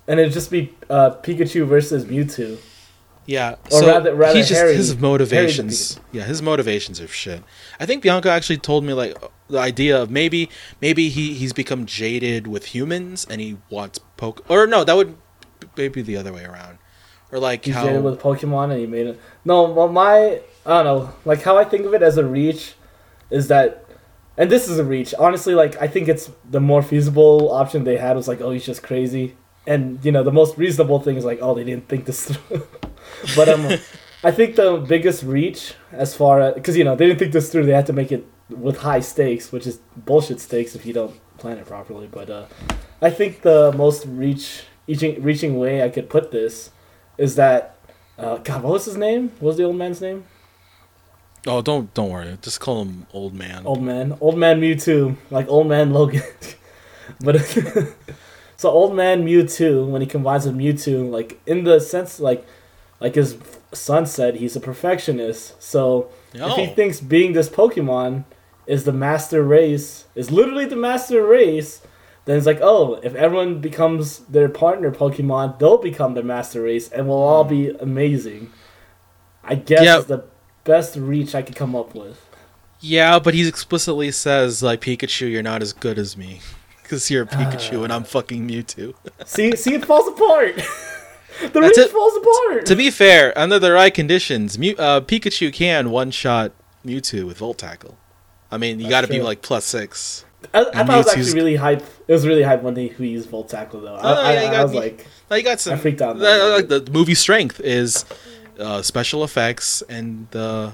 and 0.09 0.20
it'd 0.20 0.32
just 0.32 0.50
be 0.50 0.74
uh, 0.90 1.11
Pikachu 1.22 1.66
versus 1.66 2.04
Mewtwo. 2.04 2.59
Yeah, 3.28 3.57
Or 3.72 3.80
so 3.80 3.86
rather- 3.88 4.14
rather 4.14 4.36
he's 4.38 4.48
just 4.48 4.61
Harry- 4.61 4.76
his 4.76 4.96
motivations. 4.96 5.98
Yeah, 6.12 6.22
his 6.24 6.40
motivations 6.42 7.00
are 7.00 7.09
shit. 7.09 7.42
I 7.80 7.84
think 7.86 8.02
Bianca 8.02 8.30
actually 8.30 8.59
told 8.59 8.84
me 8.84 8.92
like 8.92 9.16
the 9.48 9.59
idea 9.59 10.00
of 10.00 10.11
maybe 10.11 10.48
maybe 10.80 11.09
he 11.09 11.34
he's 11.34 11.52
become 11.52 11.86
jaded 11.86 12.46
with 12.46 12.66
humans 12.66 13.26
and 13.28 13.40
he 13.40 13.57
wants 13.70 13.98
poke 14.16 14.44
or 14.48 14.66
no 14.66 14.82
that 14.84 14.96
would 14.96 15.16
maybe 15.76 16.02
the 16.02 16.16
other 16.16 16.32
way 16.32 16.44
around 16.44 16.78
or 17.32 17.38
like 17.40 17.64
He's 17.64 17.74
how 17.74 17.84
jaded 17.86 18.02
with 18.04 18.20
Pokemon, 18.20 18.70
and 18.70 18.78
he 18.80 18.86
made 18.86 19.07
it. 19.09 19.20
No, 19.44 19.64
well, 19.64 19.88
my 19.88 20.40
I 20.64 20.82
don't 20.82 20.84
know. 20.84 21.12
Like 21.24 21.42
how 21.42 21.59
I 21.59 21.64
think 21.64 21.84
of 21.86 21.94
it 21.94 22.02
as 22.02 22.16
a 22.18 22.24
reach 22.24 22.74
is 23.30 23.48
that, 23.48 23.84
and 24.36 24.50
this 24.50 24.68
is 24.68 24.78
a 24.78 24.84
reach. 24.84 25.12
Honestly, 25.18 25.54
like 25.54 25.80
I 25.82 25.88
think 25.88 26.07
it's 26.09 26.30
the 26.48 26.61
more 26.61 26.80
feasible 26.82 27.50
option 27.50 27.82
they 27.82 27.96
had 27.96 28.14
was 28.16 28.28
like, 28.28 28.40
oh, 28.40 28.52
he's 28.52 28.64
just 28.66 28.84
crazy, 28.84 29.34
and 29.66 30.04
you 30.04 30.12
know 30.12 30.22
the 30.22 30.32
most 30.32 30.56
reasonable 30.58 31.00
thing 31.00 31.16
is 31.16 31.24
like, 31.24 31.38
oh, 31.42 31.54
they 31.54 31.64
didn't 31.64 31.88
think 31.88 32.04
this 32.06 32.26
through. 32.26 32.66
but 33.36 33.48
um, 33.48 33.78
I 34.22 34.30
think 34.30 34.56
the 34.56 34.76
biggest 34.76 35.22
reach 35.22 35.74
as 35.92 36.14
far 36.14 36.40
as 36.40 36.54
because 36.54 36.76
you 36.76 36.84
know 36.84 36.96
they 36.96 37.06
didn't 37.06 37.18
think 37.18 37.32
this 37.32 37.50
through, 37.50 37.66
they 37.66 37.72
had 37.72 37.86
to 37.86 37.92
make 37.92 38.12
it 38.12 38.26
with 38.48 38.78
high 38.78 39.00
stakes, 39.00 39.52
which 39.52 39.66
is 39.66 39.80
bullshit 39.96 40.40
stakes 40.40 40.74
if 40.74 40.86
you 40.86 40.92
don't 40.92 41.14
plan 41.38 41.58
it 41.58 41.66
properly. 41.66 42.08
But 42.10 42.30
uh, 42.30 42.46
I 43.02 43.10
think 43.10 43.42
the 43.42 43.72
most 43.72 44.06
reach 44.06 44.62
reaching 44.86 45.22
reaching 45.22 45.58
way 45.58 45.82
I 45.82 45.88
could 45.88 46.08
put 46.08 46.30
this 46.30 46.70
is 47.18 47.36
that 47.36 47.76
uh, 48.18 48.38
God, 48.38 48.62
what 48.62 48.72
was 48.74 48.84
his 48.86 48.96
name? 48.96 49.30
What 49.40 49.48
was 49.48 49.56
the 49.56 49.64
old 49.64 49.76
man's 49.76 50.00
name? 50.00 50.24
oh 51.46 51.62
don't 51.62 51.92
don't 51.94 52.10
worry 52.10 52.36
just 52.42 52.60
call 52.60 52.82
him 52.84 53.06
old 53.12 53.32
man 53.34 53.64
Old 53.66 53.82
man, 53.82 54.16
old 54.20 54.36
man 54.36 54.60
Mewtwo, 54.60 55.16
like 55.30 55.48
old 55.48 55.68
man 55.68 55.92
Logan. 55.92 56.22
but 57.20 57.36
so 58.57 58.70
old 58.70 58.94
man 58.94 59.24
Mewtwo, 59.24 59.86
when 59.86 60.00
he 60.00 60.07
combines 60.07 60.46
with 60.46 60.57
Mewtwo, 60.57 61.11
like 61.11 61.40
in 61.46 61.64
the 61.64 61.78
sense, 61.80 62.20
like 62.20 62.46
like 63.00 63.14
his 63.14 63.36
son 63.72 64.07
said, 64.07 64.36
he's 64.36 64.57
a 64.57 64.61
perfectionist. 64.61 65.62
So 65.62 66.09
if 66.32 66.57
he 66.57 66.66
thinks 66.66 67.00
being 67.00 67.32
this 67.34 67.48
Pokemon 67.48 68.24
is 68.66 68.84
the 68.84 68.92
master 68.92 69.42
race, 69.42 70.07
is 70.14 70.30
literally 70.30 70.64
the 70.64 70.76
master 70.76 71.24
race, 71.24 71.82
then 72.24 72.36
it's 72.38 72.46
like, 72.46 72.61
oh, 72.62 72.94
if 73.02 73.14
everyone 73.14 73.61
becomes 73.61 74.20
their 74.20 74.48
partner 74.48 74.90
Pokemon, 74.90 75.59
they'll 75.59 75.78
become 75.78 76.14
the 76.14 76.22
master 76.22 76.62
race, 76.62 76.88
and 76.88 77.07
we'll 77.09 77.18
all 77.18 77.44
be 77.44 77.66
mm. 77.66 77.80
amazing. 77.82 78.50
I 79.44 79.54
guess 79.54 79.84
Yeah. 79.84 80.00
the 80.00 80.24
best 80.64 80.96
reach 80.96 81.34
I 81.34 81.42
could 81.42 81.54
come 81.54 81.76
up 81.76 81.94
with. 81.94 82.18
yeah 82.80 83.18
but 83.18 83.32
he 83.32 83.46
explicitly 83.48 84.11
says 84.11 84.62
like 84.62 84.80
Pikachu 84.82 85.30
you're 85.30 85.42
not 85.42 85.62
as 85.62 85.72
good 85.72 85.98
as 85.98 86.14
me 86.16 86.40
because 86.87 87.11
you're 87.11 87.24
a 87.24 87.26
Pikachu 87.26 87.84
and 87.84 87.93
I'm 87.93 88.05
fucking 88.05 88.47
Mewtwo 88.49 88.95
See, 89.26 89.55
see, 89.57 89.74
it 89.74 89.84
falls 89.84 90.09
apart. 90.09 90.57
the 91.41 91.49
That's 91.61 91.76
reach 91.76 91.78
it. 91.78 91.91
falls 91.91 92.16
apart. 92.16 92.66
to 92.66 92.76
be 92.76 92.91
fair 92.91 93.37
under 93.39 93.59
the 93.59 93.72
right 93.72 93.93
conditions 93.93 94.59
Mew, 94.59 94.74
uh, 94.78 95.01
Pikachu 95.01 95.53
can 95.53 95.91
one 95.91 96.11
shot 96.11 96.53
Mewtwo 96.84 97.26
with 97.26 97.39
Volt 97.39 97.59
Tackle 97.59 97.99
I 98.51 98.57
mean 98.59 98.78
you 98.78 98.84
That's 98.84 98.91
got 98.91 99.01
to 99.03 99.09
be 99.09 99.20
like 99.20 99.43
plus 99.43 99.64
six 99.64 100.24
I, 100.55 100.61
I 100.61 100.64
thought 100.84 100.95
it 100.95 100.97
was 100.99 101.09
actually 101.09 101.32
really 101.34 101.57
hype. 101.57 101.82
It 102.07 102.12
was 102.12 102.24
really 102.26 102.43
hype 102.45 102.62
when 102.62 102.74
they 102.74 102.87
who 102.87 103.03
used 103.03 103.28
Volt 103.28 103.49
Tackle 103.49 103.80
though. 103.80 103.97
I, 103.97 104.01
Oh, 104.03 104.22
I, 104.22 104.32
yeah, 104.34 104.43
you 104.43 104.49
I 104.49 104.51
got 104.53 104.62
was 104.64 104.74
like, 104.74 105.07
you 105.32 105.43
got 105.43 105.59
some. 105.61 105.72
I 105.72 105.76
freaked 105.76 106.01
out. 106.01 106.18
the- 106.18 106.55
like 106.57 106.68
the, 106.68 106.78
the 106.80 106.91
movie 106.93 107.14
strength 107.16 107.59
is 107.61 108.05
uh, 108.61 108.80
special 108.82 109.24
effects 109.24 109.82
and 109.89 110.28
uh, 110.37 110.72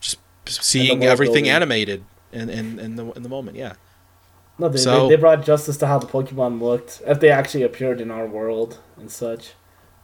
just 0.00 0.18
seeing 0.46 1.04
everything 1.04 1.34
building. 1.44 1.50
animated 1.50 2.04
in, 2.32 2.48
in, 2.48 2.78
in 2.78 2.96
the 2.96 3.10
in 3.12 3.22
the 3.22 3.28
moment. 3.28 3.56
Yeah. 3.56 3.74
No, 4.60 4.68
they, 4.68 4.78
So- 4.78 5.08
they, 5.08 5.16
they 5.16 5.20
brought 5.20 5.44
justice 5.44 5.76
to 5.78 5.86
how 5.86 5.98
the 5.98 6.06
Pokemon 6.06 6.60
looked 6.60 7.02
if 7.06 7.18
they 7.20 7.30
actually 7.30 7.62
appeared 7.64 8.00
in 8.00 8.10
our 8.10 8.26
world 8.26 8.78
and 8.98 9.10
such. 9.10 9.54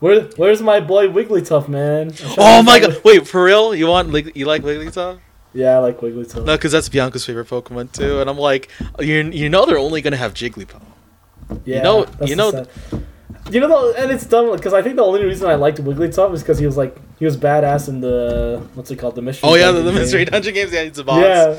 Where, 0.01 0.23
where's 0.37 0.61
my 0.61 0.81
boy 0.81 1.09
Wigglytuff, 1.09 1.69
man? 1.69 2.13
Oh 2.37 2.63
my 2.63 2.79
god! 2.81 3.01
Wait, 3.05 3.27
for 3.27 3.43
real? 3.45 3.75
You 3.75 3.87
want 3.87 4.13
you 4.37 4.45
like 4.45 4.63
Wigglytuff? 4.63 5.21
Yeah, 5.55 5.77
I 5.77 5.79
like 5.79 5.99
Wigglytuff. 6.01 6.45
No, 6.45 6.55
because 6.57 6.71
that's 6.73 6.89
Bianca's 6.91 7.25
favorite 7.25 7.49
Pokemon 7.49 7.93
too. 7.93 8.21
And 8.21 8.29
I'm 8.29 8.37
like, 8.37 8.69
you 9.01 9.15
you 9.31 9.49
know 9.49 9.65
they're 9.65 9.79
only 9.79 10.03
gonna 10.03 10.19
have 10.19 10.35
Jigglypuff. 10.35 10.83
yeah, 11.65 11.83
know- 11.83 12.05
that's 12.05 12.29
you 12.31 12.37
know- 12.37 12.51
sad- 12.51 12.69
You 13.51 13.61
know, 13.61 13.69
though, 13.69 13.93
and 13.95 14.11
it's 14.11 14.27
dumb 14.27 14.51
because 14.55 14.75
I 14.75 14.83
think 14.83 14.97
the 14.97 15.05
only 15.05 15.25
reason 15.25 15.49
I 15.49 15.55
liked 15.55 15.79
Wigglytuff 15.79 16.35
is 16.35 16.43
because 16.43 16.59
he 16.59 16.67
was 16.67 16.77
like 16.77 16.95
he 17.19 17.25
was 17.25 17.37
badass 17.37 17.89
in 17.89 18.01
the 18.01 18.61
what's 18.75 18.91
it 18.91 18.97
called 18.97 19.15
the 19.15 19.23
mystery. 19.23 19.49
Oh 19.49 19.55
yeah, 19.55 19.71
the, 19.71 19.81
the 19.83 19.93
mystery 19.93 20.25
dungeon 20.27 20.53
games. 20.53 20.73
Yeah, 20.73 20.83
he's 20.85 20.99
a 20.99 21.05
boss. 21.05 21.23
Yeah. 21.23 21.57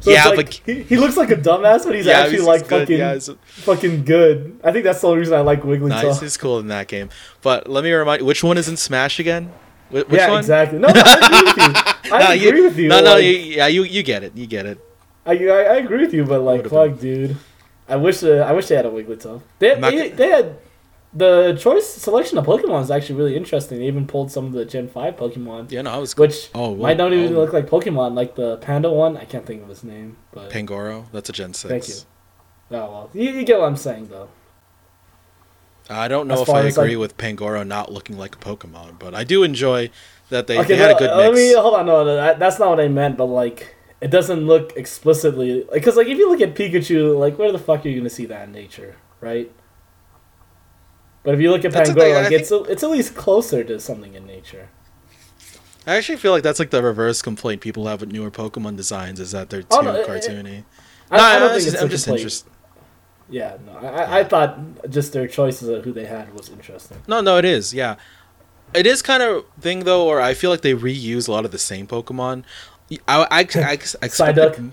So 0.00 0.10
Yeah, 0.10 0.24
like, 0.28 0.36
but- 0.36 0.60
he, 0.66 0.82
he 0.82 0.96
looks 0.96 1.16
like 1.16 1.30
a 1.30 1.36
dumbass, 1.36 1.84
but 1.84 1.94
he's 1.94 2.06
Yeah, 2.06 2.20
actually 2.20 2.36
he's- 2.36 2.46
like 2.46 2.60
he's 2.62 2.70
fucking 2.70 2.98
yeah, 2.98 3.18
fucking 3.46 4.04
good. 4.04 4.58
I 4.64 4.72
think 4.72 4.84
that's 4.84 5.00
the 5.00 5.06
only 5.08 5.20
reason 5.20 5.34
I 5.34 5.40
like 5.40 5.62
Wigglytuff. 5.62 5.88
Nice, 6.02 6.20
he's 6.20 6.36
cool 6.36 6.58
in 6.58 6.68
that 6.68 6.88
game. 6.88 7.10
But 7.42 7.68
let 7.68 7.84
me 7.84 7.92
remind 7.92 8.20
you, 8.20 8.26
which 8.26 8.42
one 8.44 8.58
is 8.58 8.68
in 8.68 8.76
Smash 8.76 9.18
again? 9.20 9.52
Wh- 9.90 9.92
Which 9.94 10.06
yeah, 10.12 10.30
one? 10.30 10.38
exactly. 10.40 10.78
No, 10.78 10.88
I 10.94 11.14
agree 11.34 11.42
with 11.42 11.58
you. 11.58 12.12
I 12.12 12.18
No, 12.40 12.48
agree 12.48 12.62
with 12.62 12.78
you. 12.78 12.88
No, 12.88 13.00
no, 13.00 13.14
like, 13.14 13.24
you, 13.24 13.30
yeah, 13.30 13.66
you 13.66 13.82
you 13.84 14.02
get 14.02 14.22
it, 14.24 14.36
you 14.36 14.46
get 14.46 14.66
it. 14.66 14.78
I, 15.26 15.32
I, 15.32 15.46
I 15.46 15.74
agree 15.76 15.98
with 16.04 16.12
you, 16.14 16.24
but 16.24 16.40
like, 16.42 16.66
fuck, 16.68 16.98
dude. 16.98 17.36
I 17.88 17.96
wish 17.96 18.22
uh, 18.22 18.38
I 18.48 18.52
wish 18.52 18.66
they 18.68 18.76
had 18.76 18.86
a 18.86 18.90
Wigglytuff. 18.90 19.42
They, 19.58 19.74
they, 19.78 20.08
they 20.10 20.28
had 20.28 20.56
the 21.14 21.56
choice 21.58 21.86
selection 21.88 22.38
of 22.38 22.44
Pokemon 22.46 22.82
is 22.82 22.90
actually 22.90 23.14
really 23.16 23.36
interesting. 23.36 23.78
They 23.78 23.86
even 23.86 24.06
pulled 24.06 24.32
some 24.32 24.46
of 24.46 24.52
the 24.52 24.64
Gen 24.64 24.88
Five 24.88 25.16
Pokemon, 25.16 25.70
Yeah, 25.70 25.82
no, 25.82 25.90
I 25.92 25.98
was 25.98 26.16
which 26.16 26.50
Oh, 26.54 26.70
well, 26.72 26.76
might 26.88 26.96
not 26.96 27.12
even 27.12 27.34
oh. 27.34 27.40
look 27.40 27.52
like 27.52 27.66
Pokemon. 27.68 28.14
Like 28.14 28.34
the 28.34 28.56
Panda 28.58 28.90
one, 28.90 29.16
I 29.16 29.24
can't 29.24 29.46
think 29.46 29.62
of 29.62 29.68
his 29.68 29.84
name, 29.84 30.16
but 30.32 30.50
Pangoro. 30.50 31.06
That's 31.12 31.28
a 31.28 31.32
Gen 31.32 31.54
six. 31.54 31.70
Thank 31.70 31.88
you. 31.88 32.76
oh 32.78 32.90
well, 32.92 33.10
you, 33.14 33.30
you 33.30 33.44
get 33.44 33.58
what 33.60 33.66
I'm 33.66 33.76
saying 33.76 34.08
though. 34.08 34.28
I 35.90 36.08
don't 36.08 36.26
know 36.28 36.34
As 36.34 36.40
if 36.42 36.48
I 36.50 36.60
agree 36.62 36.96
like- 36.96 36.98
with 36.98 37.16
Pangoro 37.18 37.66
not 37.66 37.92
looking 37.92 38.16
like 38.16 38.34
a 38.36 38.38
Pokemon, 38.38 38.98
but 38.98 39.14
I 39.14 39.22
do 39.24 39.42
enjoy 39.42 39.90
that 40.30 40.46
they, 40.46 40.58
okay, 40.58 40.68
they 40.68 40.76
had 40.76 40.92
a 40.92 40.94
good 40.94 41.10
let 41.14 41.32
mix. 41.32 41.36
me 41.36 41.54
hold 41.54 41.74
on. 41.74 41.86
No, 41.86 42.04
that, 42.06 42.38
that's 42.38 42.58
not 42.58 42.70
what 42.70 42.80
I 42.80 42.88
meant. 42.88 43.18
But 43.18 43.26
like, 43.26 43.76
it 44.00 44.08
doesn't 44.10 44.46
look 44.46 44.72
explicitly 44.76 45.66
because 45.72 45.96
like 45.96 46.06
if 46.06 46.16
you 46.16 46.30
look 46.30 46.40
at 46.40 46.54
Pikachu, 46.54 47.18
like 47.18 47.38
where 47.38 47.52
the 47.52 47.58
fuck 47.58 47.84
are 47.84 47.88
you 47.90 48.00
gonna 48.00 48.08
see 48.10 48.24
that 48.26 48.44
in 48.48 48.52
nature, 48.52 48.96
right? 49.20 49.52
But 51.24 51.34
if 51.34 51.40
you 51.40 51.50
look 51.50 51.64
at 51.64 51.72
That's 51.72 51.90
Pangoro, 51.90 51.94
thing, 52.00 52.14
I 52.14 52.22
like 52.22 52.32
it's 52.32 52.50
it's 52.52 52.82
at 52.84 52.90
least 52.90 53.14
closer 53.16 53.64
to 53.64 53.80
something 53.80 54.14
in 54.14 54.26
nature. 54.26 54.68
I 55.86 55.96
actually 55.96 56.16
feel 56.16 56.32
like 56.32 56.42
that's 56.42 56.58
like 56.58 56.70
the 56.70 56.82
reverse 56.82 57.20
complaint 57.22 57.60
people 57.60 57.86
have 57.88 58.00
with 58.00 58.12
newer 58.12 58.30
Pokemon 58.30 58.76
designs 58.76 59.20
is 59.20 59.32
that 59.32 59.50
they're 59.50 59.62
too 59.62 59.68
Oh, 59.72 59.80
no, 59.80 59.94
it- 59.94 60.00
it- 60.00 60.06
cartoony. 60.08 60.64
I, 61.10 61.16
no, 61.18 61.22
I 61.22 61.38
don't 61.38 61.42
I'm 61.50 61.54
think 61.54 61.64
just, 61.64 61.74
it's 61.74 61.82
I'm 61.82 61.88
just 61.90 62.08
interested. 62.08 62.50
Yeah, 63.28 63.56
no, 63.66 63.72
I, 63.78 63.88
I, 63.88 64.18
I 64.20 64.24
thought 64.24 64.58
just 64.90 65.12
their 65.12 65.26
choices 65.28 65.68
of 65.68 65.84
who 65.84 65.92
they 65.92 66.04
had 66.06 66.32
was 66.34 66.48
interesting. 66.50 66.98
No, 67.06 67.20
no, 67.20 67.36
it 67.38 67.44
is. 67.44 67.72
Yeah, 67.74 67.96
it 68.74 68.86
is 68.86 69.00
kind 69.02 69.22
of 69.22 69.44
thing 69.60 69.80
though, 69.80 70.06
or 70.06 70.20
I 70.20 70.34
feel 70.34 70.50
like 70.50 70.60
they 70.62 70.74
reuse 70.74 71.28
a 71.28 71.32
lot 71.32 71.44
of 71.44 71.50
the 71.50 71.58
same 71.58 71.86
Pokemon. 71.86 72.44
I, 72.90 72.98
I, 73.08 73.16
I, 73.16 73.26
I, 73.30 73.40
I 73.64 73.72
expect 74.02 74.02
Psyduck? 74.38 74.72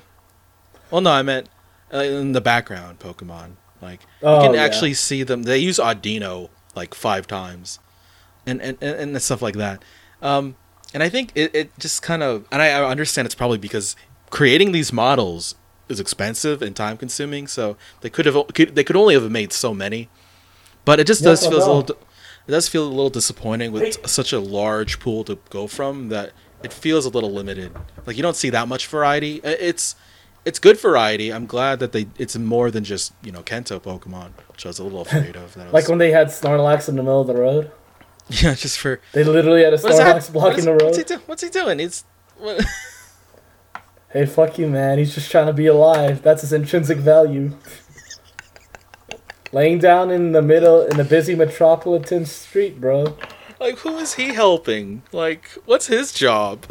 Well, 0.89 1.01
no, 1.01 1.11
I 1.11 1.21
meant 1.21 1.47
uh, 1.93 1.97
in 1.99 2.31
the 2.33 2.41
background 2.41 2.99
Pokemon. 2.99 3.51
Like 3.81 4.01
Oh, 4.21 4.35
you 4.41 4.47
can 4.47 4.55
yeah. 4.55 4.63
actually 4.63 4.93
see 4.93 5.23
them. 5.23 5.43
They 5.43 5.57
use 5.57 5.77
Audino 5.77 6.49
like 6.75 6.93
five 6.93 7.27
times, 7.27 7.79
and 8.45 8.61
and 8.61 8.81
and, 8.81 9.21
stuff 9.21 9.41
like 9.41 9.55
that. 9.55 9.83
Um, 10.21 10.55
and 10.93 11.01
I 11.01 11.09
think 11.09 11.31
it, 11.35 11.55
it 11.55 11.79
just 11.79 12.01
kind 12.01 12.21
of, 12.21 12.45
and 12.51 12.61
I, 12.61 12.67
I 12.69 12.89
understand 12.89 13.25
it's 13.25 13.35
probably 13.35 13.57
because 13.57 13.95
creating 14.29 14.71
these 14.71 14.91
models 14.93 15.55
is 15.89 15.99
expensive 15.99 16.61
and 16.61 16.75
time 16.75 16.97
consuming. 16.97 17.47
So 17.47 17.77
they 18.01 18.09
could 18.09 18.25
have 18.25 18.35
could, 18.53 18.75
they 18.75 18.83
could 18.83 18.95
only 18.95 19.13
have 19.13 19.29
made 19.31 19.53
so 19.53 19.73
many. 19.73 20.09
But 20.85 20.99
it 20.99 21.07
just 21.07 21.23
does 21.23 21.43
Yes, 21.43 21.49
feel 21.51 21.59
a 21.59 21.65
little 21.73 21.97
it 22.47 22.51
does 22.51 22.67
feel 22.67 22.85
a 22.85 22.89
little 22.89 23.09
disappointing 23.09 23.71
with 23.71 24.05
such 24.07 24.33
a 24.33 24.39
large 24.39 24.99
pool 24.99 25.23
to 25.25 25.39
go 25.49 25.67
from 25.67 26.09
that 26.09 26.31
it 26.63 26.73
feels 26.73 27.05
a 27.05 27.09
little 27.09 27.31
limited. 27.31 27.71
Like 28.05 28.15
you 28.17 28.23
don't 28.23 28.35
see 28.35 28.49
that 28.49 28.67
much 28.67 28.87
variety. 28.87 29.41
It's 29.43 29.95
it's 30.45 30.59
good 30.59 30.79
variety. 30.79 31.31
I'm 31.31 31.45
glad 31.45 31.79
that 31.79 31.91
they 31.91 32.07
it's 32.17 32.37
more 32.37 32.71
than 32.71 32.83
just 32.83 33.13
you 33.23 33.31
know 33.31 33.41
Kanto 33.43 33.79
Pokemon, 33.79 34.31
which 34.51 34.65
I 34.65 34.69
was 34.69 34.79
a 34.79 34.83
little 34.83 35.01
afraid 35.07 35.35
of. 35.35 35.53
That 35.55 35.67
Like 35.73 35.83
was, 35.83 35.89
when 35.89 35.97
they 35.99 36.11
had 36.11 36.27
Snorlax 36.27 36.89
in 36.89 36.95
the 36.95 37.03
middle 37.03 37.21
of 37.21 37.27
the 37.27 37.35
road. 37.35 37.71
yeah, 38.29 38.53
just 38.55 38.77
for 38.79 39.01
They 39.13 39.23
literally 39.23 39.63
had 39.63 39.73
a 39.73 39.77
what 39.77 39.91
is 39.91 39.97
that? 39.97 40.15
Snorlax 40.17 40.33
blocking 40.33 40.59
is- 40.59 40.65
the 40.65 40.71
What's 40.73 40.97
he, 40.97 41.01
road. 41.03 41.07
do- 41.07 41.23
what's 41.25 41.43
he 41.43 41.49
doing? 41.49 41.79
He's 41.79 42.03
what? 42.37 42.63
Hey, 44.13 44.25
fuck 44.25 44.57
you, 44.59 44.67
man. 44.67 44.97
He's 44.97 45.15
just 45.15 45.31
trying 45.31 45.47
to 45.47 45.53
be 45.53 45.67
alive. 45.67 46.21
That's 46.21 46.41
his 46.41 46.51
intrinsic 46.51 46.97
value. 46.97 47.53
Laying 49.53 49.79
down 49.79 50.11
in 50.11 50.33
the 50.33 50.41
middle, 50.41 50.81
in 50.81 50.97
the 50.97 51.05
busy 51.05 51.33
metropolitan 51.33 52.25
street, 52.25 52.81
bro. 52.81 53.15
like 53.59 53.77
who 53.79 53.97
is 53.97 54.15
he 54.15 54.33
helping? 54.33 55.03
Like 55.13 55.49
what's 55.65 55.87
his 55.87 56.11
job? 56.11 56.65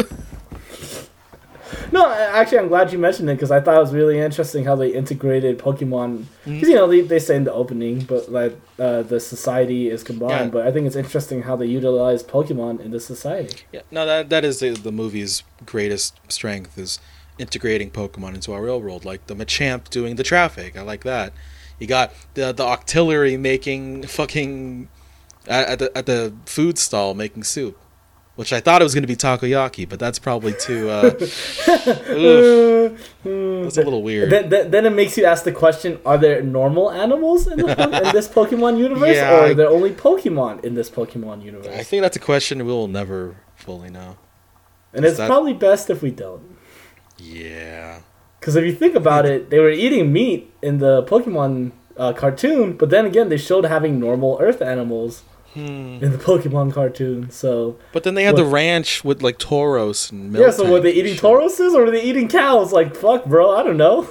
No, 1.93 2.11
actually, 2.11 2.59
I'm 2.59 2.69
glad 2.69 2.93
you 2.93 2.99
mentioned 2.99 3.29
it 3.31 3.35
because 3.35 3.51
I 3.51 3.61
thought 3.61 3.77
it 3.77 3.81
was 3.81 3.93
really 3.93 4.19
interesting 4.19 4.65
how 4.65 4.77
they 4.77 4.93
integrated 4.93 5.59
Pokemon. 5.59 6.19
Mm-hmm. 6.19 6.53
Because 6.53 6.69
you 6.69 6.75
know 6.75 6.87
they, 6.87 7.01
they 7.01 7.19
say 7.19 7.37
in 7.37 7.45
the 7.45 7.53
opening, 7.53 8.01
but 8.01 8.31
like 8.31 8.59
uh, 8.79 9.03
the 9.03 9.21
society 9.21 9.91
is 9.91 10.03
combined. 10.03 10.47
Yeah. 10.47 10.51
But 10.51 10.67
I 10.67 10.73
think 10.73 10.87
it's 10.87 10.97
interesting 10.97 11.43
how 11.43 11.57
they 11.57 11.67
utilize 11.67 12.23
Pokemon 12.23 12.81
in 12.81 12.91
the 12.91 13.01
society. 13.01 13.65
Yeah, 13.73 13.83
no, 13.91 14.07
that 14.07 14.29
that 14.31 14.45
is 14.45 14.61
the, 14.61 14.71
the 14.71 14.93
movie's 14.93 15.43
greatest 15.67 16.19
strength 16.29 16.79
is 16.79 17.01
integrating 17.39 17.91
Pokemon 17.91 18.35
into 18.35 18.53
our 18.53 18.63
real 18.63 18.81
world, 18.81 19.05
like 19.05 19.27
the 19.27 19.35
Machamp 19.35 19.89
doing 19.89 20.17
the 20.17 20.23
traffic. 20.23 20.77
I 20.77 20.83
like 20.83 21.05
that. 21.05 21.33
You 21.79 21.87
got 21.87 22.13
the 22.35 22.53
the 22.53 22.65
Octillery 22.65 23.39
making 23.39 24.05
fucking 24.05 24.89
at, 25.47 25.69
at 25.69 25.79
the 25.79 25.99
at 25.99 26.07
the 26.07 26.35
food 26.45 26.79
stall 26.79 27.15
making 27.15 27.45
soup, 27.45 27.79
which 28.41 28.55
I 28.55 28.61
thought 28.61 28.81
it 28.81 28.85
was 28.85 28.95
going 28.95 29.03
to 29.03 29.07
be 29.07 29.17
takoyaki, 29.17 29.87
but 29.87 29.99
that's 29.99 30.19
probably 30.19 30.55
too. 30.55 30.89
Uh, 30.89 31.03
that's 31.11 31.59
a 33.77 33.83
little 33.83 34.03
weird. 34.03 34.31
Then, 34.31 34.49
then, 34.49 34.71
then 34.71 34.87
it 34.87 34.95
makes 34.95 35.19
you 35.19 35.27
ask 35.27 35.45
the 35.45 35.53
question: 35.53 35.99
Are 36.07 36.17
there 36.17 36.41
normal 36.43 36.91
animals 36.91 37.47
in, 37.47 37.59
the, 37.59 37.69
in 38.07 38.15
this 38.15 38.29
Pokemon 38.39 38.79
universe, 38.79 39.17
Yeah, 39.17 39.35
or 39.35 39.41
I- 39.43 39.51
are 39.51 39.55
there 39.55 39.69
only 39.69 39.91
Pokemon 39.91 40.65
in 40.65 40.75
this 40.75 40.89
Pokemon 40.89 41.45
universe? 41.45 41.67
I 41.69 41.83
think 41.83 42.01
that's 42.01 42.17
a 42.17 42.21
question 42.21 42.57
we 42.65 42.73
will 42.73 42.89
never 42.89 43.37
fully 43.57 43.91
know. 43.91 44.17
And 44.95 45.05
is 45.05 45.11
it's 45.13 45.19
that- 45.19 45.27
probably 45.29 45.53
best 45.53 45.91
if 45.91 46.01
we 46.01 46.11
don't. 46.11 46.57
Yeah. 47.19 48.01
Because 48.41 48.57
if 48.57 48.65
you 48.65 48.75
think 48.75 48.95
about 48.95 49.27
it, 49.27 49.51
they 49.51 49.59
were 49.59 49.69
eating 49.69 50.15
meat 50.15 50.51
in 50.63 50.79
the 50.79 51.03
Pokemon 51.03 51.73
uh, 51.99 52.15
cartoon, 52.15 52.79
but 52.79 52.89
then 52.89 53.05
again, 53.05 53.29
they 53.29 53.37
showed 53.37 53.67
having 53.67 54.01
normal 54.01 54.39
Earth 54.41 54.63
animals 54.63 55.25
Hmm. 55.55 55.99
in 56.01 56.13
the 56.13 56.19
Pokemon 56.19 56.73
cartoon. 56.73 57.31
So 57.31 57.77
But 57.93 58.05
then 58.05 58.15
they 58.15 58.23
had 58.23 58.37
the 58.37 58.45
ranch 58.45 59.03
with 59.03 59.21
like 59.21 59.39
Tauros 59.39 60.13
and 60.13 60.33
yeah, 60.35 60.51
so 60.51 60.71
were 60.71 60.81
they 60.81 60.93
eating 60.93 61.15
shit. 61.15 61.23
Tauruses 61.23 61.75
or 61.75 61.85
were 61.87 61.91
they 61.91 62.03
eating 62.03 62.29
cows? 62.29 62.73
Like 62.73 62.95
fuck, 62.95 63.25
bro, 63.27 63.57
I 63.57 63.65
don't 63.65 63.77
know. 63.77 64.09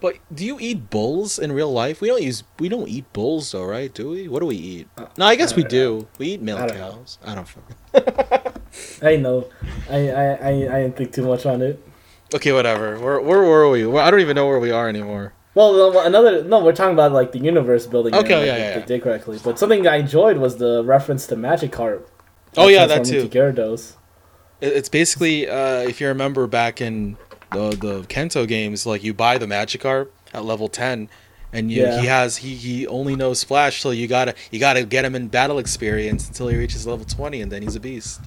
But 0.00 0.16
do 0.32 0.44
you 0.44 0.58
eat 0.60 0.90
bulls 0.90 1.38
in 1.38 1.50
real 1.52 1.72
life? 1.72 2.00
We 2.00 2.08
don't 2.08 2.22
use 2.22 2.44
we 2.58 2.68
don't 2.68 2.88
eat 2.88 3.12
bulls 3.12 3.50
though, 3.52 3.64
right? 3.64 3.92
Do 3.92 4.10
we? 4.10 4.28
What 4.28 4.40
do 4.40 4.46
we 4.46 4.56
eat? 4.56 4.88
No, 5.16 5.26
I 5.26 5.34
guess 5.34 5.52
I 5.52 5.56
we 5.56 5.62
don't 5.62 5.70
do. 5.70 6.08
We 6.18 6.26
eat 6.34 6.42
milk 6.42 6.60
I 6.60 6.66
don't 6.66 6.78
know. 6.78 6.90
cows. 6.92 7.18
I 7.24 7.34
don't 7.34 7.48
fucking. 7.48 8.52
I 9.02 9.16
know, 9.16 9.48
I 9.90 10.10
I 10.10 10.24
I, 10.24 10.50
I 10.50 10.82
didn't 10.82 10.96
think 10.96 11.12
too 11.12 11.26
much 11.26 11.46
on 11.46 11.62
it. 11.62 11.82
Okay, 12.34 12.52
whatever. 12.52 12.98
Where 12.98 13.20
where 13.20 13.42
were 13.42 13.68
we? 13.70 13.86
I 13.98 14.10
don't 14.10 14.20
even 14.20 14.36
know 14.36 14.46
where 14.46 14.60
we 14.60 14.70
are 14.70 14.88
anymore. 14.88 15.32
Well, 15.54 15.98
another 16.06 16.44
no, 16.44 16.62
we're 16.64 16.72
talking 16.72 16.92
about 16.92 17.12
like 17.12 17.32
the 17.32 17.38
universe 17.38 17.86
building. 17.86 18.14
Okay, 18.14 18.46
yeah, 18.46 18.56
yeah, 18.56 18.78
yeah. 18.78 18.84
did 18.84 19.02
correctly, 19.02 19.38
but 19.42 19.58
something 19.58 19.86
I 19.86 19.96
enjoyed 19.96 20.36
was 20.36 20.58
the 20.58 20.84
reference 20.84 21.26
to 21.28 21.36
Magikarp. 21.36 22.02
Oh 22.56 22.68
yeah, 22.68 22.86
that 22.86 23.04
too. 23.04 23.26
to 23.26 23.28
Gyarados. 23.28 23.94
It's 24.60 24.88
basically 24.88 25.48
uh, 25.48 25.80
if 25.82 26.00
you 26.00 26.08
remember 26.08 26.46
back 26.46 26.80
in 26.80 27.16
the 27.52 27.70
the 27.70 28.06
Kanto 28.08 28.46
games, 28.46 28.86
like 28.86 29.02
you 29.02 29.14
buy 29.14 29.38
the 29.38 29.46
Magikarp 29.46 30.08
at 30.34 30.44
level 30.44 30.68
ten, 30.68 31.08
and 31.52 31.70
you, 31.72 31.82
Yeah. 31.82 32.00
he 32.00 32.06
has 32.06 32.38
he 32.38 32.54
he 32.54 32.86
only 32.86 33.16
knows 33.16 33.38
Splash, 33.40 33.80
so 33.80 33.90
you 33.90 34.06
gotta 34.06 34.34
you 34.50 34.58
gotta 34.60 34.84
get 34.84 35.04
him 35.04 35.14
in 35.14 35.28
battle 35.28 35.58
experience 35.58 36.28
until 36.28 36.48
he 36.48 36.56
reaches 36.56 36.86
level 36.86 37.04
twenty, 37.06 37.40
and 37.40 37.50
then 37.50 37.62
he's 37.62 37.76
a 37.76 37.80
beast. 37.80 38.20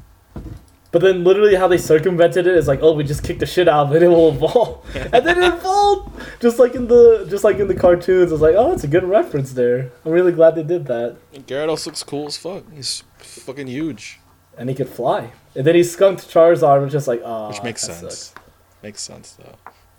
But 0.91 1.01
then 1.01 1.23
literally 1.23 1.55
how 1.55 1.67
they 1.69 1.77
circumvented 1.77 2.47
it 2.47 2.55
is 2.57 2.67
like, 2.67 2.79
oh, 2.81 2.91
we 2.93 3.03
just 3.05 3.23
kick 3.23 3.39
the 3.39 3.45
shit 3.45 3.67
out 3.69 3.87
of 3.87 3.95
it, 3.95 4.03
it 4.07 4.09
will 4.09 4.29
evolve, 4.29 4.85
and 4.95 5.25
then 5.25 5.41
it 5.41 5.53
evolved, 5.53 6.21
just 6.41 6.59
like 6.59 6.75
in 6.75 6.87
the 6.87 7.25
just 7.29 7.43
like 7.45 7.57
in 7.59 7.67
the 7.67 7.75
cartoons. 7.75 8.31
It's 8.31 8.41
like, 8.41 8.55
oh, 8.55 8.73
it's 8.73 8.83
a 8.83 8.87
good 8.89 9.03
reference 9.05 9.53
there. 9.53 9.91
I'm 10.05 10.11
really 10.11 10.33
glad 10.33 10.55
they 10.55 10.63
did 10.63 10.85
that, 10.87 11.17
And 11.33 11.47
Gyarados 11.47 11.85
looks 11.85 12.03
cool 12.03 12.27
as 12.27 12.35
fuck. 12.37 12.63
He's 12.73 13.03
fucking 13.19 13.67
huge, 13.67 14.19
and 14.57 14.67
he 14.69 14.75
could 14.75 14.89
fly. 14.89 15.31
And 15.55 15.65
then 15.65 15.75
he 15.75 15.83
skunked 15.83 16.27
Charizard, 16.29 16.81
which 16.81 16.87
is 16.89 16.93
just 16.93 17.07
like, 17.07 17.21
oh, 17.23 17.47
which 17.49 17.63
makes 17.63 17.87
that 17.87 17.93
sense. 17.95 18.17
sucks. 18.17 18.35
Makes 18.83 19.01
sense 19.01 19.37
though. 19.39 19.55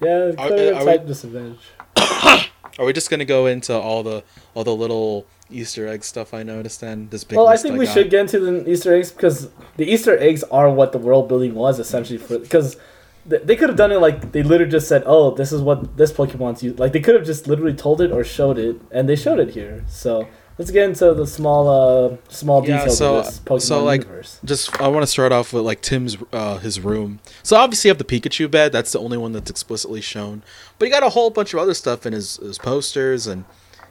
Yeah, 0.07 0.33
Are- 0.43 0.49
clear 0.49 0.75
uh, 0.75 0.79
are 0.81 0.85
type 0.85 1.03
we- 1.03 1.07
disadvantage. 1.09 1.61
Are 2.79 2.87
we 2.87 2.93
just 2.95 3.11
gonna 3.11 3.27
go 3.27 3.47
into 3.47 3.75
all 3.75 4.03
the 4.03 4.25
all 4.55 4.65
the 4.65 4.75
little 4.75 5.27
Easter 5.53 5.87
egg 5.89 6.05
stuff 6.05 6.33
I 6.35 6.43
noticed 6.43 6.81
then? 6.81 7.09
This 7.11 7.25
big 7.25 7.37
Well, 7.39 7.47
I 7.49 7.57
think 7.57 7.79
we 7.79 7.87
got? 7.87 7.95
should 7.95 8.11
get 8.11 8.21
into 8.21 8.39
the 8.41 8.69
Easter 8.71 8.95
eggs 8.95 9.11
because 9.11 9.49
the 9.77 9.85
Easter 9.85 10.19
eggs 10.19 10.43
are 10.45 10.71
what 10.71 10.93
the 10.93 10.99
world 10.99 11.29
building 11.29 11.55
was 11.55 11.79
essentially 11.79 12.19
for 12.19 12.39
because. 12.39 12.77
They 13.25 13.55
could 13.55 13.69
have 13.69 13.79
done 13.79 13.93
it 13.93 13.99
like 14.01 14.33
they 14.33 14.43
literally 14.43 14.73
just 14.73 14.89
said, 14.89 15.05
"Oh, 15.07 15.31
this 15.33 15.53
is 15.53 15.61
what 15.61 15.97
this 15.97 16.11
Pokemon's 16.13 16.61
use." 16.61 16.77
Like 16.81 16.91
they 16.93 16.99
could 16.99 17.15
have 17.15 17.25
just 17.25 17.47
literally 17.47 17.73
told 17.73 18.01
it 18.01 18.11
or 18.11 18.25
showed 18.25 18.59
it, 18.59 18.81
and 18.91 19.09
they 19.09 19.15
showed 19.15 19.39
it 19.39 19.51
here. 19.51 19.85
So 19.87 20.27
let's 20.59 20.73
get 20.73 20.89
into 20.89 21.15
the 21.15 21.25
small, 21.25 21.69
uh, 21.69 22.17
small 22.29 22.67
Yeah, 22.67 22.79
details 22.79 22.99
so- 22.99 23.19
of 23.19 23.27
this 23.27 23.39
Pokemon 23.39 23.61
so, 23.61 23.85
like, 23.85 24.03
universe. 24.03 24.41
Just 24.45 24.81
I 24.81 24.89
want 24.89 25.05
to 25.05 25.07
start 25.07 25.31
off 25.31 25.53
with 25.53 25.63
like 25.63 25.83
Tim's 25.83 26.17
uh, 26.33 26.59
his 26.59 26.81
room. 26.81 27.21
So 27.45 27.55
obviously 27.55 27.87
you 27.87 27.93
have 27.95 27.99
the 27.99 28.05
Pikachu 28.05 28.51
bed. 28.51 28.73
That's 28.73 28.91
the 28.91 28.99
only 28.99 29.19
one 29.19 29.31
that's 29.31 29.51
explicitly 29.51 30.01
shown. 30.01 30.43
But 30.81 30.87
he 30.87 30.91
got 30.91 31.05
a 31.05 31.11
whole 31.11 31.31
bunch 31.31 31.55
of 31.55 31.61
other 31.61 31.75
stuff 31.75 32.05
in 32.05 32.13
his, 32.13 32.39
his 32.39 32.59
posters 32.59 33.29
and 33.29 33.45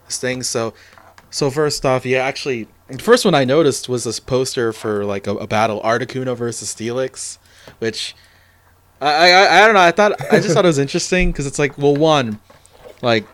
his 0.07 0.17
things. 0.17 0.49
So 0.49 0.73
so 1.31 1.49
first 1.49 1.85
off, 1.85 2.05
yeah, 2.05 2.19
actually 2.19 2.67
the 2.89 2.99
first 2.99 3.25
one 3.25 3.33
I 3.33 3.45
noticed 3.45 3.89
was 3.89 4.03
this 4.03 4.19
poster 4.19 4.73
for 4.73 5.05
like 5.05 5.25
a, 5.25 5.31
a 5.31 5.47
battle 5.47 5.81
Articuno 5.81 6.35
versus 6.35 6.73
Steelix, 6.73 7.37
which 7.79 8.15
I, 8.99 9.31
I 9.31 9.57
I 9.57 9.65
don't 9.65 9.73
know. 9.73 9.81
I 9.81 9.91
thought 9.91 10.21
I 10.31 10.39
just 10.39 10.53
thought 10.53 10.65
it 10.65 10.67
was 10.67 10.77
interesting 10.77 11.31
because 11.31 11.47
it's 11.47 11.57
like 11.57 11.77
well 11.77 11.95
one 11.95 12.39
like. 13.01 13.25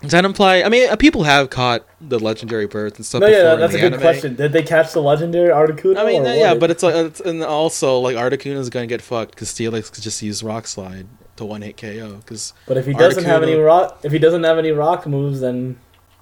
Does 0.00 0.10
that 0.10 0.26
imply? 0.26 0.62
I 0.62 0.68
mean, 0.68 0.90
uh, 0.90 0.96
people 0.96 1.22
have 1.22 1.48
caught 1.48 1.86
the 1.98 2.18
legendary 2.18 2.66
birds 2.66 2.98
and 2.98 3.06
stuff. 3.06 3.22
No, 3.22 3.26
before 3.26 3.42
yeah, 3.42 3.54
in 3.54 3.60
that's 3.60 3.72
a 3.72 3.78
good 3.78 3.86
anime. 3.94 4.00
question. 4.00 4.34
Did 4.34 4.52
they 4.52 4.62
catch 4.62 4.92
the 4.92 5.00
legendary 5.00 5.48
Articuno? 5.48 5.96
I 5.96 6.04
mean, 6.04 6.24
yeah, 6.24 6.50
what? 6.50 6.60
but 6.60 6.70
it's 6.70 6.82
like, 6.82 6.94
it's, 6.94 7.20
and 7.20 7.42
also 7.42 8.00
like 8.00 8.14
Articuno's 8.14 8.68
gonna 8.68 8.86
get 8.86 9.00
fucked 9.00 9.30
because 9.30 9.48
Steelix 9.48 9.90
could 9.90 10.02
just 10.02 10.20
use 10.20 10.42
Rock 10.42 10.66
Slide 10.66 11.06
to 11.36 11.46
one 11.46 11.62
hit 11.62 11.78
KO. 11.78 12.16
Because 12.16 12.52
but 12.66 12.76
if 12.76 12.84
he 12.84 12.92
doesn't 12.92 13.24
have 13.24 13.42
any 13.42 13.54
rock, 13.54 14.00
if 14.02 14.12
he 14.12 14.18
doesn't 14.18 14.42
have 14.44 14.58
any 14.58 14.72
rock 14.72 15.06
moves, 15.06 15.40
then 15.40 15.78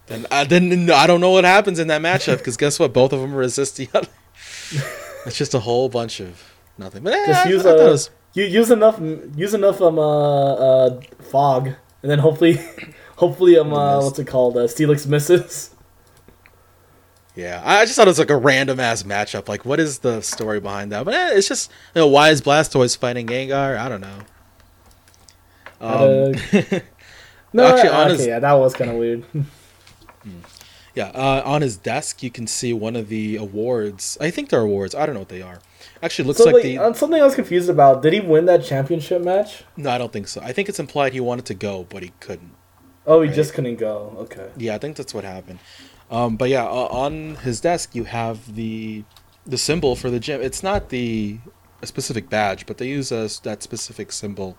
then 0.06 0.26
I 0.30 0.44
then 0.44 0.90
I 0.90 1.06
don't 1.06 1.20
know 1.20 1.30
what 1.30 1.44
happens 1.44 1.78
in 1.78 1.88
that 1.88 2.00
matchup. 2.02 2.38
Because 2.38 2.56
guess 2.56 2.78
what? 2.78 2.92
Both 2.92 3.12
of 3.12 3.20
them 3.20 3.34
resist 3.34 3.76
the 3.76 3.88
other. 3.94 4.08
it's 5.26 5.36
just 5.38 5.54
a 5.54 5.60
whole 5.60 5.88
bunch 5.88 6.20
of 6.20 6.42
nothing. 6.78 7.02
But 7.02 7.14
eh, 7.14 7.26
just 7.26 7.46
I, 7.46 7.48
use 7.50 7.60
I 7.66 7.70
thought 7.70 7.80
it 7.80 7.90
was- 7.90 8.10
you 8.34 8.44
use 8.44 8.70
enough 8.70 8.98
use 9.36 9.52
enough 9.52 9.80
um 9.82 9.98
uh, 9.98 10.54
uh 10.54 11.00
fog, 11.20 11.66
and 11.66 12.10
then 12.10 12.18
hopefully, 12.18 12.58
hopefully 13.16 13.58
um 13.58 13.72
uh, 13.74 14.00
what's 14.02 14.18
it 14.18 14.26
called? 14.26 14.56
Uh, 14.56 14.60
Steelix 14.60 15.06
misses. 15.06 15.68
yeah, 17.34 17.60
I 17.62 17.84
just 17.84 17.96
thought 17.96 18.06
it 18.06 18.10
was 18.10 18.18
like 18.18 18.30
a 18.30 18.36
random 18.36 18.80
ass 18.80 19.02
matchup. 19.02 19.48
Like, 19.48 19.66
what 19.66 19.78
is 19.80 19.98
the 19.98 20.22
story 20.22 20.60
behind 20.60 20.92
that? 20.92 21.04
But 21.04 21.12
eh, 21.14 21.30
it's 21.34 21.46
just 21.48 21.70
you 21.94 22.00
know 22.00 22.06
why 22.08 22.30
is 22.30 22.40
Blastoise 22.40 22.96
fighting 22.96 23.26
Gengar? 23.26 23.76
I 23.78 23.88
don't 23.90 24.00
know. 24.00 24.18
Um, 25.80 26.34
No, 27.54 27.66
Actually, 27.66 27.88
okay, 27.90 27.96
on 28.02 28.10
his- 28.10 28.26
yeah, 28.26 28.38
that 28.38 28.52
was 28.54 28.72
kind 28.72 28.90
of 28.90 28.96
weird. 28.96 29.24
Yeah, 30.94 31.08
uh, 31.08 31.42
on 31.44 31.62
his 31.62 31.76
desk 31.76 32.22
you 32.22 32.30
can 32.30 32.46
see 32.46 32.72
one 32.74 32.96
of 32.96 33.08
the 33.08 33.36
awards. 33.36 34.18
I 34.20 34.30
think 34.30 34.50
they're 34.50 34.60
awards. 34.60 34.94
I 34.94 35.06
don't 35.06 35.14
know 35.14 35.20
what 35.20 35.30
they 35.30 35.40
are. 35.42 35.60
Actually, 36.02 36.28
looks 36.28 36.38
so 36.38 36.44
like 36.46 36.54
wait, 36.56 36.62
the. 36.64 36.78
uh, 36.78 36.92
something 36.92 37.20
I 37.20 37.24
was 37.24 37.34
confused 37.34 37.70
about. 37.70 38.02
Did 38.02 38.12
he 38.12 38.20
win 38.20 38.44
that 38.46 38.64
championship 38.64 39.22
match? 39.22 39.64
no, 39.76 39.90
I 39.90 39.98
don't 39.98 40.12
think 40.12 40.28
so. 40.28 40.40
I 40.42 40.52
think 40.52 40.68
it's 40.68 40.78
implied 40.78 41.12
he 41.12 41.20
wanted 41.20 41.46
to 41.46 41.54
go, 41.54 41.86
but 41.88 42.02
he 42.02 42.12
couldn't. 42.20 42.52
Oh, 43.06 43.22
he 43.22 43.28
Right. 43.28 43.34
just 43.34 43.54
couldn't 43.54 43.76
go. 43.76 44.14
Okay. 44.20 44.50
Yeah, 44.56 44.74
I 44.74 44.78
think 44.78 44.96
that's 44.96 45.14
what 45.14 45.24
happened. 45.24 45.58
Um, 46.10 46.36
but 46.36 46.50
yeah, 46.50 46.64
uh, 46.64 46.88
on 46.90 47.36
his 47.36 47.60
desk 47.60 47.94
you 47.94 48.04
have 48.04 48.54
the 48.54 49.04
the 49.46 49.58
symbol 49.58 49.96
for 49.96 50.10
the 50.10 50.20
gym. 50.20 50.40
It's 50.42 50.62
not 50.62 50.90
the 50.90 51.38
a 51.80 51.86
specific 51.86 52.28
badge, 52.28 52.66
but 52.66 52.78
they 52.78 52.86
use 52.86 53.10
a, 53.10 53.28
that 53.42 53.62
specific 53.62 54.12
symbol 54.12 54.56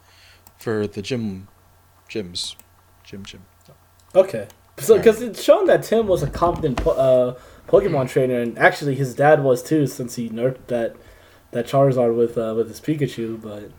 for 0.57 0.87
the 0.87 1.01
gym, 1.01 1.47
gyms, 2.09 2.55
gym, 3.03 3.23
gym. 3.23 3.43
Okay. 4.15 4.47
So, 4.79 4.97
because 4.97 5.21
it's 5.21 5.41
shown 5.41 5.67
that 5.67 5.83
Tim 5.83 6.07
was 6.07 6.23
a 6.23 6.29
competent 6.29 6.77
po- 6.77 6.91
uh, 6.91 7.35
Pokemon 7.67 8.09
trainer, 8.09 8.39
and 8.39 8.57
actually 8.57 8.95
his 8.95 9.13
dad 9.13 9.43
was 9.43 9.61
too, 9.63 9.87
since 9.87 10.15
he 10.15 10.29
nerfed 10.29 10.67
that 10.67 10.95
that 11.51 11.67
Charizard 11.67 12.17
with 12.17 12.37
uh, 12.37 12.53
with 12.57 12.67
his 12.67 12.81
Pikachu. 12.81 13.39
But 13.41 13.71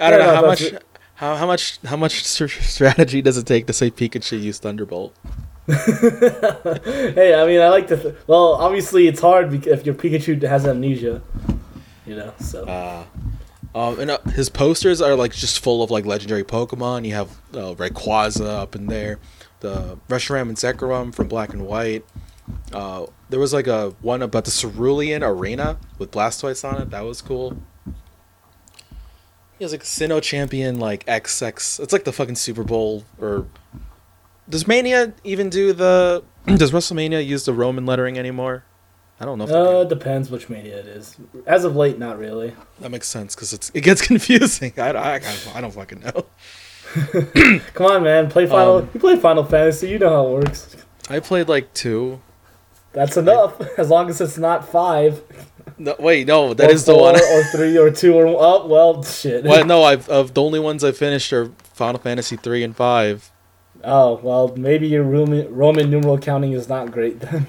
I 0.00 0.10
don't 0.10 0.18
Yeah, 0.20 0.26
know 0.26 0.32
no, 0.32 0.34
how 0.36 0.46
much 0.46 0.60
it. 0.62 0.84
how, 1.14 1.36
how 1.36 1.46
much 1.46 1.78
how 1.84 1.96
much 1.96 2.24
strategy 2.24 3.22
does 3.22 3.36
it 3.38 3.46
take 3.46 3.66
to 3.66 3.72
say 3.72 3.90
Pikachu 3.90 4.40
used 4.40 4.62
Thunderbolt? 4.62 5.14
hey, 5.66 7.34
I 7.34 7.46
mean, 7.46 7.60
I 7.60 7.68
like 7.68 7.86
to. 7.88 7.96
Th- 7.96 8.14
well, 8.26 8.54
obviously, 8.54 9.08
it's 9.08 9.20
hard 9.20 9.66
if 9.66 9.86
your 9.86 9.94
Pikachu 9.94 10.42
has 10.42 10.66
amnesia. 10.66 11.22
You 12.06 12.16
know, 12.16 12.32
so. 12.40 12.64
Uh, 12.64 13.04
um, 13.74 14.00
and 14.00 14.10
uh, 14.10 14.18
his 14.34 14.48
posters 14.48 15.00
are 15.00 15.14
like 15.14 15.32
just 15.32 15.60
full 15.60 15.82
of 15.82 15.90
like 15.90 16.04
legendary 16.04 16.42
Pokemon. 16.44 17.06
You 17.06 17.14
have 17.14 17.30
uh, 17.54 17.74
Rayquaza 17.74 18.44
up 18.46 18.74
in 18.74 18.86
there, 18.86 19.18
the 19.60 19.98
Reshiram 20.08 20.48
and 20.48 20.56
Zekrom 20.56 21.14
from 21.14 21.28
Black 21.28 21.52
and 21.52 21.66
White. 21.66 22.04
Uh, 22.72 23.06
there 23.28 23.38
was 23.38 23.52
like 23.52 23.66
a 23.66 23.90
one 24.00 24.22
about 24.22 24.44
the 24.44 24.50
Cerulean 24.50 25.22
Arena 25.22 25.78
with 25.98 26.10
Blastoise 26.10 26.68
on 26.68 26.80
it. 26.82 26.90
That 26.90 27.02
was 27.04 27.22
cool. 27.22 27.56
He 29.58 29.64
has 29.64 29.72
like 29.72 29.82
Sinnoh 29.82 30.22
Champion 30.22 30.78
like 30.78 31.04
XX. 31.06 31.80
It's 31.80 31.92
like 31.92 32.04
the 32.04 32.12
fucking 32.12 32.36
Super 32.36 32.64
Bowl 32.64 33.04
or 33.20 33.46
does 34.48 34.66
Mania 34.66 35.12
even 35.22 35.48
do 35.48 35.72
the? 35.72 36.24
Does 36.46 36.72
WrestleMania 36.72 37.24
use 37.24 37.44
the 37.44 37.52
Roman 37.52 37.84
lettering 37.84 38.18
anymore? 38.18 38.64
I 39.20 39.26
don't 39.26 39.36
know. 39.36 39.44
If 39.44 39.50
they 39.50 39.54
do. 39.56 39.60
Uh, 39.60 39.84
depends 39.84 40.30
which 40.30 40.48
mania 40.48 40.78
it 40.78 40.86
is. 40.86 41.16
As 41.46 41.64
of 41.64 41.76
late, 41.76 41.98
not 41.98 42.18
really. 42.18 42.54
That 42.80 42.90
makes 42.90 43.06
sense 43.06 43.34
because 43.34 43.52
it's 43.52 43.70
it 43.74 43.82
gets 43.82 44.00
confusing. 44.06 44.72
I, 44.78 44.90
I, 44.92 45.14
I, 45.16 45.22
I 45.54 45.60
don't 45.60 45.72
fucking 45.72 46.00
know. 46.00 46.26
Come 47.74 47.86
on, 47.86 48.02
man. 48.02 48.30
Play 48.30 48.46
Final. 48.46 48.78
Um, 48.78 48.90
you 48.94 49.00
play 49.00 49.16
Final 49.16 49.44
Fantasy. 49.44 49.88
You 49.90 49.98
know 49.98 50.08
how 50.10 50.26
it 50.26 50.32
works. 50.44 50.76
I 51.08 51.20
played 51.20 51.48
like 51.48 51.72
two. 51.74 52.20
That's 52.92 53.16
enough. 53.16 53.60
As 53.78 53.88
long 53.90 54.08
as 54.10 54.20
it's 54.20 54.38
not 54.38 54.68
five. 54.68 55.22
No, 55.78 55.94
wait, 55.98 56.26
no, 56.26 56.52
that 56.54 56.68
or 56.68 56.72
is 56.72 56.84
the 56.84 56.96
one. 56.96 57.14
or 57.16 57.44
three 57.52 57.78
or 57.78 57.90
two 57.90 58.14
or 58.14 58.26
oh 58.26 58.66
well, 58.66 59.02
shit. 59.02 59.44
well, 59.44 59.64
no, 59.64 59.82
I've 59.84 60.08
of 60.08 60.34
the 60.34 60.42
only 60.42 60.58
ones 60.60 60.82
I 60.84 60.92
finished 60.92 61.32
are 61.32 61.50
Final 61.74 62.00
Fantasy 62.00 62.36
three 62.36 62.62
and 62.62 62.76
five. 62.76 63.30
Oh 63.84 64.20
well, 64.22 64.54
maybe 64.56 64.88
your 64.88 65.04
Roman, 65.04 65.54
Roman 65.54 65.88
numeral 65.90 66.18
counting 66.18 66.52
is 66.52 66.68
not 66.68 66.90
great 66.90 67.20
then. 67.20 67.46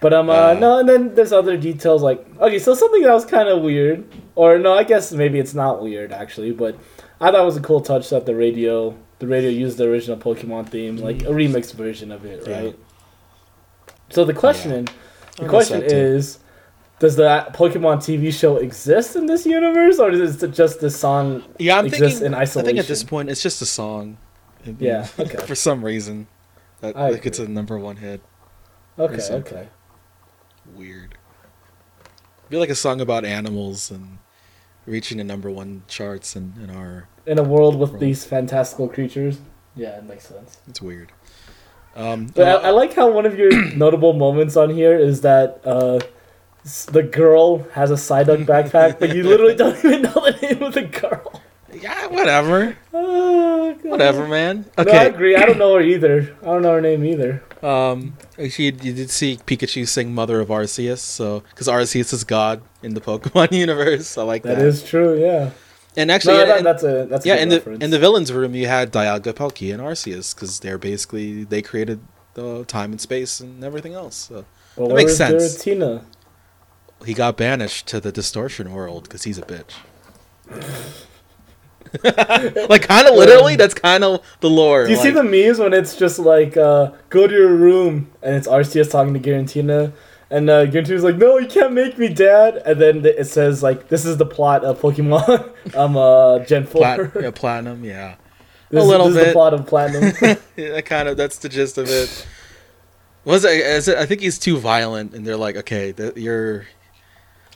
but 0.00 0.12
um, 0.12 0.30
uh, 0.30 0.32
Uh. 0.52 0.56
no, 0.60 0.78
and 0.78 0.88
then 0.88 1.14
there's 1.14 1.32
other 1.32 1.56
details 1.56 2.02
like 2.02 2.24
okay, 2.40 2.58
so 2.58 2.74
something 2.74 3.02
that 3.02 3.12
was 3.12 3.24
kind 3.24 3.48
of 3.48 3.62
weird, 3.62 4.04
or 4.36 4.58
no, 4.58 4.74
I 4.74 4.84
guess 4.84 5.10
maybe 5.12 5.38
it's 5.40 5.54
not 5.54 5.82
weird 5.82 6.12
actually, 6.12 6.52
but 6.52 6.76
I 7.20 7.30
thought 7.30 7.42
it 7.42 7.44
was 7.44 7.56
a 7.56 7.60
cool 7.60 7.80
touch 7.80 8.10
that 8.10 8.26
the 8.26 8.34
radio, 8.34 8.96
the 9.18 9.26
radio 9.26 9.50
used 9.50 9.78
the 9.78 9.84
original 9.84 10.16
Pokemon 10.16 10.68
theme, 10.68 10.96
like 10.96 11.22
a 11.22 11.26
mm. 11.26 11.52
remixed 11.52 11.74
version 11.74 12.12
of 12.12 12.24
it, 12.24 12.46
Yeah. 12.46 12.60
right? 12.60 12.78
So 14.10 14.24
the 14.24 14.34
question, 14.34 14.88
I 14.88 15.36
the 15.36 15.42
miss 15.42 15.50
question 15.50 15.82
is. 15.82 16.38
Does 17.00 17.14
the 17.14 17.46
Pokemon 17.52 17.98
TV 17.98 18.32
show 18.32 18.56
exist 18.56 19.14
in 19.14 19.26
this 19.26 19.46
universe, 19.46 20.00
or 20.00 20.10
is 20.10 20.42
it 20.42 20.50
just 20.50 20.80
the 20.80 20.90
song 20.90 21.44
Yeah, 21.58 21.78
I'm 21.78 21.88
thinking. 21.88 22.24
in 22.26 22.34
I 22.34 22.44
think 22.44 22.76
at 22.76 22.88
this 22.88 23.04
point 23.04 23.30
it's 23.30 23.40
just 23.40 23.62
a 23.62 23.66
song. 23.66 24.18
Yeah, 24.80 25.06
okay. 25.16 25.36
For 25.46 25.54
some 25.54 25.84
reason, 25.84 26.26
that 26.80 26.96
I 26.96 27.10
like 27.10 27.24
it's 27.24 27.38
a 27.38 27.46
number 27.46 27.78
one 27.78 27.96
hit. 27.96 28.20
Okay, 28.98 29.22
okay. 29.30 29.68
Weird. 30.74 31.16
Be 32.50 32.56
like 32.56 32.70
a 32.70 32.74
song 32.74 33.00
about 33.00 33.24
animals 33.24 33.92
and 33.92 34.18
reaching 34.88 35.18
the 35.18 35.24
number 35.24 35.50
one 35.50 35.82
charts 35.88 36.34
in, 36.36 36.54
in 36.62 36.70
our. 36.70 37.08
in 37.26 37.38
a 37.38 37.42
world 37.42 37.78
with 37.78 37.90
World. 37.90 38.00
these 38.00 38.24
fantastical 38.24 38.88
creatures. 38.88 39.38
Yeah, 39.76 39.98
it 39.98 40.04
makes 40.04 40.26
sense. 40.26 40.58
It's 40.68 40.80
weird. 40.82 41.12
Um, 41.94 42.26
But 42.34 42.48
uh, 42.48 42.60
I, 42.62 42.68
I 42.68 42.70
like 42.70 42.94
how 42.94 43.10
one 43.10 43.26
of 43.26 43.38
your 43.38 43.50
notable 43.76 44.12
moments 44.12 44.56
on 44.56 44.70
here 44.70 44.96
is 44.98 45.20
that 45.22 45.60
uh, 45.64 46.00
the 46.92 47.02
girl 47.02 47.58
has 47.72 47.90
a 47.90 47.94
Psyduck 47.94 48.44
backpack, 48.46 48.98
but 48.98 49.14
you 49.14 49.22
literally 49.24 49.54
don't 49.54 49.76
even 49.84 50.02
know 50.02 50.12
the 50.12 50.36
name 50.42 50.62
of 50.62 50.74
the 50.74 50.82
girl. 50.82 51.42
yeah, 51.72 52.06
whatever, 52.08 52.76
Oh, 52.92 53.72
whatever, 53.82 54.26
man. 54.26 54.64
No, 54.78 54.84
I 54.92 55.04
agree. 55.04 55.36
I 55.36 55.44
don't 55.44 55.58
know 55.58 55.74
her 55.74 55.80
either. 55.94 56.36
I 56.42 56.44
don't 56.46 56.62
know 56.62 56.72
her 56.74 56.80
name 56.80 57.04
either. 57.04 57.42
Um, 57.62 58.16
actually, 58.38 58.66
you 58.66 58.92
did 58.92 59.10
see 59.10 59.36
Pikachu 59.46 59.86
sing 59.88 60.14
"Mother 60.14 60.40
of 60.40 60.48
Arceus," 60.48 60.98
so 60.98 61.40
because 61.50 61.66
Arceus 61.68 62.12
is 62.12 62.24
God 62.24 62.62
in 62.82 62.94
the 62.94 63.00
Pokemon 63.00 63.50
universe, 63.66 64.16
I 64.16 64.22
like 64.22 64.42
that. 64.44 64.58
That 64.58 64.64
is 64.66 64.82
true. 64.84 65.18
Yeah. 65.20 65.50
and 65.96 66.10
actually, 66.10 66.34
No, 66.34 66.40
and- 66.42 66.50
that, 66.50 66.56
and- 66.58 66.66
that's 66.66 66.82
a 66.84 67.06
that's 67.10 67.24
a 67.24 67.28
yeah, 67.28 67.34
good 67.36 67.42
in 67.42 67.48
the 67.48 67.56
reference. 67.56 67.84
in 67.84 67.90
the 67.90 67.98
villains 67.98 68.32
room, 68.32 68.54
you 68.54 68.66
had 68.68 68.92
Dialga, 68.92 69.32
Palkia, 69.32 69.74
and 69.74 69.82
Arceus 69.82 70.34
because 70.34 70.60
they're 70.60 70.78
basically 70.78 71.44
they 71.44 71.60
created 71.62 72.00
the 72.34 72.64
time 72.66 72.92
and 72.92 73.00
space 73.00 73.40
and 73.40 73.64
everything 73.64 73.94
else. 73.94 74.14
So 74.14 74.44
well, 74.76 74.88
that 74.88 74.94
makes 74.94 75.16
sense. 75.16 75.56
Giratina? 75.58 76.04
he 77.04 77.14
got 77.14 77.36
banished 77.36 77.86
to 77.88 78.00
the 78.00 78.10
distortion 78.12 78.72
world 78.72 79.04
because 79.04 79.24
he's 79.24 79.38
a 79.38 79.42
bitch. 79.42 79.74
like 82.68 82.82
kind 82.82 83.06
of 83.08 83.14
literally, 83.14 83.56
that's 83.56 83.74
kind 83.74 84.04
of 84.04 84.24
the 84.40 84.50
lore. 84.50 84.86
Do 84.86 84.92
you 84.92 84.96
see 84.98 85.10
the 85.10 85.24
memes 85.24 85.58
when 85.58 85.72
it's 85.72 85.96
just 85.96 86.18
like, 86.18 86.56
uh, 86.56 86.92
go 87.08 87.26
to 87.26 87.34
your 87.34 87.54
room, 87.54 88.10
and 88.22 88.34
it's 88.36 88.46
Arceus 88.46 88.90
talking 88.90 89.14
to 89.14 89.20
Giratina, 89.20 89.92
and 90.30 90.50
uh, 90.50 90.66
Giratina's 90.66 91.04
like, 91.04 91.16
no, 91.16 91.38
you 91.38 91.48
can't 91.48 91.72
make 91.72 91.98
me, 91.98 92.08
Dad. 92.08 92.62
And 92.66 92.80
then 92.80 93.04
it 93.04 93.26
says 93.26 93.62
like, 93.62 93.88
this 93.88 94.04
is 94.04 94.16
the 94.18 94.26
plot 94.26 94.64
of 94.64 94.80
Pokemon, 94.80 95.52
um, 95.76 95.96
uh, 95.96 96.40
Gen 96.40 96.66
Four. 96.66 96.80
Plat- 96.80 97.12
yeah, 97.22 97.30
platinum? 97.30 97.84
Yeah, 97.84 98.16
this, 98.70 98.82
a 98.82 98.86
little 98.86 99.06
this 99.06 99.16
is 99.16 99.20
the 99.20 99.24
bit. 99.26 99.32
plot 99.34 99.54
of 99.54 99.66
Platinum. 99.66 100.12
yeah 100.56 100.72
that 100.72 100.84
kind 100.84 101.08
of 101.08 101.16
that's 101.16 101.38
the 101.38 101.48
gist 101.48 101.78
of 101.78 101.88
it. 101.88 102.26
Was 103.24 103.44
it? 103.44 103.52
Is 103.52 103.88
it? 103.88 103.98
I 103.98 104.06
think 104.06 104.20
he's 104.20 104.38
too 104.38 104.58
violent, 104.58 105.14
and 105.14 105.26
they're 105.26 105.36
like, 105.36 105.56
okay, 105.56 105.92
that 105.92 106.16
you're. 106.16 106.66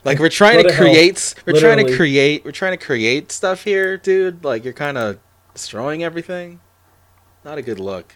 Like 0.05 0.19
we're 0.19 0.29
trying 0.29 0.57
to 0.57 0.69
to 0.69 0.73
hell. 0.73 0.85
create, 0.85 1.35
we're 1.45 1.59
trying 1.59 1.85
to 1.85 1.95
create, 1.95 2.43
we're 2.43 2.51
trying 2.51 2.77
to 2.77 2.83
create 2.83 3.31
stuff 3.31 3.63
here, 3.63 3.97
dude. 3.97 4.43
Like 4.43 4.63
you're 4.63 4.73
kind 4.73 4.97
of 4.97 5.19
destroying 5.53 6.03
everything. 6.03 6.59
Not 7.45 7.57
a 7.57 7.61
good 7.61 7.79
look. 7.79 8.15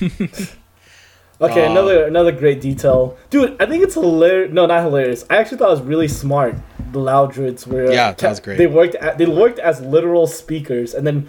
Okay, 1.38 1.66
Uh, 1.66 1.70
another 1.70 2.04
another 2.06 2.32
great 2.32 2.60
detail, 2.62 3.16
dude. 3.28 3.60
I 3.60 3.66
think 3.66 3.84
it's 3.84 3.94
hilarious. 3.94 4.52
No, 4.52 4.64
not 4.66 4.82
hilarious. 4.82 5.24
I 5.28 5.36
actually 5.36 5.58
thought 5.58 5.68
it 5.68 5.72
was 5.72 5.82
really 5.82 6.08
smart. 6.08 6.54
The 6.92 6.98
Loudreds 6.98 7.66
were 7.66 7.92
Yeah, 7.92 8.12
that 8.12 8.28
was 8.28 8.40
great. 8.40 8.56
They 8.56 8.66
worked 8.66 8.94
at, 8.94 9.18
they 9.18 9.26
worked 9.26 9.58
as 9.58 9.80
literal 9.82 10.26
speakers, 10.26 10.94
and 10.94 11.06
then 11.06 11.28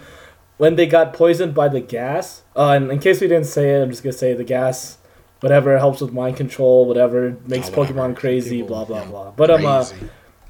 when 0.56 0.76
they 0.76 0.86
got 0.86 1.12
poisoned 1.12 1.54
by 1.54 1.68
the 1.68 1.80
gas, 1.80 2.42
uh, 2.56 2.70
and 2.70 2.90
in 2.90 3.00
case 3.00 3.20
we 3.20 3.28
didn't 3.28 3.46
say 3.46 3.74
it, 3.74 3.82
I'm 3.82 3.90
just 3.90 4.02
gonna 4.02 4.12
say 4.14 4.32
the 4.32 4.44
gas, 4.44 4.97
whatever 5.40 5.78
helps 5.78 6.00
with 6.00 6.12
mind 6.12 6.36
control, 6.36 6.86
whatever 6.86 7.36
makes 7.46 7.68
Oh, 7.68 7.78
whatever. 7.78 7.94
Pokemon 7.94 8.16
crazy, 8.16 8.62
People, 8.62 8.68
blah 8.68 8.84
blah 8.84 9.02
yeah, 9.02 9.08
blah. 9.08 9.30
But 9.32 9.50
um, 9.50 9.66
uh, 9.66 9.84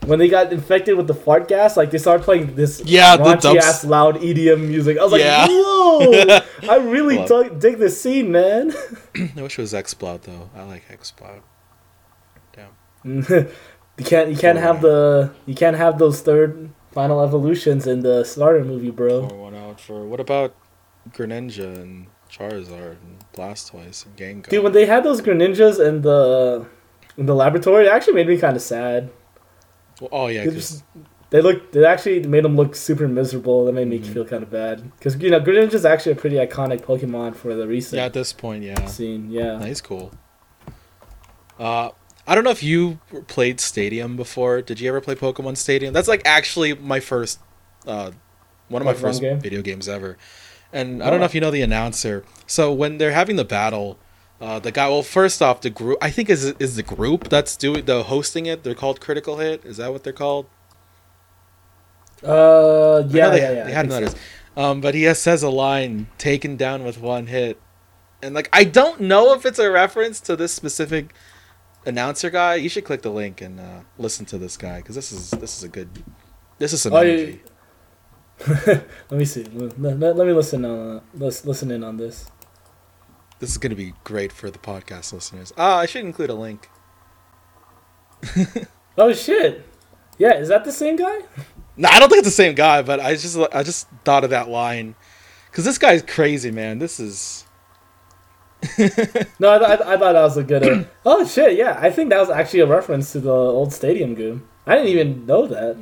when 0.06 0.18
they 0.18 0.28
got 0.28 0.52
infected 0.52 0.96
with 0.96 1.06
the 1.06 1.14
fart 1.14 1.48
gas, 1.48 1.76
like 1.76 1.90
they 1.90 1.98
started 1.98 2.24
playing 2.24 2.54
this 2.54 2.82
Yeah, 2.84 3.16
the 3.16 3.24
raunchy 3.24 3.56
ass 3.56 3.84
loud 3.84 4.16
EDM 4.16 4.66
music. 4.68 4.98
I 4.98 5.04
was 5.04 5.12
like, 5.12 5.22
whoa! 5.22 6.40
I 6.70 6.76
really 6.76 7.24
dig 7.58 7.78
this 7.78 8.00
scene, 8.00 8.32
man. 8.32 8.72
I 9.36 9.42
wish 9.42 9.58
it 9.58 9.62
was 9.62 9.74
Exploud 9.74 10.22
though. 10.22 10.50
I 10.54 10.62
like 10.62 10.84
Exploud. 10.90 11.42
you 13.04 14.04
can't 14.04 14.28
you 14.28 14.36
can't 14.36 14.58
have 14.58 14.80
the 14.82 15.32
you 15.46 15.54
can't 15.54 15.76
have 15.76 15.98
those 15.98 16.20
third 16.20 16.70
final 16.90 17.22
evolutions 17.22 17.86
in 17.86 18.00
the 18.00 18.24
starter 18.24 18.64
movie, 18.64 18.90
bro. 18.90 19.28
Pour 19.28 19.38
one 19.38 19.54
out 19.54 19.80
for 19.80 20.04
what 20.04 20.18
about 20.18 20.54
Greninja 21.10 21.80
and 21.80 22.08
Charizard 22.30 22.96
and 23.02 23.24
Blastoise 23.32 24.04
and 24.06 24.16
Gengar? 24.16 24.48
Dude, 24.48 24.62
when 24.64 24.72
they 24.72 24.86
had 24.86 25.04
those 25.04 25.20
Greninjas 25.20 25.84
in 25.84 26.02
the 26.02 26.66
in 27.16 27.26
the 27.26 27.34
laboratory, 27.34 27.86
it 27.86 27.90
actually 27.90 28.14
made 28.14 28.28
me 28.28 28.38
kind 28.38 28.56
of 28.56 28.62
sad. 28.62 29.10
Well, 30.00 30.08
oh 30.12 30.26
yeah, 30.28 30.40
They 30.44 30.46
'cause- 30.52 30.54
just 30.54 30.84
they 31.30 31.40
looked 31.40 31.72
they 31.72 31.84
actually 31.84 32.22
made 32.22 32.44
them 32.44 32.56
look 32.56 32.74
super 32.76 33.08
miserable. 33.08 33.64
That 33.64 33.72
made 33.72 33.88
me 33.88 33.98
Mhm. 33.98 34.06
feel 34.12 34.24
kind 34.24 34.42
of 34.42 34.50
bad 34.50 34.92
because 34.96 35.16
you 35.16 35.30
know 35.30 35.40
Greninja's 35.40 35.84
actually 35.84 36.12
a 36.12 36.16
pretty 36.16 36.36
iconic 36.36 36.82
Pokemon 36.82 37.34
for 37.36 37.54
the 37.54 37.66
recent 37.66 37.98
yeah, 37.98 38.06
at 38.06 38.12
this 38.12 38.32
point, 38.32 38.62
yeah, 38.62 38.86
scene. 38.86 39.30
Yeah. 39.30 39.58
nice, 39.58 39.80
cool. 39.80 40.12
Uh, 41.58 41.90
I 42.26 42.34
don't 42.34 42.44
know 42.44 42.50
if 42.50 42.62
you 42.62 42.98
played 43.26 43.58
Stadium 43.60 44.16
before. 44.16 44.62
Did 44.62 44.80
you 44.80 44.88
ever 44.88 45.00
play 45.00 45.14
Pokemon 45.14 45.56
Stadium? 45.56 45.92
That's 45.94 46.08
like 46.08 46.22
actually 46.24 46.74
my 46.74 47.00
first, 47.00 47.40
uh, 47.86 48.12
one 48.68 48.82
of 48.82 48.86
my 48.86 48.92
Pokemon 48.94 49.00
first 49.00 49.20
game? 49.20 49.40
video 49.40 49.62
games 49.62 49.88
ever. 49.88 50.18
And 50.72 51.02
I 51.02 51.10
don't 51.10 51.18
know 51.20 51.24
if 51.26 51.34
you 51.34 51.40
know 51.40 51.50
the 51.50 51.62
announcer. 51.62 52.24
So 52.46 52.72
when 52.72 52.98
they're 52.98 53.12
having 53.12 53.36
the 53.36 53.44
battle, 53.44 53.98
uh, 54.40 54.58
the 54.58 54.70
guy. 54.70 54.88
Well, 54.88 55.02
first 55.02 55.40
off, 55.42 55.60
the 55.62 55.70
group. 55.70 55.98
I 56.00 56.10
think 56.10 56.28
is 56.28 56.44
is 56.44 56.76
the 56.76 56.82
group 56.82 57.28
that's 57.28 57.56
doing 57.56 57.84
the 57.86 58.04
hosting 58.04 58.46
it. 58.46 58.64
They're 58.64 58.74
called 58.74 59.00
Critical 59.00 59.38
Hit. 59.38 59.64
Is 59.64 59.78
that 59.78 59.92
what 59.92 60.04
they're 60.04 60.12
called? 60.12 60.46
Uh, 62.22 63.04
yeah, 63.08 63.30
they, 63.30 63.40
yeah, 63.40 63.52
yeah. 63.52 63.64
They 63.64 63.72
had 63.72 63.88
noticed. 63.88 64.16
so. 64.16 64.62
Um, 64.62 64.80
but 64.80 64.94
he 64.94 65.04
has, 65.04 65.20
says 65.20 65.42
a 65.42 65.50
line 65.50 66.08
taken 66.18 66.56
down 66.56 66.82
with 66.84 67.00
one 67.00 67.28
hit, 67.28 67.60
and 68.22 68.34
like 68.34 68.48
I 68.52 68.64
don't 68.64 69.00
know 69.00 69.32
if 69.34 69.46
it's 69.46 69.58
a 69.58 69.70
reference 69.70 70.20
to 70.22 70.36
this 70.36 70.52
specific 70.52 71.14
announcer 71.86 72.28
guy. 72.28 72.56
You 72.56 72.68
should 72.68 72.84
click 72.84 73.02
the 73.02 73.10
link 73.10 73.40
and 73.40 73.60
uh, 73.60 73.80
listen 73.98 74.26
to 74.26 74.38
this 74.38 74.56
guy 74.56 74.78
because 74.78 74.96
this 74.96 75.12
is 75.12 75.30
this 75.30 75.56
is 75.56 75.62
a 75.64 75.68
good. 75.68 75.88
This 76.58 76.72
is 76.72 76.82
some 76.82 76.92
Oh, 76.92 77.00
yeah, 77.02 77.12
energy. 77.12 77.42
let 78.66 78.86
me 79.10 79.24
see. 79.24 79.44
Let, 79.44 79.78
let- 80.00 80.16
let 80.16 80.26
me 80.26 80.32
listen 80.32 80.64
on 80.64 81.02
let's 81.14 81.44
listen 81.44 81.70
in 81.70 81.82
on 81.84 81.96
this. 81.96 82.30
This 83.40 83.50
is 83.50 83.58
gonna 83.58 83.74
be 83.76 83.94
great 84.04 84.32
for 84.32 84.50
the 84.50 84.58
podcast 84.58 85.12
listeners. 85.12 85.52
Ah, 85.56 85.78
I 85.78 85.86
should 85.86 86.04
include 86.04 86.30
a 86.30 86.34
link. 86.34 86.68
Oh 89.00 89.12
shit! 89.12 89.64
Yeah, 90.18 90.38
is 90.38 90.48
that 90.48 90.64
the 90.64 90.72
same 90.72 90.96
guy? 90.96 91.20
No, 91.76 91.88
I 91.88 92.00
don't 92.00 92.08
think 92.08 92.18
it's 92.18 92.26
the 92.26 92.32
same 92.42 92.56
guy, 92.56 92.82
but 92.82 92.98
I 92.98 93.14
just 93.14 93.38
I 93.52 93.62
just 93.62 93.86
thought 94.04 94.24
of 94.24 94.30
that 94.30 94.48
line 94.48 94.96
because 95.48 95.64
this 95.64 95.78
guy's 95.78 96.02
crazy, 96.02 96.50
man. 96.50 96.80
This 96.80 96.98
is 96.98 97.44
No, 99.38 99.54
I, 99.54 99.58
th- 99.58 99.70
I, 99.70 99.94
I 99.94 99.96
thought 99.96 100.14
that 100.14 100.22
was 100.22 100.36
a 100.36 100.42
good. 100.42 100.64
Uh, 100.66 100.84
oh 101.06 101.24
shit! 101.24 101.56
Yeah, 101.56 101.78
I 101.80 101.90
think 101.90 102.10
that 102.10 102.18
was 102.18 102.28
actually 102.28 102.58
a 102.58 102.66
reference 102.66 103.12
to 103.12 103.20
the 103.20 103.30
old 103.32 103.72
stadium 103.72 104.16
goon. 104.16 104.42
I 104.66 104.74
didn't 104.74 104.88
even 104.88 105.26
know 105.26 105.46
that. 105.46 105.76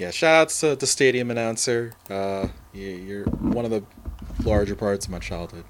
Yeah. 0.00 0.10
Shout 0.10 0.34
outs 0.34 0.60
to 0.60 0.74
the 0.76 0.86
stadium 0.86 1.30
announcer. 1.30 1.92
Uh, 2.08 2.48
you, 2.72 2.88
you're 2.88 3.24
one 3.24 3.64
of 3.64 3.70
the 3.70 3.84
larger 4.42 4.74
parts 4.74 5.04
of 5.04 5.12
my 5.12 5.18
childhood. 5.18 5.64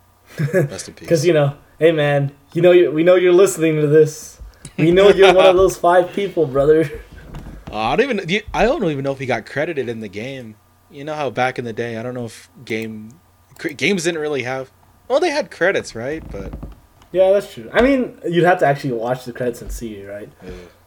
Rest 0.52 0.88
in 0.88 0.94
peace. 0.94 1.06
Because 1.06 1.24
you 1.24 1.32
know, 1.32 1.56
hey 1.78 1.92
man, 1.92 2.32
you 2.52 2.60
know 2.60 2.72
you, 2.72 2.90
we 2.90 3.04
know 3.04 3.14
you're 3.14 3.32
listening 3.32 3.80
to 3.80 3.86
this. 3.86 4.42
We 4.76 4.90
know 4.90 5.08
you're 5.10 5.32
one 5.32 5.46
of 5.46 5.56
those 5.62 5.76
five 5.76 6.12
people, 6.12 6.46
brother. 6.46 6.90
Uh, 7.70 7.76
I 7.76 7.96
don't 7.96 8.10
even. 8.10 8.42
I 8.52 8.64
don't 8.64 8.84
even 8.84 9.04
know 9.04 9.12
if 9.12 9.18
he 9.18 9.26
got 9.26 9.46
credited 9.46 9.88
in 9.88 10.00
the 10.00 10.08
game. 10.08 10.56
You 10.90 11.04
know 11.04 11.14
how 11.14 11.30
back 11.30 11.58
in 11.58 11.64
the 11.64 11.72
day, 11.72 11.96
I 11.98 12.02
don't 12.02 12.14
know 12.14 12.24
if 12.24 12.50
game 12.64 13.20
games 13.76 14.04
didn't 14.04 14.20
really 14.20 14.42
have. 14.42 14.70
Well, 15.06 15.20
they 15.20 15.30
had 15.30 15.50
credits, 15.50 15.94
right? 15.94 16.22
But 16.30 16.52
Yeah, 17.12 17.30
that's 17.32 17.54
true. 17.54 17.70
I 17.72 17.80
mean, 17.80 18.20
you'd 18.28 18.44
have 18.44 18.58
to 18.58 18.66
actually 18.66 18.92
watch 18.92 19.24
the 19.24 19.32
credits 19.32 19.62
and 19.62 19.70
see, 19.70 20.04
right? 20.04 20.30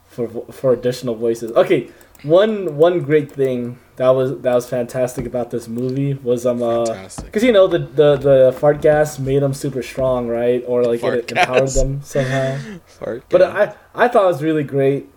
For 0.08 0.28
for 0.52 0.74
additional 0.74 1.16
voices. 1.16 1.52
Okay, 1.54 1.90
one 2.23 2.76
one 2.77 2.99
great 3.02 3.31
thing 3.31 3.80
that 3.95 4.10
was 4.10 4.39
that 4.41 4.53
was 4.53 4.68
fantastic 4.69 5.26
about 5.26 5.52
this 5.52 5.68
movie 5.68 6.14
was 6.15 6.45
um 6.45 6.61
uh 6.61 6.85
because 7.26 7.43
you 7.43 7.52
know 7.52 7.68
the, 7.68 7.80
the 7.80 8.15
the 8.18 8.56
fart 8.60 8.81
gas 8.81 9.19
made 9.19 9.41
them 9.41 9.53
super 9.53 9.81
strong, 9.84 10.27
right? 10.27 10.64
Or 10.68 10.84
like 10.84 10.99
Fart 11.02 11.15
it 11.15 11.31
empowered 11.31 11.69
them 11.69 12.02
somehow. 12.03 12.57
Fart 12.85 13.23
But 13.30 13.39
gas. 13.39 13.76
I 13.95 14.06
I 14.06 14.07
thought 14.07 14.23
it 14.23 14.27
was 14.27 14.43
really 14.43 14.64
great 14.64 15.10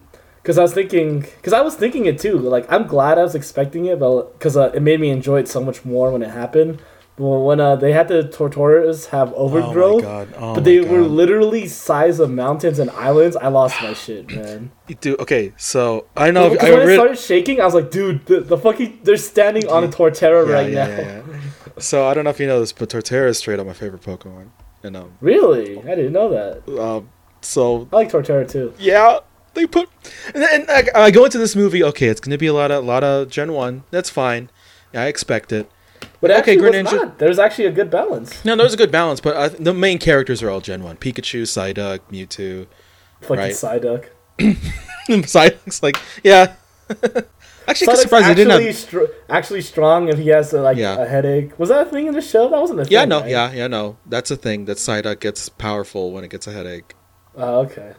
because 0.42 0.58
I 0.58 0.62
was 0.62 0.72
thinking 0.74 1.20
because 1.20 1.52
I 1.52 1.60
was 1.60 1.74
thinking 1.74 2.06
it 2.06 2.18
too. 2.18 2.38
Like 2.38 2.70
I'm 2.72 2.86
glad 2.86 3.18
I 3.18 3.22
was 3.22 3.34
expecting 3.34 3.86
it, 3.86 3.98
but 3.98 4.32
because 4.38 4.56
uh, 4.56 4.70
it 4.74 4.82
made 4.82 5.00
me 5.00 5.10
enjoy 5.10 5.40
it 5.40 5.48
so 5.48 5.62
much 5.62 5.84
more 5.84 6.10
when 6.10 6.22
it 6.22 6.30
happened. 6.30 6.80
When 7.16 7.60
uh, 7.60 7.76
they 7.76 7.92
had 7.92 8.08
the 8.08 8.24
Torterras 8.24 9.06
have 9.10 9.32
overgrowth, 9.34 10.04
Oh! 10.04 10.26
Oh 10.36 10.54
but 10.54 10.64
they 10.64 10.80
were 10.80 11.02
literally 11.02 11.68
size 11.68 12.18
of 12.18 12.28
mountains 12.30 12.80
and 12.80 12.90
islands, 12.90 13.36
I 13.36 13.48
lost 13.48 13.80
my 13.80 13.92
shit, 13.92 14.28
man. 14.34 14.72
Dude, 15.00 15.20
okay, 15.20 15.52
so 15.56 16.06
I 16.16 16.32
know. 16.32 16.46
I 16.60 16.72
when 16.72 16.88
it 16.88 16.94
started 16.94 17.18
shaking, 17.18 17.60
I 17.60 17.64
was 17.66 17.74
like, 17.74 17.92
dude, 17.92 18.26
the, 18.26 18.40
the 18.40 18.58
fucking 18.58 19.00
they're 19.04 19.16
standing 19.16 19.68
on 19.68 19.84
a 19.84 19.88
Torterra 19.88 20.46
yeah, 20.48 20.52
right 20.52 20.72
yeah, 20.72 20.86
now. 20.86 20.96
yeah, 20.96 21.22
yeah. 21.30 21.40
So 21.78 22.06
I 22.08 22.14
don't 22.14 22.24
know 22.24 22.30
if 22.30 22.40
you 22.40 22.48
know 22.48 22.58
this, 22.58 22.72
but 22.72 22.88
Torterra 22.90 23.28
is 23.28 23.38
straight 23.38 23.60
up 23.60 23.66
my 23.66 23.72
favorite 23.74 24.02
Pokemon. 24.02 24.48
And 24.82 24.96
um, 24.96 25.12
Really, 25.20 25.78
I 25.78 25.94
didn't 25.94 26.12
know 26.12 26.28
that. 26.30 26.80
um 26.80 27.08
so 27.40 27.88
I 27.92 27.96
like 27.96 28.10
Torterra 28.10 28.48
too. 28.50 28.74
yeah, 28.78 29.20
they 29.54 29.66
put. 29.66 29.88
And, 30.34 30.42
and 30.42 30.68
I, 30.68 30.88
I 31.06 31.10
go 31.12 31.24
into 31.26 31.38
this 31.38 31.54
movie. 31.54 31.84
Okay, 31.84 32.08
it's 32.08 32.20
gonna 32.20 32.38
be 32.38 32.46
a 32.48 32.52
lot 32.54 32.72
of 32.72 32.82
a 32.82 32.86
lot 32.86 33.04
of 33.04 33.28
Gen 33.28 33.52
One. 33.52 33.84
That's 33.92 34.10
fine. 34.10 34.50
Yeah, 34.92 35.02
I 35.02 35.06
expect 35.06 35.52
it. 35.52 35.70
But 36.24 36.30
Okay, 36.30 36.54
actually, 36.54 36.56
Greninja- 36.70 36.84
was 36.84 36.92
not. 36.92 37.18
There's 37.18 37.38
actually 37.38 37.66
a 37.66 37.72
good 37.72 37.90
balance. 37.90 38.44
No, 38.44 38.56
there's 38.56 38.72
a 38.74 38.76
good 38.78 38.90
balance, 38.90 39.20
but 39.20 39.36
I, 39.36 39.48
the 39.48 39.74
main 39.74 39.98
characters 39.98 40.42
are 40.42 40.48
all 40.50 40.60
Gen 40.60 40.82
One: 40.82 40.96
Pikachu, 40.96 41.42
Psyduck, 41.42 42.00
Mewtwo. 42.10 42.66
Fucking 43.20 43.36
Right. 43.36 43.52
Psyduck. 43.52 44.06
Psyduck's 45.08 45.82
like, 45.82 45.98
yeah. 46.22 46.54
actually, 47.68 47.86
Psyduck's 47.88 48.02
surprised 48.02 48.26
they 48.26 48.30
actually, 48.30 48.34
didn't 48.44 48.62
have. 48.66 48.74
str- 48.76 49.04
actually 49.28 49.60
strong 49.62 50.08
if 50.08 50.18
he 50.18 50.28
has 50.28 50.52
uh, 50.54 50.62
like 50.62 50.76
Yeah. 50.76 50.96
a 50.98 51.06
headache. 51.06 51.58
Was 51.58 51.68
that 51.68 51.86
a 51.86 51.90
thing 51.90 52.06
in 52.06 52.14
the 52.14 52.20
show? 52.20 52.48
That 52.48 52.60
wasn't 52.60 52.80
a 52.80 52.84
thing. 52.84 52.92
Yeah, 52.92 53.04
no, 53.04 53.20
right? 53.20 53.30
yeah, 53.30 53.52
yeah, 53.52 53.66
no. 53.66 53.96
That's 54.06 54.30
a 54.30 54.36
thing. 54.36 54.64
That 54.66 54.78
Psyduck 54.78 55.20
gets 55.20 55.48
powerful 55.48 56.12
when 56.12 56.24
it 56.24 56.30
gets 56.30 56.46
a 56.46 56.52
headache. 56.52 56.94
Oh, 57.36 57.60
okay. 57.60 57.92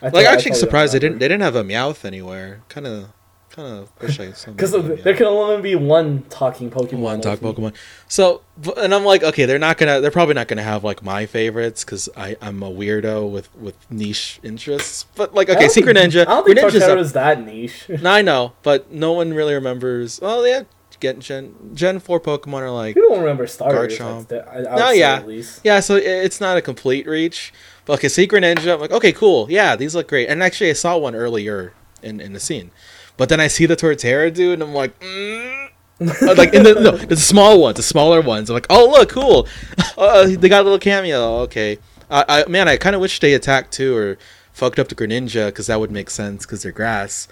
I 0.00 0.06
Like, 0.06 0.12
thought- 0.14 0.20
I 0.20 0.24
actually 0.24 0.50
totally 0.50 0.54
surprised 0.60 0.94
they 0.94 0.98
didn't. 0.98 1.18
They 1.18 1.28
didn't 1.28 1.42
have 1.42 1.56
a 1.56 1.64
Meowth 1.64 2.04
anywhere. 2.04 2.62
Kind 2.68 2.86
of, 2.86 3.08
kind 3.56 3.78
of 3.78 3.90
wish 4.00 4.20
I. 4.20 4.26
Because 4.52 4.72
there 5.02 5.14
can 5.14 5.26
only 5.26 5.60
be 5.62 5.74
one 5.74 6.22
talking 6.28 6.70
Pokemon. 6.70 6.98
one 6.98 7.20
talk 7.20 7.40
Pokemon. 7.40 7.74
So, 8.06 8.42
and 8.76 8.94
I'm 8.94 9.04
like, 9.04 9.22
okay, 9.22 9.46
they're 9.46 9.58
not 9.58 9.78
gonna. 9.78 10.00
They're 10.00 10.10
probably 10.10 10.34
not 10.34 10.46
gonna 10.48 10.62
have 10.62 10.84
like 10.84 11.02
my 11.02 11.26
favorites 11.26 11.84
because 11.84 12.08
I 12.16 12.36
I'm 12.40 12.62
a 12.62 12.70
weirdo 12.70 13.30
with 13.30 13.48
with 13.56 13.74
niche 13.90 14.38
interests. 14.42 15.06
But 15.16 15.34
like, 15.34 15.48
okay, 15.48 15.68
Secret 15.68 15.96
think- 15.96 16.12
Ninja. 16.12 16.20
I 16.22 16.24
don't 16.24 16.46
think 16.46 16.58
up- 16.58 16.70
Torterra's 16.72 17.12
that 17.14 17.44
niche. 17.44 17.88
No, 17.88 18.10
I 18.18 18.22
know, 18.22 18.52
but 18.62 18.92
no 18.92 19.12
one 19.12 19.32
really 19.34 19.54
remembers. 19.54 20.20
Oh 20.22 20.44
yeah, 20.44 20.64
get 21.00 21.18
Gen 21.18 21.54
Gen 21.74 21.98
Four 21.98 22.20
Pokemon 22.20 22.60
are 22.60 22.70
like 22.70 22.94
People 22.94 23.10
don't 23.10 23.20
remember 23.20 23.46
starters. 23.46 23.98
Garchomp. 23.98 24.28
that's 24.28 24.46
the- 24.46 24.68
I, 24.70 24.74
I 24.74 24.78
No, 24.78 24.90
yeah. 24.90 25.14
At 25.16 25.26
least. 25.26 25.60
yeah. 25.64 25.80
So 25.80 25.96
it's 25.96 26.40
not 26.40 26.56
a 26.56 26.62
complete 26.62 27.06
reach. 27.06 27.52
But 27.86 27.94
okay, 28.00 28.08
Secret 28.08 28.42
Ninja. 28.42 28.74
I'm 28.74 28.80
like, 28.80 28.90
okay, 28.90 29.12
cool. 29.12 29.46
Yeah, 29.50 29.76
these 29.76 29.94
look 29.94 30.08
great. 30.08 30.28
And 30.28 30.42
actually, 30.42 30.70
I 30.70 30.74
saw 30.74 30.96
one 30.98 31.14
earlier 31.14 31.72
in 32.02 32.20
in 32.20 32.32
the 32.32 32.40
scene, 32.40 32.70
but 33.16 33.28
then 33.28 33.40
I 33.40 33.48
see 33.48 33.66
the 33.66 33.76
Torterra 33.76 34.32
dude, 34.32 34.54
and 34.54 34.62
I'm 34.62 34.74
like. 34.74 34.98
Mm. 35.00 35.54
Uh, 35.98 36.34
like 36.36 36.52
in 36.52 36.62
the 36.62 36.74
no, 36.74 36.90
the 36.90 37.16
small 37.16 37.58
ones, 37.58 37.76
the 37.78 37.82
smaller 37.82 38.20
ones. 38.20 38.50
I'm 38.50 38.54
like, 38.54 38.66
oh 38.68 38.90
look, 38.90 39.08
cool. 39.08 39.46
Uh, 39.96 40.26
they 40.26 40.50
got 40.50 40.60
a 40.60 40.64
little 40.64 40.78
cameo. 40.78 41.38
Okay, 41.44 41.78
I, 42.10 42.42
I 42.44 42.48
man, 42.50 42.68
I 42.68 42.76
kind 42.76 42.94
of 42.94 43.00
wish 43.00 43.18
they 43.18 43.32
attacked 43.32 43.72
too 43.72 43.96
or 43.96 44.18
fucked 44.52 44.78
up 44.78 44.88
the 44.88 44.94
Greninja 44.94 45.46
because 45.46 45.68
that 45.68 45.80
would 45.80 45.90
make 45.90 46.10
sense 46.10 46.44
because 46.44 46.62
they're 46.62 46.70
grass. 46.70 47.26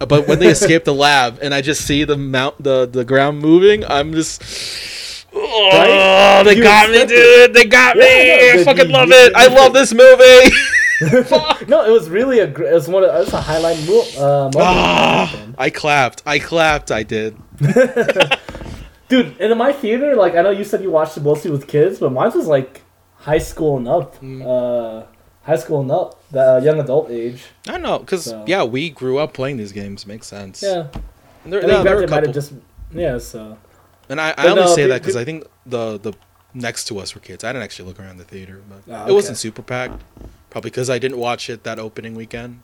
Uh, 0.00 0.06
But 0.06 0.28
when 0.28 0.38
they 0.38 0.46
escape 0.46 0.84
the 0.84 0.94
lab 0.94 1.40
and 1.42 1.52
I 1.52 1.60
just 1.60 1.84
see 1.84 2.04
the 2.04 2.16
mount 2.16 2.62
the 2.62 2.86
the 2.86 3.04
ground 3.04 3.40
moving, 3.40 3.84
I'm 3.84 4.12
just. 4.12 5.26
Oh, 5.34 5.70
Right? 5.72 6.42
they 6.44 6.54
You 6.58 6.62
got 6.62 6.90
me, 6.90 6.98
it. 6.98 7.08
dude! 7.08 7.52
They 7.54 7.64
got 7.64 7.96
me! 7.96 8.04
I 8.06 8.62
fucking 8.64 8.86
you- 8.86 8.92
love 8.92 9.08
you- 9.08 9.14
it! 9.16 9.32
I 9.34 9.48
love 9.48 9.72
this 9.72 9.92
movie. 9.92 10.54
No, 11.68 11.84
it 11.84 11.90
was 11.90 12.08
really 12.08 12.38
a. 12.40 12.44
It 12.46 12.58
was 12.74 12.88
one. 12.88 13.04
Of, 13.04 13.14
it 13.14 13.18
was 13.18 13.32
a 13.32 13.40
highlight 13.40 13.78
mo- 13.86 14.04
uh, 14.18 14.42
moment. 14.44 14.56
Ah, 14.58 15.46
I 15.58 15.70
clapped. 15.70 16.22
I 16.26 16.38
clapped. 16.38 16.90
I 16.92 17.02
did. 17.02 17.36
Dude, 19.08 19.26
and 19.40 19.52
in 19.52 19.58
my 19.58 19.72
theater, 19.72 20.14
like 20.16 20.34
I 20.34 20.42
know 20.42 20.50
you 20.50 20.64
said 20.64 20.82
you 20.82 20.90
watched 20.90 21.16
it 21.16 21.22
mostly 21.22 21.50
with 21.50 21.66
kids, 21.68 21.98
but 21.98 22.10
mine 22.10 22.32
was 22.34 22.46
like 22.46 22.82
high 23.16 23.38
school 23.38 23.76
and 23.76 23.86
up. 23.88 24.18
Mm. 24.20 24.42
Uh, 24.42 25.06
high 25.42 25.56
school 25.56 25.80
and 25.82 25.90
up, 25.90 26.22
the 26.30 26.54
uh, 26.56 26.60
young 26.60 26.80
adult 26.80 27.10
age. 27.10 27.44
I 27.68 27.76
know, 27.76 27.98
because 27.98 28.24
So- 28.24 28.44
yeah, 28.46 28.64
we 28.64 28.88
grew 28.90 29.18
up 29.18 29.34
playing 29.34 29.58
these 29.58 29.72
games. 29.72 30.06
Makes 30.06 30.26
sense. 30.26 30.62
Yeah, 30.62 30.86
And 31.44 31.52
there, 31.52 31.62
I 31.62 31.66
no, 31.66 31.82
there 31.82 31.96
were 31.96 32.04
a 32.04 32.08
couple. 32.08 32.32
just. 32.32 32.52
Yeah, 32.94 33.18
so 33.18 33.58
And 34.08 34.20
I, 34.20 34.30
I 34.30 34.34
But 34.36 34.46
only 34.46 34.62
no, 34.62 34.74
say 34.74 34.86
that 34.86 35.02
because 35.02 35.16
I 35.16 35.24
think 35.24 35.44
the 35.66 35.98
the 35.98 36.14
next 36.54 36.84
to 36.86 36.98
us 36.98 37.14
were 37.14 37.20
kids. 37.20 37.44
I 37.44 37.48
didn't 37.52 37.64
actually 37.64 37.88
look 37.88 38.00
around 38.00 38.16
the 38.16 38.24
theater, 38.24 38.62
but 38.68 38.80
Ah, 38.94 39.06
it 39.06 39.12
wasn't 39.12 39.36
super 39.36 39.60
packed. 39.62 40.00
Probably 40.54 40.70
because 40.70 40.88
I 40.88 41.00
didn't 41.00 41.18
watch 41.18 41.50
it 41.50 41.64
that 41.64 41.80
opening 41.80 42.14
weekend. 42.14 42.62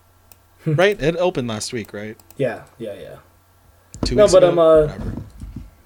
right? 0.65 0.95
It 1.03 1.17
opened 1.17 1.49
last 1.49 1.73
week, 1.73 1.93
right? 1.93 2.17
yeah, 2.37 2.62
yeah, 2.79 2.95
yeah. 2.95 3.17
Two 4.05 4.15
No, 4.15 4.23
weeks 4.27 4.33
but, 4.33 4.45
ago. 4.45 4.53
um, 4.53 4.59
uh, 4.61 4.87
Whatever. 4.87 5.23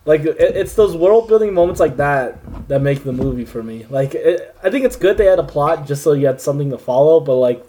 Like 0.04 0.20
it, 0.20 0.36
it's 0.38 0.74
those 0.74 0.94
world 0.94 1.28
building 1.28 1.54
moments 1.54 1.80
like 1.80 1.96
that 1.96 2.36
that 2.68 2.82
make 2.82 3.04
the 3.04 3.12
movie 3.14 3.46
for 3.46 3.62
me. 3.62 3.86
Like 3.88 4.14
it, 4.14 4.54
I 4.62 4.68
think 4.68 4.84
it's 4.84 4.96
good 4.96 5.16
they 5.16 5.24
had 5.24 5.38
a 5.38 5.42
plot 5.44 5.86
just 5.86 6.02
so 6.02 6.12
you 6.12 6.26
had 6.26 6.42
something 6.42 6.68
to 6.72 6.76
follow, 6.76 7.20
but 7.20 7.36
like 7.36 7.64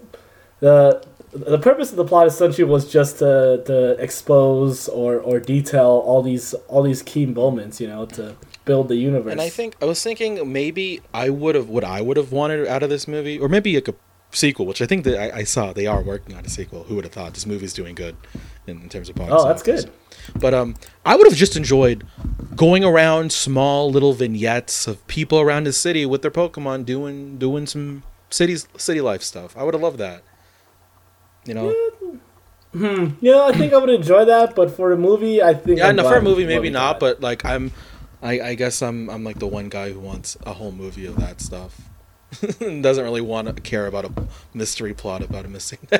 the 0.60 1.02
the 1.32 1.58
purpose 1.58 1.92
of 1.92 1.96
the 1.96 2.04
plot 2.04 2.28
essentially 2.28 2.66
was 2.66 2.92
just 2.92 3.20
to, 3.20 3.64
to 3.66 3.92
expose 4.04 4.90
or, 4.90 5.16
or 5.20 5.40
detail 5.40 6.04
all 6.06 6.22
these 6.22 6.54
all 6.68 6.84
these 6.84 7.02
key 7.02 7.26
moments, 7.26 7.80
you 7.80 7.88
know, 7.88 8.06
to 8.08 8.36
build 8.66 8.90
the 8.90 8.98
universe. 8.98 9.32
And 9.32 9.40
I 9.40 9.48
think 9.48 9.78
I 9.82 9.86
was 9.86 10.04
thinking 10.04 10.52
maybe 10.52 11.00
I 11.14 11.30
would 11.30 11.56
have 11.56 11.70
what 11.70 11.86
I 11.86 12.02
would 12.02 12.18
have 12.18 12.34
wanted 12.34 12.68
out 12.68 12.84
of 12.84 12.90
this 12.90 13.08
movie, 13.08 13.40
or 13.40 13.48
maybe 13.48 13.76
like 13.76 13.88
a 13.88 13.96
sequel, 14.32 14.66
which 14.66 14.82
I 14.82 14.86
think 14.86 15.04
that 15.06 15.18
I, 15.34 15.40
I 15.40 15.44
saw 15.44 15.72
they 15.74 15.88
are 15.88 16.02
working 16.02 16.36
on 16.36 16.46
a 16.46 16.50
sequel. 16.50 16.84
Who 16.84 16.96
would 16.96 17.04
have 17.06 17.14
thought 17.14 17.34
this 17.34 17.46
movie's 17.46 17.74
doing 17.74 17.96
good 17.96 18.16
in, 18.68 18.82
in 18.82 18.90
terms 18.90 19.10
of 19.10 19.16
box 19.16 19.32
Oh, 19.34 19.48
that's 19.48 19.62
office. 19.62 19.86
good. 19.86 19.94
But 20.40 20.54
um, 20.54 20.76
I 21.06 21.16
would 21.16 21.28
have 21.28 21.38
just 21.38 21.56
enjoyed 21.56 22.06
going 22.56 22.84
around 22.84 23.32
small 23.32 23.92
little 23.92 24.14
vignettes 24.14 24.88
of 24.88 25.06
people 25.08 25.40
around 25.40 25.66
the 25.66 25.74
city 25.74 26.06
with 26.06 26.22
their 26.22 26.32
Pokemon 26.32 26.86
doing 26.86 27.38
doing 27.38 27.68
some 27.68 28.04
cities 28.30 28.68
city 28.78 29.02
life 29.02 29.22
stuff. 29.22 29.56
I 29.56 29.64
would 29.64 29.74
have 29.74 29.84
loved 29.84 30.00
that. 30.00 30.24
You 31.46 31.54
know, 31.54 31.76
Hmm. 32.74 33.12
Yeah, 33.22 33.44
I 33.44 33.54
think 33.54 33.72
I 33.72 33.78
would 33.78 33.90
enjoy 33.90 34.26
that, 34.26 34.54
but 34.54 34.70
for 34.76 34.92
a 34.92 34.98
movie, 34.98 35.42
I 35.42 35.54
think 35.54 35.78
yeah, 35.80 35.92
no, 35.94 36.04
for 36.04 36.18
a 36.18 36.22
movie 36.22 36.46
maybe 36.46 36.70
not, 36.70 36.96
got. 36.96 37.00
but 37.00 37.22
like 37.22 37.46
I'm, 37.46 37.72
I, 38.22 38.42
I 38.42 38.56
guess 38.56 38.82
I'm 38.82 39.10
I'm 39.10 39.24
like 39.24 39.40
the 39.40 39.48
one 39.48 39.70
guy 39.70 39.92
who 39.94 40.00
wants 40.02 40.36
a 40.46 40.52
whole 40.54 40.74
movie 40.74 41.06
of 41.06 41.16
that 41.18 41.40
stuff. 41.40 41.80
Doesn't 42.60 43.04
really 43.04 43.22
want 43.22 43.54
to 43.56 43.62
care 43.62 43.88
about 43.88 44.06
a 44.06 44.12
mystery 44.54 44.94
plot 44.94 45.22
about 45.22 45.46
a 45.46 45.48
missing. 45.48 45.80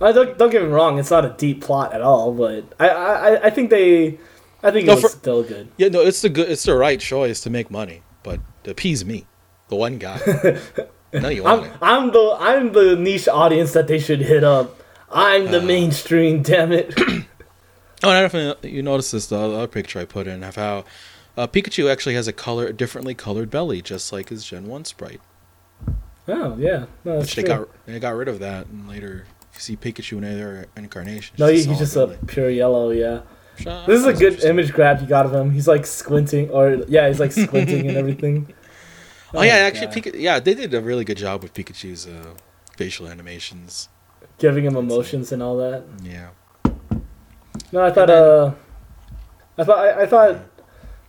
I 0.00 0.12
don't, 0.12 0.38
don't 0.38 0.50
get 0.50 0.62
me 0.62 0.68
wrong, 0.68 0.98
it's 0.98 1.10
not 1.10 1.24
a 1.24 1.30
deep 1.36 1.62
plot 1.62 1.92
at 1.92 2.02
all, 2.02 2.32
but 2.32 2.64
I 2.78 2.88
I, 2.88 3.44
I 3.46 3.50
think 3.50 3.70
they, 3.70 4.18
I 4.62 4.70
think 4.70 4.86
No, 4.86 4.92
it 4.92 4.96
was 4.96 5.02
for- 5.02 5.18
still 5.18 5.42
good. 5.42 5.68
yeah, 5.76 5.88
no, 5.88 6.00
it's 6.02 6.22
the 6.22 6.28
good, 6.28 6.48
it's 6.50 6.62
the 6.64 6.74
right 6.76 7.00
choice 7.00 7.40
to 7.42 7.50
make 7.50 7.70
money, 7.70 8.02
but 8.22 8.40
to 8.64 8.70
appease 8.70 9.04
me, 9.04 9.26
the 9.68 9.76
one 9.76 9.98
guy. 9.98 10.20
no, 11.12 11.28
you 11.28 11.42
want 11.44 11.64
I'm. 11.82 12.04
I'm 12.04 12.10
the 12.12 12.36
I'm 12.38 12.72
the 12.72 12.96
niche 12.96 13.28
audience 13.28 13.72
that 13.72 13.88
they 13.88 13.98
should 13.98 14.20
hit 14.20 14.44
up. 14.44 14.80
I'm 15.10 15.48
Uh. 15.48 15.50
the 15.52 15.60
mainstream, 15.62 16.42
damn 16.42 16.72
it. 16.72 16.94
Oh, 18.04 18.10
and 18.10 18.16
I 18.18 18.20
don't 18.28 18.32
know 18.32 18.54
if 18.62 18.72
you 18.72 18.80
noticed 18.80 19.10
this, 19.10 19.26
the 19.26 19.36
other 19.36 19.66
picture 19.66 19.98
I 19.98 20.04
put 20.04 20.28
in 20.28 20.44
of 20.44 20.54
how 20.54 20.84
uh, 21.38 21.46
Pikachu 21.46 21.90
actually 21.90 22.14
has 22.16 22.26
a 22.28 22.32
color, 22.32 22.66
a 22.66 22.72
differently 22.72 23.14
colored 23.14 23.48
belly, 23.50 23.80
just 23.80 24.12
like 24.12 24.28
his 24.28 24.44
Gen 24.44 24.66
One 24.66 24.84
sprite. 24.84 25.20
oh 26.28 26.56
yeah, 26.58 26.86
no, 27.04 27.18
Which 27.20 27.34
they 27.36 27.42
true. 27.42 27.48
got, 27.48 27.86
they 27.86 27.98
got 28.00 28.14
rid 28.14 28.28
of 28.28 28.38
that 28.40 28.66
and 28.66 28.88
later 28.88 29.24
You 29.54 29.60
see 29.60 29.76
Pikachu 29.76 30.18
in 30.18 30.24
other 30.24 30.66
incarnations. 30.76 31.38
No, 31.38 31.46
he's 31.46 31.66
just 31.66 31.96
a 31.96 32.18
pure 32.26 32.50
yellow. 32.50 32.90
Yeah. 32.90 33.20
Shut 33.58 33.86
This 33.86 34.00
is 34.00 34.06
a 34.06 34.12
good 34.12 34.44
image 34.44 34.72
grab 34.72 35.00
you 35.00 35.06
got 35.06 35.26
of 35.26 35.34
him. 35.34 35.50
He's 35.50 35.66
like 35.66 35.86
squinting, 35.86 36.50
or 36.50 36.82
yeah, 36.88 37.08
he's 37.08 37.18
like 37.20 37.32
squinting 37.32 37.88
and 37.88 37.96
everything. 38.02 38.52
Oh, 39.34 39.42
yeah, 39.42 39.54
actually. 39.54 39.88
Pika- 39.88 40.18
yeah, 40.18 40.40
they 40.40 40.54
did 40.54 40.72
a 40.74 40.80
really 40.80 41.04
good 41.04 41.16
job 41.18 41.42
with 41.42 41.52
Pikachu's 41.54 42.06
uh, 42.06 42.34
facial 42.76 43.06
animations. 43.08 43.88
giving 44.38 44.64
him 44.64 44.76
emotions 44.76 45.32
and 45.32 45.42
all 45.42 45.56
that. 45.58 45.84
Yeah. 46.02 46.30
No, 47.72 47.82
I 47.82 47.90
thought. 47.90 48.10
Uh, 48.10 48.52
I 49.58 49.64
thought. 49.64 49.78
I, 49.78 50.02
I 50.02 50.06
thought. 50.06 50.36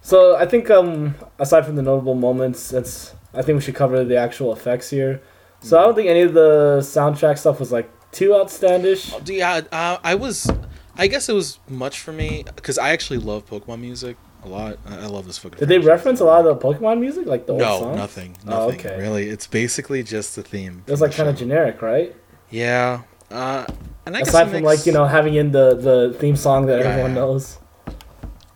So 0.02 0.36
I 0.36 0.46
think 0.46 0.70
um 0.70 1.16
aside 1.38 1.66
from 1.66 1.76
the 1.76 1.82
notable 1.82 2.16
moments, 2.16 2.74
it's 2.74 3.14
I 3.34 3.42
think 3.42 3.56
we 3.58 3.62
should 3.62 3.76
cover 3.76 4.04
the 4.04 4.18
actual 4.18 4.54
effects 4.54 4.90
here. 4.90 5.22
So 5.62 5.78
I 5.78 5.84
don't 5.84 5.96
think 5.96 6.08
any 6.10 6.22
of 6.22 6.34
the 6.34 6.78
soundtrack 6.82 7.38
stuff 7.38 7.60
was 7.60 7.72
like 7.72 7.90
too 8.12 8.30
outstandish. 8.30 9.14
Oh, 9.14 9.22
Yeah, 9.26 9.62
uh, 9.72 9.98
I 10.04 10.16
was. 10.16 10.50
I 10.98 11.08
guess 11.08 11.30
it 11.30 11.34
was 11.34 11.60
much 11.70 12.00
for 12.02 12.12
me 12.12 12.44
because 12.56 12.78
I 12.78 12.90
actually 12.90 13.20
love 13.20 13.46
Pokemon 13.46 13.80
music 13.80 14.18
a 14.44 14.50
lot. 14.50 14.78
I, 14.86 15.06
love 15.06 15.28
this 15.28 15.38
fucking. 15.38 15.60
Did 15.60 15.70
they 15.70 15.80
reference 15.80 16.20
a 16.22 16.26
lot 16.26 16.46
of 16.46 16.60
the 16.60 16.66
Pokemon 16.68 17.00
music, 17.00 17.26
like 17.26 17.46
the 17.46 17.54
old 17.54 17.62
No, 17.62 17.80
songs? 17.80 17.98
nothing. 17.98 18.36
Oh, 18.48 18.70
okay. 18.72 18.98
Really, 19.00 19.30
it's 19.30 19.48
basically 19.48 20.02
just 20.04 20.36
the 20.36 20.44
theme. 20.44 20.84
It 20.88 20.92
was 20.92 21.00
like 21.02 21.14
kind 21.14 21.30
of 21.30 21.38
generic, 21.38 21.82
right? 21.82 22.16
Yeah. 22.50 23.04
Uh, 23.32 23.66
and 24.06 24.18
I 24.18 24.22
Aside 24.22 24.46
from 24.46 24.54
makes- 24.64 24.66
like 24.66 24.86
you 24.86 24.92
know 24.92 25.06
having 25.06 25.36
in 25.36 25.52
the 25.52 25.76
the 25.76 26.16
theme 26.20 26.36
song 26.36 26.66
that 26.66 26.80
Yeah, 26.80 26.88
everyone 26.88 27.14
knows. 27.14 27.60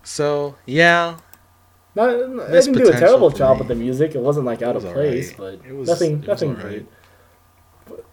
So 0.03 0.55
yeah, 0.65 1.17
Not, 1.95 2.07
they 2.49 2.59
didn't 2.61 2.73
do 2.77 2.89
a 2.89 2.91
terrible 2.93 3.29
job 3.29 3.57
me. 3.57 3.59
with 3.59 3.67
the 3.67 3.75
music. 3.75 4.15
It 4.15 4.21
wasn't 4.21 4.45
like 4.45 4.61
out 4.61 4.75
was 4.75 4.83
of 4.83 4.93
place, 4.93 5.33
alright. 5.39 5.59
but 5.61 5.69
It 5.69 5.75
was- 5.75 5.87
nothing, 5.89 6.23
it 6.23 6.27
nothing 6.27 6.49
alright. 6.51 6.63
great. 6.65 6.85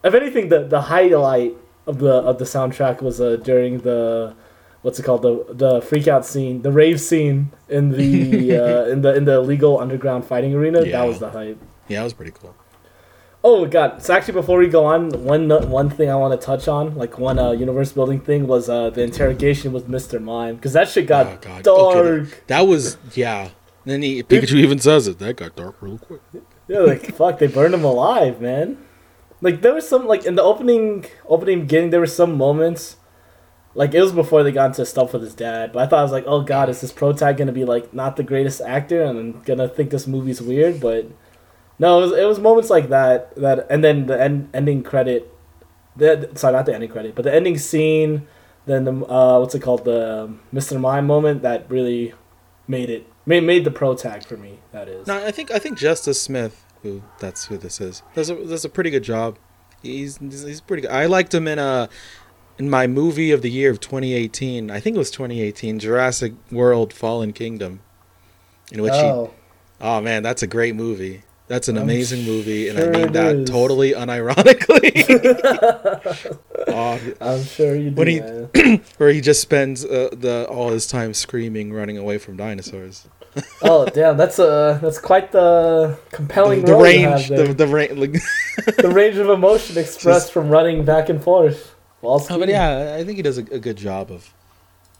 If 0.04 0.14
anything, 0.14 0.48
the 0.48 0.64
the 0.64 0.80
highlight 0.82 1.56
of 1.86 1.98
the 1.98 2.14
of 2.30 2.38
the 2.38 2.44
soundtrack 2.44 3.00
was 3.02 3.20
uh, 3.20 3.36
during 3.36 3.78
the 3.78 4.34
what's 4.82 4.98
it 4.98 5.04
called 5.04 5.22
the 5.22 5.44
the 5.50 5.80
freak 5.80 6.08
out 6.08 6.26
scene, 6.26 6.62
the 6.62 6.72
rave 6.72 7.00
scene 7.00 7.52
in 7.68 7.90
the 7.90 8.56
uh, 8.62 8.84
in 8.86 9.02
the 9.02 9.14
in 9.14 9.24
the 9.24 9.34
illegal 9.34 9.78
underground 9.78 10.24
fighting 10.24 10.54
arena. 10.54 10.82
Yeah. 10.84 10.98
That 11.00 11.08
was 11.08 11.18
the 11.20 11.30
hype. 11.30 11.58
yeah, 11.88 11.98
that 12.00 12.04
was 12.04 12.12
pretty 12.14 12.32
cool. 12.32 12.54
Oh 13.42 13.64
god! 13.64 14.02
So 14.02 14.12
actually, 14.12 14.34
before 14.34 14.58
we 14.58 14.68
go 14.68 14.84
on, 14.84 15.10
one 15.24 15.48
one 15.70 15.88
thing 15.88 16.10
I 16.10 16.14
want 16.16 16.38
to 16.38 16.44
touch 16.44 16.68
on, 16.68 16.94
like 16.96 17.18
one 17.18 17.38
uh, 17.38 17.52
universe 17.52 17.90
building 17.92 18.20
thing, 18.20 18.46
was 18.46 18.68
uh, 18.68 18.90
the 18.90 19.02
interrogation 19.02 19.72
with 19.72 19.88
Mister 19.88 20.20
Mime, 20.20 20.56
because 20.56 20.74
that 20.74 20.88
shit 20.90 21.06
got 21.06 21.26
Oh, 21.26 21.38
God. 21.40 21.62
dark. 21.62 21.96
Okay, 21.96 22.30
That 22.48 22.66
was 22.66 22.98
yeah. 23.14 23.48
Then 23.84 24.02
he, 24.02 24.22
Pikachu 24.22 24.56
even 24.56 24.78
says 24.78 25.06
it. 25.06 25.18
That 25.18 25.36
got 25.36 25.56
dark 25.56 25.76
real 25.80 25.98
quick. 25.98 26.20
Yeah, 26.68 26.80
like 26.80 27.14
fuck, 27.14 27.38
they 27.38 27.46
burned 27.46 27.74
him 27.74 27.84
alive, 27.84 28.40
man. 28.40 28.78
Like 29.40 29.62
there 29.62 29.74
was 29.74 29.88
some 29.88 30.06
like 30.06 30.24
in 30.24 30.34
the 30.34 30.42
opening 30.42 31.06
opening 31.26 31.62
beginning, 31.62 31.90
there 31.90 32.00
were 32.00 32.06
some 32.06 32.36
moments. 32.36 32.96
Like 33.74 33.94
it 33.94 34.00
was 34.00 34.12
before 34.12 34.42
they 34.42 34.52
got 34.52 34.66
into 34.66 34.84
stuff 34.84 35.12
with 35.12 35.22
his 35.22 35.34
dad, 35.34 35.72
but 35.72 35.82
I 35.82 35.86
thought 35.86 36.00
I 36.00 36.02
was 36.02 36.12
like, 36.12 36.24
oh 36.26 36.42
god, 36.42 36.68
is 36.68 36.80
this 36.80 36.92
pro 36.92 37.12
tag 37.12 37.38
gonna 37.38 37.52
be 37.52 37.64
like 37.64 37.94
not 37.94 38.16
the 38.16 38.22
greatest 38.22 38.60
actor 38.60 39.02
and 39.02 39.18
I'm 39.18 39.42
gonna 39.42 39.68
think 39.68 39.90
this 39.90 40.06
movie's 40.06 40.42
weird? 40.42 40.80
But 40.80 41.06
no, 41.78 41.98
it 41.98 42.02
was 42.02 42.12
it 42.12 42.24
was 42.26 42.38
moments 42.38 42.68
like 42.68 42.88
that 42.90 43.34
that 43.36 43.66
and 43.70 43.82
then 43.82 44.06
the 44.06 44.20
end, 44.20 44.50
ending 44.52 44.82
credit, 44.82 45.32
the 45.96 46.30
sorry 46.34 46.52
not 46.52 46.66
the 46.66 46.74
ending 46.74 46.90
credit, 46.90 47.14
but 47.14 47.22
the 47.22 47.34
ending 47.34 47.56
scene, 47.56 48.26
then 48.66 48.84
the 48.84 48.92
uh 49.06 49.38
what's 49.40 49.54
it 49.54 49.62
called 49.62 49.84
the 49.84 50.24
um, 50.24 50.40
Mr. 50.52 50.78
Mime 50.78 51.06
moment 51.06 51.42
that 51.42 51.70
really 51.70 52.12
made 52.68 52.90
it 52.90 53.06
made 53.30 53.44
made 53.44 53.64
the 53.64 53.70
pro 53.70 53.94
tag 53.94 54.24
for 54.24 54.36
me. 54.36 54.58
That 54.72 54.88
is. 54.88 55.06
No, 55.06 55.24
I 55.24 55.30
think 55.30 55.50
I 55.50 55.58
think 55.58 55.78
Justice 55.78 56.20
Smith, 56.20 56.64
who 56.82 57.02
that's 57.20 57.46
who 57.46 57.56
this 57.56 57.80
is, 57.80 58.02
does 58.14 58.28
a 58.28 58.34
does 58.34 58.64
a 58.64 58.68
pretty 58.68 58.90
good 58.90 59.04
job. 59.04 59.38
He's 59.82 60.18
he's 60.18 60.60
pretty 60.60 60.82
good. 60.82 60.90
I 60.90 61.06
liked 61.06 61.32
him 61.32 61.46
in 61.48 61.58
a 61.58 61.88
in 62.58 62.68
my 62.68 62.86
movie 62.86 63.30
of 63.30 63.40
the 63.42 63.50
year 63.50 63.70
of 63.70 63.80
2018. 63.80 64.70
I 64.70 64.80
think 64.80 64.96
it 64.96 64.98
was 64.98 65.10
2018, 65.10 65.78
Jurassic 65.78 66.34
World: 66.50 66.92
Fallen 66.92 67.32
Kingdom, 67.32 67.80
in 68.72 68.82
which 68.82 68.92
he. 68.92 68.98
oh. 69.00 69.32
Oh 69.80 70.00
man, 70.02 70.22
that's 70.22 70.42
a 70.42 70.46
great 70.46 70.74
movie. 70.74 71.22
That's 71.48 71.66
an 71.68 71.76
I'm 71.78 71.84
amazing 71.84 72.24
movie, 72.26 72.68
and 72.68 72.78
I 72.78 72.82
sure 72.82 72.90
mean 72.92 73.06
it 73.08 73.12
that 73.14 73.34
is. 73.34 73.50
totally 73.50 73.92
unironically. 73.92 74.92
oh, 76.68 77.00
I'm 77.20 77.42
sure 77.42 77.74
you 77.74 77.90
do. 77.90 77.96
When 77.96 78.06
he- 78.06 78.76
where 78.98 79.10
he 79.10 79.20
just 79.20 79.40
spends 79.40 79.84
uh, 79.84 80.10
the 80.12 80.46
all 80.48 80.68
his 80.70 80.86
time 80.86 81.12
screaming, 81.14 81.72
running 81.72 81.98
away 81.98 82.18
from 82.18 82.36
dinosaurs. 82.36 83.08
Oh 83.62 83.86
damn, 83.86 84.16
that's 84.16 84.38
uh 84.38 84.78
that's 84.82 84.98
quite 84.98 85.32
the 85.32 85.98
compelling 86.10 86.64
the 86.64 86.72
role 86.72 86.86
you 86.86 87.06
range, 87.06 87.20
have 87.22 87.28
there. 87.28 87.46
the, 87.48 87.54
the 87.54 87.66
range. 87.66 87.92
Like, 87.98 88.76
the 88.76 88.90
range 88.90 89.16
of 89.16 89.28
emotion 89.28 89.78
expressed 89.84 90.26
Just- 90.26 90.32
from 90.32 90.48
running 90.48 90.84
back 90.84 91.08
and 91.08 91.22
forth. 91.22 91.74
While 92.00 92.24
Oh, 92.30 92.38
but 92.38 92.48
yeah, 92.48 92.96
I 92.98 93.04
think 93.04 93.16
he 93.16 93.22
does 93.22 93.36
a, 93.36 93.42
a 93.42 93.58
good 93.58 93.76
job 93.76 94.10
of, 94.10 94.32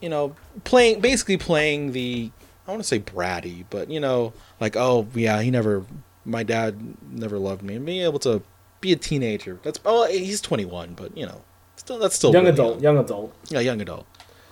you 0.03 0.11
know, 0.11 0.37
playing 0.65 1.01
basically 1.01 1.39
playing 1.39 1.93
the 1.93 2.31
I 2.69 2.71
want 2.73 2.83
to 2.83 2.89
say 2.89 3.01
bratty, 3.01 3.65
but 3.71 3.91
you 3.91 4.01
know, 4.01 4.33
like 4.61 4.77
oh 4.77 5.07
yeah, 5.15 5.41
he 5.41 5.51
never, 5.51 5.85
my 6.25 6.43
dad 6.43 6.79
never 7.11 7.39
loved 7.39 7.63
me, 7.63 7.75
and 7.77 7.87
being 7.87 8.03
able 8.03 8.19
to 8.21 8.43
be 8.81 8.93
a 8.93 8.97
teenager. 8.97 9.59
That's 9.63 9.81
oh 9.85 10.07
he's 10.07 10.41
twenty 10.41 10.65
one, 10.67 10.93
but 10.95 11.17
you 11.17 11.27
know, 11.27 11.41
still 11.77 11.99
that's 11.99 12.15
still 12.15 12.33
young 12.33 12.45
really 12.45 12.55
adult, 12.55 12.75
young. 12.83 12.95
young 12.97 13.05
adult. 13.05 13.35
yeah, 13.49 13.61
young 13.61 13.81
adult. 13.81 14.07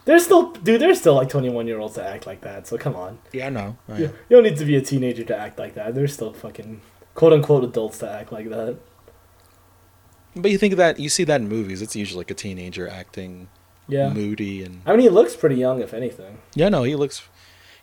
There's 0.08 0.24
still, 0.24 0.52
dude. 0.52 0.80
There's 0.80 0.98
still 0.98 1.14
like 1.16 1.28
21 1.28 1.66
year 1.66 1.78
olds 1.78 1.96
that 1.96 2.06
act 2.06 2.26
like 2.26 2.40
that. 2.40 2.66
So 2.66 2.78
come 2.78 2.96
on, 2.96 3.18
Yeah, 3.30 3.48
I 3.48 3.50
know. 3.50 3.76
I 3.90 3.92
you, 3.98 4.06
know. 4.06 4.12
you 4.30 4.36
don't 4.36 4.42
need 4.44 4.56
to 4.56 4.64
be 4.64 4.74
a 4.76 4.80
teenager 4.80 5.22
to 5.24 5.36
act 5.36 5.58
like 5.58 5.74
that. 5.74 5.94
There's 5.94 6.14
still 6.14 6.32
fucking 6.32 6.80
quote 7.14 7.34
unquote 7.34 7.62
adults 7.62 7.98
to 7.98 8.10
act 8.10 8.32
like 8.32 8.48
that. 8.48 8.78
But 10.34 10.50
you 10.50 10.56
think 10.56 10.76
that 10.76 10.98
you 10.98 11.10
see 11.10 11.24
that 11.24 11.40
in 11.42 11.48
movies, 11.48 11.82
it's 11.82 11.94
usually 11.94 12.18
like 12.20 12.30
a 12.30 12.34
teenager 12.34 12.88
acting 12.88 13.48
Yeah. 13.86 14.08
moody 14.08 14.62
and 14.62 14.80
I 14.86 14.92
mean, 14.92 15.00
he 15.00 15.08
looks 15.10 15.36
pretty 15.36 15.56
young, 15.56 15.80
if 15.82 15.92
anything. 15.92 16.38
yeah, 16.54 16.68
no, 16.70 16.84
he 16.84 16.94
looks. 16.96 17.22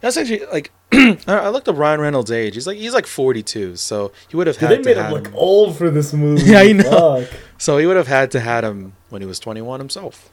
That's 0.02 0.18
actually 0.18 0.46
like 0.48 0.72
I 0.92 1.18
I 1.28 1.50
looked 1.50 1.68
up 1.70 1.78
Ryan 1.78 2.02
Reynolds' 2.02 2.32
age. 2.32 2.56
He's 2.56 2.66
like 2.68 2.78
he's 2.78 2.94
like 2.94 3.06
forty 3.08 3.44
two, 3.44 3.76
so 3.76 4.12
he 4.30 4.36
would 4.38 4.48
have 4.48 4.58
Dude, 4.58 4.70
had 4.70 4.80
they 4.80 4.94
to 4.94 5.00
made 5.00 5.06
him 5.06 5.12
look 5.14 5.28
him- 5.28 5.34
old 5.36 5.78
for 5.78 5.90
this 5.90 6.12
movie. 6.24 6.44
Yeah, 6.50 6.60
I 6.60 6.72
know. 6.74 7.22
Fuck. 7.26 7.40
So 7.58 7.78
he 7.78 7.86
would 7.86 7.98
have 7.98 8.08
had 8.08 8.30
to 8.32 8.40
had 8.40 8.64
him 8.64 8.94
when 9.10 9.22
he 9.22 9.28
was 9.28 9.40
21 9.40 9.80
himself, 9.80 10.32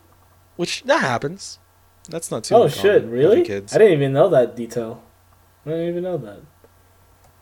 which 0.56 0.82
that 0.84 1.00
happens. 1.00 1.58
That's 2.08 2.30
not 2.30 2.44
too. 2.44 2.54
Oh 2.54 2.68
shit! 2.68 3.04
Really? 3.04 3.42
Kids. 3.42 3.74
I 3.74 3.78
didn't 3.78 3.94
even 3.94 4.12
know 4.12 4.28
that 4.30 4.56
detail. 4.56 5.02
I 5.64 5.70
didn't 5.70 5.88
even 5.90 6.02
know 6.02 6.18
that. 6.18 6.40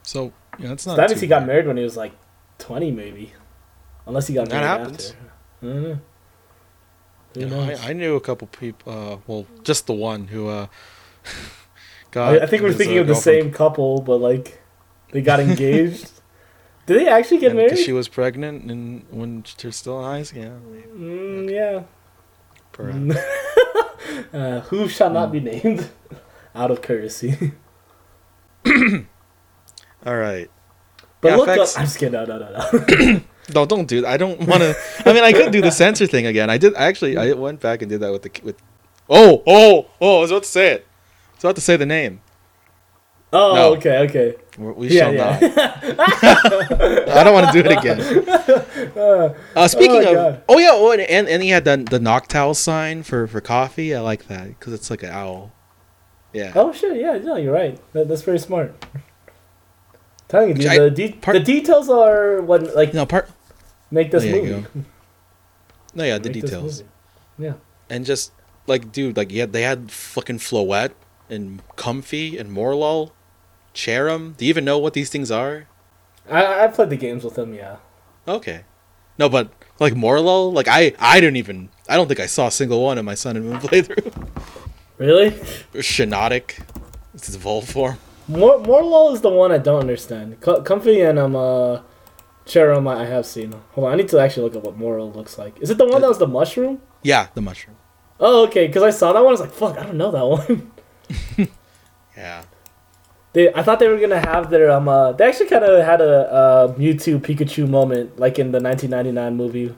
So 0.03 0.33
yeah, 0.59 0.69
that's 0.69 0.87
not. 0.87 0.97
that 0.97 1.09
means 1.09 1.21
he 1.21 1.27
got 1.27 1.47
married 1.47 1.67
when 1.67 1.77
he 1.77 1.83
was 1.83 1.97
like 1.97 2.13
20, 2.59 2.91
maybe. 2.91 3.33
Unless 4.07 4.27
he 4.27 4.35
got 4.35 4.49
That 4.49 4.61
married 4.63 4.67
happens. 4.81 5.11
after. 5.11 5.17
I 5.63 5.67
don't. 5.73 5.83
Who 7.35 7.41
You 7.41 7.47
know? 7.47 7.61
I, 7.61 7.91
I 7.91 7.93
knew 7.93 8.17
a 8.17 8.21
couple 8.21 8.49
people. 8.49 8.93
Uh, 8.93 9.17
well, 9.27 9.47
just 9.63 9.87
the 9.87 9.93
one 9.95 10.27
who 10.29 10.49
uh, 10.49 10.67
I, 11.25 11.31
got. 12.11 12.43
I 12.43 12.47
think 12.47 12.63
we're 12.63 12.73
thinking 12.73 12.99
uh, 12.99 13.03
of 13.03 13.07
the 13.07 13.13
girlfriend- 13.15 13.43
same 13.45 13.53
couple, 13.53 14.01
but 14.03 14.17
like 14.17 14.61
they 15.13 15.23
got 15.23 15.41
engaged. 15.41 16.11
Did 16.87 17.01
they 17.01 17.09
actually 17.09 17.39
get 17.39 17.53
and 17.53 17.59
married? 17.61 17.79
She 17.79 17.93
was 17.93 18.09
pregnant, 18.09 18.69
and 18.71 19.05
when 19.11 19.45
they're 19.59 19.71
still 19.71 19.99
in 20.01 20.05
high 20.05 20.23
school, 20.25 20.43
yeah, 20.43 20.51
Mm, 20.97 21.51
yeah. 21.51 21.83
perhaps. 22.73 23.21
uh, 24.33 24.61
who 24.61 24.89
shall 24.89 25.11
not 25.11 25.33
be 25.33 25.41
named? 25.41 25.89
Out 26.55 26.71
of 26.71 26.83
courtesy. 26.83 27.53
All 30.07 30.17
right. 30.17 30.51
But 31.21 31.29
Yeah, 31.29 31.37
look 31.37 31.47
facts. 31.47 31.75
up. 31.77 31.81
I'm 31.81 31.87
just 31.87 31.99
kidding. 31.99 32.13
No, 32.13 32.25
no, 32.25 32.39
no, 32.39 32.51
no. 32.51 33.21
No, 33.55 33.67
don't 33.67 33.87
do 33.87 34.03
that. 34.03 34.09
I 34.09 34.17
don't 34.17 34.39
want 34.47 34.61
to. 34.63 34.77
I 35.05 35.13
mean, 35.13 35.25
I 35.25 35.33
could 35.33 35.51
do 35.51 35.61
the 35.61 35.73
censor 35.73 36.07
thing 36.07 36.25
again. 36.27 36.49
I 36.51 36.57
did 36.57 36.73
actually. 36.75 37.17
I 37.17 37.33
went 37.33 37.59
back 37.61 37.83
and 37.83 37.91
did 37.91 37.99
that 38.01 38.13
with 38.13 38.23
the 38.23 38.31
with. 38.45 38.57
Oh, 39.09 39.43
oh, 39.45 39.91
oh! 40.01 40.19
I 40.19 40.21
was 40.21 40.31
about 40.31 40.45
to 40.45 40.49
say 40.49 40.69
it. 40.75 40.87
I 40.87 41.35
was 41.37 41.45
about 41.45 41.55
to 41.57 41.61
say 41.61 41.77
the 41.77 41.87
name. 41.87 42.21
Oh, 43.33 43.55
No. 43.55 43.73
okay, 43.77 43.99
okay. 44.07 44.35
We 44.59 44.73
we 44.73 44.89
Yeah, 44.89 45.03
shall 45.05 45.15
yeah. 45.15 45.39
not. 45.41 47.09
I 47.09 47.25
don't 47.25 47.33
want 47.33 47.47
to 47.47 47.63
do 47.63 47.69
it 47.69 47.79
again. 47.79 48.01
Uh, 48.97 49.35
Uh, 49.55 49.69
speaking 49.69 50.03
Oh, 50.05 50.09
of, 50.09 50.15
God. 50.15 50.43
oh 50.49 50.59
yeah, 50.59 50.71
oh, 50.73 50.91
and, 50.93 51.29
and 51.29 51.43
he 51.43 51.51
had 51.51 51.65
the 51.65 51.77
the 51.77 51.99
Noctowl 52.01 52.57
sign 52.57 53.03
for 53.05 53.27
for 53.27 53.41
coffee. 53.41 53.95
I 53.95 54.01
like 54.01 54.27
that 54.29 54.49
because 54.49 54.73
it's 54.73 54.91
like 54.91 55.03
an 55.05 55.11
owl. 55.11 55.53
Yeah. 56.33 56.53
oh 56.57 56.73
shit! 56.73 56.97
Yeah, 56.97 57.19
no, 57.19 57.37
you're 57.37 57.53
right. 57.53 57.79
That, 57.93 58.09
that's 58.09 58.23
very 58.23 58.39
smart. 58.39 58.75
telling 60.29 60.49
you, 60.49 60.55
dude, 60.55 60.67
I- 60.67 60.79
the, 60.79 60.91
de- 60.91 61.13
part- 61.13 61.35
the 61.37 61.43
details 61.43 61.89
are 61.89 62.41
what 62.43 62.75
like 62.75 62.93
No 62.95 63.07
part. 63.07 63.29
make 63.91 64.11
this 64.11 64.23
There 64.25 64.37
you 64.37 64.43
movie. 64.57 64.67
No, 65.95 66.05
yeah, 66.05 66.19
the 66.19 66.31
Make 66.31 66.43
details. 66.43 66.85
Yeah. 67.39 67.55
and 67.89 68.05
just 68.05 68.33
like 68.67 68.91
dude, 68.93 69.17
like 69.17 69.31
yeah, 69.33 69.47
they 69.47 69.63
had 69.63 69.91
fucking 69.91 70.39
Floette 70.39 70.93
and 71.29 71.63
Comfey 71.77 72.39
and 72.39 72.51
Morelull, 72.51 73.11
Cherrim. 73.75 74.37
Do 74.37 74.45
you 74.45 74.49
even 74.51 74.65
know 74.65 74.79
what 74.79 74.95
these 74.95 75.11
things 75.11 75.31
are? 75.31 75.67
I 76.29 76.65
I 76.65 76.69
played 76.69 76.91
the 76.91 76.97
games 76.97 77.25
with 77.25 77.39
him. 77.39 77.55
Yeah. 77.55 77.77
Okay. 78.27 78.65
No, 79.19 79.29
but 79.29 79.51
like 79.79 79.95
Morelull, 79.95 80.53
like 80.53 80.69
I 80.69 80.95
I 80.99 81.21
didn't 81.21 81.37
even 81.37 81.69
I 81.89 81.97
don't 81.97 82.07
think 82.09 82.21
I 82.21 82.27
saw 82.27 82.47
a 82.49 82.51
single 82.51 82.83
one 82.83 82.99
in 82.99 83.05
my 83.05 83.15
Sun 83.15 83.37
and 83.37 83.47
Moon 83.47 83.61
playthrough. 83.61 84.29
Really? 84.99 85.31
Shiinotic. 85.75 86.61
It's 87.15 87.27
his 87.27 87.37
evolved 87.37 87.69
form. 87.69 87.99
More 88.29 88.59
Morelull 88.59 89.13
is 89.15 89.21
the 89.23 89.31
one 89.31 89.51
I 89.51 89.59
don't 89.59 89.81
understand. 89.81 90.41
Co- 90.41 90.63
Comfey 90.63 91.09
and 91.09 91.19
um 91.19 91.35
uh, 91.37 91.81
Cherrim, 92.47 92.89
I 92.89 93.07
have 93.07 93.27
seen. 93.27 93.55
Hold 93.73 93.87
on, 93.89 93.93
I 93.93 93.97
need 93.97 94.09
to 94.09 94.19
actually 94.19 94.45
look 94.45 94.57
up 94.57 94.65
what 94.65 94.77
Moro 94.77 95.05
looks 95.07 95.39
like. 95.39 95.59
Is 95.61 95.71
it 95.71 95.79
the 95.79 95.85
one 95.87 96.01
that 96.01 96.09
was 96.09 96.19
the 96.19 96.27
mushroom? 96.27 96.81
Yeah, 97.03 97.29
the 97.35 97.41
mushroom. 97.41 97.77
Oh, 98.19 98.45
okay. 98.47 98.67
Because 98.67 98.83
I 98.83 98.91
saw 98.91 99.13
that 99.13 99.21
one, 99.21 99.29
I 99.29 99.31
was 99.33 99.41
like, 99.41 99.53
"Fuck, 99.53 99.79
I 99.79 99.85
don't 99.85 99.97
know 99.97 100.11
that 100.11 100.27
one." 100.27 100.73
Yeah. 102.17 102.43
They, 103.33 103.53
I 103.55 103.63
thought 103.63 103.79
they 103.79 103.87
were 103.89 103.99
gonna 104.01 104.19
have 104.27 104.51
their 104.51 104.71
um. 104.71 104.89
Uh, 104.89 105.13
they 105.13 105.25
actually 105.29 105.49
kind 105.49 105.65
of 105.65 105.85
had 105.85 106.01
a 106.01 106.33
uh, 106.33 106.75
Mewtwo 106.75 107.21
Pikachu 107.21 107.69
moment, 107.69 108.19
like 108.19 108.39
in 108.39 108.51
the 108.53 108.59
1999 108.61 109.37
movie, 109.37 109.75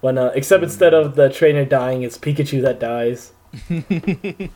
when 0.00 0.18
uh, 0.18 0.32
except 0.34 0.64
instead 0.64 0.94
of 0.94 1.14
the 1.14 1.28
trainer 1.28 1.64
dying, 1.64 2.02
it's 2.02 2.18
Pikachu 2.18 2.60
that 2.62 2.80
dies. 2.80 3.32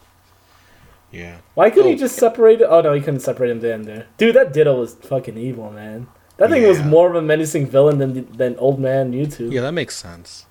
Yeah. 1.10 1.38
Why 1.54 1.68
couldn't 1.68 1.88
he 1.90 1.94
Oh. 1.96 1.98
just 1.98 2.16
separate 2.16 2.62
it? 2.62 2.66
Oh 2.70 2.80
no, 2.80 2.94
he 2.94 3.00
couldn't 3.00 3.20
separate 3.20 3.50
him 3.50 3.60
then. 3.60 3.82
There, 3.82 4.06
dude, 4.16 4.34
that 4.34 4.52
Ditto 4.54 4.78
was 4.78 4.94
fucking 4.94 5.36
evil, 5.36 5.70
man. 5.70 6.06
That 6.38 6.48
thing 6.48 6.66
was 6.66 6.80
more 6.82 7.10
of 7.10 7.14
a 7.14 7.20
menacing 7.22 7.66
villain 7.66 7.98
than 7.98 8.32
than 8.32 8.56
Old 8.56 8.80
Man 8.80 9.12
Mewtwo. 9.12 9.52
Yeah, 9.52 9.60
that 9.60 9.72
makes 9.72 9.94
sense. 9.94 10.46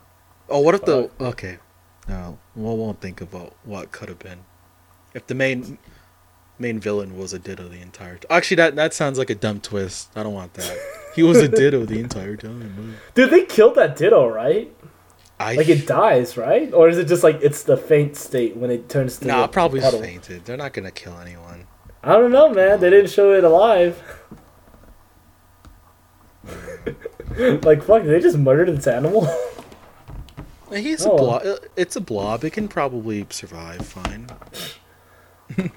Oh, 0.49 0.59
what 0.59 0.75
if 0.75 0.85
the 0.85 1.09
okay? 1.19 1.57
No, 2.07 2.37
we 2.55 2.63
won't 2.63 3.01
think 3.01 3.21
about 3.21 3.55
what 3.63 3.91
could 3.91 4.09
have 4.09 4.19
been 4.19 4.39
if 5.15 5.25
the 5.25 5.33
main 5.33 5.79
main 6.61 6.79
villain 6.79 7.17
was 7.17 7.33
a 7.33 7.39
Ditto 7.39 7.67
the 7.67 7.81
entire. 7.81 8.15
time. 8.17 8.27
Actually, 8.29 8.55
that 8.57 8.75
that 8.75 8.93
sounds 8.93 9.17
like 9.17 9.29
a 9.29 9.35
dumb 9.35 9.59
twist. 9.59 10.09
I 10.15 10.23
don't 10.23 10.33
want 10.33 10.53
that. 10.53 10.77
He 11.15 11.23
was 11.23 11.39
a 11.39 11.47
Ditto 11.49 11.85
the 11.85 11.99
entire 11.99 12.37
time. 12.37 12.95
Dude, 13.15 13.29
they 13.31 13.43
killed 13.45 13.75
that 13.75 13.97
Ditto, 13.97 14.27
right? 14.29 14.73
I 15.39 15.55
Like 15.55 15.67
it 15.69 15.87
dies, 15.87 16.37
right? 16.37 16.71
Or 16.73 16.87
is 16.87 16.97
it 16.99 17.07
just 17.07 17.23
like 17.23 17.39
it's 17.41 17.63
the 17.63 17.75
faint 17.75 18.15
state 18.15 18.55
when 18.55 18.69
it 18.71 18.87
turns 18.89 19.17
to 19.19 19.27
nah, 19.27 19.47
probably 19.47 19.81
puddle? 19.81 20.01
fainted. 20.01 20.45
They're 20.45 20.55
not 20.55 20.71
gonna 20.73 20.91
kill 20.91 21.17
anyone. 21.19 21.67
I 22.03 22.13
don't 22.13 22.31
know, 22.31 22.53
man. 22.53 22.79
They 22.79 22.89
didn't 22.89 23.09
show 23.09 23.33
it 23.33 23.43
alive. 23.43 24.01
like 27.63 27.83
fuck, 27.83 28.03
they 28.03 28.19
just 28.19 28.37
murdered 28.37 28.75
this 28.77 28.87
animal? 28.87 29.27
Uh, 30.71 30.75
he's 30.75 31.05
Oh. 31.05 31.11
a 31.13 31.17
blob. 31.17 31.41
Uh, 31.45 31.55
it's 31.75 31.95
a 31.97 32.01
blob. 32.01 32.43
It 32.45 32.51
can 32.53 32.67
probably 32.69 33.25
survive 33.29 33.85
fine. 33.85 34.27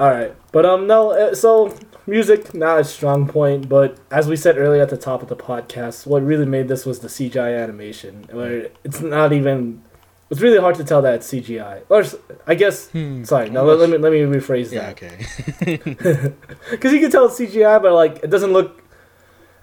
All 0.00 0.08
right, 0.10 0.34
but 0.50 0.64
um, 0.64 0.86
no. 0.86 1.10
uh, 1.10 1.34
So 1.34 1.76
music 2.06 2.54
not 2.54 2.80
a 2.80 2.84
strong 2.84 3.28
point, 3.28 3.68
but 3.68 3.98
as 4.10 4.26
we 4.28 4.36
said 4.36 4.56
earlier 4.56 4.80
at 4.82 4.88
the 4.88 4.96
top 4.96 5.20
of 5.22 5.28
the 5.28 5.36
podcast, 5.36 6.06
what 6.06 6.22
really 6.24 6.46
made 6.46 6.68
this 6.68 6.86
was 6.86 7.00
the 7.00 7.08
CGI 7.08 7.62
animation, 7.62 8.26
where 8.32 8.68
it's 8.82 9.00
not 9.02 9.32
even. 9.34 9.82
It's 10.30 10.40
really 10.40 10.60
hard 10.60 10.76
to 10.76 10.84
tell 10.84 11.02
that 11.02 11.14
it's 11.16 11.28
CGI, 11.30 11.82
or 11.90 12.04
I 12.46 12.54
guess. 12.54 12.88
Hmm. 12.90 13.24
Sorry, 13.24 13.50
no. 13.50 13.64
Let, 13.64 13.78
let 13.80 13.90
me 13.90 13.98
let 13.98 14.12
me 14.12 14.20
rephrase 14.20 14.72
Yeah. 14.72 14.92
that. 14.92 15.02
Okay. 15.02 15.76
Because 16.70 16.92
you 16.94 17.00
can 17.00 17.10
tell 17.10 17.26
it's 17.26 17.38
CGI, 17.38 17.82
but 17.82 17.92
like 17.92 18.20
it 18.24 18.30
doesn't 18.30 18.52
look. 18.54 18.82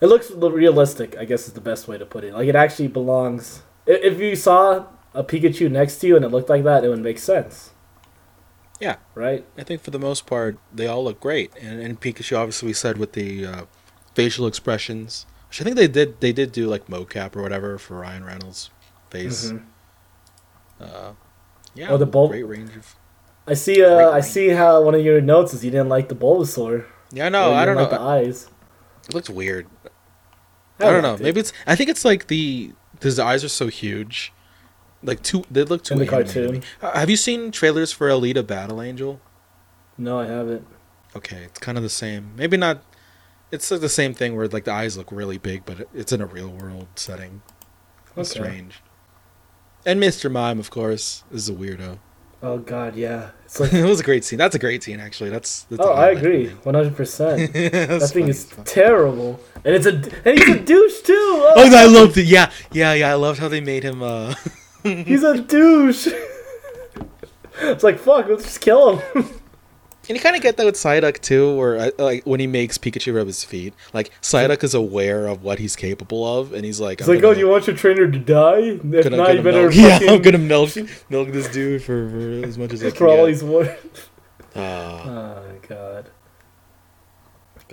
It 0.01 0.07
looks 0.07 0.30
realistic. 0.30 1.18
I 1.18 1.26
guess 1.26 1.47
is 1.47 1.53
the 1.53 1.61
best 1.72 1.88
way 1.88 1.97
to 1.97 2.05
put 2.05 2.23
it. 2.23 2.34
Like 2.34 2.47
it 2.47 2.55
actually 2.55 2.89
belongs. 2.89 3.64
If 3.88 4.19
you 4.19 4.35
saw 4.35 4.85
a 5.15 5.23
Pikachu 5.23 5.72
next 5.72 5.97
to 5.99 6.07
you 6.07 6.15
and 6.18 6.23
it 6.26 6.30
looked 6.30 6.49
like 6.49 6.64
that, 6.65 6.84
it 6.84 6.89
would 6.89 7.01
make 7.01 7.18
sense. 7.18 7.72
Yeah. 8.80 8.98
Right. 9.16 9.45
I 9.58 9.64
think 9.64 9.82
for 9.82 9.91
the 9.91 9.99
most 9.99 10.26
part 10.28 10.58
they 10.74 10.88
all 10.88 11.04
look 11.04 11.20
great, 11.20 11.52
and 11.60 11.82
and 11.82 11.99
Pikachu 11.99 12.38
obviously 12.38 12.68
we 12.68 12.74
said 12.74 12.98
with 12.98 13.14
the 13.14 13.45
uh, 13.45 13.62
facial 14.14 14.45
expressions, 14.48 15.26
which 15.49 15.62
I 15.62 15.64
think 15.64 15.76
they 15.76 15.88
did 15.88 16.20
they 16.22 16.32
did 16.32 16.52
do 16.52 16.68
like 16.68 16.88
mocap 16.88 17.36
or 17.36 17.41
whatever 17.41 17.78
for 17.78 17.98
Ryan 17.99 18.24
Reynolds' 18.24 18.70
face. 19.10 19.52
Mhm. 19.52 19.64
Uh, 20.80 21.12
yeah, 21.74 21.90
Oh, 21.90 21.98
the 21.98 22.06
Bul- 22.06 22.28
great 22.30 22.44
range 22.44 22.76
of. 22.76 22.95
I 23.48 23.54
see. 23.54 23.84
Uh, 23.84 24.12
I 24.12 24.20
see 24.20 24.49
how 24.49 24.82
one 24.82 24.94
of 24.94 25.02
your 25.04 25.22
notes 25.22 25.54
is 25.54 25.64
you 25.64 25.72
didn't 25.72 25.90
like 25.90 26.10
the 26.10 26.16
Bulbasaur. 26.16 26.86
Yeah, 27.12 27.30
no, 27.30 27.54
I 27.54 27.66
don't 27.66 27.78
didn't 27.78 27.91
know. 27.91 27.98
like 27.98 28.24
the 28.24 28.28
eyes. 28.28 28.49
It 29.08 29.14
looks 29.14 29.30
weird. 29.30 29.68
I 30.80 30.91
don't 30.91 31.02
know. 31.02 31.16
it. 31.16 31.22
Maybe 31.22 31.40
it's. 31.40 31.54
I 31.66 31.76
think 31.76 31.90
it's 31.90 32.04
like 32.06 32.28
the 32.28 32.74
because 32.94 33.16
the 33.16 33.24
eyes 33.24 33.44
are 33.44 33.49
so 33.49 33.68
huge, 33.68 34.34
like 35.08 35.24
too. 35.24 35.44
They 35.50 35.64
look 35.64 35.84
too 35.84 35.94
In 35.96 36.00
the 36.00 36.06
cartoon. 36.06 36.62
Uh, 36.82 36.92
Have 37.00 37.10
you 37.10 37.18
seen 37.18 37.50
trailers 37.52 37.92
for 37.92 38.08
Alita 38.10 38.46
Battle 38.46 38.82
Angel? 38.82 39.20
No, 39.98 40.20
I 40.20 40.28
haven't. 40.28 40.68
Okay, 41.16 41.44
it's 41.46 41.60
kind 41.60 41.78
of 41.78 41.84
the 41.84 41.90
same. 41.90 42.34
Maybe 42.36 42.58
not. 42.58 42.84
It's 43.52 43.72
like 43.72 43.82
the 43.82 43.90
same 43.90 44.14
thing 44.14 44.36
where 44.36 44.48
like 44.48 44.66
the 44.66 44.74
eyes 44.74 44.98
look 44.98 45.12
really 45.12 45.38
big, 45.38 45.66
but 45.66 45.88
it's 45.96 46.12
in 46.12 46.22
a 46.22 46.26
real 46.28 46.50
world 46.50 46.88
setting. 46.96 47.42
It's 48.16 48.32
Okay. 48.36 48.42
strange. 48.46 48.82
And 49.86 50.02
Mr. 50.02 50.30
Mime, 50.30 50.60
of 50.60 50.70
course, 50.70 51.24
is 51.32 51.48
a 51.50 51.54
weirdo. 51.54 52.00
Oh 52.44 52.58
God, 52.60 52.96
yeah. 52.96 53.30
It's 53.46 53.60
like. 53.62 53.74
it 53.74 53.86
was 53.86 54.00
a 54.02 54.04
great 54.04 54.24
scene. 54.26 54.38
That's 54.38 54.54
a 54.54 54.60
great 54.60 54.84
scene, 54.84 55.00
actually. 55.00 55.30
That's. 55.32 55.64
that's 55.64 55.82
oh, 55.82 55.94
I 55.94 56.10
agree, 56.10 56.50
one 56.64 56.76
hundred 56.76 56.96
percent. 56.96 57.52
That 57.54 57.72
That's 57.72 58.12
thing 58.12 58.24
funny 58.24 58.32
is 58.32 58.54
terrible, 58.66 59.40
and 59.66 59.74
it's 59.74 59.86
a 59.88 59.94
and 60.26 60.38
he's 60.38 60.50
a 60.50 60.60
douche 60.60 61.02
too. 61.02 61.14
Oh, 61.16 61.54
Oh, 61.56 61.76
I 61.76 61.86
loved 61.86 62.18
it. 62.18 62.26
Yeah, 62.28 62.52
yeah, 62.72 62.94
yeah. 62.94 63.10
I 63.12 63.16
loved 63.16 63.40
how 63.40 63.48
they 63.48 63.62
made 63.62 63.84
him. 63.84 64.04
uh 64.04 64.36
he's 64.84 65.24
a 65.24 65.41
douche. 65.41 66.08
it's 67.62 67.84
like 67.84 67.98
fuck, 67.99 68.28
let's 68.28 68.44
just 68.44 68.62
kill 68.62 68.98
him. 68.98 69.26
And 70.10 70.16
you 70.16 70.24
kind 70.24 70.38
of 70.38 70.41
get 70.41 70.56
that 70.56 70.66
with 70.66 70.76
Psyduck 70.76 71.20
too, 71.20 71.54
where 71.58 71.76
uh, 71.78 71.90
like 71.98 72.24
when 72.26 72.40
he 72.40 72.48
makes 72.48 72.78
Pikachu 72.78 73.14
rub 73.14 73.28
his 73.28 73.44
feet, 73.44 73.74
like 73.94 74.10
Psyduck 74.22 74.64
is 74.64 74.74
aware 74.74 75.28
of 75.28 75.44
what 75.44 75.60
he's 75.60 75.76
capable 75.76 76.40
of, 76.40 76.54
and 76.54 76.64
he's 76.64 76.80
like, 76.80 77.02
It's 77.02 77.10
I'm 77.10 77.16
like, 77.16 77.22
gonna- 77.22 77.32
oh, 77.32 77.34
do 77.34 77.40
you 77.41 77.49
want 77.49 77.68
your 77.68 77.76
trainer 77.76 78.10
to 78.10 78.18
die? 78.18 78.60
If 78.60 78.82
gonna- 79.04 79.18
not, 79.18 79.28
gonna 79.28 79.34
you 79.34 79.41
better 79.44 79.62
milk- 79.70 79.74
yeah, 79.74 79.99
I'm 80.14 80.22
gonna 80.22 80.38
milk 80.38 80.70
milk 81.10 81.34
this 81.34 81.49
dude 81.49 81.84
for, 81.84 82.10
for 82.10 82.48
as 82.48 82.58
much 82.58 82.72
as 82.72 82.84
I 82.86 82.91
can. 82.91 82.95
for 82.95 83.08
all 83.10 83.26
he's 83.26 83.44
worth. 83.44 84.10
Ah. 84.56 85.02
Oh 85.06 85.44
my 85.52 85.68
god. 85.68 86.10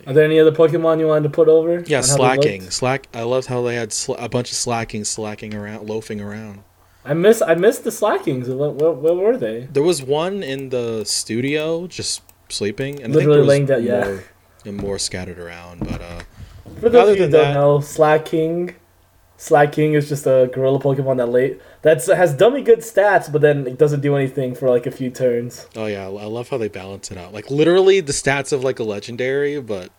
Are 0.05 0.13
there 0.13 0.25
any 0.25 0.41
other 0.41 0.51
Pokemon 0.51 0.99
you 0.99 1.07
wanted 1.07 1.23
to 1.23 1.31
put 1.31 1.47
over? 1.47 1.85
yeah, 1.87 1.99
on 1.99 2.03
how 2.03 2.09
they 2.09 2.17
slacking, 2.17 2.63
slack. 2.71 3.07
I 3.15 3.23
loved 3.23 3.47
how 3.47 3.63
they 3.63 3.77
had 3.77 3.93
sl- 3.93 4.15
a 4.15 4.29
bunch 4.29 4.51
of 4.51 4.57
slacking, 4.57 5.05
slacking 5.05 5.55
around, 5.55 5.89
loafing 5.89 6.21
around. 6.21 6.65
I 7.05 7.15
miss 7.15 7.43
I 7.43 7.55
missed 7.55 7.85
the 7.85 7.91
slackings. 7.91 8.49
What, 8.49 8.75
what, 8.75 8.97
where 8.97 9.15
were 9.15 9.37
they? 9.37 9.69
There 9.73 9.83
was 9.83 10.03
one 10.03 10.43
in 10.43 10.71
the 10.71 11.05
studio 11.05 11.87
just 11.87 12.23
sleeping, 12.49 13.03
and 13.03 13.13
Literally 13.15 13.43
laying 13.43 13.67
down- 13.67 13.85
yeah. 13.85 14.19
and 14.65 14.77
more 14.77 14.99
scattered 14.99 15.39
around. 15.39 15.81
But 15.81 16.01
uh, 16.01 16.21
For 16.81 16.89
those 16.89 17.03
Other 17.03 17.13
of 17.13 17.19
you 17.19 17.25
who 17.25 17.31
than 17.31 17.41
don't 17.45 17.49
that- 17.49 17.55
know, 17.55 17.81
Slacking, 17.81 18.75
Slacking 19.37 19.93
is 19.95 20.09
just 20.09 20.27
a 20.27 20.49
gorilla 20.55 20.79
Pokemon 20.81 21.19
that 21.19 21.27
late 21.29 21.61
that's 21.83 22.07
has 22.11 22.33
dummy 22.35 22.63
good 22.63 22.79
stats, 22.79 23.31
but 23.31 23.43
then 23.43 23.67
it 23.67 23.77
doesn't 23.79 24.01
do 24.01 24.17
anything 24.17 24.55
for 24.55 24.71
like 24.71 24.87
a 24.87 24.91
few 24.91 25.11
turns. 25.11 25.67
oh 25.77 25.87
yeah, 25.87 26.05
I 26.07 26.25
love 26.27 26.49
how 26.49 26.57
they 26.57 26.69
balance 26.69 27.11
it 27.11 27.19
out. 27.19 27.35
Like 27.35 27.51
literally 27.51 28.01
the 28.01 28.13
stats 28.13 28.53
of 28.53 28.65
like 28.65 28.79
a 28.79 28.85
legendary, 28.85 29.61
but 29.61 29.91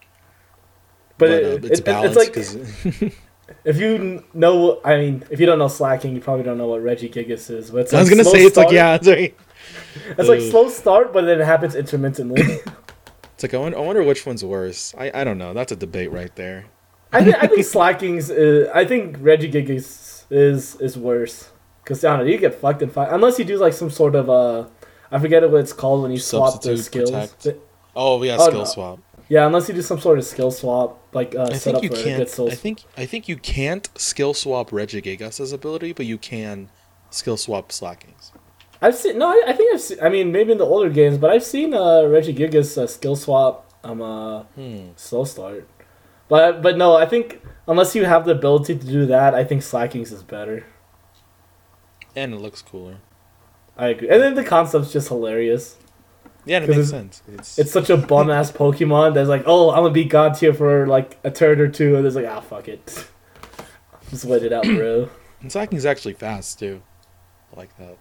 But, 1.20 1.30
uh, 1.30 1.34
it, 1.34 1.66
it's 1.66 1.80
it- 1.80 1.86
balanced 1.86 2.18
it's 2.36 2.56
like 2.56 3.14
if 3.64 3.78
you 3.78 4.24
know, 4.34 4.82
I 4.84 4.98
mean, 4.98 5.24
if 5.30 5.40
you 5.40 5.46
don't 5.46 5.60
know 5.60 5.68
Slacking, 5.68 6.16
you 6.16 6.22
probably 6.22 6.44
don't 6.44 6.58
know 6.58 6.68
what 6.68 6.82
Regigigas 6.82 7.50
is. 7.50 7.72
But 7.72 7.82
it's 7.82 7.94
I 7.94 8.00
was 8.00 8.10
like 8.10 8.18
gonna 8.18 8.30
say 8.30 8.44
it's 8.44 8.58
like 8.58 8.72
yeah, 8.72 8.96
it's 8.96 9.08
like, 9.08 9.40
it's 10.18 10.30
like 10.30 10.42
slow 10.42 10.70
start, 10.70 11.14
but 11.14 11.26
then 11.26 11.40
it 11.42 11.46
happens 11.46 11.76
intermittently. 11.76 12.42
it's 13.34 13.44
like 13.44 13.54
I 13.54 13.58
wonder, 13.58 13.78
I 13.78 13.82
wonder 13.82 14.04
which 14.04 14.26
one's 14.26 14.44
worse. 14.44 14.94
I, 14.98 15.12
I 15.14 15.24
don't 15.24 15.38
know. 15.38 15.54
That's 15.54 15.72
a 15.72 15.76
debate 15.76 16.12
right 16.12 16.36
there. 16.36 16.66
I 17.12 17.24
think 17.24 17.36
I 17.44 17.48
think 17.48 17.66
Slacking's. 17.66 18.32
Uh, 18.32 18.72
I 18.74 18.86
think 18.86 19.20
Regigigas 19.20 20.26
is 20.30 20.76
is 20.82 20.98
worse 20.98 21.52
because 21.84 22.04
I 22.04 22.18
don't 22.18 22.26
know 22.26 22.32
you 22.32 22.38
get 22.38 22.56
fucked 22.56 22.82
in 22.82 22.90
fight 22.90 23.10
unless 23.12 23.38
you 23.38 23.46
do 23.46 23.58
like 23.58 23.74
some 23.74 23.90
sort 23.90 24.16
of 24.16 24.30
uh. 24.30 24.68
I 25.12 25.20
forget 25.20 25.50
what 25.50 25.60
it's 25.60 25.72
called 25.72 26.02
when 26.02 26.12
you 26.12 26.18
swap 26.18 26.62
the 26.62 26.76
skills. 26.78 27.12
protect. 27.12 27.60
Oh 27.96 28.22
yeah, 28.24 28.38
Oh, 28.40 28.48
skill 28.48 28.60
no. 28.60 28.66
swap. 28.66 29.00
Yeah, 29.28 29.48
unless 29.48 29.68
you 29.68 29.74
do 29.74 29.82
some 29.82 30.00
sort 30.00 30.20
of 30.20 30.26
skill 30.26 30.52
swap, 30.52 31.02
like 31.14 31.34
uh, 31.36 31.48
I 31.50 31.54
set 31.54 31.64
think 31.64 31.78
up 31.78 31.84
you 31.84 31.90
for 31.90 31.96
can't. 31.96 32.40
I 32.40 32.56
think 32.56 32.84
I 32.96 33.06
think 33.06 33.28
you 33.28 33.38
can't 33.38 33.90
skill 33.96 34.34
swap 34.34 34.70
Regigigas' 34.70 35.52
ability, 35.54 35.94
but 35.94 36.06
you 36.06 36.18
can 36.18 36.70
skill 37.10 37.38
swap 37.38 37.72
Slackings. 37.72 38.32
I've 38.82 38.96
seen 38.96 39.18
no, 39.18 39.30
I, 39.30 39.44
I 39.48 39.54
think 39.54 39.74
I've 39.74 39.82
seen. 39.82 39.98
I 40.02 40.10
mean, 40.10 40.32
maybe 40.32 40.52
in 40.52 40.58
the 40.60 40.66
older 40.66 40.90
games, 40.90 41.18
but 41.18 41.32
I've 41.32 41.44
seen 41.44 41.74
uh, 41.74 42.04
Regigigas 42.06 42.78
uh, 42.78 42.88
skill 42.88 43.16
swap. 43.16 43.64
Um, 43.84 44.02
uh, 44.02 44.44
Hmm. 44.56 44.90
slow 44.96 45.26
start, 45.26 45.68
but 46.28 46.62
but 46.64 46.76
no, 46.78 46.96
I 46.96 47.06
think 47.06 47.42
unless 47.68 47.96
you 47.96 48.06
have 48.06 48.26
the 48.26 48.32
ability 48.32 48.76
to 48.78 48.86
do 48.86 49.06
that, 49.08 49.36
I 49.36 49.44
think 49.44 49.62
Slackings 49.62 50.12
is 50.12 50.24
better. 50.24 50.66
And 52.16 52.34
it 52.34 52.38
looks 52.38 52.62
cooler. 52.62 52.98
I 53.78 53.88
agree, 53.90 54.10
and 54.10 54.22
then 54.22 54.36
the 54.36 54.44
concept's 54.44 54.92
just 54.94 55.10
hilarious. 55.10 55.78
Yeah, 56.46 56.58
and 56.58 56.66
it 56.66 56.68
makes 56.70 56.90
it's- 56.90 56.90
sense. 56.90 57.24
It's, 57.28 57.60
It's 57.60 57.72
such 57.72 57.90
a 57.90 57.98
bum 57.98 58.30
ass 58.30 58.52
Pokemon 58.52 59.14
that's 59.16 59.30
like, 59.30 59.44
oh, 59.46 59.72
I'm 59.72 59.78
gonna 59.84 59.92
beat 59.92 60.10
God 60.10 60.36
tier 60.36 60.54
for 60.54 60.86
like 60.88 61.18
a 61.24 61.32
turn 61.32 61.60
or 61.60 61.68
two, 61.68 61.96
and 61.96 62.06
it's 62.06 62.16
like, 62.16 62.28
ah, 62.28 62.40
fuck 62.42 62.68
it, 62.68 63.08
just 64.10 64.26
wait 64.26 64.44
it 64.44 64.54
out, 64.54 64.64
bro. 64.64 65.10
and 65.42 65.52
Slacking's 65.52 65.86
actually 65.86 66.14
fast 66.14 66.60
too. 66.60 66.82
I 67.54 67.58
like 67.58 67.76
that. 67.78 67.98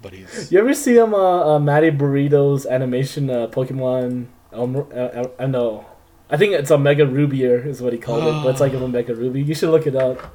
But 0.00 0.12
he's 0.12 0.50
You 0.52 0.58
ever 0.60 0.74
see 0.74 0.96
him, 0.96 1.14
uh, 1.14 1.54
uh 1.54 1.58
Matty 1.58 1.90
Burrito's 1.90 2.66
animation, 2.66 3.30
uh, 3.30 3.46
Pokemon? 3.48 4.26
Um, 4.52 4.76
uh, 4.76 4.80
uh, 4.80 5.28
I 5.38 5.46
know. 5.46 5.86
I 6.30 6.36
think 6.36 6.52
it's 6.52 6.70
Omega 6.70 7.04
Rubier 7.06 7.66
is 7.66 7.82
what 7.82 7.92
he 7.92 7.98
called 7.98 8.24
it, 8.24 8.42
but 8.42 8.50
it's 8.50 8.60
like 8.60 8.72
an 8.72 8.82
Omega 8.88 9.14
Ruby. 9.14 9.42
You 9.42 9.54
should 9.54 9.70
look 9.70 9.86
it 9.86 9.96
up. 9.96 10.34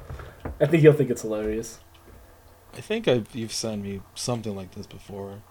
I 0.60 0.66
think 0.66 0.82
you'll 0.82 0.92
think 0.92 1.10
it's 1.10 1.22
hilarious. 1.22 1.80
I 2.76 2.80
think 2.80 3.08
I've, 3.08 3.34
you've 3.34 3.52
sent 3.52 3.82
me 3.82 4.00
something 4.14 4.54
like 4.54 4.72
this 4.74 4.86
before. 4.86 5.42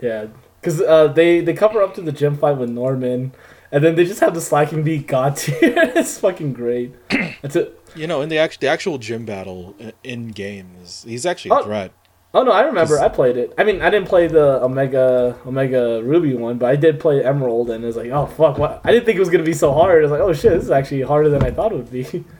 Yeah, 0.00 0.26
because 0.60 0.80
uh, 0.80 1.08
they 1.08 1.40
they 1.40 1.52
cover 1.54 1.82
up 1.82 1.94
to 1.94 2.00
the 2.02 2.12
gym 2.12 2.36
fight 2.36 2.56
with 2.56 2.70
Norman, 2.70 3.32
and 3.72 3.84
then 3.84 3.94
they 3.96 4.04
just 4.04 4.20
have 4.20 4.34
the 4.34 4.40
slacking 4.40 4.82
beat 4.82 5.06
god 5.14 5.36
tier. 5.36 5.56
it's 5.60 6.18
fucking 6.18 6.52
great. 6.52 6.94
That's 7.42 7.56
it. 7.56 7.76
You 7.96 8.06
know, 8.06 8.20
in 8.22 8.28
the 8.28 8.38
actual 8.38 8.60
the 8.60 8.68
actual 8.68 8.98
gym 8.98 9.24
battle 9.24 9.74
in 10.04 10.28
game 10.28 10.70
is 10.82 11.04
he's 11.06 11.26
actually 11.26 11.50
a 11.50 11.54
Oh. 11.60 11.64
threat. 11.64 11.92
oh 12.32 12.44
no, 12.44 12.52
I 12.52 12.62
remember. 12.62 13.00
I 13.00 13.08
played 13.08 13.36
it. 13.36 13.52
I 13.58 13.64
mean, 13.64 13.82
I 13.82 13.90
didn't 13.90 14.08
play 14.08 14.28
the 14.28 14.62
Omega 14.62 15.36
Omega 15.44 16.00
Ruby 16.02 16.34
one, 16.34 16.58
but 16.58 16.66
I 16.70 16.76
did 16.76 17.00
play 17.00 17.24
Emerald, 17.24 17.68
and 17.70 17.82
it 17.82 17.86
was 17.86 17.96
like, 17.96 18.10
oh 18.10 18.26
fuck, 18.26 18.58
what? 18.58 18.80
I 18.84 18.92
didn't 18.92 19.06
think 19.06 19.16
it 19.16 19.20
was 19.20 19.30
gonna 19.30 19.42
be 19.42 19.52
so 19.52 19.72
hard. 19.72 19.98
I 19.98 20.02
was 20.02 20.12
like, 20.12 20.20
oh 20.20 20.32
shit, 20.32 20.52
this 20.52 20.64
is 20.64 20.70
actually 20.70 21.02
harder 21.02 21.28
than 21.28 21.42
I 21.42 21.50
thought 21.50 21.72
it 21.72 21.76
would 21.76 21.90
be. 21.92 22.24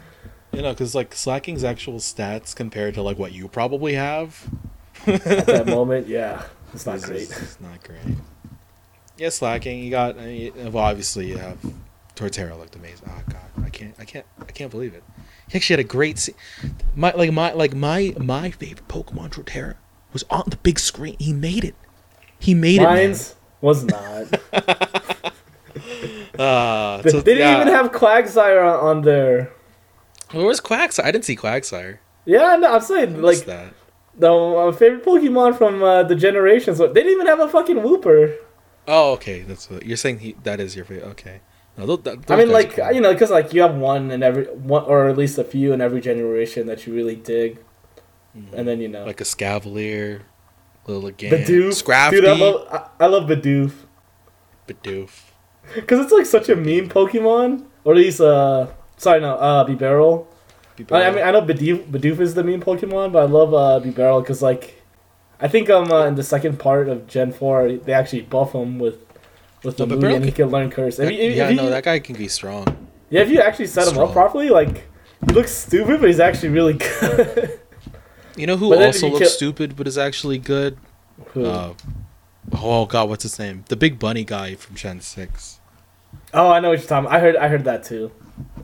You 0.52 0.62
know, 0.62 0.70
because 0.72 0.96
like 0.96 1.14
slacking's 1.14 1.62
actual 1.62 1.98
stats 2.00 2.56
compared 2.56 2.94
to 2.94 3.02
like 3.02 3.20
what 3.20 3.30
you 3.30 3.46
probably 3.46 3.94
have. 3.94 4.48
At 5.06 5.46
that 5.46 5.66
moment, 5.68 6.08
yeah, 6.08 6.42
it's 6.74 6.86
not 6.86 6.96
is- 6.96 7.04
great. 7.04 7.20
is- 7.22 7.30
It's 7.42 7.60
not 7.60 7.82
great. 7.84 8.16
Yeah, 9.18 9.28
slacking. 9.28 9.80
You 9.84 9.90
got 9.90 10.18
I 10.18 10.24
mean, 10.26 10.72
well, 10.72 10.84
obviously 10.84 11.26
you 11.28 11.36
have 11.38 11.58
Torterra 12.16 12.58
looked 12.58 12.74
amazing. 12.76 13.08
Oh 13.10 13.22
god, 13.30 13.64
I 13.66 13.68
can't, 13.68 13.94
I 13.98 14.04
can't, 14.04 14.26
I 14.40 14.52
can't 14.52 14.70
believe 14.70 14.94
it. 14.94 15.02
He 15.48 15.56
actually 15.56 15.74
had 15.74 15.80
a 15.80 15.88
great. 15.88 16.18
scene. 16.18 16.34
my 16.96 17.12
like 17.12 17.30
my 17.32 17.52
like 17.52 17.74
my 17.74 18.14
my 18.18 18.50
favorite 18.50 18.88
Pokemon 18.88 19.30
Torterra 19.32 19.74
was 20.12 20.24
on 20.30 20.44
the 20.48 20.56
big 20.56 20.78
screen. 20.78 21.16
He 21.18 21.32
made 21.32 21.64
it. 21.64 21.74
He 22.38 22.54
made 22.54 22.80
it 22.80 22.84
Mine's 22.84 23.34
was 23.60 23.84
not. 23.84 24.28
it. 24.32 25.32
Uh, 26.38 27.02
they 27.02 27.10
so- 27.10 27.20
didn't 27.22 27.38
yeah. 27.40 27.60
even 27.60 27.72
have 27.72 27.92
Quagsire 27.92 28.62
on, 28.62 28.96
on 28.98 29.02
there. 29.02 29.52
Where 30.32 30.46
was 30.46 30.60
Quagsire? 30.60 31.04
I 31.04 31.10
didn't 31.12 31.24
see 31.26 31.36
Quagsire. 31.36 31.98
Yeah, 32.24 32.56
no, 32.56 32.74
I'm 32.74 32.80
saying 32.80 33.20
like 33.20 33.44
that. 33.46 33.74
The 34.20 34.32
uh, 34.32 34.72
favorite 34.72 35.04
Pokemon 35.04 35.56
from 35.58 35.82
uh, 35.82 36.02
the 36.04 36.14
generations. 36.14 36.78
They 36.78 36.86
didn't 36.92 37.12
even 37.12 37.26
have 37.26 37.40
a 37.40 37.48
fucking 37.48 37.76
Wooper. 37.76 38.36
Oh, 38.86 39.12
okay. 39.12 39.40
That's 39.42 39.68
what 39.70 39.84
you're 39.86 39.96
saying. 39.96 40.18
He 40.20 40.36
that 40.44 40.60
is 40.60 40.76
your 40.76 40.84
favorite. 40.84 41.08
Okay. 41.12 41.40
No, 41.78 41.98
I 42.28 42.36
mean, 42.36 42.50
like 42.50 42.74
cool. 42.76 42.92
you 42.92 43.00
know, 43.00 43.12
because 43.12 43.30
like 43.30 43.54
you 43.54 43.62
have 43.62 43.74
one 43.74 44.10
in 44.10 44.22
every 44.22 44.44
one, 44.44 44.84
or 44.84 45.08
at 45.08 45.16
least 45.16 45.38
a 45.38 45.44
few 45.44 45.72
in 45.72 45.80
every 45.80 46.00
generation 46.02 46.66
that 46.66 46.86
you 46.86 46.92
really 46.94 47.16
dig, 47.16 47.58
Mhm. 48.36 48.52
and 48.52 48.68
then 48.68 48.80
you 48.80 48.88
know, 48.88 49.06
like 49.06 49.20
a 49.22 49.24
Scavalier, 49.24 50.22
little 50.86 51.10
Bidoof. 51.10 51.72
Scrafty, 51.82 52.10
Dude, 52.10 52.26
I 52.26 52.32
love 52.36 52.66
I, 52.70 53.04
I 53.04 53.06
love 53.06 53.28
Bidoof 53.30 53.72
Bidoof. 54.68 55.10
because 55.74 56.00
it's 56.00 56.12
like 56.12 56.26
such 56.26 56.48
a 56.50 56.56
meme 56.56 56.88
Pokemon, 56.90 57.64
or 57.84 57.92
at 57.94 57.98
least 57.98 58.20
uh, 58.20 58.66
sorry 58.98 59.20
no, 59.20 59.34
uh, 59.36 59.64
Bibarel. 59.66 60.26
I, 60.90 61.02
I 61.04 61.10
mean, 61.10 61.24
I 61.24 61.30
know 61.30 61.42
Bidoof, 61.42 61.84
Bidoof 61.90 62.20
is 62.20 62.34
the 62.34 62.44
meme 62.44 62.60
Pokemon, 62.62 63.12
but 63.12 63.22
I 63.22 63.26
love 63.26 63.52
uh, 63.54 63.80
Bibarel 63.84 64.22
because 64.22 64.40
like, 64.42 64.82
I 65.40 65.48
think 65.48 65.70
um 65.70 65.90
uh, 65.90 66.06
in 66.06 66.14
the 66.16 66.22
second 66.24 66.58
part 66.58 66.88
of 66.88 67.06
Gen 67.06 67.32
Four 67.32 67.72
they 67.72 67.92
actually 67.92 68.22
buff 68.22 68.52
him 68.54 68.78
with 68.78 68.98
with 69.64 69.76
the 69.76 69.86
No, 69.86 69.94
movie 69.96 70.06
Bibarel 70.06 70.16
and 70.16 70.24
he 70.24 70.30
can- 70.32 70.44
can 70.46 70.52
learn 70.52 70.70
Curse. 70.70 70.98
If 70.98 71.06
That- 71.06 71.14
you- 71.14 71.30
if 71.30 71.36
yeah, 71.36 71.48
you- 71.50 71.56
no, 71.56 71.70
that 71.70 71.84
guy 71.84 71.98
can 71.98 72.16
be 72.16 72.28
strong. 72.28 72.66
Yeah, 73.10 73.22
if 73.22 73.30
you 73.30 73.40
actually 73.40 73.66
set 73.66 73.88
him 73.88 73.98
up 73.98 74.12
properly, 74.12 74.48
like 74.50 74.88
he 75.26 75.32
looks 75.34 75.52
stupid, 75.52 76.00
but 76.00 76.08
he's 76.08 76.20
actually 76.20 76.50
really 76.50 76.74
good. 77.00 77.58
You 78.36 78.46
know 78.46 78.56
who 78.56 78.70
But 78.70 78.82
also 78.82 79.08
looks 79.08 79.18
kill- 79.18 79.28
stupid 79.28 79.76
but 79.76 79.86
is 79.88 79.98
actually 79.98 80.38
good? 80.38 80.78
Who? 81.34 81.44
Uh, 81.44 81.74
oh 82.54 82.86
god, 82.86 83.08
what's 83.08 83.22
his 83.24 83.38
name? 83.38 83.64
The 83.68 83.76
big 83.76 83.98
bunny 83.98 84.24
guy 84.24 84.54
from 84.54 84.76
Gen 84.76 85.00
Six. 85.00 85.58
oh, 86.32 86.50
I 86.50 86.60
know 86.60 86.70
what 86.70 86.78
you're 86.78 86.88
talking. 86.88 87.06
About. 87.06 87.16
I 87.16 87.20
heard, 87.20 87.36
I 87.36 87.48
heard 87.48 87.64
that 87.64 87.84
too. 87.84 88.10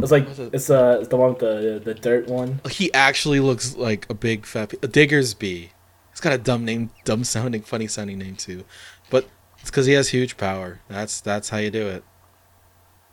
It's 0.00 0.10
like 0.10 0.28
it? 0.38 0.50
it's 0.52 0.70
uh 0.70 1.04
the 1.08 1.16
one 1.16 1.30
with 1.30 1.38
the 1.40 1.80
the 1.84 1.94
dirt 1.94 2.28
one. 2.28 2.60
He 2.70 2.92
actually 2.94 3.40
looks 3.40 3.76
like 3.76 4.06
a 4.10 4.14
big 4.14 4.46
fat 4.46 4.72
a 4.74 4.88
Diggersby. 4.88 5.70
He's 6.10 6.20
got 6.20 6.32
a 6.32 6.38
dumb 6.38 6.64
name, 6.64 6.90
dumb 7.04 7.24
sounding, 7.24 7.62
funny 7.62 7.86
sounding 7.86 8.18
name 8.18 8.36
too, 8.36 8.64
but 9.10 9.28
it's 9.60 9.70
because 9.70 9.86
he 9.86 9.92
has 9.92 10.08
huge 10.10 10.36
power. 10.36 10.80
That's 10.88 11.20
that's 11.20 11.48
how 11.50 11.58
you 11.58 11.70
do 11.70 11.86
it. 11.88 12.04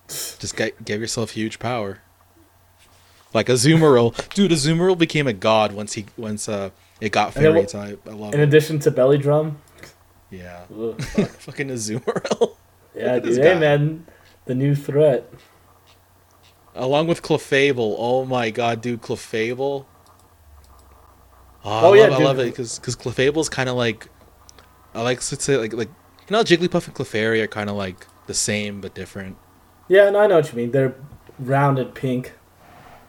Just 0.07 0.55
get, 0.55 0.83
give 0.85 0.99
yourself 1.01 1.31
huge 1.31 1.59
power. 1.59 1.99
Like 3.33 3.47
Azumarill, 3.47 4.13
dude. 4.33 4.51
Azumarill 4.51 4.97
became 4.97 5.27
a 5.27 5.33
god 5.33 5.71
once 5.73 5.93
he 5.93 6.05
once 6.17 6.47
uh 6.47 6.69
it 7.01 7.11
got 7.11 7.35
And 7.35 7.45
it 7.45 7.49
fairy 7.51 7.65
type. 7.65 8.01
I 8.07 8.11
love 8.11 8.33
In 8.33 8.39
it. 8.39 8.43
addition 8.43 8.79
to 8.79 8.91
Belly 8.91 9.17
Drum. 9.17 9.59
Yeah, 10.29 10.63
Ugh, 10.75 11.01
fuck. 11.01 11.29
fucking 11.41 11.69
Azumarill. 11.69 12.55
yeah, 12.95 13.19
dude. 13.19 13.37
Hey 13.37 13.53
guy. 13.53 13.59
man, 13.59 14.05
the 14.45 14.55
new 14.55 14.75
threat. 14.75 15.29
Along 16.75 17.07
with 17.07 17.21
Clefable. 17.21 17.95
Oh 17.97 18.25
my 18.25 18.49
god, 18.49 18.81
dude, 18.81 19.01
Clefable. 19.01 19.85
Ah, 21.65 21.81
oh, 21.83 21.87
Oh, 21.89 21.93
I 21.93 21.97
yeah, 21.97 22.03
love, 22.07 22.21
I 22.21 22.23
love 22.23 22.39
it 22.39 22.45
because 22.45 22.79
because 22.79 22.95
Clefable's 22.95 23.49
kind 23.49 23.69
of 23.69 23.75
like 23.75 24.09
I 24.93 25.01
like 25.01 25.19
to 25.19 25.35
say 25.39 25.57
like 25.57 25.73
like 25.73 25.89
you 25.89 26.31
know 26.31 26.41
Jigglypuff 26.43 26.87
and 26.87 26.95
Clefairy 26.95 27.41
are 27.41 27.47
kind 27.47 27.69
of 27.69 27.75
like 27.75 28.07
the 28.27 28.33
same 28.33 28.81
but 28.81 28.93
different. 28.93 29.37
Yeah, 29.87 30.09
no, 30.09 30.19
I 30.19 30.27
know 30.27 30.35
what 30.37 30.51
you 30.51 30.57
mean. 30.57 30.71
They're 30.71 30.95
rounded 31.39 31.93
pink. 31.93 32.33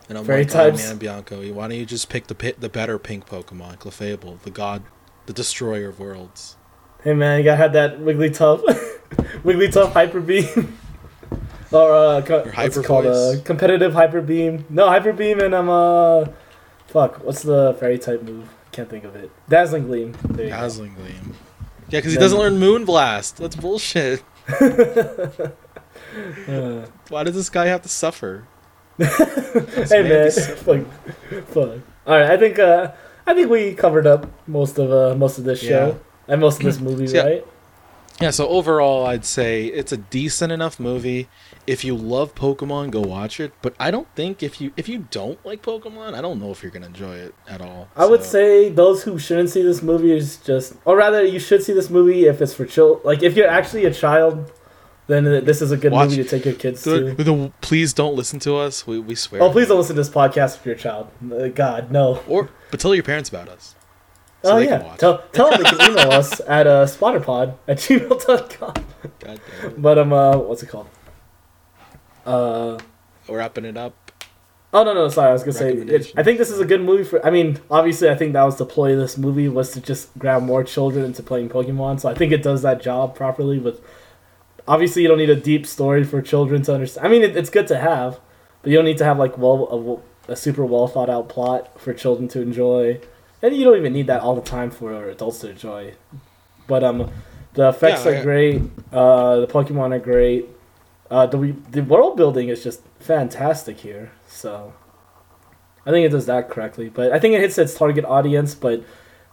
And 0.09 0.19
I'm 0.19 0.24
Fairy 0.24 0.45
like, 0.45 0.51
oh, 0.55 0.70
types. 0.70 0.85
oh 0.85 0.89
man, 0.89 0.99
Bianco, 0.99 1.53
why 1.53 1.69
don't 1.69 1.78
you 1.78 1.86
just 1.86 2.11
pick 2.11 2.27
the 2.27 2.35
pit, 2.35 2.61
the 2.61 2.69
better 2.69 2.99
pink 2.99 3.27
Pokemon, 3.27 3.78
Clefable, 3.78 4.41
the 4.43 4.51
god, 4.51 4.82
the 5.27 5.32
destroyer 5.32 5.89
of 5.89 5.99
worlds. 5.99 6.57
Hey 7.03 7.15
man, 7.15 7.39
you 7.39 7.45
gotta 7.45 7.57
have 7.57 7.73
that 7.73 8.01
Wigglytuff, 8.01 8.62
Wigglytuff 9.43 9.93
Hyper 9.93 10.20
Beam, 10.20 10.78
or 11.75 11.93
uh, 11.95 12.23
co- 12.23 12.41
what's 12.43 12.55
Hyper 12.55 12.81
it 12.81 12.87
called? 12.87 13.07
Uh, 13.07 13.35
competitive 13.45 13.93
Hyper 13.93 14.21
Beam. 14.21 14.65
No, 14.71 14.89
Hyper 14.89 15.13
Beam, 15.13 15.41
and 15.41 15.55
I'm 15.55 15.69
uh, 15.69 16.27
fuck. 16.89 17.23
What's 17.25 17.43
the 17.43 17.77
fairy 17.81 17.99
type 17.99 18.23
move? 18.23 18.49
Can't 18.73 18.89
think 18.89 19.05
of 19.05 19.15
it. 19.17 19.31
Dazzling 19.49 19.87
Gleam. 19.87 20.15
You 20.31 20.37
go. 20.37 20.49
Dazzling 20.49 20.95
Gleam. 20.95 21.35
Yeah, 21.91 21.99
because 22.01 22.13
he 22.13 22.19
doesn't 22.19 22.39
learn 22.39 22.55
Moonblast. 22.59 23.37
That's 23.37 23.57
bullshit. 23.57 24.23
Uh, 26.49 26.87
Why 27.09 27.25
does 27.25 27.35
this 27.35 27.51
guy 27.51 27.67
have 27.67 27.83
to 27.83 27.89
suffer? 27.89 28.47
hey 28.99 30.03
man, 30.03 30.31
fuck, 30.31 30.87
fuck. 31.49 31.79
All 32.07 32.17
right, 32.19 32.31
I 32.31 32.37
think 32.37 32.59
uh, 32.61 32.93
I 33.27 33.35
think 33.35 33.51
we 33.51 33.75
covered 33.75 34.07
up 34.07 34.27
most 34.47 34.79
of 34.79 34.93
uh 34.93 35.17
most 35.17 35.37
of 35.39 35.45
this 35.45 35.61
show 35.61 35.89
Yeah. 35.89 36.33
and 36.33 36.41
most 36.41 36.59
of 36.59 36.65
this 36.65 36.79
movie, 36.89 37.09
So, 37.09 37.17
yeah. 37.17 37.23
right? 37.25 37.47
Yeah, 38.21 38.31
so 38.31 38.47
overall, 38.49 39.05
I'd 39.07 39.25
say 39.25 39.67
it's 39.67 39.91
a 39.91 39.97
decent 39.97 40.53
enough 40.53 40.79
movie. 40.79 41.29
If 41.66 41.82
you 41.85 41.97
love 41.97 42.35
Pokemon, 42.35 42.91
go 42.91 43.01
watch 43.01 43.41
it. 43.41 43.53
But 43.62 43.74
I 43.81 43.91
don't 43.91 44.07
think 44.15 44.43
if 44.43 44.61
you 44.61 44.73
if 44.77 44.89
you 44.89 45.07
don't 45.11 45.45
like 45.47 45.62
Pokemon, 45.62 46.15
I 46.15 46.20
don't 46.20 46.39
know 46.41 46.51
if 46.51 46.62
you're 46.62 46.70
gonna 46.73 46.86
enjoy 46.86 47.15
it 47.16 47.35
at 47.49 47.61
all. 47.61 47.89
I 47.97 48.05
would 48.07 48.23
say 48.23 48.69
those 48.69 49.03
who 49.05 49.19
shouldn't 49.19 49.51
see 49.51 49.62
this 49.62 49.82
movie 49.82 50.12
is 50.15 50.36
just, 50.39 50.74
or 50.85 50.97
rather, 50.97 51.24
you 51.24 51.39
should 51.39 51.62
see 51.62 51.73
this 51.73 51.89
movie 51.91 52.27
if 52.27 52.43
it's 52.43 52.53
for 52.55 52.66
chill. 52.66 53.01
Like 53.05 53.23
if 53.23 53.35
you're 53.36 53.49
actually 53.49 53.85
a 53.86 53.93
child, 53.95 54.53
then 55.07 55.24
this 55.45 55.62
is 55.62 55.70
a 55.73 55.77
good 55.77 55.93
Watch- 55.93 56.11
movie 56.11 56.23
to 56.23 56.28
take 56.28 56.45
your 56.45 56.55
kids 56.55 56.85
the- 56.85 57.15
to. 57.15 57.24
the- 57.24 57.53
please 57.61 57.93
don't 57.93 58.15
listen 58.15 58.39
to 58.41 58.57
us. 58.57 58.86
We, 58.86 58.99
we 58.99 59.15
swear. 59.15 59.43
Oh, 59.43 59.51
please 59.51 59.69
don't 59.69 59.78
listen 59.78 59.97
to 59.97 60.01
this 60.03 60.11
podcast 60.11 60.57
if 60.57 60.66
you're 60.66 60.74
a 60.74 60.78
child. 60.78 61.09
Uh, 61.32 61.49
God, 61.49 61.91
no. 61.91 62.20
Or 62.28 62.51
but 62.70 62.81
tell 62.81 62.95
your 62.95 63.05
parents 63.05 63.28
about 63.31 63.49
us. 63.49 63.74
So 64.43 64.53
oh 64.53 64.59
they 64.59 64.66
can 64.66 64.82
yeah, 64.82 64.97
tell 64.97 65.24
tell 65.32 65.51
them 65.51 65.62
they 65.62 65.70
can 65.70 65.81
email 65.93 66.11
us 66.12 66.39
at 66.47 66.66
uh, 66.66 66.85
spotterpod 66.85 67.55
at 67.66 67.78
gmail.com. 67.78 68.74
God 68.74 68.82
damn 69.20 69.39
it. 69.70 69.81
But 69.81 69.99
um, 69.99 70.12
uh, 70.12 70.36
what's 70.36 70.62
it 70.62 70.69
called? 70.69 70.89
Uh. 72.27 72.79
We're 73.29 73.39
wrapping 73.39 73.65
it 73.65 73.77
up. 73.77 73.95
Oh 74.73 74.83
no 74.83 74.93
no 74.93 75.09
sorry 75.09 75.31
I 75.31 75.33
was 75.33 75.43
gonna 75.45 75.53
say 75.53 75.73
it, 75.73 76.13
I 76.17 76.25
think 76.25 76.37
this 76.37 76.51
is 76.51 76.59
a 76.59 76.65
good 76.65 76.83
movie 76.83 77.05
for 77.05 77.25
I 77.25 77.31
mean 77.31 77.61
obviously 77.71 78.11
I 78.11 78.17
think 78.17 78.33
that 78.33 78.43
was 78.43 78.57
the 78.59 78.67
ploy 78.67 78.93
of 78.93 78.99
this 78.99 79.17
movie 79.17 79.49
was 79.49 79.71
to 79.73 79.81
just 79.81 80.09
grab 80.19 80.43
more 80.43 80.65
children 80.65 81.05
into 81.05 81.23
playing 81.23 81.49
Pokemon 81.49 82.01
so 82.01 82.09
I 82.09 82.15
think 82.15 82.33
it 82.33 82.43
does 82.43 82.63
that 82.63 82.83
job 82.83 83.15
properly 83.15 83.61
but 83.61 83.81
obviously 84.67 85.03
you 85.03 85.09
don't 85.09 85.19
need 85.19 85.31
a 85.31 85.37
deep 85.37 85.65
story 85.65 86.03
for 86.03 86.21
children 86.21 86.63
to 86.63 86.75
understand 86.75 87.07
I 87.07 87.09
mean 87.09 87.23
it, 87.23 87.37
it's 87.37 87.51
good 87.51 87.69
to 87.69 87.79
have 87.79 88.19
but 88.63 88.71
you 88.73 88.77
don't 88.77 88.85
need 88.85 88.99
to 88.99 89.05
have 89.05 89.17
like 89.17 89.39
well 89.39 90.03
a, 90.29 90.33
a 90.33 90.37
super 90.37 90.65
well 90.67 90.89
thought 90.89 91.09
out 91.09 91.29
plot 91.29 91.81
for 91.81 91.95
children 91.95 92.27
to 92.29 92.41
enjoy 92.43 93.01
and 93.43 93.55
you 93.57 93.63
don't 93.63 93.77
even 93.79 93.93
need 93.93 94.09
that 94.09 94.23
all 94.23 94.35
the 94.35 94.43
time 94.43 94.73
for 94.73 95.09
adults 95.09 95.39
to 95.39 95.51
enjoy 95.51 95.95
but 96.67 96.83
um 96.83 97.13
the 97.53 97.69
effects 97.69 98.05
Yeah, 98.05 98.11
are 98.11 98.17
I- 98.17 98.23
great 98.23 98.63
uh 98.93 99.37
the 99.41 99.47
Pokemon 99.47 99.95
are 99.95 100.01
great 100.01 100.49
uh, 101.10 101.26
the 101.26 101.55
the 101.70 101.82
world 101.82 102.16
building 102.16 102.48
is 102.48 102.62
just 102.62 102.82
fantastic 102.98 103.81
here. 103.81 104.12
So 104.26 104.72
I 105.86 105.90
think 105.90 106.06
it 106.06 106.10
does 106.10 106.26
that 106.26 106.48
correctly. 106.48 106.89
But 106.89 107.12
I 107.12 107.18
think 107.18 107.35
it 107.35 107.40
hits 107.40 107.59
its 107.59 107.74
target 107.74 108.05
audience. 108.05 108.55
But 108.55 108.85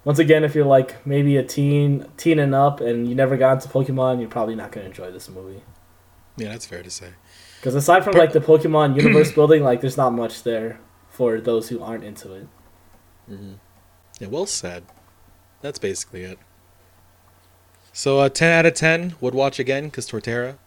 once 0.04 0.20
again, 0.20 0.44
if 0.44 0.56
you're 0.56 0.66
like 0.66 1.06
maybe 1.06 1.38
a 1.38 1.44
teen, 1.44 2.08
teen 2.18 2.40
and 2.40 2.54
up, 2.54 2.82
and 2.82 3.08
you 3.08 3.16
never 3.16 3.38
got 3.38 3.54
into 3.54 3.70
Pokemon, 3.70 4.20
you're 4.20 4.30
probably 4.30 4.56
not 4.56 4.72
gonna 4.72 4.88
enjoy 4.88 5.12
this 5.12 5.30
movie. 5.30 5.64
Yeah, 6.38 6.50
that's 6.50 6.66
fair 6.66 6.84
to 6.84 6.90
say. 6.90 7.10
Because 7.60 7.76
aside 7.76 8.04
from 8.04 8.14
like 8.14 8.34
the 8.34 8.40
Pokemon 8.40 8.96
universe 9.02 9.32
building, 9.32 9.64
like 9.64 9.82
there's 9.82 9.98
not 9.98 10.12
much 10.12 10.44
there 10.44 10.80
for 11.10 11.40
those 11.40 11.70
who 11.70 11.82
aren't 11.82 12.04
into 12.04 12.34
it. 12.34 12.48
Mm-hmm. 13.30 13.54
Yeah, 14.20 14.28
well 14.28 14.46
said. 14.46 14.84
That's 15.62 15.80
basically 15.80 16.24
it. 16.24 16.40
So, 17.94 18.20
uh, 18.20 18.30
10 18.30 18.52
out 18.52 18.66
of 18.66 18.74
10 18.74 19.16
would 19.20 19.36
watch 19.36 19.60
again 19.60 19.86
because 19.86 20.10
Torterra. 20.10 20.58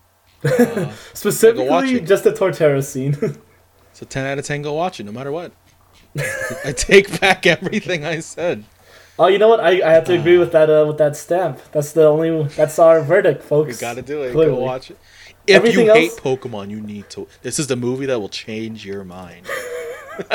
Uh, 0.84 0.92
Specifically, 1.14 2.00
just 2.00 2.24
the 2.24 2.30
Torterra 2.32 2.84
scene. 2.84 3.14
so, 3.94 4.04
10 4.06 4.26
out 4.26 4.38
of 4.38 4.44
10, 4.44 4.62
go 4.62 4.74
watch 4.74 5.00
it 5.00 5.04
no 5.04 5.12
matter 5.12 5.32
what. 5.32 5.52
I 6.64 6.72
take 6.72 7.18
back 7.20 7.46
everything 7.46 8.04
I 8.04 8.20
said. 8.20 8.64
oh, 9.18 9.26
you 9.28 9.38
know 9.38 9.48
what? 9.48 9.60
I, 9.60 9.80
I 9.88 9.92
have 9.92 10.04
to 10.04 10.18
agree 10.18 10.36
with 10.38 10.52
that 10.52 10.68
uh, 10.70 10.84
with 10.86 10.98
that 10.98 11.16
stamp. 11.16 11.60
That's 11.72 11.92
the 11.92 12.04
only. 12.06 12.44
That's 12.48 12.78
our 12.78 13.00
verdict, 13.00 13.42
folks. 13.42 13.76
We 13.76 13.80
gotta 13.80 14.02
do 14.02 14.22
it. 14.22 14.32
Clearly. 14.32 14.54
Go 14.56 14.60
watch 14.60 14.90
it. 14.90 14.98
If 15.46 15.56
Everything 15.56 15.86
you 15.86 15.92
hate 15.92 16.10
else- 16.10 16.20
Pokemon, 16.20 16.70
you 16.70 16.80
need 16.80 17.08
to. 17.10 17.26
This 17.42 17.58
is 17.58 17.66
the 17.66 17.76
movie 17.76 18.06
that 18.06 18.18
will 18.20 18.28
change 18.28 18.84
your 18.84 19.02
mind. 19.04 19.46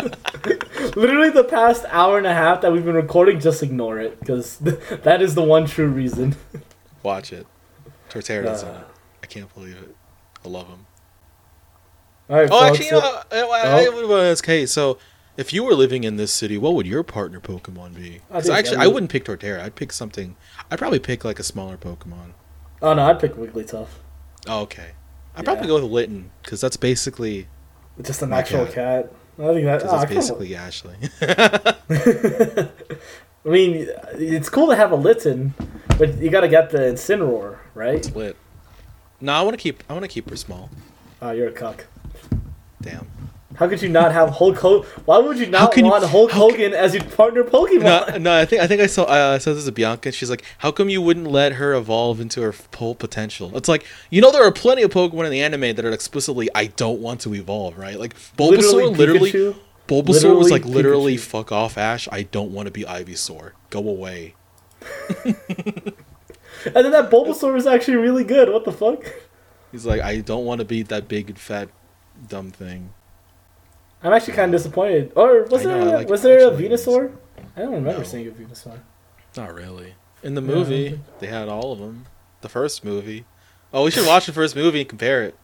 Literally, 0.95 1.29
the 1.29 1.45
past 1.49 1.85
hour 1.89 2.17
and 2.17 2.27
a 2.27 2.33
half 2.33 2.61
that 2.61 2.71
we've 2.71 2.83
been 2.85 2.95
recording, 2.95 3.39
just 3.39 3.61
ignore 3.63 3.99
it 3.99 4.19
because 4.19 4.57
that 4.59 5.21
is 5.21 5.35
the 5.35 5.43
one 5.43 5.65
true 5.65 5.87
reason. 5.87 6.35
Watch 7.03 7.31
it. 7.31 7.45
Torterra's 8.09 8.63
Uh. 8.63 8.81
it. 8.81 8.95
I 9.23 9.25
can't 9.27 9.53
believe 9.53 9.77
it. 9.77 9.95
I 10.45 10.47
love 10.49 10.67
him. 10.67 10.85
All 12.29 12.35
right, 12.37 12.49
Oh, 12.51 12.63
actually, 12.65 12.85
you 12.85 12.91
know, 12.93 12.99
so- 13.01 13.23
I, 13.31 13.37
I, 13.39 13.87
oh. 13.87 14.01
I 14.01 14.05
would 14.05 14.25
ask, 14.27 14.45
hey, 14.45 14.65
so 14.65 14.97
if 15.35 15.51
you 15.51 15.63
were 15.63 15.73
living 15.73 16.03
in 16.03 16.15
this 16.17 16.31
city, 16.31 16.57
what 16.57 16.75
would 16.75 16.85
your 16.85 17.01
partner 17.03 17.39
Pokemon 17.39 17.95
be? 17.95 18.21
I 18.31 18.37
actually, 18.37 18.77
I 18.77 18.83
I 18.83 18.87
would- 18.87 18.93
wouldn't 18.95 19.11
pick 19.11 19.25
Torterra. 19.25 19.61
I'd 19.61 19.75
pick 19.75 19.91
something. 19.91 20.35
I'd 20.69 20.77
probably 20.79 20.99
pick 20.99 21.25
like 21.25 21.39
a 21.39 21.43
smaller 21.43 21.77
Pokemon. 21.77 22.33
oh 22.81 22.93
no, 22.93 23.03
I'd 23.05 23.19
pick 23.19 23.33
Wigglytuff. 23.35 23.87
Oh, 24.47 24.61
okay. 24.61 24.91
I'd 25.35 25.39
Yeah. 25.39 25.43
probably 25.53 25.67
go 25.67 25.75
with 25.75 25.83
Litten 25.91 26.31
because 26.43 26.61
that's 26.61 26.77
basically 26.77 27.47
Just 28.01 28.21
an 28.21 28.31
actual 28.33 28.65
cat. 28.65 28.73
cat. 28.75 29.13
I 29.39 29.53
think 29.53 29.65
that. 29.65 29.83
oh, 29.85 29.89
I 29.95 30.05
that's 30.05 30.13
basically 30.13 30.55
Ashley. 30.55 30.95
I 33.45 33.49
mean, 33.49 33.87
it's 34.13 34.49
cool 34.49 34.67
to 34.67 34.75
have 34.75 34.91
a 34.91 34.95
Litten, 34.95 35.53
but 35.97 36.17
you 36.17 36.29
gotta 36.29 36.47
get 36.49 36.69
the 36.71 36.79
Incineroar, 36.79 37.57
right? 37.73 38.13
Lit. 38.15 38.35
No, 39.21 39.33
I 39.33 39.41
want 39.41 39.53
to 39.57 39.61
keep. 39.61 39.83
I 39.89 39.93
want 39.93 40.03
to 40.03 40.09
keep 40.09 40.29
her 40.29 40.35
small. 40.35 40.69
Oh, 41.21 41.31
you're 41.31 41.49
a 41.49 41.51
cuck. 41.51 41.85
Damn. 42.81 43.07
How 43.55 43.67
could 43.67 43.81
you 43.81 43.89
not 43.89 44.13
have 44.13 44.29
Hulk 44.29 44.57
Hogan? 44.57 44.87
Why 45.03 45.17
would 45.17 45.37
you 45.37 45.47
not 45.47 45.73
can 45.73 45.83
you- 45.83 45.91
want 45.91 46.05
Hulk 46.05 46.31
Hogan 46.31 46.71
as 46.73 46.93
your 46.93 47.03
partner 47.03 47.43
Pokemon? 47.43 47.81
No, 48.11 48.17
no. 48.17 48.37
I 48.37 48.45
think 48.45 48.61
I 48.61 48.67
think 48.67 48.79
I 48.79 48.85
saw. 48.87 49.03
Uh, 49.03 49.33
I 49.35 49.37
saw 49.39 49.53
this 49.53 49.65
to 49.65 49.71
Bianca. 49.73 50.13
She's 50.13 50.29
like, 50.29 50.45
"How 50.59 50.71
come 50.71 50.87
you 50.87 51.01
wouldn't 51.01 51.27
let 51.27 51.53
her 51.53 51.73
evolve 51.73 52.21
into 52.21 52.41
her 52.41 52.53
full 52.53 52.95
potential?" 52.95 53.51
It's 53.57 53.67
like 53.67 53.85
you 54.09 54.21
know 54.21 54.31
there 54.31 54.43
are 54.45 54.51
plenty 54.51 54.81
of 54.83 54.91
Pokemon 54.91 55.25
in 55.25 55.31
the 55.31 55.41
anime 55.41 55.75
that 55.75 55.83
are 55.83 55.91
explicitly, 55.91 56.47
"I 56.55 56.67
don't 56.67 57.01
want 57.01 57.19
to 57.21 57.35
evolve." 57.35 57.77
Right? 57.77 57.99
Like 57.99 58.15
Bulbasaur, 58.37 58.95
literally, 58.95 59.31
Pikachu? 59.33 59.55
Bulbasaur 59.89 60.07
was 60.07 60.23
Literally 60.23 60.51
like, 60.51 60.65
"Literally, 60.65 61.15
Pikachu. 61.17 61.19
fuck 61.19 61.51
off, 61.51 61.77
Ash. 61.77 62.07
I 62.11 62.23
don't 62.23 62.51
want 62.51 62.67
to 62.67 62.71
be 62.71 62.83
Ivysaur. 62.83 63.51
Go 63.71 63.79
away." 63.79 64.35
And 66.65 66.75
then 66.75 66.91
that 66.91 67.09
Bulbasaur 67.09 67.55
is 67.57 67.65
actually 67.67 67.97
really 67.97 68.23
good. 68.23 68.49
What 68.51 68.65
the 68.65 68.71
fuck? 68.71 69.03
He's 69.71 69.85
like, 69.85 70.01
"I 70.01 70.19
don't 70.21 70.45
want 70.45 70.59
to 70.59 70.65
be 70.65 70.81
that 70.83 71.07
big 71.07 71.37
fat, 71.37 71.69
dumb 72.27 72.51
thing." 72.51 72.93
I'm 74.03 74.13
actually 74.13 74.33
kind 74.33 74.53
of 74.53 74.59
disappointed. 74.59 75.11
Or 75.15 75.43
was 75.43 75.63
know, 75.63 75.69
there 75.69 75.81
I 75.81 75.95
like 75.97 76.09
was 76.09 76.21
there 76.21 76.47
a 76.47 76.51
Venusaur? 76.51 77.11
I 77.55 77.61
don't 77.61 77.73
remember 77.73 77.99
No. 77.99 78.03
seeing 78.03 78.27
a 78.27 78.31
Venusaur. 78.31 78.79
Not 79.37 79.53
really. 79.53 79.95
In 80.23 80.35
the 80.35 80.41
Yeah, 80.41 80.47
I 80.47 80.51
don't 80.51 80.59
movie, 80.59 80.99
they 81.19 81.27
had 81.27 81.47
all 81.49 81.71
of 81.71 81.79
them. 81.79 82.05
The 82.41 82.49
first 82.49 82.83
movie. 82.83 83.25
Oh, 83.73 83.83
we 83.85 83.91
should 83.91 84.07
watch 84.07 84.25
the 84.25 84.33
first 84.33 84.55
movie 84.55 84.79
and 84.81 84.89
compare 84.89 85.23
it. 85.23 85.35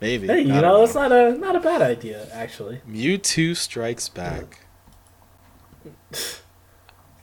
Maybe. 0.00 0.26
Hey, 0.26 0.42
you 0.42 0.52
I 0.54 0.60
know 0.60 0.84
it's 0.84 0.94
not 0.94 1.10
not 1.10 1.12
a 1.12 1.32
not 1.38 1.56
a 1.56 1.60
bad 1.60 1.82
idea 1.82 2.26
actually. 2.32 2.80
Mewtwo 2.88 3.56
Strikes 3.56 4.08
Back. 4.08 4.60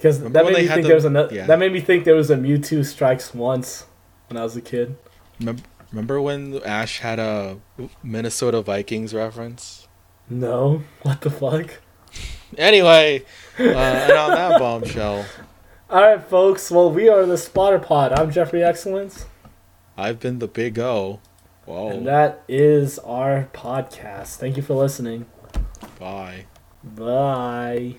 Because 0.05 0.21
that 0.21 0.45
made 0.45 0.53
me 0.53 0.67
think 0.67 0.81
the- 0.83 0.87
there 0.89 0.95
was 0.95 1.05
another. 1.05 1.33
yeah. 1.33 1.47
That 1.47 1.57
made 1.57 1.73
me 1.73 1.81
think 1.81 2.03
there 2.03 2.13
was 2.13 2.29
a 2.29 2.35
Mewtwo 2.35 2.85
Strikes 2.85 3.33
Once 3.33 3.85
when 4.27 4.37
I 4.37 4.43
was 4.43 4.55
a 4.55 4.61
kid. 4.61 4.97
Remember, 5.39 5.63
remember 5.91 6.21
when 6.21 6.61
Ash 6.63 6.99
had 6.99 7.17
a 7.17 7.57
Minnesota 8.03 8.61
Vikings 8.61 9.15
reference? 9.15 9.87
No, 10.29 10.83
what 11.01 11.21
the 11.21 11.31
fuck? 11.31 11.79
Anyway, 12.55 13.23
uh, 13.59 13.63
and 13.63 14.11
on 14.11 14.29
that 14.31 14.59
bombshell, 14.59 15.25
All 15.89 16.01
right, 16.01 16.23
folks. 16.23 16.69
Well, 16.69 16.91
we 16.91 17.09
are 17.09 17.25
the 17.25 17.37
Spotter 17.37 17.79
Pod. 17.79 18.13
I'm 18.13 18.29
Jeffrey 18.29 18.63
Excellence, 18.63 19.25
I've 19.97 20.19
been 20.19 20.37
the 20.37 20.47
Big 20.47 20.77
O. 20.77 21.19
Whoa. 21.65 21.89
and 21.89 22.05
that 22.05 22.43
is 22.47 22.99
our 22.99 23.49
podcast. 23.53 24.35
Thank 24.35 24.55
you 24.55 24.61
for 24.61 24.75
listening. 24.75 25.25
Bye. 25.99 26.45
Bye. 26.83 27.95